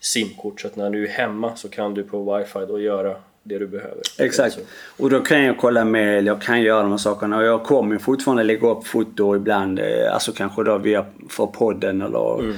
simkort. 0.00 0.60
Så 0.60 0.66
att 0.66 0.76
när 0.76 0.90
du 0.90 1.04
är 1.04 1.10
hemma 1.10 1.56
så 1.56 1.68
kan 1.68 1.94
du 1.94 2.02
på 2.02 2.38
wifi 2.38 2.58
då 2.68 2.80
göra 2.80 3.16
det 3.42 3.58
du 3.58 3.66
behöver. 3.66 3.98
Exakt. 4.18 4.58
Och 4.96 5.10
då 5.10 5.20
kan 5.20 5.42
jag 5.44 5.58
kolla 5.58 5.84
mail, 5.84 6.26
jag 6.26 6.42
kan 6.42 6.62
göra 6.62 6.82
de 6.82 6.90
här 6.90 6.98
sakerna. 6.98 7.36
Och 7.38 7.44
jag 7.44 7.62
kommer 7.64 7.98
fortfarande 7.98 8.42
lägga 8.42 8.68
upp 8.70 8.86
foto 8.86 9.36
ibland. 9.36 9.78
eh, 9.78 9.84
Alltså 10.14 10.32
kanske 10.32 10.64
då 10.64 10.78
via 10.78 11.04
för 11.28 11.46
podden 11.46 12.02
eller 12.02 12.54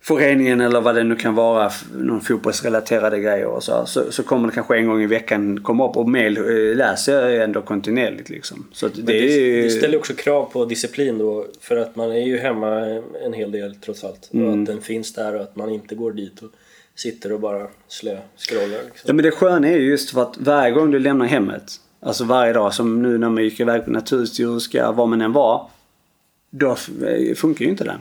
föreningen 0.00 0.60
eller 0.60 0.80
vad 0.80 0.94
det 0.94 1.04
nu 1.04 1.16
kan 1.16 1.34
vara. 1.34 1.70
Någon 1.96 2.20
fotbollsrelaterade 2.20 3.20
grejer 3.20 3.46
och 3.46 3.62
så. 3.62 3.86
Så, 3.86 4.12
så 4.12 4.22
kommer 4.22 4.48
det 4.48 4.54
kanske 4.54 4.76
en 4.76 4.86
gång 4.86 5.02
i 5.02 5.06
veckan 5.06 5.60
komma 5.62 5.90
upp. 5.90 5.96
Och 5.96 6.08
mail 6.08 6.36
eh, 6.36 6.76
läser 6.76 7.28
jag 7.30 7.44
ändå 7.44 7.62
kontinuerligt 7.62 8.28
liksom. 8.30 8.66
Så 8.72 8.88
det, 8.88 9.02
det, 9.02 9.12
är 9.58 9.62
det 9.62 9.70
ställer 9.70 9.98
också 9.98 10.14
krav 10.14 10.44
på 10.52 10.64
disciplin 10.64 11.18
då 11.18 11.46
för 11.60 11.76
att 11.76 11.96
man 11.96 12.10
är 12.12 12.26
ju 12.26 12.38
hemma 12.38 12.70
en 13.24 13.32
hel 13.32 13.52
del 13.52 13.74
trots 13.74 14.04
allt. 14.04 14.28
Och 14.30 14.34
Mm. 14.34 14.60
att 14.60 14.66
den 14.66 14.80
finns 14.80 15.12
där 15.14 15.34
och 15.34 15.40
att 15.42 15.56
man 15.56 15.70
inte 15.70 15.94
går 15.94 16.12
dit 16.12 16.42
och 16.42 16.48
sitter 16.98 17.32
och 17.32 17.40
bara 17.40 17.66
slö 17.88 18.18
scrollar. 18.36 18.76
Ja 18.76 18.82
Liksom. 18.84 19.16
men 19.16 19.24
det 19.24 19.30
sköna 19.30 19.68
är 19.68 19.76
ju 19.76 19.90
just 19.90 20.10
för 20.10 20.22
att 20.22 20.38
varje 20.38 20.70
gång 20.70 20.90
du 20.90 20.98
lämnar 20.98 21.26
hemmet, 21.26 21.72
alltså 22.00 22.24
varje 22.24 22.52
dag 22.52 22.74
som 22.74 23.02
nu 23.02 23.18
när 23.18 23.30
man 23.30 23.44
gick 23.44 23.60
iväg 23.60 23.84
på 23.84 23.90
Naturhistoriska, 23.90 24.92
var 24.92 25.06
man 25.06 25.20
än 25.20 25.32
var, 25.32 25.70
då 26.50 26.70
eh, 26.70 27.34
funkar 27.34 27.64
ju 27.64 27.70
inte 27.70 27.84
den. 27.84 28.00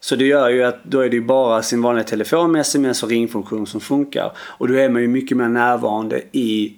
Så 0.00 0.16
det 0.16 0.24
gör 0.24 0.48
ju 0.48 0.62
att 0.62 0.84
då 0.84 1.00
är 1.00 1.08
det 1.08 1.16
ju 1.16 1.22
bara 1.24 1.62
sin 1.62 1.82
vanliga 1.82 2.04
telefon 2.04 2.52
med 2.52 2.60
sms 2.60 3.02
och 3.02 3.08
ringfunktion 3.08 3.66
som 3.66 3.80
funkar. 3.80 4.32
Och 4.38 4.68
då 4.68 4.74
är 4.74 4.88
man 4.88 5.02
ju 5.02 5.08
mycket 5.08 5.36
mer 5.36 5.48
närvarande 5.48 6.22
i 6.32 6.76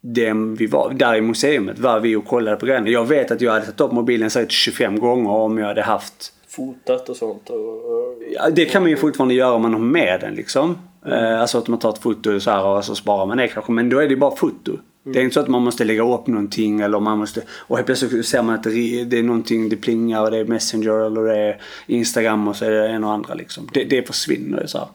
dem 0.00 0.54
vi 0.54 0.66
var, 0.66 0.92
där 0.94 1.14
i 1.14 1.20
museet 1.20 1.78
var 1.78 2.00
vi 2.00 2.16
och 2.16 2.26
kollade 2.26 2.56
på 2.56 2.66
grejerna. 2.66 2.88
Jag 2.88 3.08
vet 3.08 3.30
att 3.30 3.40
jag 3.40 3.52
hade 3.52 3.64
tagit 3.64 3.80
upp 3.80 3.92
mobilen 3.92 4.30
säkert 4.30 4.52
25 4.52 4.98
gånger 4.98 5.30
om 5.30 5.58
jag 5.58 5.66
hade 5.66 5.82
haft 5.82 6.33
Fotat 6.56 7.08
och 7.08 7.16
sånt. 7.16 7.50
Och, 7.50 7.58
och, 7.58 8.14
Ja, 8.30 8.50
det 8.50 8.64
kan 8.64 8.82
man 8.82 8.90
ju 8.90 8.96
fortfarande 8.96 9.34
göra 9.34 9.52
om 9.52 9.62
man 9.62 9.72
har 9.72 9.80
med 9.80 10.20
den 10.20 10.34
liksom. 10.34 10.78
Eh, 11.06 11.40
alltså 11.40 11.58
att 11.58 11.68
man 11.68 11.78
tar 11.78 11.90
ett 11.90 11.98
foto 11.98 12.40
så 12.40 12.50
här 12.50 12.64
och 12.64 12.84
så 12.84 12.94
sparar 12.94 13.26
man 13.26 13.36
det 13.36 13.48
kanske. 13.48 13.72
Men 13.72 13.88
då 13.88 13.98
är 13.98 14.02
det 14.02 14.14
ju 14.14 14.16
bara 14.16 14.36
foto. 14.36 14.78
Det 15.02 15.18
är 15.18 15.22
inte 15.22 15.34
så 15.34 15.40
att 15.40 15.48
man 15.48 15.62
måste 15.62 15.84
lägga 15.84 16.14
upp 16.14 16.26
någonting 16.26 16.80
eller 16.80 17.00
man 17.00 17.18
måste... 17.18 17.42
Och 17.48 17.76
helt 17.76 17.86
plötsligt 17.86 18.26
ser 18.26 18.42
man 18.42 18.54
att 18.54 18.62
det 18.62 19.18
är 19.18 19.22
någonting, 19.22 19.68
det 19.68 19.76
plingar 19.76 20.22
och 20.22 20.30
det 20.30 20.38
är 20.38 20.44
Messenger 20.44 21.06
eller 21.06 21.22
det 21.22 21.36
är 21.38 21.60
Instagram 21.86 22.48
och 22.48 22.56
så 22.56 22.64
är 22.64 22.70
det 22.70 22.88
en 22.88 23.04
och 23.04 23.12
andra 23.12 23.34
liksom. 23.34 23.68
Det, 23.72 23.84
det 23.84 24.06
försvinner 24.06 24.60
ju 24.60 24.66
så 24.66 24.78
här. 24.78 24.88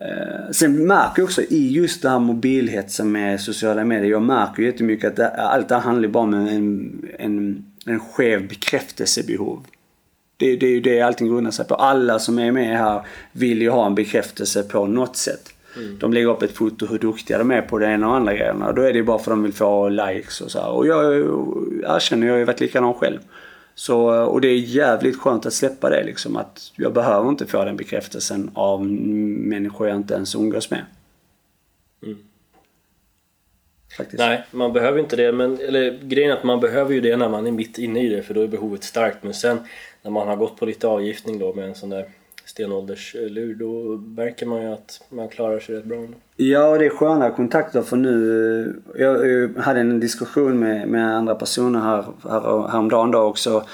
Eh, 0.00 0.50
Sen 0.52 0.86
märker 0.86 1.22
jag 1.22 1.24
också 1.24 1.42
i 1.42 1.72
just 1.72 2.02
det 2.02 2.08
här 2.08 2.18
mobilhetsen 2.18 3.12
med 3.12 3.40
sociala 3.40 3.84
medier. 3.84 4.10
Jag 4.10 4.22
märker 4.22 4.62
ju 4.62 4.68
jättemycket 4.68 5.10
att 5.10 5.16
det, 5.16 5.28
allt 5.28 5.68
det 5.68 5.74
här 5.74 5.82
handlar 5.82 6.02
ju 6.02 6.12
bara 6.12 6.24
om 6.24 6.34
en, 6.34 7.08
en, 7.18 7.64
en 7.86 8.00
skev 8.00 8.48
bekräftelsebehov. 8.48 9.64
Det, 10.40 10.56
det 10.56 10.66
är 10.66 10.70
ju 10.70 10.80
det 10.80 11.00
allting 11.00 11.28
grundar 11.28 11.50
sig 11.50 11.66
på. 11.66 11.74
Alla 11.74 12.18
som 12.18 12.38
är 12.38 12.52
med 12.52 12.78
här 12.78 13.02
vill 13.32 13.62
ju 13.62 13.70
ha 13.70 13.86
en 13.86 13.94
bekräftelse 13.94 14.62
på 14.62 14.86
något 14.86 15.16
sätt. 15.16 15.52
De 16.00 16.12
lägger 16.12 16.28
upp 16.28 16.42
ett 16.42 16.56
foto 16.56 16.86
hur 16.86 16.98
duktiga 16.98 17.38
de 17.38 17.50
är 17.50 17.62
på 17.62 17.78
det 17.78 17.86
ena 17.86 18.08
och 18.08 18.16
andra 18.16 18.34
grejerna. 18.34 18.72
Då 18.72 18.82
är 18.82 18.92
det 18.92 18.98
ju 18.98 19.04
bara 19.04 19.18
för 19.18 19.30
att 19.30 19.36
de 19.36 19.42
vill 19.42 19.52
få 19.52 19.88
likes 19.88 20.40
och 20.40 20.50
så 20.50 20.60
här. 20.60 20.70
Och 20.70 20.86
jag 20.86 21.14
erkänner, 21.96 22.26
jag 22.26 22.34
har 22.34 22.38
ju 22.38 22.44
varit 22.44 22.60
likadan 22.60 22.94
själv. 22.94 23.18
Så, 23.74 24.24
och 24.24 24.40
det 24.40 24.48
är 24.48 24.56
jävligt 24.56 25.18
skönt 25.18 25.46
att 25.46 25.52
släppa 25.52 25.90
det 25.90 26.04
liksom. 26.04 26.36
Att 26.36 26.72
jag 26.76 26.92
behöver 26.92 27.28
inte 27.28 27.46
få 27.46 27.64
den 27.64 27.76
bekräftelsen 27.76 28.50
av 28.54 28.86
människor 28.86 29.88
jag 29.88 29.96
inte 29.96 30.14
ens 30.14 30.34
umgås 30.34 30.70
med. 30.70 30.84
Faktiskt. 33.96 34.18
Nej, 34.18 34.44
man 34.50 34.72
behöver 34.72 34.98
inte 34.98 35.16
det. 35.16 35.32
Men, 35.32 35.60
eller 35.60 35.98
grejen 36.02 36.30
är 36.30 36.36
att 36.36 36.44
man 36.44 36.60
behöver 36.60 36.94
ju 36.94 37.00
det 37.00 37.16
när 37.16 37.28
man 37.28 37.46
är 37.46 37.52
mitt 37.52 37.78
inne 37.78 38.02
i 38.02 38.08
det 38.08 38.22
för 38.22 38.34
då 38.34 38.42
är 38.42 38.48
behovet 38.48 38.84
starkt. 38.84 39.22
Men 39.22 39.34
sen 39.34 39.58
när 40.02 40.10
man 40.10 40.28
har 40.28 40.36
gått 40.36 40.56
på 40.56 40.66
lite 40.66 40.88
avgiftning 40.88 41.38
då 41.38 41.52
med 41.54 41.68
en 41.68 41.74
sån 41.74 41.90
där 41.90 42.06
stenålderslur 42.44 43.54
då 43.54 43.96
märker 44.22 44.46
man 44.46 44.62
ju 44.62 44.72
att 44.72 45.02
man 45.08 45.28
klarar 45.28 45.60
sig 45.60 45.74
rätt 45.74 45.84
bra. 45.84 46.06
Ja, 46.36 46.78
det 46.78 46.86
är 46.86 46.90
sköna 46.90 47.30
kontakter 47.30 47.82
för 47.82 47.96
nu. 47.96 48.82
Jag, 48.96 49.48
hade 49.56 49.80
en 49.80 50.00
diskussion 50.00 50.58
med, 50.58 50.88
med 50.88 51.16
andra 51.16 51.34
personer 51.34 51.80
här, 51.80 52.04
här, 52.22 52.68
häromdagen 52.68 53.10
då 53.10 53.18
också. 53.18 53.64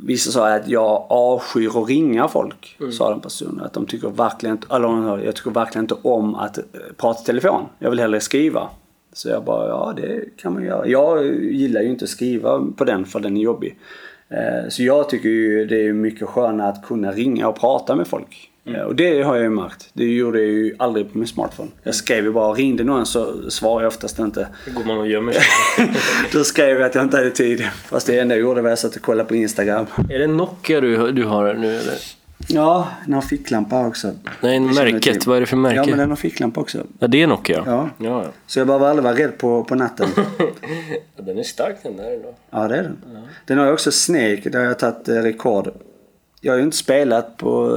Vissa 0.00 0.30
sa 0.30 0.48
att 0.48 0.68
jag 0.68 1.06
avskyr 1.08 1.82
att 1.82 1.88
ringa 1.88 2.28
folk, 2.28 2.78
sa 2.92 3.10
den 3.10 3.20
personen. 3.20 3.60
Att 3.60 3.72
de 3.72 3.86
tycker 3.86 4.08
verkligen 4.08 4.56
inte, 4.56 4.74
eller 4.74 5.24
jag 5.24 5.36
tycker 5.36 5.50
verkligen 5.50 5.84
inte 5.84 5.96
om 6.02 6.34
att 6.34 6.58
eh, 6.58 6.64
prata 6.96 7.22
i 7.22 7.24
telefon. 7.24 7.62
Jag 7.78 7.90
vill 7.90 8.00
hellre 8.00 8.20
skriva. 8.20 8.68
Så 9.12 9.28
jag 9.28 9.44
bara, 9.44 9.68
ja 9.68 9.94
det 9.96 10.36
kan 10.36 10.52
man 10.52 10.64
göra. 10.64 10.86
Jag 10.86 11.24
gillar 11.34 11.80
ju 11.80 11.88
inte 11.88 12.04
att 12.04 12.10
skriva 12.10 12.66
på 12.76 12.84
den 12.84 13.04
för 13.04 13.20
den 13.20 13.36
är 13.36 13.40
jobbig. 13.40 13.78
Eh, 14.30 14.68
Så 14.68 14.82
jag 14.82 15.08
tycker 15.10 15.28
ju 15.28 15.66
det 15.66 15.86
är 15.86 15.92
mycket 15.92 16.28
skönare 16.28 16.68
att 16.68 16.84
kunna 16.86 17.12
ringa 17.12 17.48
och 17.48 17.60
prata 17.60 17.96
med 17.96 18.06
folk. 18.06 18.50
Eh, 18.66 18.80
Och 18.80 18.94
det 18.96 19.22
har 19.22 19.34
jag 19.34 19.42
ju 19.44 19.50
märkt. 19.50 19.88
Det 19.92 20.04
gjorde 20.04 20.38
jag 20.38 20.48
ju 20.48 20.74
aldrig 20.78 21.12
på 21.12 21.18
min 21.18 21.26
smartphone. 21.26 21.68
Jag 21.82 21.94
skrev 21.94 22.24
ju 22.24 22.32
bara, 22.32 22.52
ringde 22.52 22.84
någon 22.84 23.06
så 23.06 23.50
svarade 23.50 23.84
jag 23.84 23.88
oftast 23.88 24.18
inte. 24.18 24.48
Då 24.66 24.72
går 24.80 24.84
man 24.86 24.98
och 24.98 25.08
gömmer 25.08 25.32
sig. 25.32 25.42
Då 26.32 26.44
skrev 26.44 26.68
jag 26.78 26.82
att 26.82 26.94
jag 26.94 27.04
inte 27.04 27.16
hade 27.16 27.30
tid. 27.30 27.62
Fast 27.84 28.06
det 28.06 28.18
enda 28.18 28.34
jag 28.34 28.42
gjorde 28.42 28.62
var 28.62 28.68
att 28.68 28.72
jag 28.72 28.78
satt 28.78 28.96
och 28.96 29.02
kollade 29.02 29.28
på 29.28 29.34
Instagram. 29.36 29.86
är 30.10 30.18
det 30.18 30.26
Nokia 30.26 30.80
du, 30.80 31.12
du 31.12 31.24
har 31.24 31.54
nu 31.54 31.76
eller? 31.76 31.94
Ja, 32.48 32.88
den 33.04 33.14
har 33.14 33.20
ficklampa 33.20 33.86
också. 33.86 34.12
Nej, 34.40 34.54
jag 34.54 34.62
märket. 34.74 35.26
Vad 35.26 35.36
är 35.36 35.40
det 35.40 35.46
för 35.46 35.56
märke? 35.56 35.76
Ja, 35.76 35.84
men 35.86 35.98
den 35.98 36.08
har 36.08 36.16
ficklampa 36.16 36.60
också. 36.60 36.86
Ja, 36.98 37.06
det 37.06 37.22
är 37.22 37.26
Nokia? 37.26 37.62
Ja. 37.66 37.90
ja, 37.98 38.22
ja. 38.24 38.30
Så 38.46 38.58
jag 38.60 38.66
behöver 38.66 38.86
aldrig 38.86 39.04
vara 39.04 39.14
rädd 39.14 39.38
på, 39.38 39.64
på 39.64 39.74
natten. 39.74 40.08
Ja, 41.16 41.22
Den 41.22 41.38
är 41.38 41.42
stark 41.42 41.76
den 41.82 41.96
där 41.96 42.18
då. 42.22 42.34
Ja, 42.50 42.68
det 42.68 42.76
är 42.76 42.82
den. 42.82 42.98
Den 43.46 43.58
har 43.58 43.66
ju 43.66 43.72
också 43.72 43.92
Snake, 43.92 44.42
där 44.50 44.58
har 44.58 44.66
jag 44.66 44.78
tagit 44.78 45.08
eh, 45.08 45.14
rekord. 45.14 45.70
Jag 46.40 46.52
har 46.52 46.58
ju 46.58 46.64
inte 46.64 46.76
spelat 46.76 47.36
på 47.36 47.70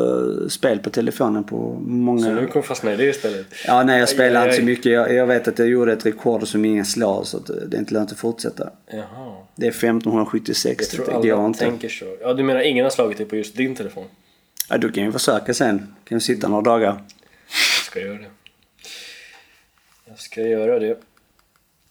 eh, 0.44 0.48
spel 0.50 0.80
på 0.80 0.90
telefonen 0.90 1.44
på 1.44 1.78
många... 1.82 2.24
Så 2.24 2.32
nu 2.34 2.48
kommer 2.48 2.64
fastna 2.64 2.94
i 2.94 2.96
det 2.96 3.06
istället. 3.06 3.46
Ja, 3.68 3.84
nej 3.84 4.00
jag 4.00 4.10
spelar 4.10 4.44
inte 4.46 4.56
så 4.58 4.64
mycket. 4.64 4.92
Jag, 4.92 5.14
jag 5.14 5.28
vet 5.28 5.48
att 5.48 5.60
jag 5.60 5.68
gjorde 5.68 5.94
ett 5.94 6.06
rekord 6.06 6.48
som 6.48 6.66
ingen 6.66 6.86
slår 6.86 7.24
så 7.24 7.38
att 7.38 7.46
det 7.68 7.78
är 7.78 7.80
inte 7.80 7.94
lönt 7.94 8.12
att 8.12 8.18
fortsätta. 8.18 8.70
Jaha. 8.92 9.36
Det 9.56 9.66
är 9.66 9.70
1576, 9.72 10.94
Jag 10.98 11.06
tror 11.06 11.34
alla 11.36 11.46
inte. 11.46 11.60
tänker 11.60 11.90
så. 11.90 12.06
Ja, 12.22 12.34
du 12.34 12.44
menar 12.44 12.62
ingen 12.62 12.86
har 12.86 12.90
slagit 12.90 13.18
det 13.18 13.26
på 13.26 13.36
just 13.36 13.56
din 13.58 13.76
telefon? 13.76 14.06
Ja, 14.70 14.78
du 14.78 14.92
kan 14.92 15.04
ju 15.04 15.12
försöka 15.12 15.54
sen. 15.54 15.96
Kan 16.04 16.16
ju 16.16 16.20
sitta 16.20 16.48
några 16.48 16.62
dagar. 16.62 16.88
Jag 16.88 17.86
ska 17.86 18.00
göra 18.00 18.18
det. 18.18 18.30
Jag 20.06 20.20
ska 20.20 20.42
göra 20.42 20.80
det. 20.80 21.00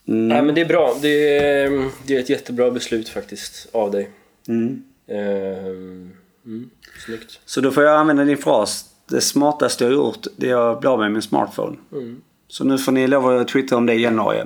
Mm. 0.08 0.28
Nej 0.28 0.42
men 0.42 0.54
det 0.54 0.60
är 0.60 0.66
bra. 0.66 0.96
Det 1.02 1.38
är, 1.38 1.90
det 2.06 2.16
är 2.16 2.20
ett 2.20 2.30
jättebra 2.30 2.70
beslut 2.70 3.08
faktiskt 3.08 3.68
av 3.72 3.90
dig. 3.90 4.10
Mm. 4.48 4.82
Ehm, 5.08 6.12
mm, 6.46 6.70
snyggt. 7.06 7.40
Så 7.44 7.60
då 7.60 7.70
får 7.70 7.84
jag 7.84 7.96
använda 7.96 8.24
din 8.24 8.36
fras. 8.36 8.84
Det 9.08 9.20
smartaste 9.20 9.84
jag 9.84 9.92
gjort, 9.92 10.26
det 10.36 10.50
är 10.50 10.72
att 10.72 10.80
bli 10.80 10.88
av 10.88 10.98
med 10.98 11.12
min 11.12 11.22
smartphone. 11.22 11.76
Mm. 11.92 12.22
Så 12.48 12.64
nu 12.64 12.78
får 12.78 12.92
ni 12.92 13.06
lov 13.06 13.26
att 13.26 13.48
twittra 13.48 13.76
om 13.76 13.86
det 13.86 13.94
i 13.94 14.02
januari. 14.02 14.44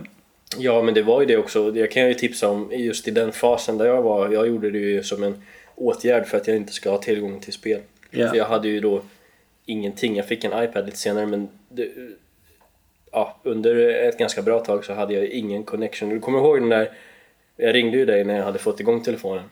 Ja 0.58 0.82
men 0.82 0.94
det 0.94 1.02
var 1.02 1.20
ju 1.20 1.26
det 1.26 1.36
också. 1.36 1.76
Jag 1.76 1.90
kan 1.90 2.08
ju 2.08 2.14
tipsa 2.14 2.48
om 2.48 2.70
just 2.72 3.08
i 3.08 3.10
den 3.10 3.32
fasen 3.32 3.78
där 3.78 3.86
jag 3.86 4.02
var. 4.02 4.28
Jag 4.28 4.46
gjorde 4.46 4.70
det 4.70 4.78
ju 4.78 5.02
som 5.02 5.22
en 5.22 5.42
åtgärd 5.74 6.26
för 6.26 6.36
att 6.36 6.46
jag 6.46 6.56
inte 6.56 6.72
ska 6.72 6.90
ha 6.90 6.98
tillgång 6.98 7.40
till 7.40 7.52
spel. 7.52 7.80
Ja. 8.12 8.28
För 8.28 8.36
jag 8.36 8.44
hade 8.44 8.68
ju 8.68 8.80
då 8.80 9.02
ingenting. 9.66 10.16
Jag 10.16 10.28
fick 10.28 10.44
en 10.44 10.64
iPad 10.64 10.86
lite 10.86 10.98
senare 10.98 11.26
men 11.26 11.48
det, 11.68 11.88
ja, 13.12 13.40
under 13.42 13.76
ett 14.08 14.18
ganska 14.18 14.42
bra 14.42 14.60
tag 14.60 14.84
så 14.84 14.92
hade 14.92 15.14
jag 15.14 15.26
ingen 15.26 15.64
connection. 15.64 16.08
Du 16.08 16.20
kommer 16.20 16.38
ihåg 16.38 16.60
den 16.60 16.68
där 16.68 16.90
jag 17.56 17.74
ringde 17.74 17.96
ju 17.96 18.04
dig 18.04 18.24
när 18.24 18.36
jag 18.36 18.44
hade 18.44 18.58
fått 18.58 18.80
igång 18.80 19.02
telefonen. 19.02 19.44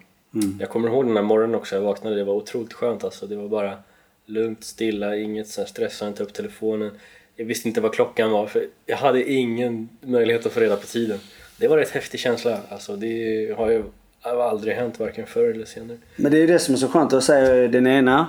Jag 0.60 0.68
kommer 0.68 0.88
ihåg 0.88 1.06
den 1.06 1.14
där 1.14 1.22
morgonen 1.22 1.54
också, 1.54 1.74
jag 1.74 1.82
vaknade, 1.82 2.16
det 2.16 2.24
var 2.24 2.34
otroligt 2.34 2.72
skönt 2.72 3.04
alltså. 3.04 3.26
Det 3.26 3.36
var 3.36 3.48
bara 3.48 3.78
lugnt, 4.26 4.64
stilla, 4.64 5.16
inget 5.16 5.48
så 5.48 5.60
här 5.60 5.68
stress, 5.68 6.00
jag 6.00 6.10
inte 6.10 6.22
upp 6.22 6.32
telefonen. 6.32 6.90
Jag 7.36 7.44
visste 7.44 7.68
inte 7.68 7.80
vad 7.80 7.94
klockan 7.94 8.30
var 8.30 8.46
för 8.46 8.66
jag 8.86 8.96
hade 8.96 9.32
ingen 9.32 9.88
möjlighet 10.00 10.46
att 10.46 10.52
få 10.52 10.60
reda 10.60 10.76
på 10.76 10.86
tiden. 10.86 11.18
Det 11.56 11.68
var 11.68 11.78
en 11.78 11.84
rätt 11.84 11.90
häftig 11.90 12.20
känsla, 12.20 12.60
alltså 12.68 12.96
det 12.96 13.54
har 13.56 13.84
ju 14.24 14.30
har 14.30 14.42
aldrig 14.42 14.74
hänt 14.74 15.00
varken 15.00 15.26
förr 15.26 15.50
eller 15.50 15.64
senare. 15.64 15.98
Men 16.16 16.32
det 16.32 16.38
är 16.38 16.40
ju 16.40 16.46
det 16.46 16.58
som 16.58 16.74
är 16.74 16.78
så 16.78 16.88
skönt 16.88 17.12
att 17.12 17.24
säga 17.24 17.68
den 17.68 17.86
ena. 17.86 18.26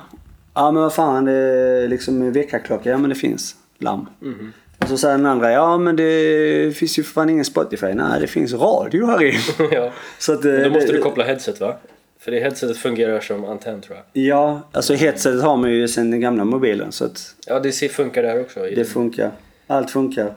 Ja 0.53 0.71
men 0.71 0.83
vad 0.83 0.93
fan 0.93 1.25
det 1.25 1.31
är 1.33 1.87
liksom 1.87 2.21
en 2.21 2.31
väckarklocka. 2.31 2.89
Ja 2.89 2.97
men 2.97 3.09
det 3.09 3.15
finns 3.15 3.55
larm. 3.79 4.05
Mhm. 4.19 4.53
Och 4.77 4.87
så 4.87 4.97
säger 4.97 5.17
den 5.17 5.25
andra. 5.25 5.51
Ja 5.51 5.77
men 5.77 5.95
det 5.95 6.77
finns 6.77 6.99
ju 6.99 7.03
för 7.03 7.13
fan 7.13 7.29
ingen 7.29 7.45
Spotify. 7.45 7.93
Nej 7.93 8.21
det 8.21 8.27
finns 8.27 8.53
radio 8.53 9.05
här 9.05 9.23
i. 9.23 9.33
ja. 9.71 9.91
Så 10.19 10.33
att, 10.33 10.43
Men 10.43 10.55
eh, 10.57 10.63
då 10.63 10.69
måste 10.69 10.91
det- 10.91 10.97
du 10.97 11.01
koppla 11.03 11.23
headset 11.23 11.59
va? 11.59 11.77
För 12.19 12.31
det 12.31 12.39
headsetet 12.39 12.77
fungerar 12.77 13.19
som 13.19 13.45
antenn 13.45 13.81
tror 13.81 13.97
jag. 13.97 14.23
Ja, 14.23 14.61
alltså 14.71 14.93
headsetet 14.93 15.41
har 15.43 15.57
man 15.57 15.71
ju 15.71 15.87
sen 15.87 16.11
den 16.11 16.19
gamla 16.21 16.43
mobilen 16.45 16.91
så 16.91 17.05
att 17.05 17.35
Ja 17.47 17.59
det 17.59 17.71
funkar 17.91 18.23
där 18.23 18.41
också. 18.41 18.59
det 18.59 18.75
den. 18.75 18.85
funkar. 18.85 19.31
Allt 19.67 19.91
funkar. 19.91 20.33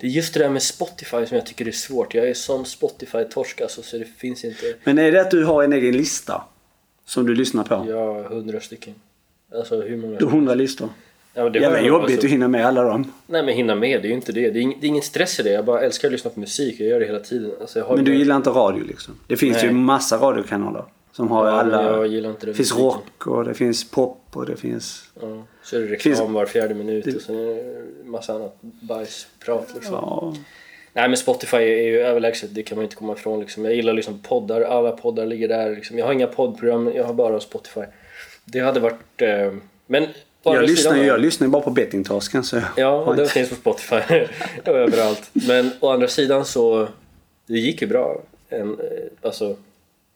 Det 0.00 0.06
är 0.06 0.10
just 0.10 0.34
det 0.34 0.40
där 0.40 0.50
med 0.50 0.62
Spotify 0.62 1.26
som 1.26 1.36
jag 1.36 1.46
tycker 1.46 1.68
är 1.68 1.72
svårt. 1.72 2.14
Jag 2.14 2.28
är 2.28 2.34
sån 2.34 2.64
Spotify-torsk 2.64 3.62
alltså, 3.62 3.82
så 3.82 3.98
det 3.98 4.04
finns 4.04 4.44
inte... 4.44 4.74
Men 4.84 4.98
är 4.98 5.12
det 5.12 5.20
att 5.20 5.30
du 5.30 5.44
har 5.44 5.64
en 5.64 5.72
egen 5.72 5.96
lista? 5.96 6.42
Som 7.04 7.26
du 7.26 7.34
lyssnar 7.34 7.64
på? 7.64 7.74
Har 7.74 8.24
hundra 8.28 8.60
stycken. 8.60 8.94
Alltså 9.54 9.80
hur 9.82 9.96
många? 9.96 10.18
Du 10.18 10.24
har 10.24 10.32
hundra 10.32 10.54
listor. 10.54 10.88
Ja, 11.34 11.42
men 11.44 11.52
det 11.52 11.58
Jävla 11.58 11.80
jobbigt 11.80 12.10
alltså. 12.10 12.26
att 12.26 12.32
hinna 12.32 12.48
med 12.48 12.66
alla 12.66 12.82
dem. 12.82 13.12
Nej 13.26 13.42
men 13.42 13.54
hinna 13.54 13.74
med, 13.74 14.02
det 14.02 14.06
är 14.06 14.10
ju 14.10 14.14
inte 14.14 14.32
det. 14.32 14.50
Det 14.50 14.58
är, 14.58 14.62
ing, 14.62 14.78
det 14.80 14.86
är 14.86 14.88
ingen 14.88 15.02
stress 15.02 15.40
i 15.40 15.42
det. 15.42 15.50
Jag 15.50 15.64
bara 15.64 15.80
älskar 15.80 16.08
att 16.08 16.12
lyssna 16.12 16.30
på 16.30 16.40
musik. 16.40 16.80
Jag 16.80 16.88
gör 16.88 17.00
det 17.00 17.06
hela 17.06 17.20
tiden. 17.20 17.52
Alltså, 17.60 17.78
jag 17.78 17.86
har 17.86 17.96
Men 17.96 18.04
du 18.04 18.10
bara- 18.10 18.18
gillar 18.18 18.36
inte 18.36 18.50
radio 18.50 18.84
liksom? 18.84 19.14
Det 19.26 19.36
finns 19.36 19.56
Nej. 19.56 19.66
ju 19.66 19.72
massa 19.72 20.16
radiokanaler. 20.16 20.84
Som 21.12 21.30
har 21.30 21.46
Ja, 21.46 21.52
alla... 21.52 21.82
jag 21.82 22.06
gillar 22.06 22.30
inte 22.30 22.46
Det 22.46 22.54
finns 22.54 22.76
rock 22.76 23.26
och 23.26 23.44
det 23.44 23.54
finns 23.54 23.90
pop 23.90 24.22
och 24.32 24.46
det 24.46 24.56
finns... 24.56 25.04
Ja, 25.20 25.42
så 25.62 25.76
är 25.76 25.80
det 25.80 25.86
reklam 25.86 26.16
Finns- 26.16 26.30
var 26.30 26.46
fjärde 26.46 26.74
minut 26.74 27.16
och 27.16 27.22
sen 27.22 27.36
är 27.36 27.54
det 27.54 27.84
massa 28.04 28.34
annat 28.34 28.56
bajsprat 28.60 29.68
liksom. 29.74 29.94
Ja. 29.94 30.34
Nej 30.92 31.08
men 31.08 31.16
Spotify 31.16 31.56
är 31.56 31.82
ju 31.86 32.00
överlägset, 32.00 32.54
det 32.54 32.62
kan 32.62 32.76
man 32.76 32.84
inte 32.84 32.96
komma 32.96 33.12
ifrån 33.12 33.40
liksom. 33.40 33.64
Jag 33.64 33.74
gillar 33.74 33.92
liksom 33.92 34.18
poddar, 34.22 34.60
alla 34.60 34.92
poddar 34.92 35.26
ligger 35.26 35.48
där 35.48 35.70
liksom. 35.74 35.98
Jag 35.98 36.06
har 36.06 36.12
inga 36.12 36.26
poddprogram, 36.26 36.92
jag 36.94 37.04
har 37.04 37.14
bara 37.14 37.40
Spotify. 37.40 37.80
Det 38.44 38.60
hade 38.60 38.80
varit... 38.80 39.22
Eh, 39.22 39.52
men... 39.86 40.06
Jag 40.42 40.62
lyssnar, 40.62 40.92
sidan 40.92 41.06
jag 41.06 41.20
lyssnar 41.20 41.46
ju 41.46 41.50
bara 41.50 41.62
på 41.62 41.70
bettingtorsken 41.70 42.44
så 42.44 42.60
Ja, 42.76 42.90
och 43.06 43.16
den 43.16 43.26
finns 43.26 43.48
på 43.48 43.54
Spotify 43.54 43.96
överallt. 44.64 45.30
Men 45.32 45.70
å 45.80 45.88
andra 45.88 46.08
sidan 46.08 46.44
så, 46.44 46.88
det 47.46 47.58
gick 47.58 47.82
ju 47.82 47.88
bra. 47.88 48.20
En, 48.48 48.70
eh, 48.70 48.76
alltså, 49.22 49.56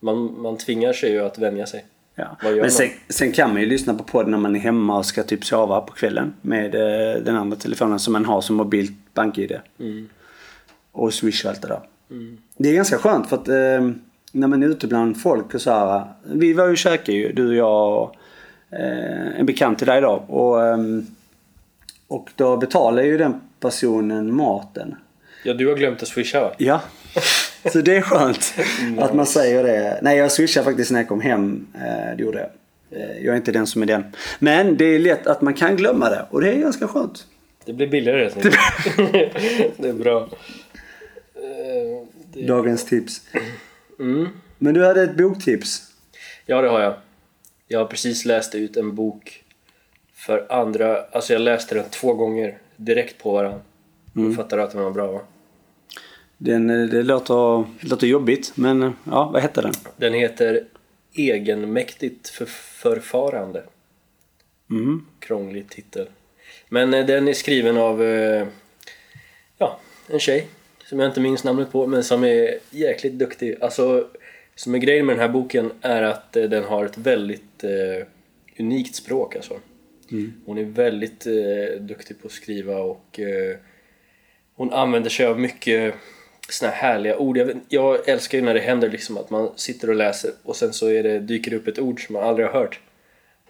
man, 0.05 0.41
man 0.41 0.57
tvingar 0.57 0.93
sig 0.93 1.11
ju 1.11 1.21
att 1.21 1.39
vänja 1.39 1.67
sig. 1.67 1.85
Ja. 2.15 2.37
Men 2.43 2.71
sen, 2.71 2.89
sen 3.09 3.33
kan 3.33 3.53
man 3.53 3.61
ju 3.63 3.69
lyssna 3.69 3.95
på 3.95 4.05
podden 4.05 4.31
när 4.31 4.39
man 4.39 4.57
är 4.57 4.61
hemma 4.61 4.99
och 4.99 5.07
ska 5.07 5.23
typ 5.23 5.45
sova 5.45 5.81
på 5.81 5.93
kvällen 5.93 6.35
med 6.41 6.75
eh, 6.75 7.23
den 7.23 7.37
andra 7.37 7.57
telefonen 7.57 7.99
som 7.99 8.13
man 8.13 8.25
har 8.25 8.41
som 8.41 8.57
mobilt 8.57 8.93
bank-id. 9.15 9.59
Mm. 9.81 10.09
Och 10.93 11.15
swish 11.15 11.45
och 11.45 11.51
allt 11.51 11.63
det 11.63 11.69
där. 11.69 11.81
Det 12.57 12.69
är 12.69 12.75
ganska 12.75 12.99
skönt 12.99 13.29
för 13.29 13.37
att 13.37 13.49
eh, 13.49 13.91
när 14.33 14.49
man 14.49 14.63
är 14.63 14.67
ute 14.67 14.87
bland 14.87 15.21
folk 15.21 15.55
och 15.55 15.61
så 15.61 15.71
här. 15.71 16.05
Vi 16.23 16.53
var 16.53 16.65
ju 16.65 16.71
och 16.71 16.79
käkade 16.79 17.19
ju, 17.19 17.33
du 17.33 17.49
och 17.49 17.55
jag 17.55 18.03
och 18.03 18.17
eh, 18.79 19.41
en 19.41 19.47
bekant 19.47 19.79
till 19.79 19.87
dig 19.87 20.01
då. 20.01 20.25
Och, 20.29 20.67
ehm, 20.67 21.07
och 22.09 22.31
då 22.37 22.57
betalar 22.57 23.03
ju 23.03 23.19
den 23.19 23.41
personen 23.61 24.35
maten. 24.35 24.97
Ja, 25.45 25.55
du 25.55 25.69
har 25.69 25.77
glömt 25.77 26.03
att 26.03 26.09
swisha 26.09 26.41
va? 26.41 26.53
Ja. 26.59 26.81
Så 27.73 27.81
det 27.81 27.97
är 27.97 28.01
skönt 28.01 28.55
att 28.99 29.15
man 29.15 29.27
säger 29.27 29.65
det. 29.65 29.99
Nej, 30.03 30.19
jag 30.19 30.33
swishade 30.33 30.65
faktiskt 30.65 30.91
när 30.91 30.99
jag 31.01 31.09
kom 31.09 31.21
hem. 31.21 31.67
Eh, 31.75 32.17
Det 32.17 32.23
gjorde 32.23 32.39
jag. 32.39 33.01
Eh, 33.01 33.17
Jag 33.25 33.33
är 33.33 33.37
inte 33.37 33.53
den 33.53 33.67
som 33.67 33.83
är 33.83 33.87
den. 33.87 34.05
Men 34.39 34.77
det 34.77 34.85
är 34.85 34.99
lätt 34.99 35.27
att 35.27 35.43
man 35.43 35.55
kan 35.55 35.77
glömma 35.77 36.11
det 36.11 36.27
och 36.31 36.41
det 36.41 36.53
är 36.53 36.59
ganska 36.59 36.89
skönt. 36.89 37.27
Det 37.65 37.73
blir 37.73 37.87
billigare 37.87 38.25
enkelt. 38.27 38.55
det 39.77 39.89
är 39.89 39.93
bra. 39.93 40.29
Eh, 41.35 42.47
Dagens 42.47 42.85
tips. 42.85 43.23
Mm. 43.99 44.29
Men 44.59 44.75
du 44.75 44.85
hade 44.87 45.03
ett 45.03 45.17
boktips. 45.17 45.83
Ja, 46.47 46.61
det 46.63 46.69
har 46.69 46.81
jag. 46.81 46.95
Jag 47.69 47.79
har 47.79 47.87
precis 47.87 48.25
läst 48.25 48.55
ut 48.55 48.77
en 48.77 48.95
bok 48.95 49.45
för 50.15 50.47
andra, 50.53 51.03
alltså 51.13 51.33
jag 51.33 51.43
läste 51.43 51.75
den 51.75 51.85
två 51.91 52.15
gånger 52.15 52.59
direkt 52.77 53.23
på 53.23 53.33
varandra. 53.33 53.61
Mm. 54.17 54.29
Du 54.29 54.37
fattar 54.37 54.59
att 54.59 54.71
den 54.73 54.83
var 54.83 54.91
bra 54.91 55.13
va? 55.13 55.21
Den, 56.45 56.71
eh, 56.71 56.89
det 56.89 57.03
låter, 57.03 57.65
det 57.81 57.89
låter 57.89 58.07
jobbigt 58.07 58.53
men 58.55 58.83
eh, 58.83 58.93
ja, 59.05 59.31
vad 59.33 59.43
hette 59.43 59.63
den? 59.63 59.73
Den 59.97 60.15
heter 60.15 60.65
Egenmäktigt 61.15 62.29
för 62.29 62.47
förfarande. 62.47 63.65
Mm. 64.71 65.07
Krånglig 65.19 65.71
titel. 65.71 66.09
Men 66.69 66.95
eh, 66.95 67.07
den 67.07 67.29
är 67.29 67.33
skriven 67.33 67.77
av 67.77 68.03
ja, 69.59 69.81
en 70.09 70.19
tjej 70.21 70.47
som 70.87 71.01
jag 71.01 71.11
inte 71.11 71.21
minns 71.21 71.45
namnet 71.45 71.73
på 71.73 71.87
men 71.87 72.05
som 72.05 72.25
är 72.25 72.59
jäkligt 72.71 73.19
duktig. 73.19 73.57
Alltså, 73.61 74.09
som 74.55 74.75
är 74.75 74.79
grejen 74.79 75.07
med 75.07 75.17
den 75.17 75.23
här 75.23 75.33
boken 75.33 75.73
är 75.81 76.03
att 76.03 76.33
den 76.33 76.65
har 76.65 76.85
ett 76.85 76.99
väldigt 76.99 77.65
eh, 77.65 78.07
unikt 78.59 78.95
språk 78.95 79.37
alltså. 79.37 79.61
Hon 80.47 80.59
är 80.59 80.65
väldigt 80.65 81.27
eh, 81.27 81.81
duktig 81.81 82.21
på 82.21 82.27
att 82.27 82.33
skriva 82.33 82.77
och 82.77 83.21
eh, 83.21 83.57
hon 84.55 84.73
använder 84.73 85.11
sig 85.11 85.27
av 85.27 85.41
mycket 85.41 85.95
såna 86.49 86.71
här 86.71 86.93
härliga 86.93 87.19
ord. 87.19 87.37
Jag, 87.37 87.45
vet, 87.45 87.57
jag 87.69 88.09
älskar 88.09 88.39
ju 88.39 88.45
när 88.45 88.55
det 88.55 88.61
händer 88.61 88.91
liksom 88.91 89.19
att 89.19 89.31
man 89.31 89.51
sitter 89.57 89.91
och 89.91 89.97
läser 89.97 90.31
och 90.43 90.57
sen 90.57 90.73
så 90.73 90.87
är 90.87 91.03
det, 91.03 91.19
dyker 91.19 91.51
det 91.51 91.57
upp 91.57 91.69
ett 91.69 91.79
ord 91.79 92.07
som 92.07 92.13
man 92.13 92.23
aldrig 92.23 92.47
har 92.47 92.61
hört. 92.61 92.81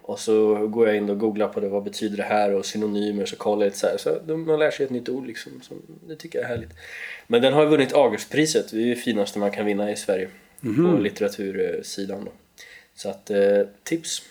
Och 0.03 0.19
så 0.19 0.67
går 0.67 0.87
jag 0.87 0.97
in 0.97 1.11
och 1.11 1.19
googlar 1.19 1.49
på 1.49 1.61
det, 1.61 1.69
vad 1.69 1.85
betyder 1.85 2.17
det 2.17 2.23
här 2.23 2.55
och 2.55 2.67
synonymer 2.67 3.25
så 3.25 3.37
kollar 3.37 3.63
jag 3.63 3.67
lite 3.67 3.79
så 3.79 3.87
här. 3.87 3.97
Så 3.97 4.19
då 4.27 4.37
man 4.37 4.59
lär 4.59 4.71
sig 4.71 4.85
ett 4.85 4.91
nytt 4.91 5.09
ord 5.09 5.27
liksom. 5.27 5.53
Så 5.63 5.75
det 6.09 6.17
tycker 6.17 6.39
jag 6.39 6.45
är 6.45 6.49
härligt. 6.49 6.71
Men 7.27 7.43
den 7.43 7.53
har 7.53 7.67
vunnit 7.67 7.93
Augustpriset, 7.93 8.71
det 8.71 8.83
är 8.83 8.87
det 8.87 8.97
finaste 8.97 9.39
man 9.39 9.51
kan 9.51 9.67
vinna 9.67 9.93
i 9.93 9.97
Sverige. 9.97 10.29
På 10.61 10.99
litteratursidan 10.99 12.25
då. 12.25 12.33
Så 12.95 13.09
att 13.09 13.31
eh, 13.31 13.61
tips, 13.83 14.23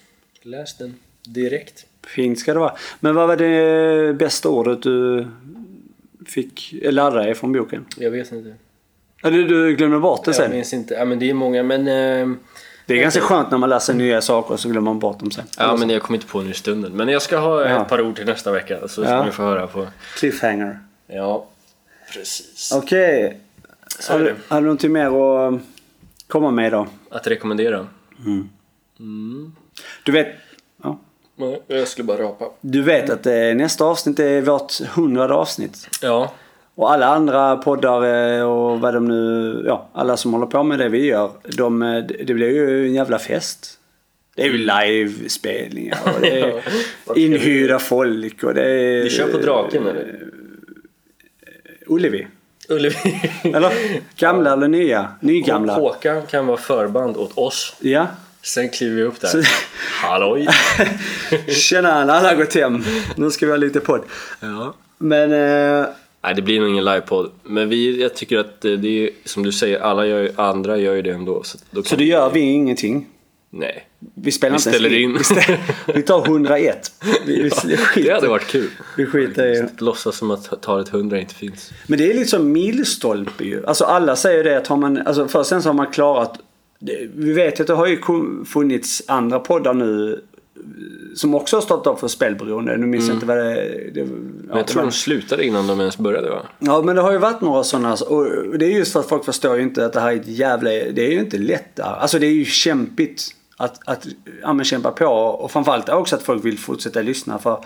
läs 0.42 0.78
den 0.78 1.00
direkt. 1.24 1.86
Fint 2.08 2.40
ska 2.40 2.54
det 2.54 2.60
vara. 2.60 2.76
Men 3.00 3.16
vad 3.16 3.28
var 3.28 3.38
det 3.38 4.14
bästa 4.14 4.50
ordet 4.50 4.82
du 4.82 5.28
fick 6.28 6.74
lära 6.82 7.24
dig 7.24 7.36
från 7.36 7.52
boken? 7.54 7.86
Jag 7.98 8.12
vet 8.12 8.32
inte. 8.32 8.54
Eller 9.24 9.38
du 9.44 9.76
glömde 9.76 10.00
bort 10.00 10.26
det 10.26 10.30
Jag 10.30 10.36
sen? 10.36 10.52
minns 10.52 10.74
inte. 10.74 10.94
Ja 10.94 11.06
men 11.06 11.20
det 11.20 11.30
är 11.30 11.34
många 11.34 11.64
men... 11.64 11.80
Eh, 11.88 12.36
Det 12.86 12.94
är 12.94 12.98
ganska 13.02 13.22
skönt 13.22 13.52
när 13.52 13.58
man 13.58 13.70
läser 13.70 13.94
nya 13.94 14.22
saker 14.22 14.54
och 14.54 14.60
så 14.60 14.70
glömmer 14.70 14.86
man 14.92 15.00
bort 15.00 15.20
dem 15.20 15.32
sen. 15.32 15.46
ja 15.58 15.76
men 15.80 15.90
jag 15.90 16.02
kommer 16.02 16.18
inte 16.18 16.28
på 16.32 16.42
nu 16.42 16.50
i 16.52 16.54
stunden. 16.54 16.92
Men 16.96 17.08
jag 17.08 17.22
ska 17.22 17.38
ha 17.38 17.70
Ja. 17.70 17.82
ett 17.82 17.90
par 17.90 18.02
ord 18.02 18.16
till 18.16 18.26
nästa 18.26 18.52
vecka 18.52 18.80
så 18.82 18.88
ska 18.88 19.04
Ja. 19.12 19.26
ni 19.26 19.32
få 19.32 19.44
höra 19.44 19.68
på. 19.68 19.88
Cliffhanger. 20.18 20.80
Ja, 21.08 21.48
precis. 22.14 22.72
Okej. 22.76 23.40
Så 24.00 24.14
Har, 24.14 24.20
är 24.20 24.24
det. 24.24 24.36
har 24.48 24.58
du 24.62 24.66
någonting 24.66 24.92
mer 24.92 25.06
att 25.06 25.62
komma 26.28 26.52
med 26.52 26.72
då? 26.72 26.88
Att 27.10 27.28
rekommendera. 27.28 27.88
Du 30.04 30.12
vet. 30.12 30.28
Nej, 31.36 31.62
Jag 31.68 31.88
skulle 31.88 32.06
bara 32.06 32.18
rapa. 32.24 32.46
du 32.62 32.82
vet 32.82 33.10
att 33.10 33.26
eh, 33.26 33.34
nästa 33.56 33.86
avsnitt 33.86 34.20
är 34.20 34.42
vårt 34.42 34.80
hundrade 34.82 35.34
avsnitt. 35.34 35.88
Ja, 36.02 36.32
Och 36.76 36.92
alla 36.92 37.06
andra 37.06 37.58
poddar 37.58 38.04
eh, 38.38 38.44
och 38.44 38.80
vad 38.82 38.94
de 38.94 39.08
nu, 39.08 39.64
ja, 39.68 39.88
alla 39.94 40.18
som 40.18 40.34
håller 40.34 40.46
på 40.46 40.64
med 40.64 40.80
det 40.80 40.90
vi 40.90 41.06
gör, 41.06 41.32
de, 41.58 41.82
eh, 41.82 42.04
det 42.26 42.34
blir 42.34 42.50
ju 42.50 42.88
en 42.88 42.94
jävla 42.94 43.20
fest. 43.20 43.80
Det 44.36 44.42
är 44.42 44.46
ju 44.46 44.58
livespelningar 44.58 45.98
och 46.16 46.22
det 46.22 46.40
Ja, 46.40 46.46
är 46.46 46.62
kul. 47.14 47.24
inhyrda 47.24 47.80
folk 47.80 48.44
och 48.44 48.54
det 48.54 48.70
är... 48.70 49.04
vi 49.04 49.10
kör 49.10 49.28
på 49.28 49.38
Draken 49.38 49.88
eller? 49.88 50.28
Ullevi. 51.88 52.28
Ullevi. 52.70 53.22
Eller? 53.44 53.72
Gamla 54.16 54.54
eller 54.54 54.68
nya? 54.68 55.08
Nygamla. 55.20 55.74
Håkan 55.74 56.22
kan 56.26 56.48
vara 56.48 56.58
förband 56.58 57.18
åt 57.18 57.38
oss. 57.38 57.76
Ja. 57.80 58.08
Sen 58.44 58.70
kliver 58.70 58.96
vi 58.96 59.02
upp 59.04 59.20
där. 59.22 59.28
Så- 59.28 59.42
Halloj! 60.02 60.48
Tjena, 61.48 61.92
alla 61.94 62.20
har 62.30 62.36
gått 62.36 62.54
hem. 62.56 62.84
Nu 63.16 63.32
ska 63.32 63.46
vi 63.46 63.52
ha 63.52 63.58
lite 63.58 63.80
podd. 63.80 64.02
Ja. 64.40 64.74
Men... 64.98 65.32
Eh, 65.82 65.86
Nej, 66.26 66.36
det 66.36 66.42
blir 66.42 66.60
nog 66.60 66.70
ingen 66.70 66.86
livepodd. 66.86 67.32
Men 67.44 67.70
vi, 67.70 68.02
jag 68.02 68.16
tycker 68.16 68.38
att 68.38 68.66
eh, 68.66 68.72
det 68.72 68.88
är 69.04 69.10
som 69.26 69.44
du 69.44 69.52
säger, 69.52 69.80
alla 69.80 70.06
gör, 70.06 70.32
andra 70.36 70.78
gör 70.78 70.94
ju 70.96 71.02
det 71.02 71.12
ändå. 71.12 71.44
Så, 71.44 71.58
då 71.72 71.84
så 71.84 71.96
då 71.96 72.04
gör 72.04 72.30
vi 72.30 72.40
ingenting. 72.40 73.08
Nej. 73.50 73.88
Vi 74.16 74.32
spelar 74.32 74.52
Vi 74.52 74.56
inte 74.56 74.70
ställer 74.70 74.94
in. 74.94 75.18
Vi, 75.18 75.24
ställer, 75.24 75.60
vi 75.94 76.02
tar 76.02 76.26
101. 76.26 76.92
Vi, 77.26 77.36
vi, 77.42 77.42
vi 77.44 77.50
Det 77.72 77.78
skiter, 77.78 78.14
hade 78.14 78.28
varit 78.28 78.48
kul. 78.48 78.70
vi 78.98 79.06
skiter 79.06 79.46
i... 79.46 79.68
Låtsas 79.78 80.18
som 80.18 80.32
att 80.32 80.62
talet 80.62 80.94
100 80.94 81.20
inte 81.20 81.36
finns. 81.36 81.72
Men 81.88 82.00
det 82.00 82.10
är 82.10 82.14
liksom 82.14 82.52
milstolpe 82.52 83.44
ju. 83.44 83.66
Alltså 83.66 83.84
alla 83.86 84.16
säger 84.16 84.44
det 84.44 84.58
att 84.58 84.68
har 84.68 84.78
man, 84.78 84.98
alltså 85.08 85.28
först 85.28 85.50
sen 85.50 85.62
så 85.64 85.70
har 85.70 85.74
man 85.74 85.92
klarat 85.92 86.34
det- 86.34 86.42
vi 87.16 87.34
vet 87.34 87.60
att 87.60 87.68
det 87.68 87.74
har 87.74 87.88
ju 87.88 88.02
funnits 88.46 89.04
andra 89.08 89.40
poddar 89.40 89.74
nu 89.74 90.22
som 91.16 91.36
också 91.36 91.56
har 91.56 91.62
startat 91.62 91.94
upp 91.94 92.00
för 92.00 92.08
spelberoende. 92.08 92.78
Nu 92.78 92.86
minns 92.86 93.08
jag 93.08 93.16
inte 93.16 93.26
vad 93.26 93.38
det... 93.38 93.54
det 93.94 94.00
ja, 94.00 94.06
Men 94.06 94.58
jag 94.58 94.68
tror 94.68 94.82
var- 94.82 94.90
de 94.90 94.92
slutade 94.92 95.46
innan 95.46 95.68
de 95.68 95.80
ens 95.80 95.98
började 95.98 96.30
va? 96.30 96.42
Ja 96.60 96.82
men 96.82 96.96
det 96.96 97.02
har 97.02 97.12
ju 97.12 97.18
varit 97.18 97.42
några 97.42 97.64
sådana 97.64 97.94
och 97.94 98.58
det 98.58 98.66
är 98.66 98.70
just 98.70 98.94
för 98.94 99.00
att 99.00 99.10
folk 99.10 99.26
förstår 99.26 99.56
ju 99.56 99.62
inte 99.64 99.86
att 99.86 99.94
det 99.94 100.00
här 100.00 100.12
är 100.12 100.16
ett 100.16 100.28
jävla, 100.28 100.70
det 100.70 101.08
är 101.08 101.12
ju 101.12 101.20
inte 101.20 101.38
lätt. 101.38 101.80
Alltså 101.80 102.20
det 102.20 102.26
är 102.26 102.32
ju 102.32 102.46
kämpigt 102.46 103.36
att, 103.58 103.80
att 103.86 104.08
ja, 104.42 104.54
men 104.54 104.66
kämpa 104.66 104.92
på 104.92 105.06
och 105.06 105.52
framförallt 105.52 105.90
också 105.90 106.16
att 106.16 106.24
folk 106.24 106.46
vill 106.46 106.60
fortsätta 106.60 107.02
lyssna 107.02 107.40
för 107.40 107.66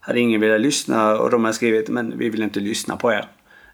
hade 0.00 0.20
ingen 0.20 0.40
velat 0.40 0.60
lyssna 0.60 1.18
och 1.18 1.30
de 1.30 1.44
har 1.44 1.52
skrivit 1.52 1.88
men 1.88 2.18
vi 2.18 2.28
vill 2.28 2.42
inte 2.42 2.60
lyssna 2.60 2.96
på 2.96 3.12
er. 3.12 3.28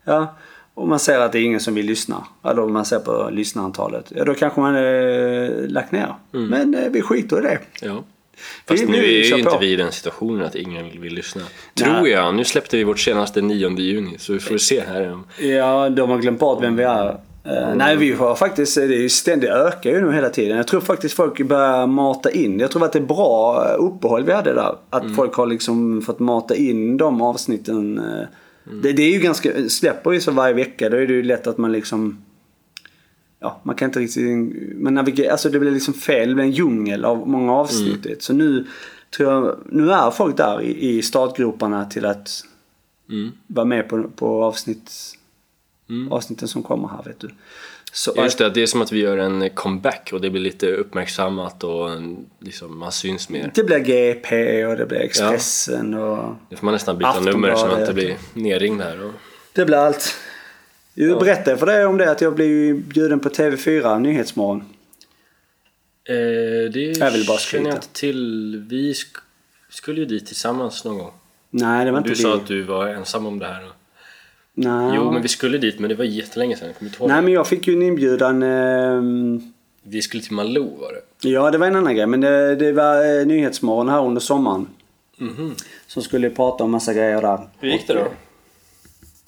Ja, 0.04 0.36
och 0.74 0.88
man 0.88 0.98
ser 0.98 1.18
att 1.20 1.32
det 1.32 1.38
är 1.38 1.42
ingen 1.42 1.60
som 1.60 1.74
vill 1.74 1.86
lyssna. 1.86 2.24
Eller 2.44 2.62
om 2.62 2.72
man 2.72 2.84
ser 2.84 2.98
på 2.98 3.28
lyssnarantalet. 3.32 4.12
Ja 4.16 4.24
då 4.24 4.34
kanske 4.34 4.60
man 4.60 4.76
eh, 4.76 5.50
lagt 5.68 5.92
ner. 5.92 6.14
Men 6.30 6.74
eh, 6.74 6.90
vi 6.90 7.02
skiter 7.02 7.38
i 7.38 7.42
det. 7.42 7.58
Ja. 7.82 8.02
Fast 8.68 8.82
Vi- 8.82 8.86
nu 8.86 8.98
är 8.98 9.24
ju 9.24 9.32
på. 9.32 9.38
inte 9.38 9.58
vi 9.60 9.72
i 9.72 9.76
den 9.76 9.92
situationen 9.92 10.46
att 10.46 10.54
ingen 10.54 11.00
vill 11.00 11.14
lyssna. 11.14 11.42
Nej. 11.80 11.88
Tror 11.90 12.08
jag. 12.08 12.34
Nu 12.34 12.44
släppte 12.44 12.76
vi 12.76 12.84
vårt 12.84 12.98
senaste 12.98 13.40
9 13.40 13.70
juni 13.78 14.18
så 14.18 14.32
vi 14.32 14.38
får 14.38 14.58
se 14.58 14.80
här. 14.88 15.12
om- 15.12 15.24
Ja, 15.40 15.88
de 15.88 16.10
har 16.10 16.18
glömt 16.18 16.38
bort 16.40 16.62
vem 16.62 16.76
vi 16.76 16.82
är. 16.82 17.08
Eh, 17.44 17.74
nej, 17.76 17.96
vi 17.96 18.12
har 18.12 18.34
faktiskt, 18.34 18.74
det 18.74 18.82
är 18.82 18.86
ju 18.88 19.08
ständigt 19.08 19.50
ökar 19.50 19.90
ju 19.90 20.00
nu 20.00 20.12
hela 20.12 20.28
tiden. 20.30 20.56
Jag 20.56 20.66
tror 20.66 20.80
faktiskt 20.80 21.14
folk 21.16 21.40
börjar 21.42 21.86
mata 21.86 22.30
in. 22.30 22.58
Jag 22.60 22.70
tror 22.70 22.84
att 22.84 22.92
det 22.92 22.98
är 22.98 23.02
bra 23.02 23.64
uppehåll 23.78 24.24
vi 24.24 24.32
hade 24.32 24.52
där. 24.54 24.74
Att 24.90 25.16
folk 25.16 25.34
har 25.34 25.46
liksom 25.46 26.02
fått 26.02 26.18
mata 26.18 26.54
in 26.56 26.96
de 26.96 27.22
avsnitten. 27.22 28.00
Eh, 28.66 28.72
Det, 28.72 28.92
det 28.92 29.02
är 29.02 29.12
ju 29.12 29.18
ganska, 29.18 29.68
släpper 29.68 30.10
vi 30.10 30.20
så 30.20 30.30
varje 30.32 30.54
vecka 30.54 30.88
då 30.90 30.96
är 30.96 31.06
det 31.06 31.12
ju 31.12 31.22
lätt 31.22 31.46
att 31.46 31.58
man 31.58 31.72
liksom 31.72 32.24
Ja, 33.38 33.60
man 33.62 33.74
kan 33.76 33.88
inte 33.88 34.00
riktigt, 34.00 34.80
man 34.80 34.94
navigerar, 34.94 35.30
alltså 35.32 35.50
det 35.50 35.58
blir 35.60 35.70
liksom 35.70 35.94
fel, 35.94 36.28
det 36.28 36.34
blir 36.34 36.44
en 36.44 36.50
djungel 36.50 37.04
av 37.04 37.28
många 37.28 37.52
avsnitt. 37.52 38.06
Mm. 38.06 38.16
Så 38.20 38.32
nu 38.32 38.66
tror 39.16 39.32
jag, 39.32 39.58
nu 39.70 39.90
är 39.92 40.10
folk 40.10 40.36
där 40.36 40.60
i, 40.62 40.88
i 40.98 41.02
startgroparna 41.02 41.84
till 41.84 42.04
att 42.04 42.44
Mm. 43.10 43.30
vara 43.46 43.66
med 43.66 43.88
på, 43.88 44.02
på 44.02 44.44
avsnitt, 44.44 44.92
Mm. 45.90 46.12
avsnitten 46.12 46.48
som 46.48 46.62
kommer 46.62 46.88
här 46.88 47.02
vet 47.04 47.20
du. 47.20 47.30
Så 47.94 48.12
Just 48.16 48.38
det, 48.38 48.50
det 48.50 48.62
är 48.62 48.66
som 48.66 48.82
att 48.82 48.92
vi 48.92 48.98
gör 49.00 49.18
en 49.18 49.50
comeback 49.50 50.10
och 50.12 50.20
det 50.20 50.30
blir 50.30 50.40
lite 50.42 50.66
uppmärksammat 50.72 51.64
och 51.64 51.90
en- 51.92 52.26
liksom, 52.40 52.78
man 52.78 52.92
syns 52.92 53.28
mer. 53.28 53.50
det 53.54 53.64
blir 53.64 53.78
GP 53.78 54.64
och 54.66 54.76
det 54.76 54.86
blir 54.86 54.98
Expressen 54.98 55.94
och 55.94 56.34
Nu 56.50 56.56
får 56.56 56.64
man 56.66 56.72
nästan 56.74 56.98
byta 56.98 57.20
nummer 57.20 57.54
så 57.54 57.66
man 57.66 57.80
inte 57.80 57.92
blir 57.94 58.16
nerringd 58.34 58.80
här. 58.82 59.04
Och... 59.04 59.12
det 59.52 59.64
blir 59.64 59.76
allt. 59.76 60.14
Jag 60.94 61.18
berättade 61.20 61.56
för 61.56 61.66
dig 61.66 61.84
om 61.86 61.96
det 61.96 62.10
att 62.10 62.20
jag 62.20 62.34
blev 62.34 62.48
ju 62.48 62.74
bjuden 62.74 63.20
på 63.20 63.28
TV4 63.28 63.98
Nyhetsmorgon. 64.00 64.64
Eh, 66.08 66.14
det 66.72 66.98
Jag 66.98 67.10
vill 67.10 67.26
bara 67.26 67.38
känner 67.38 67.66
jag 67.66 67.76
inte 67.76 67.88
till. 67.88 68.64
Vi 68.68 68.92
sk- 68.92 69.16
skulle 69.70 70.00
ju 70.00 70.06
dit 70.06 70.26
tillsammans 70.26 70.84
någon 70.84 70.98
gång. 70.98 71.12
Nej, 71.50 71.84
det 71.84 71.90
var 71.90 71.98
inte 71.98 72.10
Du 72.10 72.14
vi. 72.14 72.22
sa 72.22 72.34
att 72.34 72.46
du 72.46 72.62
var 72.62 72.88
ensam 72.88 73.26
om 73.26 73.38
det 73.38 73.46
här. 73.46 73.68
Nej. 74.54 74.92
Jo, 74.96 75.10
men 75.12 75.22
vi 75.22 75.28
skulle 75.28 75.58
dit, 75.58 75.78
men 75.78 75.88
det 75.88 75.94
var 75.94 76.04
jättelänge 76.04 76.56
sedan. 76.56 76.68
Jag. 76.98 77.08
Nej, 77.08 77.22
men 77.22 77.32
jag 77.32 77.46
fick 77.46 77.66
ju 77.66 77.74
en 77.74 77.82
inbjudan. 77.82 78.42
ehm, 78.42 79.52
Vi 79.82 80.02
skulle 80.02 80.22
till 80.22 80.32
Malou 80.32 80.76
var 80.80 80.92
det. 80.92 81.28
Ja, 81.28 81.50
det 81.50 81.58
var 81.58 81.66
en 81.66 81.76
annan 81.76 81.94
grej. 81.96 82.06
Men 82.06 82.20
det, 82.20 82.56
det 82.56 82.72
var 82.72 83.20
eh, 83.20 83.26
Nyhetsmorgon 83.26 83.88
här 83.88 84.04
under 84.06 84.20
sommaren. 84.20 84.66
Mhm. 85.18 85.54
Som 85.86 86.02
skulle 86.02 86.30
prata 86.30 86.64
om 86.64 86.70
massa 86.70 86.94
grejer 86.94 87.22
där. 87.22 87.48
Hur 87.58 87.68
gick 87.68 87.86
det 87.86 87.94
då? 87.94 88.06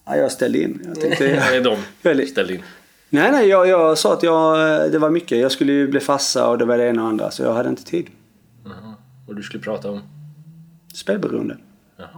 Ja, 0.05 0.17
jag 0.17 0.33
ställde 0.33 0.63
in. 0.63 0.83
Jag 0.87 1.01
tänkte, 1.01 1.25
Nej, 1.51 1.61
de 1.61 1.77
Väldigt- 2.03 2.31
ställde 2.31 2.55
in. 2.55 2.63
nej, 3.11 3.33
nej, 3.33 3.49
jag, 3.49 3.69
jag 3.69 3.99
sa 3.99 4.13
att 4.13 4.23
jag, 4.23 4.75
eh, 4.85 4.91
det 4.91 4.99
var 4.99 5.11
mycket. 5.11 5.39
Jag 5.39 5.53
skulle 5.53 5.73
ju 5.73 5.89
bli 5.89 6.01
farsa 6.01 6.49
och 6.49 6.59
det 6.59 6.65
var 6.65 6.79
det 6.79 6.89
ena 6.89 7.03
och 7.03 7.09
andra. 7.09 7.31
Så 7.31 7.43
jag 7.43 7.55
hade 7.55 7.69
inte 7.69 7.85
tid. 7.85 8.07
Jaha. 8.65 8.95
Och 9.29 9.35
du 9.35 9.43
skulle 9.43 9.63
prata 9.63 9.91
om? 9.91 10.01
Spelberoende. 10.95 11.57
Jaha. 11.97 12.09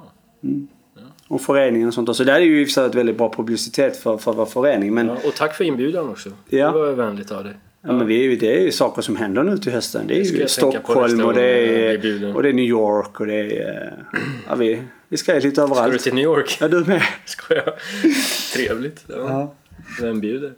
Och 1.28 1.40
föreningen 1.40 1.88
och 1.88 1.94
sånt. 1.94 2.16
Så 2.16 2.24
det 2.24 2.32
hade 2.32 2.44
ju 2.44 2.60
i 2.68 2.72
varit 2.76 2.94
väldigt 2.94 3.18
bra 3.18 3.32
publicitet 3.32 3.96
för, 3.96 4.18
för 4.18 4.32
vår 4.32 4.46
förening. 4.46 4.94
Men, 4.94 5.06
Ja, 5.06 5.16
och 5.24 5.34
tack 5.34 5.54
för 5.54 5.64
inbjudan 5.64 6.08
också. 6.08 6.30
Ja. 6.48 6.66
Det 6.72 6.78
var 6.78 6.92
vänligt 6.92 7.32
av 7.32 7.44
dig. 7.44 7.52
ja. 7.82 7.92
men 7.92 8.06
vi, 8.06 8.18
är 8.18 8.22
ju- 8.22 8.36
det 8.36 8.58
är 8.60 8.64
ju 8.64 8.70
saker 8.72 9.02
som 9.02 9.16
händer 9.16 9.42
nu 9.42 9.58
till 9.58 9.72
hösten. 9.72 10.06
Det 10.06 10.20
är 10.20 10.24
ska 10.24 10.36
ju 10.38 10.48
Stockholm 10.48 11.20
och 11.24 11.34
det 11.34 11.42
är, 11.42 12.34
och 12.36 12.42
det 12.42 12.48
är 12.48 12.52
New 12.52 12.64
York 12.64 13.20
och 13.20 13.26
det 13.26 13.58
är... 13.62 14.04
Ja, 14.48 14.54
vi, 14.54 14.82
vi 15.08 15.16
ska 15.16 15.34
lite 15.34 15.50
Ska 15.50 15.62
överallt. 15.62 15.92
du 15.92 15.98
till 15.98 16.14
New 16.14 16.24
York? 16.24 16.58
Ja, 16.60 16.68
du 16.68 16.84
med. 16.84 17.02
Skojar. 17.24 17.74
Trevligt. 18.54 19.04
Ja. 19.08 19.14
Ja. 19.28 19.54
Vem 20.00 20.20
bjuder? 20.20 20.52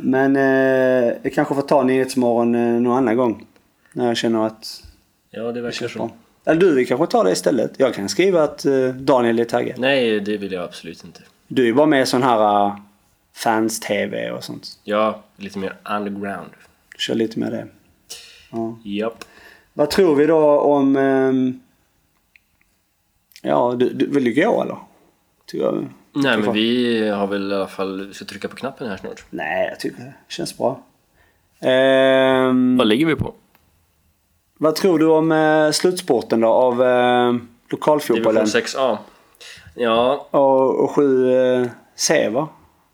Men 0.00 0.36
eh, 0.36 1.12
jag 1.22 1.32
kanske 1.34 1.54
får 1.54 1.62
ta 1.62 1.82
Nyhetsmorgon 1.82 2.54
eh, 2.54 2.60
någon 2.80 2.96
annan 2.98 3.16
gång. 3.16 3.46
När 3.92 4.06
jag 4.06 4.16
känner 4.16 4.46
att 4.46 4.82
Ja, 5.30 5.52
det 5.52 5.60
verkar 5.60 5.88
så. 5.88 5.98
bra. 5.98 6.10
Eller 6.44 6.60
du, 6.60 6.74
vi 6.74 6.86
kanske 6.86 7.06
tar 7.06 7.24
det 7.24 7.32
istället. 7.32 7.72
Jag 7.76 7.94
kan 7.94 8.08
skriva 8.08 8.42
att 8.42 8.64
eh, 8.64 8.88
Daniel 8.88 9.38
är 9.38 9.44
taggad. 9.44 9.78
Nej, 9.78 10.20
det 10.20 10.36
vill 10.36 10.52
jag 10.52 10.64
absolut 10.64 11.04
inte. 11.04 11.20
Du 11.48 11.62
är 11.62 11.66
ju 11.66 11.74
bara 11.74 11.86
med 11.86 12.02
i 12.02 12.06
sån 12.06 12.22
här 12.22 12.66
uh, 12.66 12.76
fans-tv 13.32 14.30
och 14.30 14.44
sånt. 14.44 14.78
Ja, 14.84 15.22
lite 15.36 15.58
mer 15.58 15.76
underground. 15.90 16.50
Kör 16.98 17.14
lite 17.14 17.38
med 17.38 17.52
det. 17.52 17.66
Ja. 18.52 18.78
Japp. 18.84 19.24
Vad 19.72 19.90
tror 19.90 20.14
vi 20.14 20.26
då 20.26 20.60
om... 20.60 20.96
ehm, 20.96 21.60
ja, 23.42 23.74
du, 23.78 23.88
du, 23.88 24.06
vill 24.06 24.24
du 24.24 24.34
gå 24.34 24.62
eller? 24.62 24.76
Tycker 25.46 25.64
jag. 25.64 25.88
Nej, 26.12 26.38
men 26.38 26.52
vi 26.52 27.08
har 27.08 27.26
väl 27.26 27.52
i 27.52 27.54
alla 27.54 27.66
fall... 27.66 28.06
Vi 28.06 28.14
ska 28.14 28.24
trycka 28.24 28.48
på 28.48 28.56
knappen 28.56 28.88
här 28.88 28.96
snart. 28.96 29.24
Nej, 29.30 29.68
jag 29.68 29.80
tycker 29.80 30.02
det 30.02 30.14
känns 30.28 30.58
bra. 30.58 30.82
Ehm, 31.60 32.76
Vad 32.76 32.86
ligger 32.86 33.06
vi 33.06 33.16
på? 33.16 33.34
Vad 34.58 34.74
tror 34.76 34.98
du 34.98 35.06
om 35.06 35.32
uh, 35.32 35.70
slutspurten 35.70 36.40
då 36.40 36.48
av 36.48 36.82
uh, 36.82 37.36
lokalfotbollen? 37.68 38.44
Division 38.44 38.60
6A. 38.62 38.98
Ja, 39.74 40.28
Och, 40.30 40.84
och 40.84 40.90
7 40.90 41.68
C 41.96 42.28
va? 42.28 42.48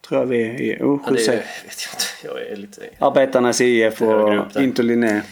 Tror 0.08 0.20
jag 0.20 0.26
vi 0.26 0.70
är. 0.70 0.76
Jo, 0.80 1.00
ja 1.04 1.08
7 1.10 1.14
det 1.14 1.26
vet 1.26 1.86
jag 1.86 1.94
inte. 1.94 2.04
Jag 2.24 2.52
är 2.52 2.56
lite... 2.56 2.82
Arbetarnas 2.98 3.60
IF 3.60 4.02
och 4.02 4.30
där. 4.30 4.62
Inter 4.62 4.82
Linné. 4.82 5.22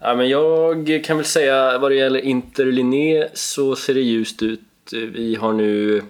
Ja, 0.00 0.14
men 0.14 0.28
jag 0.28 1.00
kan 1.04 1.16
väl 1.16 1.26
säga 1.26 1.78
vad 1.78 1.90
det 1.90 1.94
gäller 1.94 2.20
Inter 2.20 2.64
Linné 2.66 3.28
så 3.34 3.76
ser 3.76 3.94
det 3.94 4.00
ljust 4.00 4.42
ut. 4.42 4.60
Vi 4.92 5.34
har 5.40 5.52
nu 5.52 6.02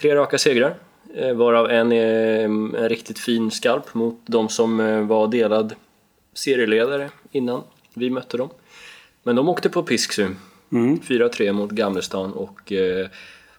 tre 0.00 0.14
raka 0.14 0.38
segrar. 0.38 0.74
eh, 1.14 1.32
Varav 1.34 1.70
en 1.70 1.92
är 1.92 2.44
en 2.44 2.88
riktigt 2.88 3.18
fin 3.18 3.50
skalp 3.50 3.94
mot 3.94 4.20
de 4.26 4.48
som 4.48 4.80
eh, 4.80 5.00
var 5.00 5.28
delad 5.28 5.74
serieledare 6.34 7.10
innan 7.32 7.62
vi 7.94 8.10
mötte 8.10 8.36
dem. 8.36 8.50
Men 9.22 9.36
de 9.36 9.48
åkte 9.48 9.70
på 9.70 9.82
pisk 9.82 10.18
nu. 10.18 10.36
Mm. 10.72 11.00
4-3 11.00 11.52
mot 11.52 11.70
Gamlestan 11.70 12.32
och, 12.32 12.72
eh, 12.72 13.08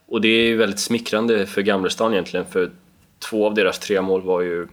och 0.06 0.22
det 0.22 0.28
är 0.28 0.48
ju 0.48 0.58
väldigt 0.58 0.80
smickrande 0.80 1.46
för 1.46 1.62
Gamlestan 1.62 2.14
egentligen 2.14 2.46
för 2.46 2.72
två 3.20 3.46
av 3.46 3.54
deras 3.54 3.80
tre 3.80 4.02
mål 4.02 4.22
var 4.22 4.42
ju 4.42 4.68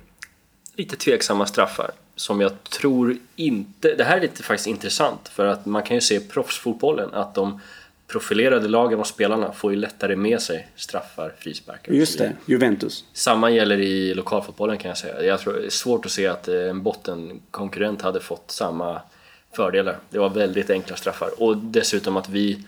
lite 0.77 0.97
tveksamma 0.97 1.47
straffar 1.47 1.91
som 2.17 2.41
jag 2.41 2.65
tror 2.65 3.17
inte... 3.37 3.95
Det 3.95 4.05
här 4.05 4.17
är 4.17 4.21
lite 4.21 4.43
faktiskt 4.43 4.67
intressant 4.67 5.29
för 5.29 5.47
att 5.47 5.67
man 5.67 5.83
kan 5.83 5.97
ju 5.97 6.01
se 6.01 6.15
i 6.15 6.21
proffsfotbollen 6.21 7.15
att 7.15 7.35
de 7.35 7.61
profilerade 8.07 8.69
lagen 8.69 9.01
och 9.01 9.07
spelarna 9.07 9.53
får 9.53 9.73
ju 9.73 9.79
lättare 9.79 10.17
med 10.17 10.43
sig 10.43 10.69
straffar, 10.77 11.33
frisparkar 11.39 11.93
Just 11.93 12.19
det, 12.19 12.33
Juventus. 12.47 13.05
Samma 13.13 13.51
gäller 13.51 13.79
i 13.79 14.15
lokalfotbollen 14.15 14.79
kan 14.79 14.89
jag 14.89 14.99
säga. 14.99 15.23
Jag 15.23 15.41
tror 15.41 15.53
det 15.53 15.67
är 15.67 15.71
svårt 15.71 16.07
att 16.07 16.13
se 16.13 16.27
att 16.27 16.49
eh, 16.49 16.55
en 16.55 16.83
bottenkonkurrent 16.83 18.03
hade 18.03 18.21
fått 18.21 18.51
samma 18.51 19.01
fördelar. 19.57 19.97
Det 20.11 20.19
var 20.19 20.31
väldigt 20.31 20.71
enkla 20.71 20.97
straffar 20.97 21.29
och 21.39 21.57
dessutom 21.57 22.17
att 22.17 22.29
vi 22.29 22.59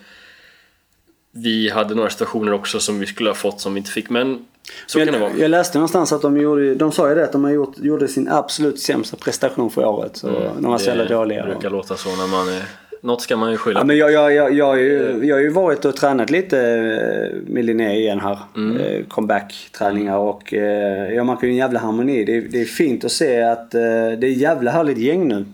vi 1.32 1.70
hade 1.70 1.94
några 1.94 2.10
situationer 2.10 2.52
också 2.52 2.80
som 2.80 2.98
vi 2.98 3.06
skulle 3.06 3.30
ha 3.30 3.34
fått 3.34 3.60
som 3.60 3.74
vi 3.74 3.78
inte 3.78 3.90
fick 3.90 4.10
men 4.10 4.46
så 4.86 4.98
kan 4.98 5.12
det 5.12 5.18
vara. 5.18 5.30
Jag, 5.30 5.40
jag 5.40 5.50
läste 5.50 5.78
någonstans 5.78 6.12
att 6.12 6.22
de 6.22 6.36
gjorde, 6.36 6.74
de 6.74 6.92
sa 6.92 7.08
ju 7.08 7.14
det 7.14 7.24
att 7.24 7.32
de 7.32 7.44
har 7.44 7.50
gjort, 7.50 7.78
gjorde 7.78 8.08
sin 8.08 8.28
absolut 8.28 8.80
sämsta 8.80 9.16
prestation 9.16 9.70
för 9.70 9.84
året. 9.84 10.16
Så 10.16 10.26
de 10.58 10.70
var 10.70 10.78
så 10.78 10.86
jävla 10.86 11.04
dåliga. 11.04 11.42
Det 11.46 11.50
brukar 11.50 11.70
låta 11.70 11.96
så 11.96 12.08
när 12.08 12.26
man 12.26 12.48
är... 12.48 12.62
Något 13.02 13.22
ska 13.22 13.36
man 13.36 13.50
ju 13.50 13.56
skylla 13.56 13.80
Ja, 13.80 13.84
men 13.84 13.96
jag, 13.96 14.12
jag, 14.12 14.34
jag, 14.34 14.54
jag, 14.54 14.66
har 14.66 14.76
ju, 14.76 15.20
jag 15.22 15.36
har 15.36 15.40
ju 15.40 15.50
varit 15.50 15.84
och 15.84 15.96
tränat 15.96 16.30
lite 16.30 16.58
eh, 16.60 17.52
med 17.52 17.64
Linné 17.64 17.96
igen 17.96 18.20
här. 18.20 18.38
Eh, 18.80 19.04
Comeback-träningar 19.08 20.16
och 20.16 20.54
eh, 20.54 21.14
ja, 21.14 21.24
man 21.24 21.36
kan 21.36 21.48
ju 21.48 21.52
en 21.52 21.58
jävla 21.58 21.80
harmoni. 21.80 22.24
Det 22.24 22.36
är, 22.36 22.40
det 22.40 22.60
är 22.60 22.64
fint 22.64 23.04
att 23.04 23.12
se 23.12 23.42
att 23.42 23.74
eh, 23.74 23.80
det 24.18 24.26
är 24.26 24.32
jävla 24.32 24.70
härligt 24.70 24.98
gäng 24.98 25.28
nu. 25.28 25.44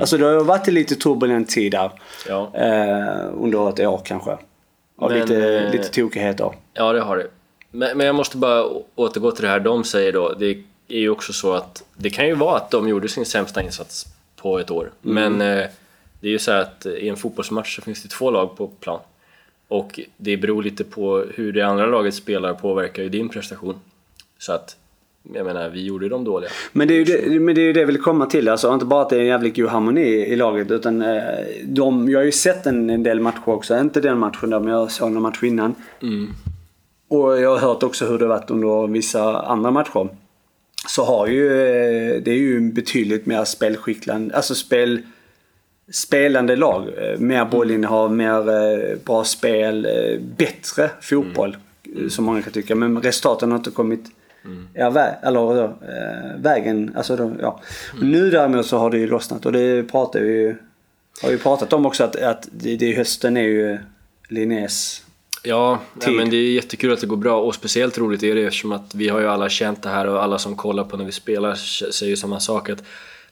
Alltså 0.00 0.18
det 0.18 0.24
har 0.24 0.44
varit 0.44 0.68
en 0.68 0.74
lite 0.74 0.94
turbulent 0.94 1.48
tid 1.48 1.72
där. 1.72 1.90
Ja. 2.28 2.50
Eh, 2.54 3.42
under 3.42 3.68
ett 3.68 3.80
år 3.80 4.00
kanske. 4.04 4.30
Av 4.96 5.10
Men, 5.10 5.20
lite, 5.20 5.56
eh, 5.56 5.70
lite 5.70 5.88
tokigheter. 5.88 6.52
Ja, 6.72 6.92
det 6.92 7.00
har 7.00 7.16
det. 7.16 7.26
Men, 7.70 7.98
men 7.98 8.06
jag 8.06 8.14
måste 8.14 8.36
bara 8.36 8.64
återgå 8.94 9.30
till 9.30 9.44
det 9.44 9.50
här 9.50 9.60
de 9.60 9.84
säger 9.84 10.12
då. 10.12 10.32
Det 10.32 10.50
är 10.88 10.98
ju 10.98 11.10
också 11.10 11.32
så 11.32 11.52
att 11.52 11.84
det 11.96 12.10
kan 12.10 12.26
ju 12.26 12.34
vara 12.34 12.56
att 12.56 12.70
de 12.70 12.88
gjorde 12.88 13.08
sin 13.08 13.26
sämsta 13.26 13.62
insats 13.62 14.06
på 14.36 14.58
ett 14.58 14.70
år. 14.70 14.90
Men 15.00 15.40
eh, 15.40 15.66
det 16.20 16.28
är 16.28 16.32
ju 16.32 16.38
så 16.38 16.52
att 16.52 16.86
i 16.86 17.08
en 17.08 17.16
fotbollsmatch 17.16 17.76
så 17.76 17.82
finns 17.82 18.02
det 18.02 18.08
två 18.08 18.30
lag 18.30 18.56
på 18.56 18.66
plan. 18.66 19.00
Och 19.68 20.00
det 20.16 20.36
beror 20.36 20.62
lite 20.62 20.84
på 20.84 21.24
hur 21.34 21.52
det 21.52 21.62
andra 21.62 21.86
laget 21.86 22.14
spelar 22.14 22.54
påverkar 22.54 23.02
ju 23.02 23.08
din 23.08 23.28
prestation. 23.28 23.80
Så 24.38 24.52
att, 24.52 24.76
jag 25.34 25.46
menar, 25.46 25.68
vi 25.68 25.84
gjorde 25.84 26.08
dem 26.08 26.24
dåliga. 26.24 26.50
Men 26.72 26.88
det 26.88 26.94
är 26.94 26.98
ju 26.98 27.04
det, 27.04 27.40
men 27.40 27.54
det, 27.54 27.60
är 27.60 27.64
ju 27.66 27.72
det 27.72 27.80
jag 27.80 27.86
vill 27.86 28.00
komma 28.00 28.26
till. 28.26 28.48
Alltså, 28.48 28.74
inte 28.74 28.84
bara 28.86 29.02
att 29.02 29.10
det 29.10 29.16
är 29.16 29.20
en 29.20 29.26
jävligt 29.26 29.56
god 29.56 29.68
harmoni 29.68 30.02
i 30.06 30.36
laget. 30.36 30.70
Utan 30.70 31.02
eh, 31.02 31.22
de, 31.64 32.08
jag 32.10 32.18
har 32.18 32.24
ju 32.24 32.32
sett 32.32 32.66
en, 32.66 32.90
en 32.90 33.02
del 33.02 33.20
matcher 33.20 33.48
också. 33.48 33.78
Inte 33.78 34.00
den 34.00 34.18
matchen 34.18 34.50
där, 34.50 34.60
men 34.60 34.72
jag 34.72 34.90
såg 34.90 35.12
någon 35.12 35.22
match 35.22 35.42
innan. 35.42 35.74
Och 37.08 37.40
jag 37.40 37.50
har 37.50 37.58
hört 37.58 37.82
också 37.82 38.06
hur 38.06 38.18
det 38.18 38.26
varit 38.26 38.50
under 38.50 38.86
vissa 38.86 39.40
andra 39.40 39.70
matcher. 39.70 40.08
Så 40.88 41.04
har 41.04 41.26
ju, 41.26 41.46
eh, 41.46 42.22
det 42.22 42.30
är 42.30 42.38
ju 42.38 42.60
betydligt 42.72 43.26
mer 43.26 43.44
spelskickland, 43.44 44.32
alltså 44.32 44.54
spel, 44.54 45.00
spelande 45.92 46.56
lag. 46.56 46.82
Eh, 46.98 47.18
Mer 47.18 47.44
bollinnehav, 47.44 48.12
mer 48.12 48.96
bra 49.04 49.24
spel, 49.24 49.86
bättre 50.36 50.90
fotboll. 51.00 51.56
eh, 52.02 52.08
Som 52.08 52.24
många 52.24 52.42
kan 52.42 52.52
tycka. 52.52 52.74
Men 52.74 53.02
resultaten 53.02 53.50
har 53.50 53.58
inte 53.58 53.70
kommit 53.70 54.04
ja, 54.74 54.90
vä 54.90 55.16
eller, 55.22 55.64
äh, 55.64 56.40
vägen. 56.42 56.92
Alltså, 56.96 57.16
då, 57.16 57.32
ja. 57.40 57.60
Nu 58.00 58.30
däremot 58.30 58.66
så 58.66 58.78
har 58.78 58.90
det 58.90 58.98
ju 58.98 59.06
lossnat 59.06 59.46
och 59.46 59.52
det 59.52 59.82
pratar 59.82 60.20
vi 60.20 60.28
ju, 60.28 60.56
har 61.22 61.30
vi 61.30 61.38
pratat 61.38 61.72
om 61.72 61.86
också 61.86 62.04
att, 62.04 62.16
att 62.16 62.48
det, 62.52 62.76
det 62.76 62.96
hösten 62.96 63.36
är 63.36 63.42
ju 63.42 63.78
Linnés 64.28 65.02
Ja, 65.46 65.80
ja, 65.94 66.00
Tid. 66.00 66.16
men 66.16 66.30
det 66.30 66.36
är 66.36 66.52
jättekul 66.52 66.92
att 66.92 67.00
det 67.00 67.06
går 67.06 67.16
bra 67.16 67.40
och 67.40 67.54
speciellt 67.54 67.98
roligt 67.98 68.22
är 68.22 68.34
det 68.34 68.44
eftersom 68.44 68.72
att 68.72 68.94
vi 68.94 69.08
har 69.08 69.20
ju 69.20 69.26
alla 69.26 69.48
känt 69.48 69.82
det 69.82 69.88
här 69.88 70.06
och 70.06 70.22
alla 70.22 70.38
som 70.38 70.56
kollar 70.56 70.84
på 70.84 70.96
när 70.96 71.04
vi 71.04 71.12
spelar 71.12 71.54
säger 71.54 72.10
ju 72.10 72.16
samma 72.16 72.40
sak 72.40 72.70
att 72.70 72.82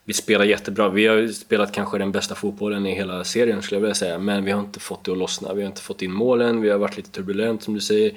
vi 0.05 0.13
spelar 0.13 0.45
jättebra. 0.45 0.89
Vi 0.89 1.07
har 1.07 1.17
ju 1.17 1.33
spelat 1.33 1.73
kanske 1.73 1.99
den 1.99 2.13
bästa 2.13 2.35
fotbollen 2.35 2.87
i 2.87 2.95
hela 2.95 3.25
serien 3.25 3.63
skulle 3.63 3.77
jag 3.77 3.81
vilja 3.81 3.95
säga 3.95 4.19
men 4.19 4.45
vi 4.45 4.51
har 4.51 4.61
inte 4.61 4.81
fått 4.81 5.05
det 5.05 5.13
att 5.13 5.19
lossna. 5.19 5.55
Vi 5.55 5.63
har 5.63 5.69
inte 5.69 5.81
fått 5.81 6.03
in 6.03 6.13
målen, 6.13 6.61
vi 6.61 6.71
har 6.71 6.79
varit 6.79 6.97
lite 6.97 7.11
turbulent 7.11 7.63
som 7.63 7.75
du 7.75 7.81
säger. 7.81 8.13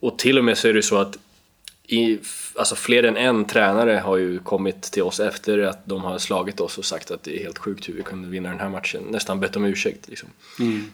Och 0.00 0.18
till 0.18 0.38
och 0.38 0.44
med 0.44 0.58
så 0.58 0.68
är 0.68 0.74
det 0.74 0.82
så 0.82 0.96
att 0.96 1.18
i, 1.86 2.18
alltså 2.54 2.74
fler 2.74 3.02
än 3.02 3.16
en 3.16 3.44
tränare 3.44 3.92
har 4.04 4.16
ju 4.16 4.38
kommit 4.38 4.82
till 4.82 5.02
oss 5.02 5.20
efter 5.20 5.58
att 5.58 5.86
de 5.86 6.04
har 6.04 6.18
slagit 6.18 6.60
oss 6.60 6.78
och 6.78 6.84
sagt 6.84 7.10
att 7.10 7.22
det 7.22 7.40
är 7.40 7.42
helt 7.42 7.58
sjukt 7.58 7.88
hur 7.88 7.94
vi 7.94 8.02
kunde 8.02 8.28
vinna 8.28 8.48
den 8.48 8.60
här 8.60 8.68
matchen. 8.68 9.02
Nästan 9.10 9.40
bett 9.40 9.56
om 9.56 9.64
ursäkt. 9.64 10.08
Liksom. 10.08 10.28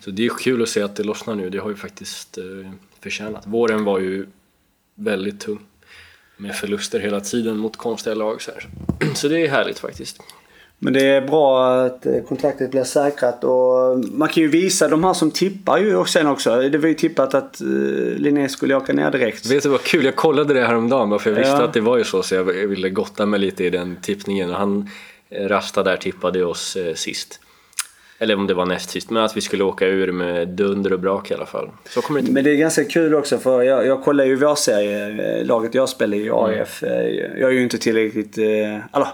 Så 0.01 0.10
det 0.10 0.27
är 0.27 0.31
kul 0.39 0.62
att 0.62 0.69
se 0.69 0.82
att 0.82 0.97
det 0.97 1.02
lossnar 1.02 1.35
nu. 1.35 1.51
Det 1.51 1.59
har 1.59 1.70
ju 1.70 1.77
faktiskt 1.77 2.39
eh, 2.39 2.44
förtjänat. 3.01 3.47
Våren 3.47 3.85
var 3.85 3.98
ju 3.98 4.27
väldigt 4.94 5.40
tung. 5.40 5.60
Med 6.36 6.56
förluster 6.56 7.01
hela 7.01 7.20
tiden 7.20 7.56
mot 7.56 7.77
konstiga 7.77 8.15
lag. 8.15 8.43
Så, 8.43 8.51
här. 8.51 8.69
så 9.15 9.28
det 9.28 9.47
är 9.47 9.48
härligt 9.48 9.78
faktiskt. 9.78 10.20
Men 10.80 10.92
det 10.92 11.06
är 11.06 11.20
bra 11.20 11.74
att 11.74 12.06
eh, 12.06 12.12
kontraktet 12.28 12.70
blir 12.70 12.84
säkrat 12.84 13.44
och 13.44 13.98
man 14.12 14.28
kan 14.28 14.42
ju 14.42 14.48
visa 14.48 14.88
de 14.88 15.05
här 15.05 15.12
som 15.14 15.30
tippar 15.30 15.78
ju 15.78 16.05
sen 16.05 16.26
också. 16.26 16.56
Det 16.68 16.78
var 16.78 16.88
ju 16.88 16.94
tippat 16.94 17.34
att 17.34 17.60
uh, 17.64 18.16
Linné 18.18 18.48
skulle 18.48 18.74
åka 18.74 18.92
ner 18.92 19.10
direkt. 19.10 19.46
Vet 19.46 19.62
du 19.62 19.68
vad 19.68 19.82
kul? 19.82 20.05
Jag 20.05 20.16
kollade 20.16 20.55
det 20.55 20.60
häromdagen 20.66 21.10
bara 21.10 21.18
för 21.18 21.30
jag 21.30 21.36
visste 21.38 21.56
Ja. 21.56 21.62
att 21.64 21.72
det 21.74 21.80
var 21.80 21.98
ju 21.98 22.05
så 22.05 22.22
så 22.22 22.34
jag 22.34 22.44
ville 22.44 22.90
gotta 22.90 23.26
mig 23.26 23.40
lite 23.40 23.64
i 23.64 23.70
den 23.70 23.96
tippningen 24.02 24.50
och 24.50 24.56
han 24.56 24.90
eh, 25.30 25.48
Rasta 25.48 25.82
där 25.82 25.96
tippade 25.96 26.44
oss 26.44 26.76
eh, 26.76 26.94
sist. 26.94 27.40
Eller 28.20 28.34
om 28.36 28.46
det 28.46 28.55
var 28.55 28.66
näst 28.66 28.90
sist, 28.90 29.10
men 29.10 29.22
att 29.22 29.36
vi 29.36 29.40
skulle 29.40 29.64
åka 29.64 29.86
ur 29.86 30.12
med 30.12 30.48
dunder 30.48 30.92
och 30.92 31.00
brak 31.00 31.30
i 31.30 31.34
alla 31.34 31.46
fall. 31.46 31.70
Så 31.88 32.02
kommer 32.02 32.20
det 32.20 32.22
inte 32.22 32.32
Men 32.32 32.44
det 32.44 32.50
är 32.50 32.55
ganska 32.56 32.84
kul 32.84 33.14
också 33.14 33.38
för 33.38 33.62
jag, 33.62 33.86
jag 33.86 34.02
kollar 34.02 34.24
ju 34.24 34.36
vår 34.36 34.55
serie, 34.55 35.38
eh, 35.38 35.46
laget 35.46 35.74
jag 35.74 35.88
spelar 35.88 36.16
i 36.16 36.30
AIF. 36.32 36.82
Eh, 36.82 37.06
Jag 37.40 37.50
är 37.50 37.55
ju 37.55 37.62
inte 37.62 37.78
tillräckligt... 37.78 38.38
eh, 38.38 38.44
Alltså, 38.90 39.12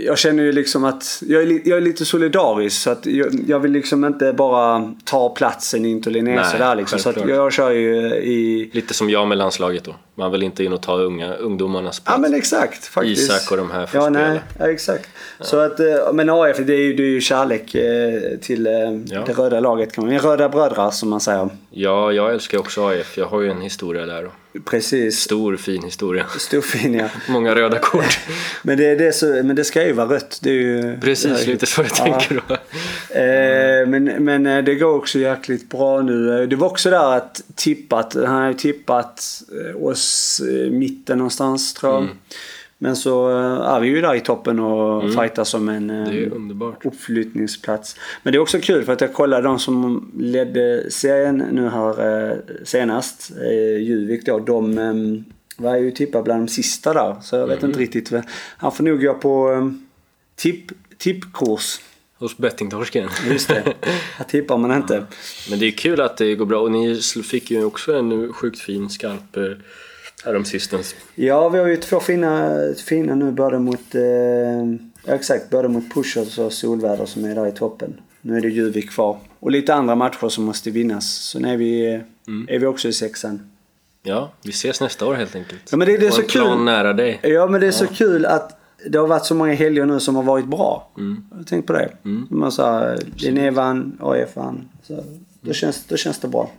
jag 0.00 0.18
känner 0.18 0.42
ju 0.42 0.52
liksom 0.52 0.84
att 0.84 1.22
jag 1.26 1.42
är, 1.42 1.60
jag 1.68 1.76
är 1.76 1.80
lite 1.80 2.04
solidarisk 2.04 2.82
så 2.82 2.90
att 2.90 3.06
jag, 3.06 3.28
jag 3.46 3.60
vill 3.60 3.72
liksom 3.72 4.04
inte 4.04 4.32
bara 4.32 4.94
ta 5.04 5.28
platsen 5.28 5.84
i 5.84 5.88
Inter 5.88 6.10
Linné 6.10 6.34
Nej, 6.34 6.44
sådär 6.52 6.74
liksom. 6.74 6.98
Så 6.98 7.08
att 7.10 7.28
jag 7.28 7.52
kör 7.52 7.70
ju 7.70 7.96
i... 8.14 8.70
Lite 8.72 8.94
som 8.94 9.10
jag 9.10 9.28
med 9.28 9.38
landslaget 9.38 9.84
då. 9.84 9.94
Man 10.14 10.32
vill 10.32 10.42
inte 10.42 10.64
in 10.64 10.72
och 10.72 10.82
ta 10.82 10.94
unga, 10.98 11.34
ungdomarnas 11.34 12.00
plats. 12.00 12.16
Ja 12.16 12.20
men 12.28 12.34
exakt 12.38 12.84
faktiskt. 12.86 13.22
Isak 13.30 13.50
och 13.50 13.56
de 13.56 13.70
här 13.70 13.86
får 13.86 14.00
Ja, 14.00 14.06
spela. 14.10 14.28
nej, 14.28 14.40
ja, 14.58 14.70
exakt. 14.70 15.08
Så 15.40 15.58
att, 15.58 15.80
eh, 15.80 15.86
men 16.12 16.30
AIF 16.30 16.56
det 16.56 16.74
är 16.74 16.78
ju, 16.78 16.94
det 16.94 17.02
är 17.02 17.06
ju 17.10 17.20
kärlek 17.20 17.74
eh, 17.74 18.20
till 18.40 18.66
eh, 18.66 18.72
Ja. 19.06 19.22
det 19.26 19.32
röda 19.32 19.60
laget 19.60 19.98
Röda 19.98 20.48
brödrar 20.48 20.90
som 20.90 21.10
man 21.10 21.20
säger. 21.20 21.48
Ja, 21.72 22.12
jag 22.12 22.32
älskar 22.32 22.58
också 22.58 22.86
AIF. 22.86 23.18
Jag 23.18 23.26
har 23.26 23.40
ju 23.40 23.50
en 23.50 23.60
historia 23.60 24.06
där 24.06 24.22
då. 24.22 24.60
Precis. 24.60 25.20
Stor 25.20 25.56
fin 25.56 25.82
historia. 25.82 26.26
Storfin 26.38 26.94
ja. 26.94 27.08
Många 27.28 27.54
röda 27.54 27.78
kort. 27.78 28.18
Men 28.62 28.78
det, 28.78 28.94
det, 28.94 29.12
så, 29.12 29.26
men 29.26 29.56
det 29.56 29.64
ska 29.64 29.86
ju 29.86 29.92
vara 29.92 30.08
rött. 30.14 30.40
Det 30.42 30.50
är 30.50 30.54
ju, 30.54 31.00
Precis, 31.00 31.46
lite 31.46 31.66
så 31.66 31.82
jag 31.82 31.94
tänker 31.94 32.42
då. 32.48 32.56
Eh, 33.10 33.86
men, 33.86 34.04
men 34.04 34.46
eh, 34.46 34.64
det 34.64 34.74
går 34.74 34.94
också 34.94 35.18
jäkligt 35.18 35.68
bra 35.68 36.02
nu. 36.02 36.42
Eh, 36.42 36.48
Det 36.48 36.56
var 36.56 36.66
också 36.68 36.90
där 36.90 37.16
att 37.16 37.40
tippat. 37.54 38.14
Han 38.14 38.42
har 38.42 38.48
ju 38.48 38.54
tippat 38.54 39.42
oss 39.82 40.40
mitten 40.70 41.18
någonstans 41.18 41.74
tror 41.74 41.92
jag. 41.92 42.02
Mm. 42.02 42.16
Men 42.82 42.96
så 42.96 43.30
eh, 43.30 43.70
är 43.74 43.80
vi 43.80 43.88
ju 43.88 44.00
där 44.00 44.14
i 44.14 44.20
toppen 44.20 44.58
och 44.58 45.12
fightar 45.12 45.56
om 45.56 45.68
en 45.68 45.90
eh, 45.90 46.32
uppflyttningsplats. 46.84 47.96
Men 48.22 48.32
det 48.32 48.36
är 48.38 48.40
också 48.40 48.58
kul 48.60 48.84
för 48.84 48.92
att 48.92 49.00
jag 49.00 49.14
kollade 49.14 49.42
de 49.42 49.58
som 49.58 50.10
ledde 50.18 50.90
serien 50.90 51.36
nu 51.52 51.68
här 51.68 52.30
eh, 52.30 52.36
senast. 52.64 53.30
Juvik 53.80 54.26
då. 54.26 54.38
De 54.38 55.24
var 55.56 55.76
ju 55.76 55.90
tippade 55.90 56.24
bland 56.24 56.46
de 56.46 56.48
sista 56.48 56.92
där. 56.94 57.16
Så 57.22 57.36
jag 57.36 57.46
vet 57.46 57.58
Mm. 57.58 57.70
inte 57.70 57.80
riktigt. 57.80 58.12
Han 58.56 58.72
får 58.72 58.84
nog 58.84 59.02
gå 59.02 59.14
på 59.14 59.72
tipp, 60.36 60.72
tippkurs. 60.98 61.80
Hos 62.18 62.36
bettingtorsken. 62.36 63.08
Just 63.30 63.48
det. 63.48 63.62
Här 64.16 64.24
tippar 64.24 64.58
man 64.58 64.76
inte. 64.76 65.04
Men 65.50 65.58
det 65.58 65.66
är 65.66 65.70
kul 65.70 66.00
att 66.00 66.16
det 66.16 66.34
går 66.34 66.46
bra 66.46 66.60
och 66.60 66.72
ni 66.72 67.00
fick 67.24 67.50
ju 67.50 67.64
också 67.64 67.94
en 67.94 68.32
sjukt 68.32 68.58
fin 68.58 68.90
skarp 68.90 69.36
häromsistens. 70.24 70.94
Ja, 71.14 71.48
vi 71.48 71.58
har 71.58 71.66
ju 71.66 71.76
två 71.76 72.00
fina, 72.00 72.58
fina 72.86 73.14
nu 73.14 73.32
både 73.32 73.58
mot, 73.58 73.94
eh, 73.94 74.02
ja, 75.06 75.14
exakt, 75.14 75.50
både 75.50 75.68
mot 75.68 75.94
Pushers 75.94 76.38
och 76.38 76.52
Solväder 76.52 77.06
som 77.06 77.24
är 77.24 77.34
där 77.34 77.46
i 77.46 77.52
toppen. 77.52 78.00
Nu 78.22 78.36
är 78.36 78.40
det 78.40 78.48
Juvik 78.48 78.90
kvar. 78.90 79.18
Och 79.40 79.50
lite 79.50 79.74
andra 79.74 79.94
matcher 79.94 80.28
som 80.28 80.44
måste 80.44 80.70
vinnas. 80.70 81.10
Så 81.14 81.38
nu 81.38 81.48
är 81.52 81.56
vi, 81.56 81.94
eh, 81.94 82.54
är 82.54 82.58
vi 82.58 82.66
också 82.66 82.88
i 82.88 82.92
sexan. 82.92 83.50
Ja, 84.02 84.32
vi 84.44 84.50
ses 84.50 84.80
nästa 84.80 85.06
år 85.06 85.14
helt 85.14 85.36
enkelt. 85.36 85.60
Ja, 85.70 85.76
men 85.76 85.88
det- 85.88 85.96
det 85.96 86.06
är 86.06 86.10
så 86.10 86.22
kul. 86.22 86.58
nära 86.64 86.92
dig. 86.92 87.20
Ja, 87.22 87.46
men 87.46 87.60
det 87.60 87.66
är 87.66 87.70
så 87.72 87.86
kul 87.86 88.26
att 88.26 88.56
det 88.86 88.98
har 88.98 89.06
varit 89.06 89.24
så 89.24 89.34
många 89.34 89.52
helger 89.54 89.86
nu 89.86 90.00
som 90.00 90.16
har 90.16 90.22
varit 90.22 90.46
bra. 90.46 90.90
Har 91.36 91.42
tänkt 91.44 91.66
på 91.66 91.72
det. 91.72 91.90
Man 92.30 92.52
sa 92.52 92.96
Linné 93.16 93.50
vann, 93.50 93.98
AIF 94.00 94.36
vann. 94.36 94.68
Så 94.82 95.04
då, 95.40 95.52
känns, 95.52 95.84
då 95.84 95.96
känns 95.96 96.18
det 96.18 96.28
bra. 96.28 96.50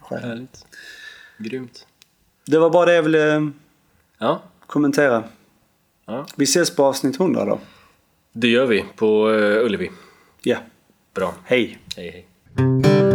Själv. 0.00 0.22
Härligt. 0.22 0.66
Grymt. 1.38 1.86
Det 2.46 2.58
var 2.58 2.70
bara 2.70 2.86
det 2.86 2.94
jag 2.94 3.02
ville 3.02 3.50
Ja, 4.18 4.42
kommentera. 4.66 5.24
ja. 6.06 6.26
Vi 6.36 6.44
ses 6.44 6.76
på 6.76 6.84
avsnitt 6.84 7.20
100 7.20 7.44
då. 7.44 7.58
det 8.32 8.48
gör 8.48 8.66
vi 8.66 8.84
på 8.96 9.28
uh, 9.28 9.64
Ullevi. 9.66 9.90
Ja, 10.42 10.56
Bra. 11.14 11.34
hej. 11.44 11.78
Hej 11.96 12.10
hej. 12.56 13.11